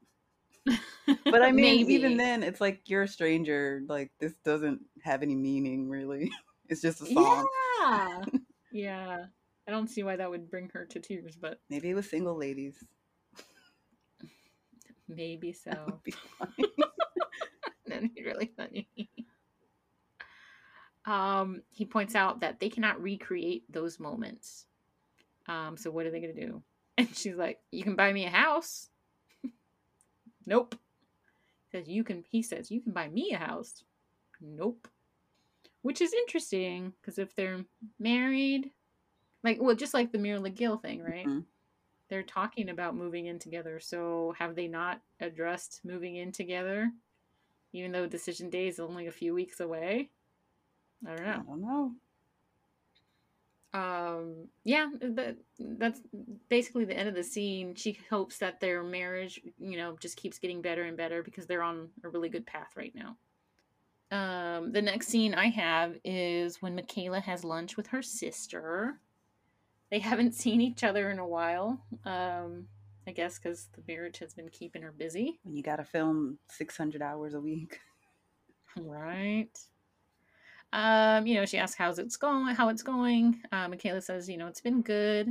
But 1.26 1.42
I 1.42 1.52
mean, 1.52 1.90
even 1.90 2.18
then, 2.18 2.44
it's 2.44 2.62
like 2.62 2.82
you're 2.86 3.04
a 3.04 3.08
stranger. 3.08 3.82
Like 3.88 4.12
this 4.20 4.34
doesn't 4.46 4.82
have 5.04 5.22
any 5.24 5.36
meaning, 5.36 5.90
really. 5.90 6.32
It's 6.70 6.82
just 6.82 7.02
a 7.02 7.06
song. 7.06 7.46
Yeah. 7.82 8.22
yeah. 8.72 9.26
I 9.68 9.72
don't 9.72 9.90
see 9.90 10.02
why 10.02 10.16
that 10.16 10.30
would 10.30 10.50
bring 10.50 10.70
her 10.74 10.86
to 10.86 11.00
tears, 11.00 11.36
but 11.36 11.60
Maybe 11.70 11.90
it 11.90 11.94
was 11.94 12.10
single 12.10 12.38
ladies. 12.38 12.82
Maybe 15.08 15.54
so. 15.54 15.72
That 15.76 15.86
would 15.86 16.04
be 16.04 16.12
funny. 16.40 16.70
That'd 17.88 18.14
be 18.16 18.24
really 18.24 18.52
funny. 18.56 18.88
um, 21.06 21.62
he 21.70 21.86
points 21.86 22.16
out 22.16 22.40
that 22.42 22.60
they 22.60 22.70
cannot 22.70 23.02
recreate 23.02 23.64
those 23.72 24.00
moments. 24.00 24.66
Um, 25.48 25.76
so 25.78 25.92
what 25.92 26.06
are 26.06 26.12
they 26.12 26.22
gonna 26.22 26.34
do? 26.34 26.62
And 26.98 27.14
she's 27.16 27.36
like, 27.36 27.60
"You 27.72 27.84
can 27.84 27.96
buy 27.96 28.14
me 28.14 28.26
a 28.26 28.30
house." 28.30 28.90
nope. 30.46 30.76
Says 31.72 31.88
you 31.88 32.04
can. 32.04 32.24
He 32.30 32.42
says 32.44 32.70
you 32.72 32.82
can 32.82 32.94
buy 32.94 33.10
me 33.10 33.32
a 33.34 33.38
house. 33.38 33.84
Nope. 34.40 34.88
Which 35.82 36.02
is 36.02 36.14
interesting 36.14 36.94
because 37.02 37.18
if 37.18 37.36
they're 37.36 37.66
married, 38.00 38.72
like 39.44 39.58
well, 39.60 39.76
just 39.76 39.94
like 39.94 40.12
the 40.12 40.18
Mira 40.20 40.50
Gill 40.50 40.78
thing, 40.78 41.02
right? 41.04 41.26
Mhm. 41.28 41.44
They're 42.14 42.22
talking 42.22 42.70
about 42.70 42.96
moving 42.96 43.26
in 43.26 43.40
together. 43.40 43.80
So 43.80 44.36
have 44.38 44.56
they 44.56 44.68
not 44.68 45.02
addressed 45.20 45.82
moving 45.84 46.18
in 46.18 46.32
together? 46.32 46.92
even 47.74 47.92
though 47.92 48.06
decision 48.06 48.50
day 48.50 48.68
is 48.68 48.80
only 48.80 49.08
a 49.08 49.12
few 49.12 49.34
weeks 49.34 49.60
away. 49.60 50.10
I 51.06 51.16
don't 51.16 51.26
know. 51.26 51.32
I 51.32 51.36
don't 51.36 51.62
know. 51.62 51.92
Um, 53.76 54.48
yeah, 54.64 54.88
that, 55.02 55.38
that's 55.60 56.00
basically 56.48 56.86
the 56.86 56.96
end 56.96 57.10
of 57.10 57.16
the 57.16 57.24
scene. 57.24 57.74
She 57.74 57.98
hopes 58.10 58.38
that 58.38 58.60
their 58.60 58.84
marriage, 58.84 59.42
you 59.60 59.78
know, 59.78 59.98
just 60.00 60.16
keeps 60.16 60.38
getting 60.38 60.62
better 60.62 60.84
and 60.84 60.96
better 60.96 61.24
because 61.24 61.48
they're 61.48 61.64
on 61.64 61.90
a 62.04 62.10
really 62.10 62.30
good 62.30 62.46
path 62.46 62.74
right 62.76 62.94
now. 62.96 63.18
Um, 64.16 64.72
the 64.72 64.82
next 64.82 65.08
scene 65.08 65.34
I 65.34 65.48
have 65.48 65.96
is 66.04 66.62
when 66.62 66.76
Michaela 66.76 67.20
has 67.20 67.44
lunch 67.44 67.76
with 67.76 67.88
her 67.88 68.04
sister. 68.04 69.00
They 69.94 70.00
haven't 70.00 70.34
seen 70.34 70.60
each 70.60 70.84
other 70.84 71.12
in 71.12 71.20
a 71.20 71.28
while. 71.28 71.80
Um, 72.04 72.66
I 73.06 73.12
guess 73.12 73.38
because 73.38 73.68
the 73.76 73.84
marriage 73.88 74.18
has 74.18 74.34
been 74.34 74.50
keeping 74.50 74.82
her 74.82 74.92
busy. 74.92 75.40
When 75.44 75.56
you 75.56 75.62
got 75.62 75.76
to 75.76 75.84
film 75.84 76.40
600 76.50 77.00
hours 77.04 77.36
a 77.36 77.40
week. 77.40 77.80
Right. 78.76 79.56
Um, 80.72 81.28
you 81.28 81.36
know, 81.36 81.46
she 81.46 81.60
asks 81.60 81.78
how's 81.78 82.00
it's 82.00 82.18
going, 82.18 82.56
how 82.56 82.70
it's 82.70 82.82
going. 82.82 83.40
Uh, 83.52 83.68
Michaela 83.68 84.02
says, 84.02 84.28
you 84.28 84.36
know, 84.36 84.48
it's 84.48 84.62
been 84.62 84.82
good. 84.82 85.28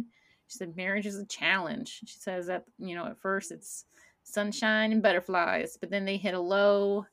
She 0.47 0.59
said 0.59 0.77
marriage 0.77 1.07
is 1.07 1.19
a 1.19 1.27
challenge. 1.27 1.99
She 2.07 2.21
says 2.21 2.47
that, 2.47 2.63
you 2.79 2.95
know, 2.95 3.07
at 3.07 3.19
first 3.19 3.51
it's 3.51 3.87
sunshine 4.23 4.93
and 4.93 5.03
butterflies, 5.03 5.77
but 5.77 5.91
then 5.91 6.05
they 6.05 6.19
hit 6.19 6.35
a 6.35 6.41
low 6.41 7.05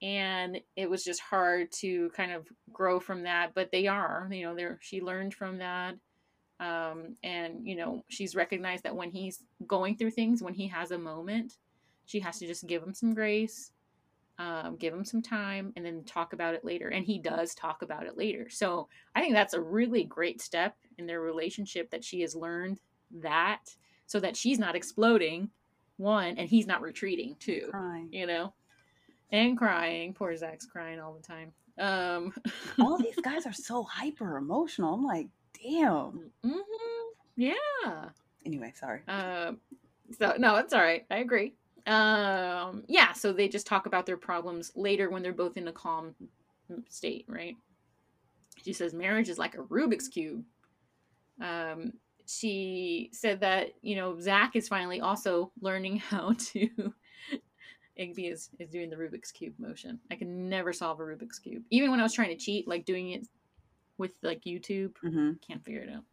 and 0.00 0.60
it 0.76 0.88
was 0.88 1.02
just 1.02 1.22
hard 1.22 1.72
to 1.72 2.10
kind 2.10 2.30
of 2.30 2.46
grow 2.72 3.00
from 3.00 3.24
that. 3.24 3.50
But 3.52 3.72
they 3.72 3.88
are, 3.88 4.28
you 4.30 4.44
know, 4.44 4.54
they're 4.54 4.78
she 4.80 5.00
learned 5.00 5.34
from 5.34 5.58
that. 5.58 5.96
Um, 6.60 7.16
and 7.22 7.66
you 7.66 7.76
know, 7.76 8.04
she's 8.08 8.34
recognized 8.36 8.84
that 8.84 8.96
when 8.96 9.10
he's 9.10 9.42
going 9.66 9.96
through 9.96 10.12
things, 10.12 10.42
when 10.42 10.54
he 10.54 10.68
has 10.68 10.90
a 10.90 10.98
moment, 10.98 11.56
she 12.06 12.20
has 12.20 12.38
to 12.38 12.46
just 12.46 12.66
give 12.66 12.82
him 12.82 12.94
some 12.94 13.14
grace 13.14 13.72
um, 14.38 14.76
give 14.76 14.92
him 14.92 15.04
some 15.04 15.22
time 15.22 15.72
and 15.76 15.84
then 15.84 16.02
talk 16.04 16.32
about 16.32 16.54
it 16.54 16.64
later. 16.64 16.88
And 16.88 17.04
he 17.04 17.18
does 17.18 17.54
talk 17.54 17.82
about 17.82 18.06
it 18.06 18.16
later. 18.16 18.48
So 18.50 18.88
I 19.14 19.20
think 19.20 19.34
that's 19.34 19.54
a 19.54 19.60
really 19.60 20.04
great 20.04 20.40
step 20.40 20.76
in 20.98 21.06
their 21.06 21.20
relationship 21.20 21.90
that 21.90 22.04
she 22.04 22.20
has 22.22 22.34
learned 22.34 22.80
that 23.22 23.60
so 24.06 24.20
that 24.20 24.36
she's 24.36 24.58
not 24.58 24.74
exploding, 24.74 25.50
one, 25.96 26.36
and 26.36 26.48
he's 26.48 26.66
not 26.66 26.82
retreating, 26.82 27.36
two, 27.38 27.68
Crying. 27.70 28.08
you 28.10 28.26
know, 28.26 28.52
and 29.30 29.56
crying. 29.56 30.12
Poor 30.14 30.36
Zach's 30.36 30.66
crying 30.66 31.00
all 31.00 31.14
the 31.14 31.22
time. 31.22 31.52
Um, 31.78 32.34
All 32.80 32.98
these 32.98 33.16
guys 33.16 33.46
are 33.46 33.52
so 33.52 33.82
hyper 33.82 34.36
emotional. 34.36 34.94
I'm 34.94 35.04
like, 35.04 35.28
damn. 35.64 36.30
mhm, 36.44 36.60
yeah. 37.36 38.08
Anyway, 38.44 38.72
sorry. 38.76 39.00
Um, 39.08 39.58
so 40.18 40.34
no, 40.38 40.56
it's 40.56 40.72
all 40.72 40.82
right. 40.82 41.04
I 41.10 41.18
agree. 41.18 41.54
Um, 41.86 42.84
yeah. 42.88 43.12
So 43.12 43.32
they 43.32 43.48
just 43.48 43.66
talk 43.66 43.86
about 43.86 44.06
their 44.06 44.16
problems 44.16 44.72
later 44.74 45.10
when 45.10 45.22
they're 45.22 45.32
both 45.32 45.56
in 45.56 45.68
a 45.68 45.72
calm 45.72 46.14
state, 46.88 47.24
right? 47.28 47.56
She 48.62 48.72
says 48.72 48.94
marriage 48.94 49.28
is 49.28 49.38
like 49.38 49.54
a 49.54 49.58
Rubik's 49.58 50.08
cube. 50.08 50.44
Um, 51.40 51.94
she 52.26 53.10
said 53.12 53.40
that 53.40 53.70
you 53.82 53.96
know 53.96 54.18
Zach 54.20 54.56
is 54.56 54.68
finally 54.68 55.00
also 55.00 55.52
learning 55.60 55.96
how 56.10 56.34
to. 56.52 56.68
Igby 57.98 58.32
is 58.32 58.50
is 58.58 58.70
doing 58.70 58.90
the 58.90 58.96
Rubik's 58.96 59.30
cube 59.30 59.54
motion. 59.58 60.00
I 60.10 60.16
can 60.16 60.48
never 60.48 60.72
solve 60.72 61.00
a 61.00 61.04
Rubik's 61.04 61.38
cube, 61.38 61.62
even 61.70 61.90
when 61.90 62.00
I 62.00 62.02
was 62.02 62.12
trying 62.12 62.30
to 62.30 62.36
cheat, 62.36 62.66
like 62.66 62.84
doing 62.84 63.10
it 63.10 63.26
with 63.98 64.12
like 64.22 64.42
YouTube 64.42 64.96
hmm 65.00 65.32
can't 65.46 65.64
figure 65.64 65.82
it 65.82 65.90
out. 65.90 66.04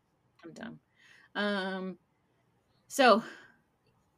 I'm 0.44 0.54
dumb. 0.54 0.80
Um, 1.36 1.98
so 2.88 3.24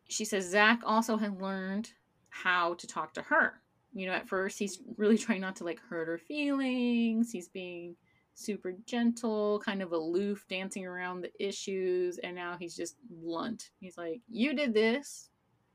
she 0.07 0.25
says 0.25 0.49
Zach 0.49 0.81
also 0.85 1.17
has 1.17 1.31
learned 1.33 1.91
how 2.29 2.73
to 2.75 2.87
talk 2.87 3.13
to 3.13 3.21
her. 3.21 3.61
You 3.93 4.07
know, 4.07 4.13
at 4.13 4.27
first 4.27 4.57
he's 4.57 4.79
really 4.97 5.17
trying 5.17 5.41
not 5.41 5.55
to 5.57 5.63
like 5.63 5.79
hurt 5.79 6.07
her 6.07 6.17
feelings. 6.17 7.31
He's 7.31 7.47
being 7.47 7.95
super 8.35 8.73
gentle, 8.85 9.61
kind 9.63 9.81
of 9.81 9.91
aloof, 9.91 10.45
dancing 10.49 10.85
around 10.85 11.21
the 11.21 11.31
issues, 11.39 12.17
and 12.17 12.35
now 12.35 12.57
he's 12.59 12.75
just 12.75 12.95
blunt. 13.09 13.69
He's 13.79 13.97
like, 13.97 14.21
"You 14.29 14.55
did 14.55 14.73
this, 14.73 15.29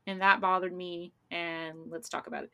and 0.07 0.21
that 0.21 0.41
bothered 0.41 0.73
me, 0.75 1.13
and 1.31 1.77
let's 1.89 2.09
talk 2.09 2.27
about 2.27 2.43
it." 2.43 2.51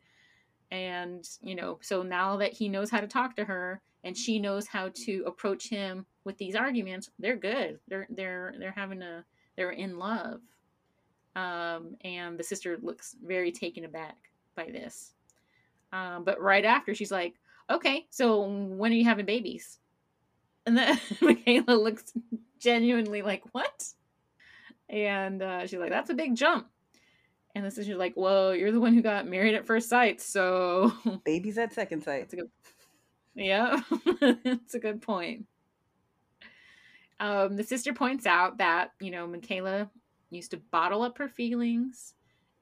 And 0.72 1.28
you 1.42 1.56
know, 1.56 1.80
so 1.82 2.04
now 2.04 2.38
that 2.38 2.54
he 2.54 2.70
knows 2.70 2.90
how 2.90 3.02
to 3.02 3.08
talk 3.08 3.36
to 3.36 3.46
her, 3.46 3.82
and 4.06 4.16
she 4.16 4.40
knows 4.40 4.68
how 4.68 4.92
to 4.94 5.24
approach 5.26 5.68
him 5.68 6.06
with 6.24 6.38
these 6.38 6.56
arguments, 6.56 7.10
they're 7.20 7.36
good. 7.36 7.80
They're 7.88 8.08
they're 8.10 8.54
they're 8.58 8.72
having 8.72 9.02
a 9.02 9.26
they're 9.58 9.72
in 9.72 9.98
love. 9.98 10.40
Um, 11.36 11.98
and 12.06 12.38
the 12.38 12.44
sister 12.44 12.78
looks 12.82 13.16
very 13.22 13.52
taken 13.52 13.84
aback 13.84 14.16
by 14.56 14.66
this. 14.66 15.14
Um, 15.92 16.24
but 16.24 16.40
right 16.40 16.64
after, 16.64 16.96
she's 16.96 17.12
like, 17.12 17.34
"Okay, 17.70 18.06
so 18.10 18.46
when 18.48 18.92
are 18.92 18.96
you 18.96 19.04
having 19.04 19.26
babies?" 19.26 19.80
And 20.66 20.78
then 20.78 21.00
Michaela 21.22 21.76
looks 21.76 22.14
genuinely 22.60 23.22
like, 23.22 23.44
"What?" 23.54 23.86
And 24.88 25.42
uh, 25.42 25.66
she's 25.68 25.80
like, 25.80 25.90
"That's 25.90 26.12
a 26.12 26.16
big 26.16 26.36
jump." 26.36 26.68
And 27.56 27.66
the 27.66 27.72
sister's 27.72 27.98
like, 27.98 28.14
"Well, 28.16 28.56
you're 28.56 28.72
the 28.72 28.80
one 28.80 28.94
who 28.94 29.02
got 29.02 29.28
married 29.28 29.56
at 29.56 29.66
first 29.66 29.90
sight, 29.90 30.22
so 30.22 30.94
Babies 31.26 31.58
at 31.58 31.74
second 31.74 32.04
sight. 32.04 32.22
that's 32.22 32.34
a 32.34 32.38
good. 32.38 32.50
Yeah, 33.36 33.82
that's 34.44 34.76
a 34.76 34.80
good 34.80 35.02
point. 35.02 35.46
Um, 37.20 37.56
the 37.56 37.64
sister 37.64 37.94
points 37.94 38.26
out 38.26 38.58
that 38.58 38.92
you 39.00 39.12
know 39.12 39.28
Michaela 39.28 39.90
used 40.30 40.52
to 40.52 40.58
bottle 40.72 41.02
up 41.02 41.18
her 41.18 41.30
feelings 41.30 42.14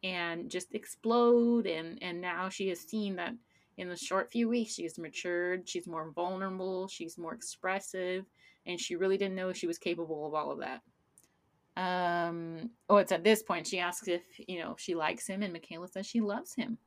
and 0.04 0.50
just 0.50 0.74
explode, 0.74 1.68
and 1.68 2.02
and 2.02 2.20
now 2.20 2.50
she 2.50 2.70
has 2.70 2.82
seen 2.82 3.16
that 3.18 3.34
in 3.78 3.90
the 3.90 3.95
short 3.95 4.32
few 4.32 4.50
weeks 4.50 4.74
she's 4.74 4.98
matured, 4.98 5.68
she's 5.68 5.88
more 5.88 6.12
vulnerable, 6.12 6.88
she's 6.88 7.18
more 7.18 7.34
expressive, 7.34 8.26
and 8.66 8.80
she 8.80 8.95
really 8.95 9.18
didn't 9.18 9.36
know 9.36 9.54
she 9.54 9.68
was 9.68 9.78
capable 9.78 10.26
of 10.26 10.34
all 10.34 10.52
of 10.52 10.60
that. 10.60 10.82
Um, 11.76 12.70
oh, 12.90 12.98
it's 12.98 13.12
at 13.12 13.24
this 13.24 13.41
point 13.41 13.66
she 13.66 13.80
asks 13.80 14.08
if 14.08 14.22
you 14.48 14.60
know 14.60 14.76
she 14.78 14.95
likes 14.95 15.28
him, 15.28 15.44
and 15.44 15.54
Michaela 15.54 15.88
says 15.88 16.08
she 16.08 16.22
loves 16.22 16.54
him. 16.56 16.78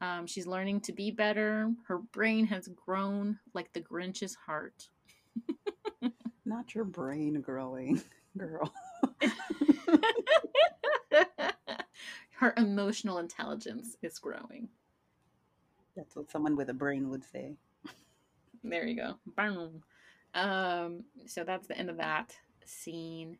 Um, 0.00 0.26
she's 0.26 0.46
learning 0.46 0.80
to 0.82 0.92
be 0.92 1.10
better. 1.10 1.72
Her 1.86 1.98
brain 1.98 2.46
has 2.46 2.68
grown 2.68 3.38
like 3.54 3.72
the 3.72 3.80
Grinch's 3.80 4.34
heart. 4.34 4.88
Not 6.44 6.74
your 6.74 6.84
brain 6.84 7.40
growing, 7.40 8.02
girl. 8.36 8.72
Her 12.32 12.54
emotional 12.56 13.18
intelligence 13.18 13.96
is 14.00 14.18
growing. 14.18 14.70
That's 15.94 16.16
what 16.16 16.30
someone 16.30 16.56
with 16.56 16.70
a 16.70 16.74
brain 16.74 17.10
would 17.10 17.24
say. 17.24 17.56
There 18.64 18.86
you 18.86 18.96
go. 18.96 19.16
Boom. 19.36 19.82
Um, 20.34 21.04
so 21.26 21.44
that's 21.44 21.66
the 21.66 21.76
end 21.76 21.90
of 21.90 21.98
that 21.98 22.34
scene. 22.64 23.36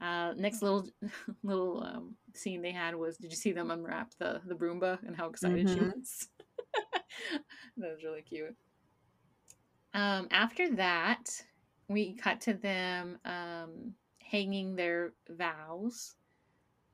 Uh, 0.00 0.32
next 0.36 0.62
little 0.62 0.88
little 1.42 1.82
um, 1.82 2.14
scene 2.34 2.62
they 2.62 2.70
had 2.70 2.94
was 2.94 3.16
did 3.16 3.30
you 3.32 3.36
see 3.36 3.52
them 3.52 3.70
unwrap 3.70 4.12
the 4.18 4.40
the 4.46 4.54
Roomba 4.54 4.98
and 5.06 5.16
how 5.16 5.28
excited 5.28 5.68
she 5.68 5.80
Mhm. 5.80 5.96
was? 5.96 6.28
that 7.76 7.90
was 7.90 8.04
really 8.04 8.22
cute. 8.22 8.54
Um, 9.94 10.28
after 10.30 10.74
that, 10.76 11.24
we 11.88 12.14
cut 12.14 12.40
to 12.42 12.54
them 12.54 13.18
um, 13.24 13.94
hanging 14.22 14.76
their 14.76 15.14
vows. 15.30 16.14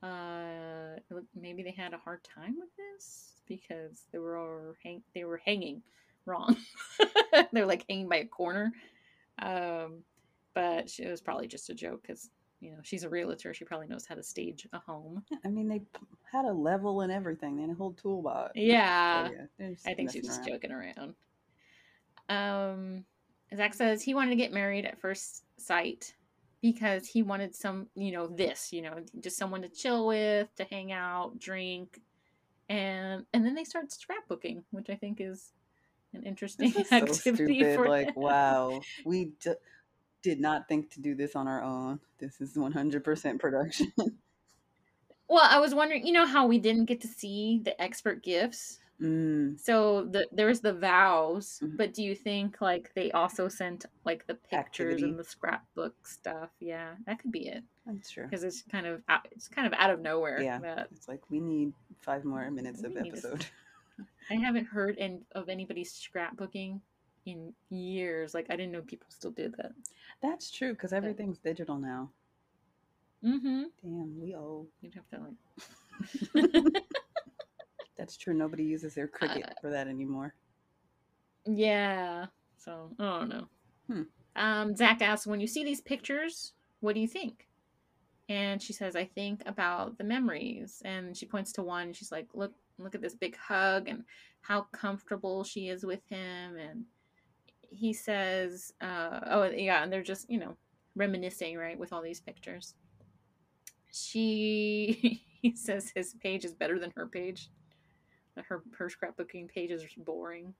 Uh, 0.01 0.95
maybe 1.35 1.63
they 1.63 1.71
had 1.71 1.93
a 1.93 1.97
hard 1.97 2.23
time 2.23 2.55
with 2.57 2.69
this 2.77 3.41
because 3.47 4.03
they 4.11 4.17
were 4.19 4.37
all 4.37 4.73
hang- 4.83 5.03
they 5.13 5.25
were 5.25 5.41
hanging 5.45 5.81
wrong. 6.25 6.55
They're 7.51 7.65
like 7.65 7.85
hanging 7.89 8.09
by 8.09 8.17
a 8.17 8.25
corner. 8.25 8.71
Um, 9.39 10.03
but 10.53 10.97
it 10.99 11.09
was 11.09 11.21
probably 11.21 11.47
just 11.47 11.69
a 11.69 11.75
joke 11.75 12.01
because 12.01 12.29
you 12.65 12.71
know 12.71 12.79
she's 12.83 13.03
a 13.03 13.09
realtor. 13.09 13.53
She 13.53 13.63
probably 13.65 13.87
knows 13.87 14.05
how 14.05 14.15
to 14.15 14.23
stage 14.23 14.67
a 14.73 14.79
home. 14.79 15.23
I 15.43 15.47
mean, 15.49 15.67
they 15.67 15.81
had 16.31 16.45
a 16.45 16.51
level 16.51 17.01
and 17.01 17.11
everything. 17.11 17.55
They 17.55 17.61
had 17.61 17.71
a 17.71 17.75
whole 17.75 17.93
toolbox. 17.93 18.51
Yeah, 18.55 19.27
So, 19.27 19.33
yeah, 19.59 19.67
I 19.85 19.93
think 19.93 20.11
she's 20.11 20.25
just 20.25 20.39
around. 20.39 20.47
joking 20.49 20.71
around. 20.71 21.15
Um, 22.29 23.05
Zach 23.55 23.73
says 23.73 24.01
he 24.01 24.13
wanted 24.15 24.31
to 24.31 24.35
get 24.35 24.51
married 24.51 24.85
at 24.85 24.99
first 24.99 25.43
sight 25.57 26.13
because 26.61 27.07
he 27.07 27.21
wanted 27.21 27.55
some, 27.55 27.87
you 27.95 28.11
know, 28.11 28.27
this, 28.27 28.73
you 28.73 28.81
know, 28.81 28.95
just 29.19 29.37
someone 29.37 29.61
to 29.61 29.69
chill 29.69 30.07
with, 30.07 30.53
to 30.55 30.63
hang 30.65 30.91
out, 30.91 31.37
drink, 31.39 32.01
and 32.69 33.25
and 33.33 33.45
then 33.45 33.53
they 33.53 33.63
start 33.63 33.85
scrapbooking, 33.89 34.63
which 34.71 34.89
I 34.89 34.95
think 34.95 35.21
is 35.21 35.51
an 36.13 36.23
interesting 36.23 36.71
so 36.89 36.95
activity 36.97 37.59
stupid. 37.59 37.75
for 37.75 37.87
Like, 37.87 38.15
wow, 38.15 38.81
we 39.05 39.25
d- 39.39 39.51
did 40.25 40.39
not 40.41 40.67
think 40.67 40.89
to 40.91 40.99
do 40.99 41.13
this 41.13 41.35
on 41.35 41.47
our 41.47 41.61
own. 41.61 41.99
This 42.17 42.41
is 42.41 42.55
100% 42.55 43.39
production. 43.39 43.93
Well, 45.27 45.47
I 45.49 45.59
was 45.59 45.73
wondering, 45.73 46.05
you 46.05 46.13
know, 46.13 46.27
how 46.27 46.45
we 46.45 46.59
didn't 46.59 46.85
get 46.85 47.01
to 47.01 47.07
see 47.07 47.59
the 47.65 47.79
expert 47.81 48.21
gifts. 48.21 48.77
mm, 49.01 49.59
So 49.59 50.05
the 50.05 50.27
there 50.31 50.45
was 50.45 50.61
the 50.61 50.71
vows, 50.73 51.59
Mhm. 51.63 51.77
but 51.77 51.95
do 51.95 52.03
you 52.03 52.13
think 52.13 52.61
like 52.61 52.93
they 52.93 53.11
also 53.11 53.47
sent 53.47 53.85
like 54.05 54.27
the 54.27 54.35
pictures 54.35 54.93
Activity. 54.93 55.03
and 55.09 55.17
the 55.17 55.23
scrapbook 55.23 55.95
stuff? 56.05 56.51
Yeah, 56.59 56.93
that 57.07 57.17
could 57.17 57.31
be 57.31 57.47
it 57.47 57.63
that's 57.87 58.11
true. 58.11 58.25
because 58.25 58.43
it's 58.43 58.61
kind 58.61 58.85
of 58.85 59.01
out, 59.09 59.27
it's 59.31 59.47
kind 59.47 59.65
of 59.65 59.73
out 59.73 59.89
of 59.89 59.99
nowhere. 59.99 60.39
Yeah. 60.43 60.59
that 60.59 60.89
It's 60.91 61.07
like 61.07 61.21
we 61.31 61.39
need 61.39 61.73
five 62.01 62.23
more 62.23 62.51
minutes 62.51 62.83
of 62.83 62.93
to- 62.93 62.99
episode. 62.99 63.47
I 64.29 64.35
haven't 64.35 64.65
heard 64.65 64.99
an, 64.99 65.25
of 65.31 65.49
anybody 65.49 65.83
scrapbooking 65.83 66.81
in 67.25 67.53
years. 67.69 68.33
Like 68.33 68.47
I 68.49 68.55
didn't 68.55 68.71
know 68.71 68.81
people 68.81 69.07
still 69.09 69.31
did 69.31 69.55
that. 69.57 69.71
That's 70.21 70.51
true 70.51 70.73
because 70.73 70.93
everything's 70.93 71.37
digital 71.37 71.77
now. 71.77 72.09
Mm-hmm. 73.23 73.63
Damn, 73.83 74.19
we 74.21 74.35
old. 74.35 74.67
You'd 74.81 74.93
have 74.95 75.09
to 75.09 76.43
like. 76.43 76.83
That's 77.97 78.17
true. 78.17 78.33
Nobody 78.33 78.63
uses 78.63 78.93
their 78.93 79.07
Cricut 79.07 79.49
Uh, 79.49 79.53
for 79.61 79.69
that 79.71 79.87
anymore. 79.87 80.35
Yeah. 81.45 82.27
So 82.57 82.91
I 82.99 83.19
don't 83.19 83.29
know. 83.29 83.47
Hmm. 83.87 84.01
Um, 84.35 84.75
Zach 84.75 85.01
asks, 85.01 85.25
when 85.25 85.39
you 85.39 85.47
see 85.47 85.63
these 85.63 85.81
pictures, 85.81 86.53
what 86.81 86.93
do 86.93 86.99
you 86.99 87.07
think? 87.07 87.47
And 88.27 88.61
she 88.61 88.73
says, 88.73 88.95
I 88.95 89.05
think 89.05 89.43
about 89.45 89.97
the 89.97 90.03
memories. 90.03 90.81
And 90.83 91.15
she 91.15 91.25
points 91.25 91.51
to 91.53 91.63
one. 91.63 91.93
She's 91.93 92.11
like, 92.11 92.27
look, 92.33 92.53
look 92.77 92.95
at 92.95 93.01
this 93.01 93.15
big 93.15 93.37
hug 93.37 93.87
and 93.87 94.03
how 94.41 94.61
comfortable 94.71 95.43
she 95.43 95.69
is 95.69 95.85
with 95.85 96.01
him. 96.09 96.57
And 96.57 96.83
he 97.69 97.93
says, 97.93 98.73
uh, 98.81 99.19
oh 99.27 99.43
yeah, 99.45 99.83
and 99.83 99.91
they're 99.91 100.03
just, 100.03 100.29
you 100.29 100.39
know, 100.39 100.55
reminiscing, 100.95 101.57
right, 101.57 101.77
with 101.77 101.93
all 101.93 102.01
these 102.01 102.19
pictures. 102.19 102.75
She, 103.91 105.23
he 105.41 105.55
says 105.55 105.91
his 105.93 106.15
page 106.15 106.45
is 106.45 106.53
better 106.53 106.79
than 106.79 106.91
her 106.95 107.07
page. 107.07 107.49
Her 108.35 108.63
her 108.77 108.89
scrapbooking 108.89 109.47
page 109.47 109.71
is 109.71 109.85
boring. 109.97 110.53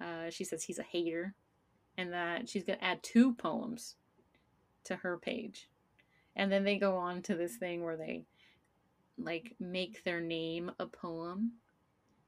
Uh, 0.00 0.30
she 0.30 0.44
says 0.44 0.62
he's 0.62 0.78
a 0.78 0.84
hater, 0.84 1.34
and 1.98 2.12
that 2.12 2.48
she's 2.48 2.64
gonna 2.64 2.78
add 2.80 3.02
two 3.02 3.34
poems 3.34 3.96
to 4.84 4.96
her 4.96 5.18
page, 5.18 5.68
and 6.36 6.52
then 6.52 6.62
they 6.62 6.78
go 6.78 6.96
on 6.96 7.20
to 7.22 7.34
this 7.34 7.56
thing 7.56 7.82
where 7.82 7.96
they 7.96 8.24
like 9.18 9.54
make 9.58 10.04
their 10.04 10.20
name 10.20 10.70
a 10.78 10.86
poem. 10.86 11.52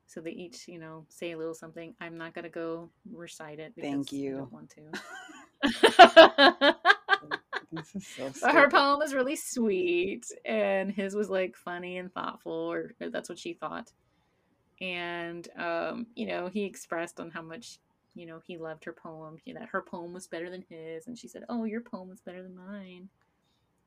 So 0.06 0.20
they 0.20 0.30
each, 0.30 0.68
you 0.68 0.78
know, 0.78 1.04
say 1.08 1.32
a 1.32 1.38
little 1.38 1.54
something. 1.54 1.94
I'm 2.00 2.16
not 2.16 2.34
gonna 2.34 2.48
go 2.48 2.90
recite 3.12 3.58
it. 3.58 3.72
Thank 3.80 4.10
because 4.10 4.12
I 4.12 4.16
you. 4.16 4.36
don't 4.36 4.52
want 4.52 4.70
to. 4.70 4.82
This 7.72 7.94
is 7.94 8.06
so 8.06 8.32
But 8.40 8.54
her 8.54 8.68
poem 8.68 8.98
was 8.98 9.14
really 9.14 9.36
sweet, 9.36 10.26
and 10.44 10.90
his 10.90 11.14
was 11.14 11.30
like 11.30 11.56
funny 11.56 11.98
and 11.98 12.12
thoughtful, 12.12 12.52
or 12.52 12.92
or 13.00 13.10
that's 13.10 13.28
what 13.28 13.38
she 13.38 13.54
thought. 13.54 13.90
And 14.80 15.46
um, 15.58 16.06
you 16.14 16.26
know, 16.26 16.48
he 16.48 16.64
expressed 16.64 17.20
on 17.20 17.30
how 17.30 17.42
much 17.42 17.78
you 18.14 18.26
know 18.26 18.40
he 18.46 18.58
loved 18.58 18.84
her 18.84 18.92
poem. 18.92 19.38
You 19.44 19.54
know, 19.54 19.60
that 19.60 19.70
her 19.70 19.82
poem 19.82 20.12
was 20.12 20.26
better 20.26 20.50
than 20.50 20.64
his, 20.68 21.06
and 21.06 21.18
she 21.18 21.28
said, 21.28 21.44
"Oh, 21.48 21.64
your 21.64 21.80
poem 21.80 22.08
was 22.08 22.20
better 22.20 22.42
than 22.42 22.56
mine." 22.56 23.08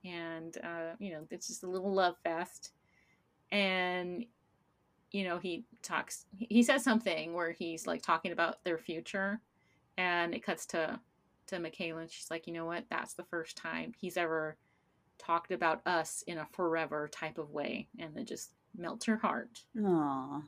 And 0.04 0.58
uh, 0.64 0.96
you 1.00 1.14
know, 1.14 1.28
it's 1.32 1.48
just 1.48 1.64
a 1.64 1.70
little 1.70 1.94
love 1.94 2.16
fest. 2.24 2.72
And 3.52 4.26
you 5.12 5.24
know, 5.24 5.38
he 5.38 5.66
talks. 5.82 6.26
He 6.38 6.64
says 6.64 6.84
something 6.84 7.34
where 7.34 7.52
he's 7.52 7.88
like 7.88 8.02
talking 8.02 8.32
about 8.32 8.64
their 8.64 8.78
future, 8.78 9.42
and 9.98 10.34
it 10.34 10.44
cuts 10.44 10.66
to 10.68 11.00
to 11.48 11.60
Michaela, 11.60 12.02
and 12.02 12.12
she's 12.12 12.30
like, 12.30 12.48
you 12.48 12.54
know 12.54 12.66
what? 12.66 12.86
That's 12.90 13.14
the 13.14 13.24
first 13.24 13.58
time 13.58 13.94
he's 13.98 14.18
ever 14.18 14.58
talked 15.18 15.52
about 15.52 15.86
us 15.86 16.24
in 16.28 16.38
a 16.38 16.48
forever 16.54 17.10
type 17.12 17.38
of 17.38 17.52
way, 17.52 17.88
and 17.98 18.18
it 18.18 18.28
just 18.28 18.52
melts 18.78 19.06
her 19.06 19.18
heart. 19.18 19.62
Aw. 19.84 20.42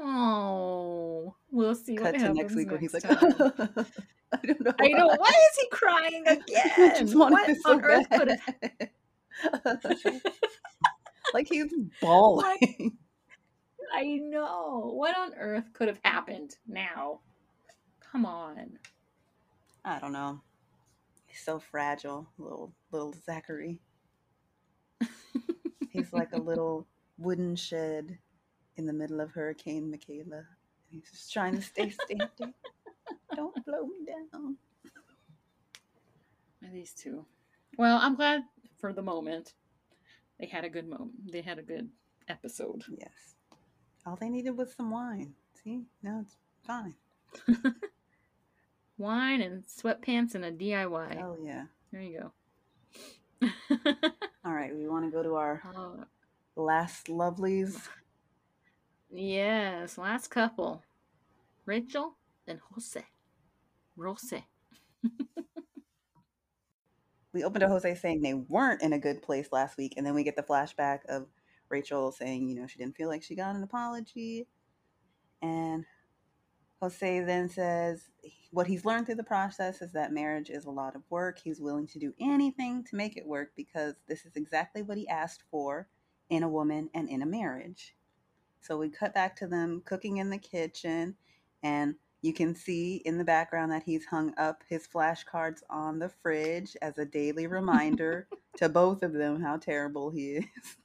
Oh, 0.00 1.34
we'll 1.50 1.74
see 1.74 1.96
Cut 1.96 2.04
what 2.04 2.12
to 2.12 2.18
happens 2.18 2.38
next 2.38 2.54
week 2.54 2.70
where 2.70 2.78
he's 2.78 2.94
like. 2.94 3.04
I 4.32 4.46
don't 4.46 4.60
know. 4.60 4.72
I 4.80 4.88
know. 4.88 5.06
why. 5.06 5.16
Why 5.18 5.28
is 5.28 5.58
he 5.60 5.68
crying 5.70 6.24
again? 6.26 7.18
what 7.18 7.56
so 7.62 7.72
on 7.72 7.84
earth 7.84 8.10
could 8.10 8.28
have? 8.28 8.54
bad. 9.64 10.22
like 11.34 11.48
he's 11.48 11.72
bawling. 12.00 12.96
I 13.92 14.04
know. 14.22 14.90
What 14.94 15.16
on 15.16 15.34
earth 15.34 15.72
could 15.72 15.88
have 15.88 16.00
happened 16.04 16.56
now? 16.66 17.20
Come 18.00 18.26
on. 18.26 18.78
I 19.84 19.98
don't 19.98 20.12
know. 20.12 20.40
He's 21.26 21.40
so 21.40 21.58
fragile, 21.58 22.28
little 22.38 22.72
little 22.90 23.14
Zachary. 23.24 23.80
He's 25.90 26.12
like 26.12 26.32
a 26.32 26.38
little 26.38 26.86
wooden 27.18 27.56
shed 27.56 28.18
in 28.76 28.86
the 28.86 28.92
middle 28.92 29.20
of 29.20 29.32
Hurricane 29.32 29.90
Michaela. 29.90 30.44
He's 30.90 31.10
just 31.10 31.32
trying 31.32 31.56
to 31.56 31.62
stay 31.62 31.90
standing. 31.90 32.54
Don't 33.34 33.64
blow 33.64 33.86
me 33.86 34.06
down. 34.06 34.56
And 36.62 36.74
these 36.74 36.92
two. 36.92 37.24
Well, 37.76 37.98
I'm 38.00 38.14
glad 38.14 38.42
for 38.78 38.92
the 38.92 39.02
moment. 39.02 39.54
They 40.38 40.46
had 40.46 40.64
a 40.64 40.68
good 40.68 40.88
moment. 40.88 41.32
They 41.32 41.40
had 41.40 41.58
a 41.58 41.62
good 41.62 41.88
episode. 42.28 42.84
Yes. 42.88 43.34
All 44.08 44.16
they 44.16 44.30
needed 44.30 44.56
was 44.56 44.72
some 44.74 44.90
wine. 44.90 45.34
See? 45.62 45.82
Now 46.02 46.20
it's 46.22 46.36
fine. 46.66 46.94
Wine 48.96 49.42
and 49.42 49.62
sweatpants 49.66 50.34
and 50.34 50.44
a 50.46 50.50
DIY. 50.50 51.22
Oh 51.22 51.36
yeah. 51.44 51.64
There 51.92 52.00
you 52.00 52.32
go. 53.42 53.48
All 54.44 54.52
right, 54.54 54.74
we 54.74 54.88
want 54.88 55.04
to 55.04 55.10
go 55.10 55.22
to 55.22 55.34
our 55.34 55.62
Oh, 55.76 56.04
last 56.56 57.06
lovelies. 57.08 57.86
yes, 59.12 59.98
last 59.98 60.28
couple. 60.30 60.82
Rachel 61.66 62.14
and 62.46 62.58
Jose. 62.72 63.04
Rose. 63.96 64.32
we 67.34 67.44
opened 67.44 67.60
to 67.60 67.68
Jose 67.68 67.94
saying 67.96 68.22
they 68.22 68.34
weren't 68.34 68.82
in 68.82 68.92
a 68.94 68.98
good 68.98 69.22
place 69.22 69.48
last 69.52 69.76
week, 69.76 69.94
and 69.96 70.04
then 70.06 70.14
we 70.14 70.24
get 70.24 70.34
the 70.34 70.42
flashback 70.42 71.00
of 71.08 71.26
Rachel 71.68 72.12
saying, 72.12 72.48
you 72.48 72.54
know, 72.54 72.66
she 72.66 72.78
didn't 72.78 72.96
feel 72.96 73.08
like 73.08 73.22
she 73.22 73.34
got 73.34 73.54
an 73.54 73.62
apology. 73.62 74.46
And 75.42 75.84
Jose 76.80 77.20
then 77.20 77.48
says 77.48 78.08
what 78.50 78.66
he's 78.66 78.84
learned 78.84 79.06
through 79.06 79.16
the 79.16 79.24
process 79.24 79.82
is 79.82 79.92
that 79.92 80.12
marriage 80.12 80.50
is 80.50 80.64
a 80.64 80.70
lot 80.70 80.96
of 80.96 81.02
work. 81.10 81.38
He's 81.38 81.60
willing 81.60 81.86
to 81.88 81.98
do 81.98 82.14
anything 82.20 82.84
to 82.84 82.96
make 82.96 83.16
it 83.16 83.26
work 83.26 83.50
because 83.56 83.94
this 84.06 84.24
is 84.24 84.36
exactly 84.36 84.82
what 84.82 84.96
he 84.96 85.08
asked 85.08 85.44
for 85.50 85.88
in 86.30 86.42
a 86.42 86.48
woman 86.48 86.88
and 86.94 87.08
in 87.08 87.22
a 87.22 87.26
marriage. 87.26 87.94
So 88.60 88.76
we 88.76 88.88
cut 88.88 89.14
back 89.14 89.36
to 89.36 89.46
them 89.46 89.82
cooking 89.84 90.16
in 90.16 90.30
the 90.30 90.38
kitchen, 90.38 91.16
and 91.62 91.94
you 92.22 92.32
can 92.32 92.54
see 92.54 92.96
in 93.04 93.18
the 93.18 93.24
background 93.24 93.70
that 93.72 93.84
he's 93.84 94.04
hung 94.04 94.34
up 94.36 94.62
his 94.68 94.86
flashcards 94.86 95.62
on 95.70 95.98
the 95.98 96.08
fridge 96.08 96.76
as 96.82 96.98
a 96.98 97.04
daily 97.04 97.46
reminder 97.48 98.28
to 98.56 98.68
both 98.68 99.02
of 99.02 99.12
them 99.12 99.40
how 99.40 99.56
terrible 99.56 100.10
he 100.10 100.36
is. 100.36 100.76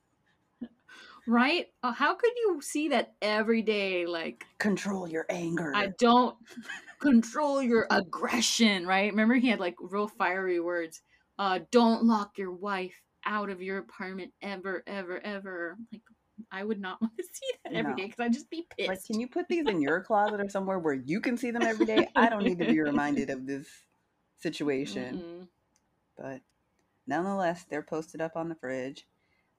Right? 1.28 1.68
Uh, 1.82 1.94
how 1.94 2.16
could 2.16 2.32
you 2.36 2.62
see 2.62 2.90
that 2.90 3.14
every 3.22 3.62
day? 3.62 4.06
Like, 4.06 4.46
Control 4.60 5.08
your 5.08 5.26
anger. 5.30 5.72
I 5.76 5.88
don't 6.00 6.36
control 7.00 7.62
your 7.62 7.88
aggression, 7.90 8.86
right? 8.86 9.12
Remember, 9.12 9.36
he 9.36 9.48
had 9.48 9.60
like 9.60 9.76
real 9.80 10.08
fiery 10.08 10.60
words. 10.60 11.02
Uh, 11.40 11.60
don't 11.72 12.04
lock 12.06 12.38
your 12.38 12.52
wife 12.52 13.02
out 13.26 13.50
of 13.50 13.62
your 13.62 13.78
apartment 13.80 14.34
ever, 14.42 14.84
ever, 14.86 15.20
ever. 15.20 15.78
Like, 15.92 16.02
I 16.52 16.64
would 16.64 16.80
not 16.80 17.02
want 17.02 17.14
to 17.18 17.24
see 17.24 17.52
that 17.64 17.74
every 17.74 17.92
No. 17.92 17.98
day 17.98 18.06
because 18.06 18.20
I'd 18.20 18.34
just 18.34 18.50
be 18.50 18.68
pissed. 18.78 18.90
like, 18.90 19.04
can 19.06 19.20
you 19.20 19.28
put 19.28 19.48
these 19.48 19.68
in 19.68 19.82
your 19.82 20.02
closet 20.02 20.40
or 20.42 20.50
somewhere 20.50 20.80
where 20.80 20.94
you 20.94 21.22
can 21.22 21.38
see 21.38 21.52
them 21.52 21.64
every 21.64 21.86
day? 21.86 22.10
I 22.16 22.30
don't 22.30 22.44
need 22.44 22.60
to 22.60 22.66
be 22.66 22.80
reminded 22.80 23.30
of 23.30 23.46
this 23.46 23.68
situation. 24.40 25.16
Mm-mm. 25.18 25.48
But 26.18 26.42
nonetheless, 27.08 27.66
they're 27.70 27.82
posted 27.82 28.22
up 28.22 28.36
on 28.36 28.50
the 28.50 28.56
fridge. 28.56 29.06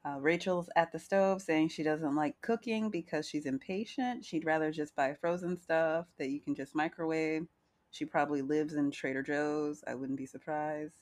Uh, 0.06 0.18
Rachel's 0.20 0.68
at 0.76 0.93
the 0.93 0.98
stove 0.98 1.40
saying 1.40 1.68
she 1.68 1.82
doesn't 1.82 2.14
like 2.14 2.39
cooking 2.43 2.90
because 2.90 3.26
she's 3.26 3.47
impatient. 3.47 4.24
She'd 4.24 4.44
rather 4.44 4.70
just 4.70 4.94
buy 4.94 5.14
frozen 5.14 5.59
stuff 5.59 6.06
that 6.18 6.28
you 6.28 6.40
can 6.40 6.55
just 6.55 6.74
microwave. 6.74 7.47
She 7.90 8.05
probably 8.05 8.43
lives 8.43 8.74
in 8.74 8.90
Trader 8.90 9.22
Joe's. 9.22 9.82
I 9.86 9.94
wouldn't 9.94 10.18
be 10.18 10.26
surprised. 10.26 10.94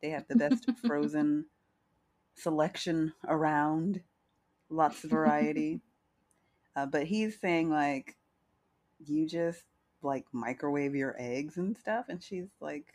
They 0.00 0.10
have 0.10 0.26
the 0.28 0.36
best 0.36 0.70
frozen 0.86 1.46
selection 2.34 3.12
around, 3.28 4.00
lots 4.70 5.04
of 5.04 5.10
variety. 5.10 5.80
Uh, 6.74 6.86
but 6.86 7.04
he's 7.04 7.38
saying, 7.38 7.68
like, 7.68 8.16
you 9.04 9.26
just 9.26 9.62
like 10.00 10.24
microwave 10.32 10.94
your 10.94 11.14
eggs 11.18 11.58
and 11.58 11.76
stuff. 11.76 12.06
And 12.08 12.22
she's 12.22 12.48
like, 12.60 12.94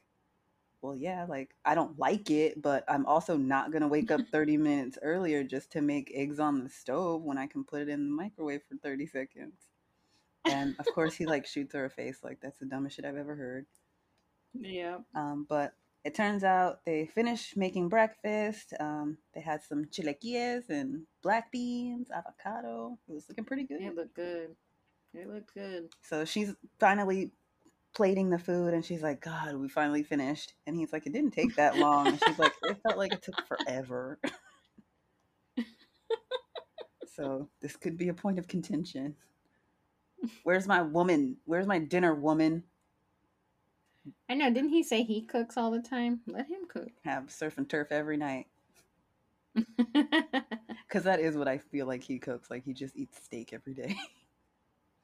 well, 0.81 0.95
yeah, 0.95 1.25
like 1.27 1.55
I 1.65 1.75
don't 1.75 1.97
like 1.97 2.29
it, 2.29 2.61
but 2.61 2.83
I'm 2.87 3.05
also 3.05 3.37
not 3.37 3.71
going 3.71 3.81
to 3.81 3.87
wake 3.87 4.11
up 4.11 4.21
30 4.31 4.57
minutes 4.57 4.97
earlier 5.01 5.43
just 5.43 5.71
to 5.73 5.81
make 5.81 6.11
eggs 6.13 6.39
on 6.39 6.63
the 6.63 6.69
stove 6.69 7.23
when 7.23 7.37
I 7.37 7.47
can 7.47 7.63
put 7.63 7.81
it 7.81 7.89
in 7.89 8.09
the 8.09 8.15
microwave 8.15 8.61
for 8.69 8.77
30 8.77 9.07
seconds. 9.07 9.67
And 10.45 10.75
of 10.79 10.85
course, 10.93 11.15
he 11.15 11.25
like 11.25 11.45
shoots 11.45 11.73
her 11.73 11.85
a 11.85 11.89
face 11.89 12.19
like 12.23 12.39
that's 12.41 12.59
the 12.59 12.65
dumbest 12.65 12.95
shit 12.95 13.05
I've 13.05 13.17
ever 13.17 13.35
heard. 13.35 13.65
Yeah. 14.53 14.99
Um, 15.13 15.45
but 15.47 15.73
it 16.03 16.15
turns 16.15 16.43
out 16.43 16.85
they 16.85 17.05
finished 17.05 17.57
making 17.57 17.89
breakfast. 17.89 18.73
Um, 18.79 19.17
they 19.33 19.41
had 19.41 19.61
some 19.61 19.85
chilaquiles 19.85 20.69
and 20.69 21.03
black 21.21 21.51
beans, 21.51 22.09
avocado. 22.11 22.97
It 23.09 23.13
was 23.13 23.25
looking 23.27 23.43
pretty 23.43 23.65
good. 23.65 23.81
It 23.81 23.95
looked 23.95 24.15
good. 24.15 24.55
It 25.13 25.27
looked 25.27 25.53
good. 25.53 25.89
So 26.03 26.23
she's 26.23 26.55
finally 26.79 27.31
plating 27.97 28.29
the 28.29 28.37
food 28.37 28.75
and 28.75 28.85
she's 28.85 29.01
like, 29.01 29.21
God, 29.21 29.55
we 29.55 29.67
finally 29.67 30.03
finished. 30.03 30.53
And 30.67 30.75
he's 30.75 30.93
like, 30.93 31.07
It 31.07 31.13
didn't 31.13 31.31
take 31.31 31.55
that 31.55 31.77
long. 31.77 32.07
And 32.07 32.19
she's 32.23 32.37
like, 32.37 32.53
It 32.63 32.77
felt 32.83 32.97
like 32.97 33.11
it 33.11 33.23
took 33.23 33.41
forever. 33.47 34.19
so 37.15 37.49
this 37.59 37.75
could 37.75 37.97
be 37.97 38.09
a 38.09 38.13
point 38.13 38.37
of 38.37 38.47
contention. 38.47 39.15
Where's 40.43 40.67
my 40.67 40.83
woman? 40.83 41.37
Where's 41.45 41.65
my 41.65 41.79
dinner 41.79 42.13
woman? 42.13 42.63
I 44.29 44.35
know. 44.35 44.53
Didn't 44.53 44.69
he 44.69 44.83
say 44.83 45.01
he 45.01 45.23
cooks 45.23 45.57
all 45.57 45.71
the 45.71 45.81
time? 45.81 46.21
Let 46.27 46.47
him 46.47 46.61
cook. 46.69 46.91
Have 47.03 47.31
surf 47.31 47.57
and 47.57 47.67
turf 47.67 47.91
every 47.91 48.17
night. 48.17 48.45
Because 50.87 51.03
that 51.03 51.19
is 51.19 51.35
what 51.35 51.49
I 51.49 51.57
feel 51.57 51.85
like 51.85 52.01
he 52.01 52.17
cooks. 52.17 52.49
Like 52.49 52.63
he 52.63 52.73
just 52.73 52.95
eats 52.95 53.21
steak 53.21 53.51
every 53.51 53.73
day. 53.73 53.93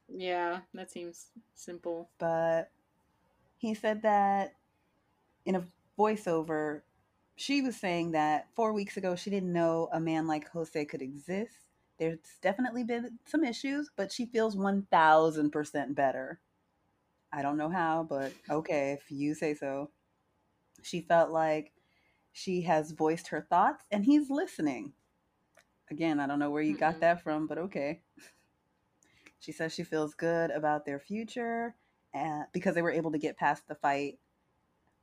yeah, 0.07 0.59
that 0.73 0.89
seems 0.89 1.25
simple. 1.55 2.09
But 2.19 2.71
he 3.63 3.73
said 3.73 4.01
that 4.01 4.55
in 5.45 5.55
a 5.55 5.63
voiceover, 5.97 6.81
she 7.37 7.61
was 7.61 7.77
saying 7.77 8.11
that 8.11 8.47
four 8.55 8.73
weeks 8.73 8.97
ago 8.97 9.15
she 9.15 9.29
didn't 9.29 9.53
know 9.53 9.87
a 9.93 10.01
man 10.01 10.27
like 10.27 10.49
Jose 10.49 10.83
could 10.85 11.01
exist. 11.01 11.55
There's 11.97 12.19
definitely 12.41 12.83
been 12.83 13.19
some 13.25 13.45
issues, 13.45 13.89
but 13.95 14.11
she 14.11 14.25
feels 14.25 14.57
1000% 14.57 15.95
better. 15.95 16.41
I 17.31 17.41
don't 17.41 17.57
know 17.57 17.69
how, 17.69 18.05
but 18.07 18.33
okay, 18.49 18.91
if 18.99 19.09
you 19.09 19.33
say 19.33 19.53
so. 19.53 19.91
She 20.81 20.99
felt 20.99 21.31
like 21.31 21.71
she 22.33 22.63
has 22.63 22.91
voiced 22.91 23.29
her 23.29 23.47
thoughts 23.49 23.85
and 23.91 24.03
he's 24.03 24.29
listening. 24.29 24.91
Again, 25.89 26.19
I 26.19 26.27
don't 26.27 26.39
know 26.39 26.51
where 26.51 26.61
you 26.63 26.75
got 26.75 26.95
Mm-mm. 26.95 26.99
that 26.99 27.23
from, 27.23 27.47
but 27.47 27.57
okay. 27.59 28.01
She 29.39 29.53
says 29.53 29.73
she 29.73 29.83
feels 29.83 30.15
good 30.15 30.51
about 30.51 30.85
their 30.85 30.99
future 30.99 31.75
uh, 32.15 32.43
because 32.53 32.75
they 32.75 32.81
were 32.81 32.91
able 32.91 33.11
to 33.11 33.17
get 33.17 33.37
past 33.37 33.67
the 33.67 33.75
fight. 33.75 34.19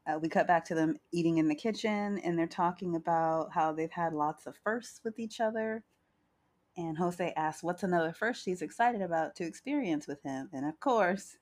Uh, 0.06 0.18
we 0.18 0.28
cut 0.28 0.46
back 0.46 0.64
to 0.64 0.74
them 0.74 0.98
eating 1.12 1.38
in 1.38 1.48
the 1.48 1.54
kitchen 1.54 2.18
and 2.18 2.38
they're 2.38 2.46
talking 2.46 2.96
about 2.96 3.52
how 3.52 3.72
they've 3.72 3.90
had 3.90 4.12
lots 4.12 4.46
of 4.46 4.56
firsts 4.64 5.00
with 5.04 5.18
each 5.18 5.40
other. 5.40 5.84
And 6.76 6.96
Jose 6.96 7.32
asks, 7.36 7.62
What's 7.62 7.82
another 7.82 8.12
first 8.12 8.44
she's 8.44 8.62
excited 8.62 9.02
about 9.02 9.34
to 9.36 9.44
experience 9.44 10.06
with 10.06 10.22
him? 10.22 10.48
And 10.52 10.66
of 10.66 10.78
course, 10.80 11.36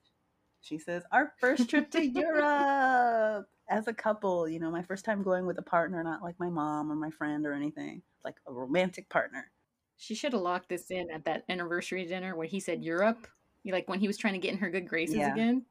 she 0.61 0.77
says, 0.77 1.03
Our 1.11 1.33
first 1.39 1.69
trip 1.69 1.91
to 1.91 2.05
Europe 2.05 3.47
as 3.69 3.87
a 3.87 3.93
couple. 3.93 4.49
You 4.49 4.59
know, 4.59 4.71
my 4.71 4.83
first 4.83 5.05
time 5.05 5.23
going 5.23 5.45
with 5.45 5.57
a 5.59 5.63
partner, 5.63 6.03
not 6.03 6.23
like 6.23 6.39
my 6.39 6.49
mom 6.49 6.91
or 6.91 6.95
my 6.95 7.11
friend 7.11 7.45
or 7.45 7.53
anything, 7.53 8.01
like 8.25 8.35
a 8.47 8.51
romantic 8.51 9.09
partner. 9.09 9.51
She 9.97 10.15
should 10.15 10.33
have 10.33 10.41
locked 10.41 10.69
this 10.69 10.91
in 10.91 11.09
at 11.11 11.25
that 11.25 11.43
anniversary 11.49 12.05
dinner 12.05 12.35
where 12.35 12.47
he 12.47 12.59
said 12.59 12.83
Europe. 12.83 13.27
You 13.63 13.73
like 13.73 13.87
when 13.89 13.99
he 13.99 14.07
was 14.07 14.17
trying 14.17 14.33
to 14.33 14.39
get 14.39 14.53
in 14.53 14.59
her 14.59 14.69
good 14.69 14.87
graces 14.87 15.15
Yeah. 15.15 15.31
again. 15.33 15.65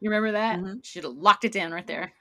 You 0.00 0.10
remember 0.10 0.32
that? 0.32 0.58
Mhm. 0.58 0.84
Should 0.84 1.04
have 1.04 1.14
locked 1.14 1.44
it 1.44 1.52
down 1.52 1.72
right 1.72 1.86
there. 1.86 2.12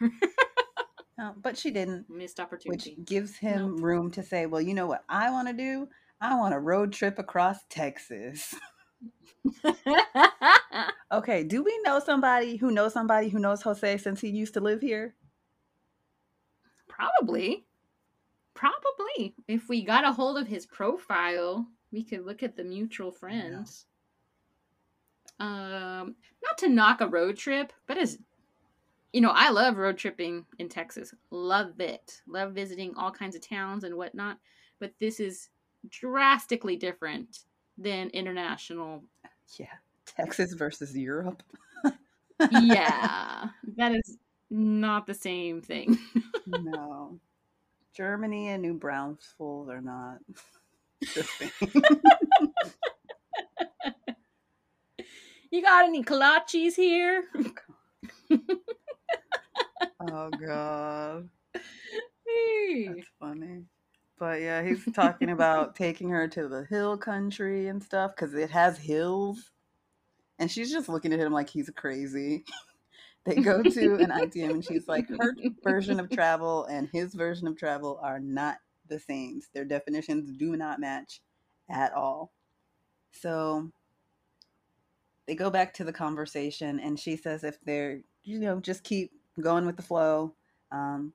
No, 1.17 1.33
but 1.41 1.57
she 1.57 1.71
didn't, 1.71 2.09
Missed 2.09 2.39
opportunity. 2.39 2.69
which 2.69 2.81
opportunity. 2.81 3.03
gives 3.05 3.37
him 3.37 3.77
room 3.83 4.11
to 4.11 4.23
say, 4.23 4.45
Well, 4.45 4.61
you 4.61 4.73
know 4.73 4.87
what 4.87 5.03
I 5.09 5.29
want 5.31 5.47
to 5.47 5.53
do? 5.53 5.87
I 6.21 6.35
want 6.37 6.53
a 6.53 6.59
road 6.59 6.93
trip 6.93 7.19
across 7.19 7.57
Texas. 7.69 8.53
Okay, 11.11 11.43
do 11.43 11.61
we 11.63 11.79
know 11.83 11.99
somebody 11.99 12.55
who 12.57 12.71
knows 12.71 12.91
somebody 12.93 13.29
who 13.29 13.37
knows 13.37 13.61
Jose 13.61 13.97
since 13.97 14.19
he 14.19 14.29
used 14.29 14.55
to 14.55 14.59
live 14.59 14.81
here? 14.81 15.13
Probably. 16.87 17.67
Probably. 18.55 19.35
If 19.47 19.69
we 19.69 19.83
got 19.83 20.05
a 20.05 20.11
hold 20.11 20.39
of 20.39 20.47
his 20.47 20.65
profile, 20.65 21.67
we 21.91 22.03
could 22.03 22.25
look 22.25 22.41
at 22.41 22.55
the 22.55 22.63
mutual 22.63 23.11
friends. 23.11 23.85
Um, 25.39 26.15
not 26.43 26.57
to 26.59 26.69
knock 26.69 27.01
a 27.01 27.07
road 27.07 27.37
trip, 27.37 27.73
but 27.87 27.97
as 27.97 28.17
you 29.13 29.21
know, 29.21 29.31
I 29.33 29.51
love 29.51 29.77
road 29.77 29.97
tripping 29.97 30.45
in 30.57 30.69
Texas. 30.69 31.13
Love 31.29 31.79
it. 31.79 32.21
Love 32.27 32.53
visiting 32.53 32.95
all 32.95 33.11
kinds 33.11 33.35
of 33.35 33.47
towns 33.47 33.83
and 33.83 33.95
whatnot. 33.95 34.39
But 34.79 34.93
this 34.99 35.19
is 35.19 35.49
drastically 35.89 36.75
different 36.75 37.39
than 37.77 38.09
international. 38.09 39.03
Yeah, 39.57 39.67
Texas 40.05 40.53
versus 40.53 40.97
Europe. 40.97 41.43
yeah, 42.51 43.49
that 43.77 43.93
is 43.93 44.17
not 44.49 45.05
the 45.05 45.13
same 45.13 45.61
thing. 45.61 45.97
no, 46.47 47.19
Germany 47.93 48.49
and 48.49 48.63
New 48.63 48.73
Braunfels 48.73 49.69
are 49.69 49.81
not 49.81 50.19
the 51.15 51.23
same. 51.23 51.83
You 55.53 55.61
got 55.61 55.85
any 55.85 56.03
kolaches 56.03 56.73
here? 56.73 57.25
oh 60.01 60.31
god, 60.31 61.29
Hey. 62.25 62.87
that's 62.87 63.07
funny. 63.19 63.61
But 64.17 64.41
yeah, 64.41 64.63
he's 64.63 64.83
talking 64.95 65.29
about 65.29 65.75
taking 65.75 66.09
her 66.09 66.27
to 66.29 66.47
the 66.47 66.65
hill 66.71 66.97
country 66.97 67.67
and 67.67 67.83
stuff 67.83 68.15
because 68.15 68.33
it 68.33 68.49
has 68.49 68.79
hills, 68.79 69.51
and 70.39 70.49
she's 70.49 70.71
just 70.71 70.89
looking 70.89 71.13
at 71.13 71.19
him 71.19 71.31
like 71.31 71.51
he's 71.51 71.69
crazy. 71.75 72.45
they 73.27 73.35
go 73.35 73.61
to 73.61 73.97
an 73.97 74.09
ITM, 74.09 74.49
and 74.49 74.65
she's 74.65 74.87
like, 74.87 75.07
her 75.19 75.35
version 75.63 75.99
of 75.99 76.09
travel 76.09 76.65
and 76.65 76.89
his 76.91 77.13
version 77.13 77.47
of 77.47 77.55
travel 77.55 77.99
are 78.01 78.19
not 78.19 78.57
the 78.89 78.97
same. 78.97 79.39
Their 79.53 79.65
definitions 79.65 80.35
do 80.35 80.57
not 80.57 80.79
match 80.79 81.21
at 81.69 81.93
all. 81.93 82.33
So 83.11 83.71
they 85.27 85.35
go 85.35 85.49
back 85.49 85.73
to 85.75 85.83
the 85.83 85.93
conversation, 85.93 86.79
and 86.79 86.99
she 86.99 87.15
says 87.15 87.43
if 87.43 87.59
they're, 87.65 88.01
you 88.23 88.39
know, 88.39 88.59
just 88.59 88.83
keep 88.83 89.11
going 89.39 89.65
with 89.65 89.77
the 89.77 89.83
flow, 89.83 90.33
um, 90.71 91.13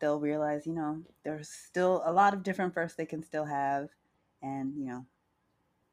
they'll 0.00 0.20
realize, 0.20 0.66
you 0.66 0.74
know, 0.74 1.02
there's 1.24 1.48
still 1.48 2.02
a 2.04 2.12
lot 2.12 2.34
of 2.34 2.42
different 2.42 2.74
firsts 2.74 2.96
they 2.96 3.06
can 3.06 3.22
still 3.22 3.44
have. 3.44 3.88
And, 4.42 4.74
you 4.76 4.86
know, 4.86 5.06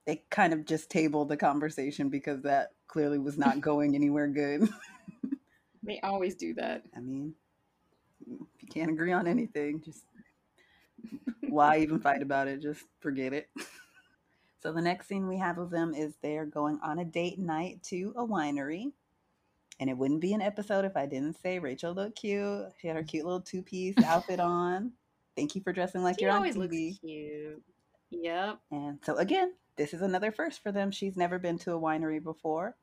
they 0.06 0.24
kind 0.30 0.54
of 0.54 0.66
just 0.66 0.90
tabled 0.90 1.30
the 1.30 1.38
conversation 1.38 2.10
because 2.10 2.42
that 2.42 2.72
clearly 2.88 3.20
was 3.20 3.38
not 3.38 3.62
going 3.62 3.96
anywhere 3.96 4.28
good. 4.28 4.70
They 5.84 6.00
always 6.02 6.36
do 6.36 6.54
that. 6.56 6.84
I 6.96 7.00
mean, 7.00 7.34
if 8.28 8.62
you 8.62 8.68
can't 8.72 8.92
agree 8.92 9.12
on 9.12 9.28
anything, 9.28 9.82
just 9.84 10.04
why 11.48 11.80
even 11.80 12.00
fight 12.00 12.22
about 12.22 12.48
it? 12.48 12.62
Just 12.62 12.84
forget 13.00 13.34
it. 13.34 13.50
So 14.62 14.74
the 14.74 14.82
next 14.82 15.08
scene 15.08 15.28
we 15.28 15.38
have 15.38 15.58
of 15.58 15.70
them 15.70 15.94
is 15.94 16.16
they're 16.22 16.46
going 16.46 16.80
on 16.84 17.00
a 17.00 17.06
date 17.06 17.40
night 17.40 17.82
to 17.84 18.14
a 18.18 18.26
winery. 18.26 18.92
And 19.80 19.90
it 19.90 19.98
wouldn't 19.98 20.20
be 20.20 20.34
an 20.34 20.42
episode 20.42 20.84
if 20.84 20.98
I 20.98 21.06
didn't 21.06 21.42
say 21.42 21.60
Rachel 21.60 21.94
looked 21.94 22.20
cute. 22.20 22.66
She 22.82 22.88
had 22.88 22.98
her 22.98 23.04
cute 23.04 23.24
little 23.24 23.40
two 23.40 23.62
piece 23.62 23.96
outfit 24.04 24.40
on. 24.42 24.92
Thank 25.38 25.56
you 25.56 25.62
for 25.62 25.72
dressing 25.72 26.04
like 26.04 26.18
She 26.20 26.24
you're 26.26 26.32
on 26.32 26.38
always 26.38 26.56
TV. 26.56 26.88
looks 26.90 27.00
cute. 27.00 27.64
Yep. 28.12 28.60
And 28.72 29.00
so 29.06 29.16
again, 29.16 29.54
this 29.78 29.94
is 29.94 30.02
another 30.02 30.32
first 30.32 30.62
for 30.62 30.74
them. 30.74 30.92
She's 30.92 31.16
never 31.16 31.40
been 31.40 31.58
to 31.60 31.74
a 31.74 31.80
winery 31.80 32.22
before. 32.22 32.76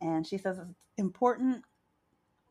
And 0.00 0.26
she 0.26 0.38
says 0.38 0.58
it's 0.58 0.74
important 0.96 1.62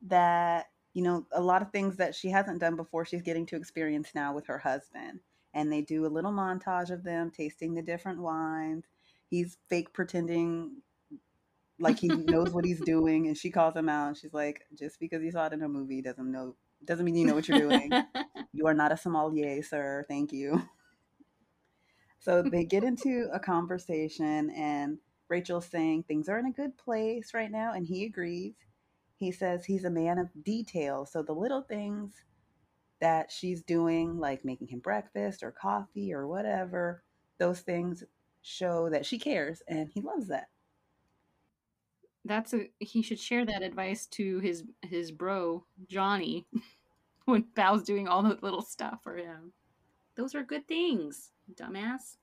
that, 0.03 0.67
you 0.93 1.01
know, 1.01 1.25
a 1.33 1.41
lot 1.41 1.61
of 1.61 1.71
things 1.71 1.97
that 1.97 2.15
she 2.15 2.29
hasn't 2.29 2.59
done 2.59 2.77
before, 2.77 3.03
she's 3.03 3.21
getting 3.21 3.45
to 3.47 3.57
experience 3.57 4.11
now 4.15 4.33
with 4.33 4.47
her 4.47 4.59
husband. 4.59 5.19
And 5.53 5.71
they 5.71 5.81
do 5.81 6.05
a 6.05 6.07
little 6.07 6.31
montage 6.31 6.91
of 6.91 7.03
them 7.03 7.31
tasting 7.31 7.73
the 7.73 7.81
different 7.81 8.21
wines. 8.21 8.85
He's 9.29 9.57
fake 9.69 9.93
pretending 9.93 10.81
like 11.79 11.99
he 11.99 12.07
knows 12.07 12.51
what 12.51 12.65
he's 12.65 12.81
doing 12.85 13.27
and 13.27 13.37
she 13.37 13.49
calls 13.49 13.75
him 13.75 13.89
out 13.89 14.09
and 14.09 14.17
she's 14.17 14.33
like, 14.33 14.65
just 14.77 14.99
because 14.99 15.23
you 15.23 15.31
saw 15.31 15.47
it 15.47 15.53
in 15.53 15.63
a 15.63 15.69
movie 15.69 16.01
doesn't 16.01 16.31
know 16.31 16.55
doesn't 16.85 17.05
mean 17.05 17.15
you 17.15 17.25
know 17.25 17.35
what 17.35 17.47
you're 17.47 17.59
doing. 17.59 17.91
you 18.53 18.67
are 18.67 18.73
not 18.73 18.91
a 18.91 18.97
sommelier, 18.97 19.61
sir. 19.61 20.05
Thank 20.07 20.31
you. 20.31 20.61
So 22.19 22.41
they 22.41 22.65
get 22.65 22.83
into 22.83 23.29
a 23.33 23.39
conversation, 23.39 24.49
and 24.51 24.97
Rachel's 25.29 25.67
saying 25.67 26.03
things 26.03 26.27
are 26.27 26.37
in 26.37 26.45
a 26.45 26.51
good 26.51 26.77
place 26.77 27.33
right 27.33 27.51
now, 27.51 27.73
and 27.73 27.85
he 27.85 28.05
agrees. 28.05 28.55
He 29.15 29.31
says 29.31 29.65
he's 29.65 29.85
a 29.85 29.89
man 29.89 30.17
of 30.17 30.29
detail. 30.43 31.05
So 31.05 31.21
the 31.21 31.33
little 31.33 31.61
things 31.61 32.13
that 33.01 33.31
she's 33.31 33.61
doing, 33.61 34.19
like 34.19 34.45
making 34.45 34.67
him 34.67 34.79
breakfast 34.79 35.43
or 35.43 35.51
coffee 35.51 36.13
or 36.13 36.27
whatever, 36.27 37.03
those 37.37 37.61
things 37.61 38.03
show 38.41 38.89
that 38.89 39.05
she 39.05 39.19
cares, 39.19 39.61
and 39.67 39.89
he 39.93 40.01
loves 40.01 40.27
that. 40.27 40.49
That's 42.25 42.53
a 42.53 42.69
he 42.79 43.01
should 43.01 43.19
share 43.19 43.45
that 43.45 43.63
advice 43.63 44.05
to 44.07 44.39
his 44.39 44.63
his 44.81 45.11
bro 45.11 45.65
Johnny 45.87 46.45
when 47.25 47.45
Bao's 47.55 47.83
doing 47.83 48.07
all 48.07 48.23
the 48.23 48.37
little 48.41 48.61
stuff 48.61 48.99
for 49.03 49.15
him. 49.15 49.53
Those 50.15 50.35
are 50.35 50.43
good 50.43 50.67
things, 50.67 51.31
dumbass. 51.53 52.17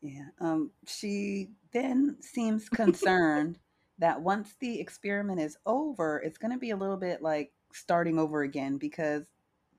Yeah. 0.00 0.28
Um, 0.40 0.70
she 0.86 1.50
then 1.72 2.16
seems 2.20 2.68
concerned 2.68 3.58
that 3.98 4.20
once 4.20 4.54
the 4.60 4.80
experiment 4.80 5.40
is 5.40 5.56
over, 5.66 6.20
it's 6.24 6.38
going 6.38 6.52
to 6.52 6.58
be 6.58 6.70
a 6.70 6.76
little 6.76 6.96
bit 6.96 7.22
like 7.22 7.52
starting 7.72 8.18
over 8.18 8.42
again 8.42 8.78
because, 8.78 9.24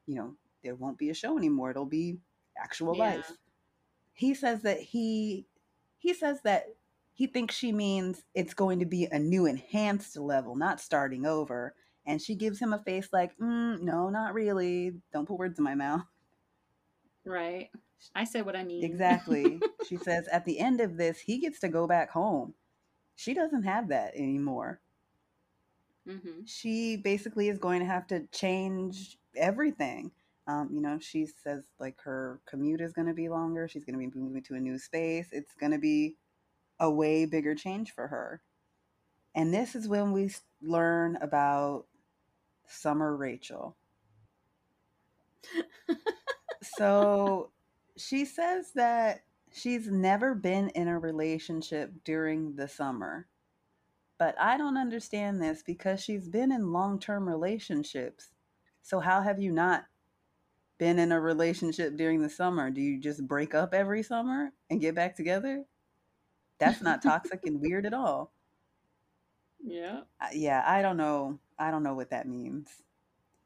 you 0.09 0.15
know, 0.15 0.35
there 0.63 0.75
won't 0.75 0.97
be 0.97 1.11
a 1.11 1.13
show 1.13 1.37
anymore. 1.37 1.69
It'll 1.69 1.85
be 1.85 2.17
actual 2.57 2.95
Yeah. 2.95 3.15
life. 3.17 3.31
He 4.13 4.33
says 4.33 4.63
that 4.63 4.79
he 4.81 5.45
he 5.99 6.13
says 6.13 6.41
that 6.43 6.65
he 7.13 7.27
thinks 7.27 7.55
she 7.55 7.71
means 7.71 8.23
it's 8.33 8.53
going 8.55 8.79
to 8.79 8.85
be 8.85 9.05
a 9.05 9.19
new 9.19 9.45
enhanced 9.45 10.17
level, 10.17 10.55
not 10.55 10.81
starting 10.81 11.25
over. 11.25 11.75
And 12.05 12.21
she 12.21 12.33
gives 12.35 12.59
him 12.59 12.73
a 12.73 12.79
face 12.79 13.09
like, 13.13 13.37
mm, 13.37 13.81
no, 13.81 14.09
not 14.09 14.33
really. 14.33 14.93
Don't 15.13 15.27
put 15.27 15.37
words 15.37 15.59
in 15.59 15.63
my 15.63 15.75
mouth. 15.75 16.01
Right. 17.25 17.69
I 18.15 18.23
said 18.23 18.45
what 18.45 18.55
I 18.55 18.63
mean. 18.63 18.83
Exactly. 18.83 19.59
she 19.87 19.97
says 19.97 20.27
at 20.29 20.45
the 20.45 20.59
end 20.59 20.81
of 20.81 20.97
this, 20.97 21.19
he 21.19 21.37
gets 21.37 21.59
to 21.59 21.69
go 21.69 21.85
back 21.85 22.09
home. 22.09 22.55
She 23.15 23.33
doesn't 23.33 23.63
have 23.63 23.89
that 23.89 24.15
anymore. 24.15 24.79
Hmm 26.09 26.41
She 26.45 26.97
basically 26.97 27.49
is 27.49 27.59
going 27.59 27.81
to 27.81 27.85
have 27.87 28.07
to 28.07 28.27
change 28.31 29.17
everything. 29.37 30.11
Um, 30.47 30.69
you 30.73 30.81
know, 30.81 30.99
she 30.99 31.27
says 31.27 31.63
like 31.79 31.97
her 32.03 32.41
commute 32.47 32.81
is 32.81 32.93
going 32.93 33.07
to 33.07 33.13
be 33.15 33.29
longer. 33.29 33.67
She's 33.67 33.85
going 33.85 33.99
to 33.99 34.09
be 34.11 34.19
moving 34.19 34.43
to 34.43 34.55
a 34.55 34.61
new 34.61 34.79
space. 34.79 35.29
It's 35.31 35.55
going 35.55 35.73
to 35.73 35.79
be 35.79 36.17
a 36.79 36.89
way 36.91 37.25
bigger 37.25 37.55
change 37.55 37.93
for 37.93 38.07
her. 38.07 38.41
And 39.35 39.53
this 39.53 39.75
is 39.75 39.87
when 39.87 40.13
we 40.13 40.31
learn 40.61 41.17
about 41.21 41.85
Summer 42.67 43.15
Rachel. 43.15 43.77
so 46.63 47.51
she 47.97 48.25
says 48.25 48.71
that 48.75 49.23
she's 49.53 49.87
never 49.87 50.35
been 50.35 50.69
in 50.69 50.87
a 50.87 50.99
relationship 50.99 51.91
during 52.03 52.55
the 52.55 52.67
summer. 52.67 53.27
But 54.19 54.35
I 54.39 54.57
don't 54.57 54.77
understand 54.77 55.41
this 55.41 55.63
because 55.63 56.03
she's 56.03 56.27
been 56.27 56.51
in 56.51 56.73
long 56.73 56.99
term 56.99 57.27
relationships. 57.27 58.27
So, 58.83 58.99
how 58.99 59.21
have 59.21 59.41
you 59.41 59.51
not 59.51 59.85
been 60.77 60.99
in 60.99 61.11
a 61.11 61.19
relationship 61.19 61.95
during 61.97 62.21
the 62.21 62.29
summer? 62.29 62.69
Do 62.69 62.81
you 62.81 62.99
just 62.99 63.25
break 63.25 63.55
up 63.55 63.73
every 63.73 64.03
summer 64.03 64.51
and 64.69 64.81
get 64.81 64.93
back 64.93 65.15
together? 65.15 65.63
That's 66.59 66.81
not 66.81 67.01
toxic 67.01 67.45
and 67.45 67.61
weird 67.61 67.85
at 67.85 67.93
all. 67.93 68.33
Yeah. 69.63 70.01
Yeah, 70.33 70.63
I 70.67 70.81
don't 70.81 70.97
know. 70.97 71.39
I 71.57 71.71
don't 71.71 71.83
know 71.83 71.95
what 71.95 72.09
that 72.11 72.27
means. 72.27 72.69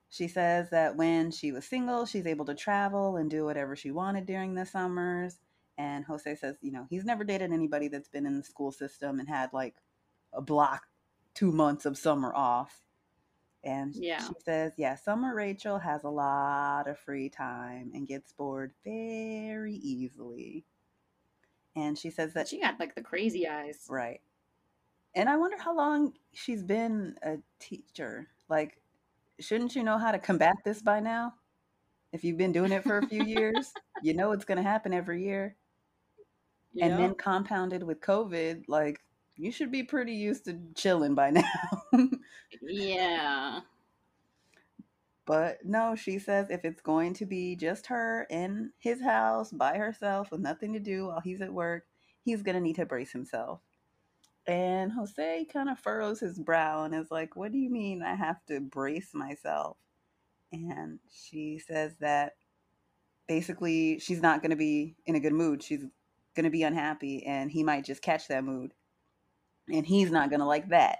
She 0.09 0.27
says 0.27 0.69
that 0.71 0.95
when 0.95 1.31
she 1.31 1.51
was 1.51 1.65
single, 1.65 2.05
she's 2.05 2.27
able 2.27 2.45
to 2.45 2.55
travel 2.55 3.17
and 3.17 3.29
do 3.29 3.45
whatever 3.45 3.75
she 3.75 3.91
wanted 3.91 4.25
during 4.25 4.55
the 4.55 4.65
summers. 4.65 5.37
And 5.77 6.05
Jose 6.05 6.35
says, 6.35 6.55
you 6.61 6.71
know, 6.71 6.85
he's 6.89 7.05
never 7.05 7.23
dated 7.23 7.51
anybody 7.51 7.87
that's 7.87 8.09
been 8.09 8.27
in 8.27 8.37
the 8.37 8.43
school 8.43 8.71
system 8.71 9.19
and 9.19 9.27
had 9.27 9.51
like 9.53 9.75
block 10.41 10.87
two 11.33 11.51
months 11.51 11.85
of 11.85 11.97
summer 11.97 12.33
off. 12.33 12.79
And 13.63 13.95
Yeah. 13.95 14.19
she 14.19 14.33
says, 14.43 14.73
yeah, 14.77 14.95
Summer 14.95 15.33
Rachel 15.33 15.79
has 15.79 16.03
a 16.03 16.09
lot 16.09 16.87
of 16.87 16.99
free 16.99 17.29
time 17.29 17.91
and 17.93 18.05
gets 18.07 18.33
bored 18.33 18.73
very 18.83 19.75
easily. 19.75 20.65
And 21.75 21.97
she 21.97 22.09
says 22.11 22.33
that 22.33 22.47
She 22.47 22.59
got 22.59 22.79
like 22.79 22.93
the 22.93 23.01
crazy 23.01 23.47
eyes. 23.47 23.85
Right. 23.89 24.21
And 25.15 25.29
I 25.29 25.37
wonder 25.37 25.57
how 25.57 25.75
long 25.75 26.13
she's 26.33 26.63
been 26.63 27.15
a 27.23 27.37
teacher. 27.59 28.27
Like, 28.49 28.79
shouldn't 29.39 29.75
you 29.75 29.83
know 29.83 29.97
how 29.97 30.11
to 30.11 30.19
combat 30.19 30.55
this 30.65 30.81
by 30.81 30.99
now? 30.99 31.35
If 32.11 32.23
you've 32.23 32.37
been 32.37 32.51
doing 32.51 32.71
it 32.71 32.83
for 32.83 32.97
a 32.97 33.07
few 33.07 33.23
years, 33.23 33.73
you 34.01 34.13
know 34.13 34.31
it's 34.33 34.45
going 34.45 34.57
to 34.57 34.63
happen 34.63 34.93
every 34.93 35.23
year. 35.23 35.55
And 36.81 36.97
then 36.97 37.13
compounded 37.13 37.83
with 37.83 38.01
COVID, 38.01 38.63
like, 38.67 38.99
you 39.37 39.51
should 39.51 39.71
be 39.71 39.83
pretty 39.83 40.13
used 40.13 40.45
to 40.45 40.59
chilling 40.75 41.15
by 41.15 41.29
now. 41.31 42.09
yeah. 42.61 43.61
but 45.25 45.59
no, 45.63 45.95
she 45.95 46.19
says 46.19 46.49
if 46.49 46.65
it's 46.65 46.81
going 46.81 47.13
to 47.15 47.25
be 47.25 47.55
just 47.55 47.87
her 47.87 48.27
in 48.29 48.71
his 48.79 49.01
house 49.01 49.51
by 49.51 49.77
herself 49.77 50.31
with 50.31 50.41
nothing 50.41 50.73
to 50.73 50.79
do 50.79 51.07
while 51.07 51.21
he's 51.21 51.41
at 51.41 51.53
work, 51.53 51.85
he's 52.23 52.41
going 52.43 52.55
to 52.55 52.61
need 52.61 52.75
to 52.75 52.85
brace 52.85 53.11
himself. 53.11 53.61
And 54.45 54.91
Jose 54.91 55.45
kind 55.51 55.69
of 55.69 55.79
furrows 55.79 56.19
his 56.19 56.37
brow 56.37 56.83
and 56.83 56.93
is 56.93 57.09
like, 57.09 57.35
What 57.35 57.51
do 57.51 57.57
you 57.57 57.69
mean 57.69 58.03
I 58.03 58.15
have 58.15 58.43
to 58.47 58.59
brace 58.59 59.13
myself? 59.13 59.77
And 60.51 60.99
she 61.11 61.59
says 61.59 61.95
that 62.01 62.33
basically 63.27 63.99
she's 63.99 64.21
not 64.21 64.41
going 64.41 64.51
to 64.51 64.57
be 64.57 64.95
in 65.05 65.15
a 65.15 65.19
good 65.19 65.33
mood. 65.33 65.63
She's 65.63 65.83
going 66.35 66.43
to 66.43 66.49
be 66.49 66.63
unhappy, 66.63 67.25
and 67.25 67.51
he 67.51 67.63
might 67.63 67.85
just 67.85 68.01
catch 68.01 68.27
that 68.27 68.43
mood. 68.43 68.73
And 69.71 69.85
he's 69.85 70.11
not 70.11 70.29
going 70.29 70.39
to 70.39 70.45
like 70.45 70.69
that. 70.69 70.99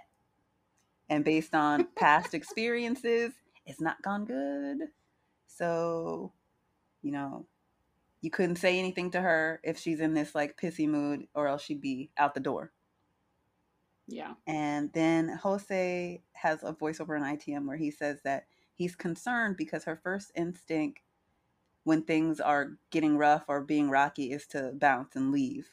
And 1.08 1.24
based 1.24 1.54
on 1.54 1.88
past 1.96 2.34
experiences, 2.34 3.32
it's 3.66 3.80
not 3.80 4.02
gone 4.02 4.24
good. 4.24 4.88
So, 5.46 6.32
you 7.02 7.12
know, 7.12 7.46
you 8.20 8.30
couldn't 8.30 8.56
say 8.56 8.78
anything 8.78 9.10
to 9.12 9.20
her 9.20 9.60
if 9.62 9.78
she's 9.78 10.00
in 10.00 10.14
this 10.14 10.34
like 10.34 10.58
pissy 10.58 10.88
mood, 10.88 11.26
or 11.34 11.46
else 11.46 11.62
she'd 11.62 11.80
be 11.82 12.10
out 12.16 12.34
the 12.34 12.40
door. 12.40 12.72
Yeah. 14.06 14.34
And 14.46 14.92
then 14.92 15.28
Jose 15.42 16.22
has 16.32 16.62
a 16.62 16.72
voiceover 16.72 17.16
in 17.16 17.22
ITM 17.22 17.66
where 17.66 17.76
he 17.76 17.90
says 17.90 18.20
that 18.24 18.46
he's 18.74 18.96
concerned 18.96 19.56
because 19.56 19.84
her 19.84 20.00
first 20.02 20.32
instinct 20.34 21.00
when 21.84 22.02
things 22.02 22.40
are 22.40 22.78
getting 22.90 23.16
rough 23.16 23.44
or 23.48 23.60
being 23.60 23.90
rocky 23.90 24.32
is 24.32 24.46
to 24.48 24.72
bounce 24.74 25.16
and 25.16 25.32
leave. 25.32 25.68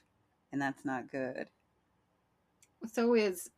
And 0.51 0.61
that's 0.61 0.85
not 0.85 1.11
good. 1.11 1.47
So 2.88 3.14
is 3.16 3.49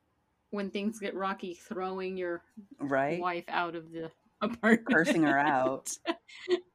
when 0.52 0.70
things 0.70 1.00
get 1.00 1.16
rocky, 1.16 1.54
throwing 1.56 2.18
your 2.18 2.44
Right? 2.80 3.20
wife 3.20 3.45
out 3.48 3.76
of 3.76 3.91
the 3.91 4.12
apartment. 4.41 4.86
Cursing 4.88 5.24
her 5.24 5.38
out. 5.40 5.90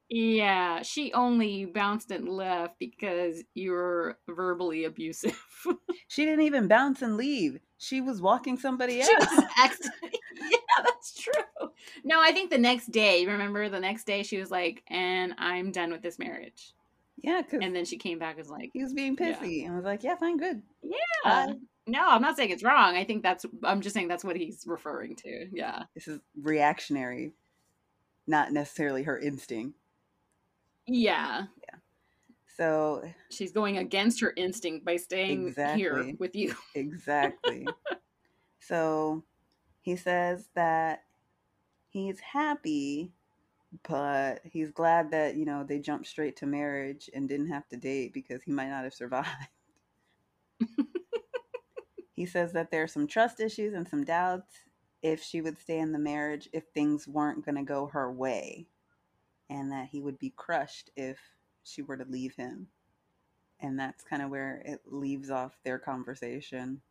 yeah, 0.08 0.82
she 0.82 1.12
only 1.12 1.66
bounced 1.66 2.10
and 2.10 2.28
left 2.28 2.78
because 2.78 3.42
you're 3.54 4.18
verbally 4.28 4.84
abusive. 4.84 5.40
She 6.10 6.24
didn't 6.24 6.46
even 6.46 6.68
bounce 6.68 7.02
and 7.02 7.16
leave. 7.18 7.60
She 7.76 8.00
was 8.00 8.22
walking 8.22 8.56
somebody 8.56 9.02
she 9.02 9.12
else. 9.12 9.42
yeah, 10.40 10.56
that's 10.82 11.20
true. 11.20 11.68
No, 12.02 12.20
I 12.22 12.32
think 12.32 12.50
the 12.50 12.56
next 12.58 12.90
day, 12.90 13.26
remember 13.26 13.68
the 13.68 13.78
next 13.78 14.04
day 14.04 14.22
she 14.22 14.38
was 14.38 14.50
like, 14.50 14.82
and 14.88 15.34
I'm 15.36 15.70
done 15.70 15.90
with 15.92 16.00
this 16.00 16.18
marriage. 16.18 16.72
Yeah, 17.20 17.42
And 17.52 17.74
then 17.76 17.84
she 17.84 17.98
came 17.98 18.18
back 18.18 18.30
and 18.30 18.38
was 18.38 18.48
like, 18.48 18.70
he 18.72 18.82
was 18.82 18.94
being 18.94 19.16
Yeah. 19.20 19.34
pissy. 19.38 19.64
And 19.64 19.72
I 19.74 19.76
was 19.76 19.84
like, 19.84 20.02
yeah, 20.02 20.16
fine, 20.16 20.38
good. 20.38 20.62
yeah. 20.82 20.96
Bye. 21.24 21.52
No, 21.88 22.06
I'm 22.06 22.20
not 22.20 22.36
saying 22.36 22.50
it's 22.50 22.62
wrong. 22.62 22.96
I 22.96 23.04
think 23.04 23.22
that's, 23.22 23.46
I'm 23.64 23.80
just 23.80 23.94
saying 23.94 24.08
that's 24.08 24.24
what 24.24 24.36
he's 24.36 24.64
referring 24.66 25.16
to. 25.16 25.48
Yeah. 25.50 25.84
This 25.94 26.06
is 26.06 26.20
reactionary, 26.40 27.32
not 28.26 28.52
necessarily 28.52 29.02
her 29.04 29.18
instinct. 29.18 29.78
Yeah. 30.86 31.44
Yeah. 31.66 31.78
So, 32.56 33.04
She's 33.30 33.52
going 33.52 33.78
against 33.78 34.20
her 34.20 34.34
instinct 34.36 34.84
by 34.84 34.96
staying 34.96 35.54
here 35.56 36.12
with 36.18 36.36
you. 36.36 36.54
exactly. 36.74 37.66
so, 38.60 39.24
he 39.80 39.96
says 39.96 40.48
that 40.54 41.04
he's 41.88 42.20
happy, 42.20 43.12
but 43.88 44.40
he's 44.44 44.70
glad 44.72 45.12
that, 45.12 45.36
you 45.36 45.46
know, 45.46 45.64
they 45.64 45.78
jumped 45.78 46.06
straight 46.06 46.36
to 46.36 46.46
marriage 46.46 47.08
and 47.14 47.28
didn't 47.28 47.48
have 47.48 47.66
to 47.68 47.76
date 47.76 48.12
because 48.12 48.42
he 48.42 48.50
might 48.50 48.68
not 48.68 48.84
have 48.84 48.94
survived. 48.94 49.28
He 52.18 52.26
says 52.26 52.52
that 52.52 52.70
there's 52.70 52.92
some 52.92 53.06
trust 53.06 53.40
issues 53.40 53.74
and 53.74 53.88
some 53.88 54.04
doubts 54.04 54.54
if 55.02 55.22
she 55.22 55.40
would 55.40 55.58
stay 55.58 55.78
in 55.78 55.92
the 55.92 55.98
marriage 55.98 56.48
if 56.52 56.64
things 56.74 57.06
weren't 57.08 57.44
going 57.44 57.56
to 57.56 57.62
go 57.62 57.86
her 57.86 58.12
way, 58.12 58.66
and 59.50 59.70
that 59.72 59.88
he 59.88 60.00
would 60.00 60.18
be 60.18 60.30
crushed 60.36 60.90
if 60.96 61.18
she 61.64 61.82
were 61.82 61.96
to 61.96 62.04
leave 62.04 62.34
him. 62.36 62.68
And 63.60 63.78
that's 63.78 64.04
kind 64.04 64.22
of 64.22 64.30
where 64.30 64.62
it 64.64 64.80
leaves 64.86 65.30
off 65.30 65.58
their 65.64 65.78
conversation. 65.78 66.82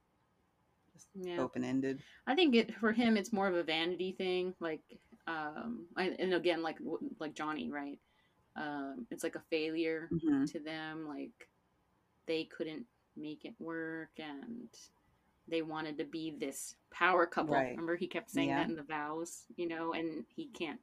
Just 0.94 1.08
Yeah. 1.16 1.38
open 1.38 1.64
ended. 1.64 2.04
I 2.28 2.36
think 2.36 2.56
it 2.56 2.76
for 2.76 2.92
him 2.94 3.18
it's 3.18 3.34
more 3.34 3.48
of 3.48 3.56
a 3.56 3.64
vanity 3.64 4.14
thing, 4.18 4.54
like 4.60 4.82
um, 5.28 5.88
I, 5.98 6.10
and 6.20 6.34
again, 6.34 6.64
like 6.64 6.78
like 7.20 7.34
Johnny, 7.36 7.72
right? 7.72 8.00
Um, 8.56 9.08
it's 9.12 9.24
like 9.24 9.36
a 9.36 9.44
failure 9.50 10.12
hmm 10.12 10.46
to 10.48 10.60
them. 10.60 11.08
Like 11.08 11.50
they 12.28 12.46
couldn't 12.46 12.86
make 13.16 13.46
it 13.46 13.56
work 13.60 14.12
and 14.20 14.70
they 15.48 15.62
wanted 15.62 15.98
to 15.98 16.04
be 16.06 16.32
this 16.32 16.76
power 16.92 17.26
couple. 17.26 17.54
Right. 17.56 17.72
Remember, 17.72 17.96
he 17.96 18.08
kept 18.08 18.30
saying 18.32 18.50
Yeah. 18.50 18.58
that 18.58 18.70
in 18.70 18.76
the 18.76 18.84
vows, 18.84 19.44
you 19.56 19.68
know, 19.68 19.94
and 19.94 20.26
he 20.36 20.48
can't, 20.48 20.80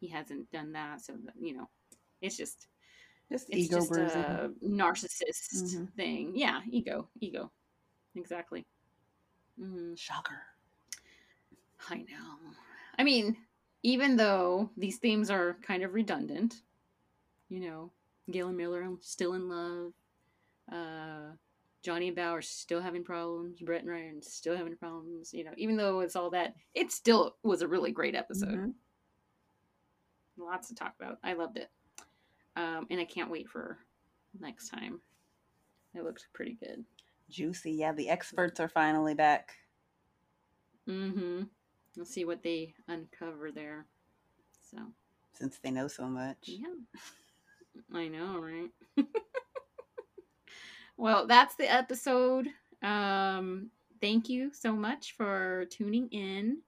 he 0.00 0.08
hasn't 0.08 0.50
done 0.52 0.72
that. 0.72 1.00
So, 1.02 1.14
that, 1.24 1.34
you 1.40 1.54
know, 1.56 1.68
it's 2.20 2.36
just, 2.36 2.66
Just 3.30 3.48
it's 3.50 3.58
ego 3.66 3.76
just 3.76 3.88
bruising. 3.90 4.20
a 4.22 4.50
narcissist 4.62 5.54
Mhm. 5.54 5.92
thing. 5.94 6.32
Yeah, 6.36 6.60
ego, 6.70 7.08
ego. 7.20 7.50
Exactly. 8.14 8.66
hmm 9.56 9.94
Shocker. 9.94 10.42
I 11.88 11.98
know. 11.98 12.38
I 12.98 13.04
mean, 13.04 13.36
even 13.82 14.16
though 14.16 14.70
these 14.76 14.98
themes 14.98 15.30
are 15.30 15.54
kind 15.62 15.82
of 15.82 15.94
redundant, 15.94 16.62
you 17.48 17.60
know, 17.60 17.90
Gil 18.30 18.48
and 18.48 18.58
Myrla 18.58 18.84
I'm 18.84 18.98
still 19.00 19.34
in 19.34 19.48
love. 19.48 19.92
Uh, 20.70 21.32
Johnny 21.82 22.08
and 22.08 22.16
Bao 22.16 22.42
still 22.42 22.80
having 22.80 23.04
problems. 23.04 23.60
Brett 23.60 23.82
and 23.82 23.90
Ryan 23.90 24.22
still 24.22 24.56
having 24.56 24.76
problems. 24.76 25.34
You 25.34 25.44
know, 25.44 25.52
even 25.56 25.76
though 25.76 26.00
it's 26.00 26.16
all 26.16 26.30
that, 26.30 26.54
it 26.74 26.92
still 26.92 27.36
was 27.42 27.62
a 27.62 27.68
really 27.68 27.90
great 27.90 28.14
episode. 28.14 28.48
Mhm. 28.50 28.74
Lots 30.36 30.68
to 30.68 30.74
talk 30.74 30.94
about. 30.98 31.18
I 31.22 31.34
loved 31.34 31.58
it, 31.58 31.70
um, 32.56 32.86
and 32.90 33.00
I 33.00 33.04
can't 33.04 33.30
wait 33.30 33.48
for 33.48 33.78
next 34.40 34.68
time. 34.68 35.00
It 35.94 36.04
looked 36.04 36.26
pretty 36.32 36.54
good. 36.54 36.84
Juicy. 37.28 37.72
Yeah, 37.72 37.92
the 37.92 38.08
experts 38.08 38.60
are 38.60 38.68
finally 38.68 39.14
back. 39.14 39.54
Mm-hmm. 40.88 41.44
Let's 41.96 42.10
see 42.10 42.24
what 42.24 42.42
they 42.42 42.74
uncover 42.88 43.52
there. 43.52 43.86
So. 44.70 44.78
Since 45.34 45.58
they 45.58 45.70
know 45.70 45.88
so 45.88 46.06
much. 46.06 46.38
Yeah. 46.44 46.74
I 47.94 48.08
know, 48.08 48.38
right? 48.38 48.70
well, 51.02 51.26
that's 51.26 51.56
the 51.56 51.68
episode. 51.68 52.46
Um, 52.80 53.70
thank 54.00 54.28
you 54.28 54.52
so 54.52 54.72
much 54.72 55.16
for 55.16 55.64
tuning 55.68 56.08
in. 56.12 56.58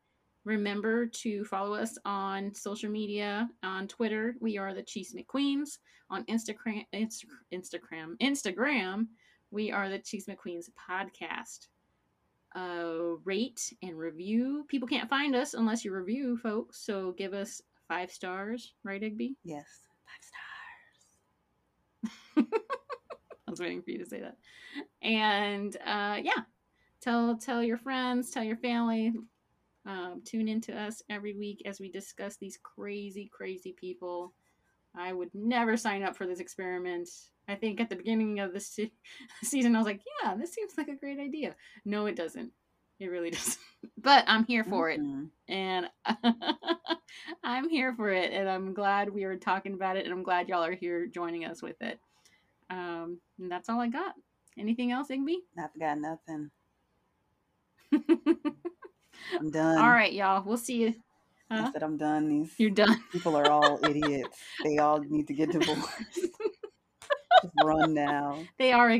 Remember 0.44 1.06
to 1.06 1.44
follow 1.44 1.74
us 1.74 1.96
on 2.04 2.52
social 2.52 2.90
media. 2.90 3.48
On 3.62 3.86
Twitter, 3.86 4.34
we 4.40 4.58
are 4.58 4.74
the 4.74 4.82
Cheese 4.82 5.14
McQueens. 5.14 5.78
On 6.10 6.24
Instagram, 6.24 6.84
Insta- 6.92 7.26
Instagram, 7.52 8.16
Instagram, 8.20 9.06
we 9.52 9.70
are 9.70 9.88
the 9.88 10.00
Cheese 10.00 10.26
McQueens 10.26 10.68
podcast. 10.90 11.68
Uh, 12.56 13.16
rate 13.24 13.72
and 13.82 13.96
review. 13.96 14.64
People 14.66 14.88
can't 14.88 15.08
find 15.08 15.36
us 15.36 15.54
unless 15.54 15.84
you 15.84 15.92
review, 15.94 16.36
folks. 16.38 16.84
So 16.84 17.12
give 17.12 17.34
us 17.34 17.62
five 17.86 18.10
stars, 18.10 18.74
right, 18.82 19.00
Igby? 19.00 19.36
Yes. 19.44 19.66
Five 20.04 20.24
stars. 22.42 22.48
I 23.43 23.43
was 23.54 23.60
waiting 23.60 23.82
for 23.82 23.90
you 23.90 23.98
to 23.98 24.06
say 24.06 24.20
that. 24.20 24.36
And 25.02 25.76
uh, 25.86 26.18
yeah, 26.22 26.42
tell 27.00 27.36
tell 27.36 27.62
your 27.62 27.78
friends, 27.78 28.30
tell 28.30 28.44
your 28.44 28.56
family. 28.58 29.12
Um, 29.86 30.22
tune 30.24 30.48
into 30.48 30.74
us 30.78 31.02
every 31.10 31.34
week 31.34 31.62
as 31.66 31.78
we 31.78 31.90
discuss 31.90 32.36
these 32.36 32.58
crazy, 32.62 33.30
crazy 33.32 33.74
people. 33.78 34.32
I 34.96 35.12
would 35.12 35.30
never 35.34 35.76
sign 35.76 36.02
up 36.02 36.16
for 36.16 36.26
this 36.26 36.40
experiment. 36.40 37.08
I 37.48 37.54
think 37.56 37.80
at 37.80 37.90
the 37.90 37.96
beginning 37.96 38.40
of 38.40 38.52
this 38.52 38.68
se- 38.68 38.92
season, 39.42 39.74
I 39.74 39.78
was 39.78 39.86
like, 39.86 40.00
"Yeah, 40.22 40.34
this 40.36 40.54
seems 40.54 40.72
like 40.78 40.88
a 40.88 40.96
great 40.96 41.18
idea." 41.20 41.54
No, 41.84 42.06
it 42.06 42.16
doesn't. 42.16 42.52
It 43.00 43.06
really 43.08 43.30
doesn't. 43.38 43.58
But 43.98 44.24
I'm 44.26 44.44
here 44.46 44.64
for 44.64 44.90
it 44.90 45.00
Mhm. 45.00 45.30
and 45.48 45.90
I'm 47.42 47.68
here 47.68 47.94
for 47.94 48.10
it, 48.10 48.32
and 48.32 48.48
I'm 48.48 48.72
glad 48.74 49.10
we 49.10 49.26
were 49.26 49.36
talking 49.36 49.74
about 49.74 49.96
it, 49.96 50.04
and 50.04 50.12
I'm 50.14 50.22
glad 50.22 50.48
y'all 50.48 50.64
are 50.64 50.74
here 50.74 51.06
joining 51.06 51.44
us 51.44 51.62
with 51.62 51.80
it. 51.82 51.98
Um, 52.74 53.20
and 53.38 53.50
that's 53.50 53.68
all 53.68 53.80
I 53.80 53.88
got. 53.88 54.14
Anything 54.58 54.90
else, 54.90 55.08
Igby? 55.08 55.36
I've 55.58 55.78
got 55.78 55.98
nothing. 55.98 56.50
I'm 59.40 59.50
done. 59.50 59.78
all 59.78 59.90
right, 59.90 60.12
y'all. 60.12 60.42
We'll 60.44 60.56
see 60.56 60.82
you. 60.82 60.94
I 61.50 61.70
said 61.70 61.84
I'm 61.84 61.96
done. 61.96 62.28
These 62.28 62.54
You're 62.58 62.70
done. 62.70 63.00
people 63.12 63.36
are 63.36 63.48
all 63.48 63.78
idiots. 63.84 64.38
They 64.64 64.78
all 64.78 64.98
need 64.98 65.28
to 65.28 65.34
get 65.34 65.52
divorced. 65.52 65.88
Just 66.14 67.54
run 67.62 67.94
now. 67.94 68.44
they 68.58 68.72
are 68.72 68.98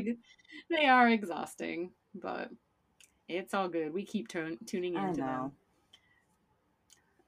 they 0.69 0.85
are 0.85 1.09
exhausting, 1.09 1.91
but 2.13 2.49
it's 3.27 3.53
all 3.53 3.67
good. 3.67 3.93
We 3.93 4.05
keep 4.05 4.29
tun- 4.29 4.59
tuning 4.65 4.95
into 4.95 5.21
them. 5.21 5.51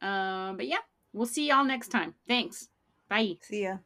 Um, 0.09 0.57
but 0.57 0.67
yeah, 0.67 0.77
we'll 1.11 1.25
see 1.25 1.49
y'all 1.49 1.65
next 1.65 1.89
time. 1.89 2.13
Thanks. 2.27 2.69
Bye. 3.09 3.37
See 3.41 3.63
ya. 3.63 3.77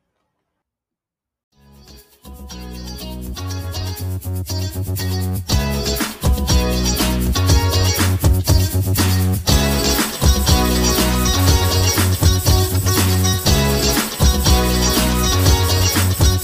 Müzik 4.24 5.52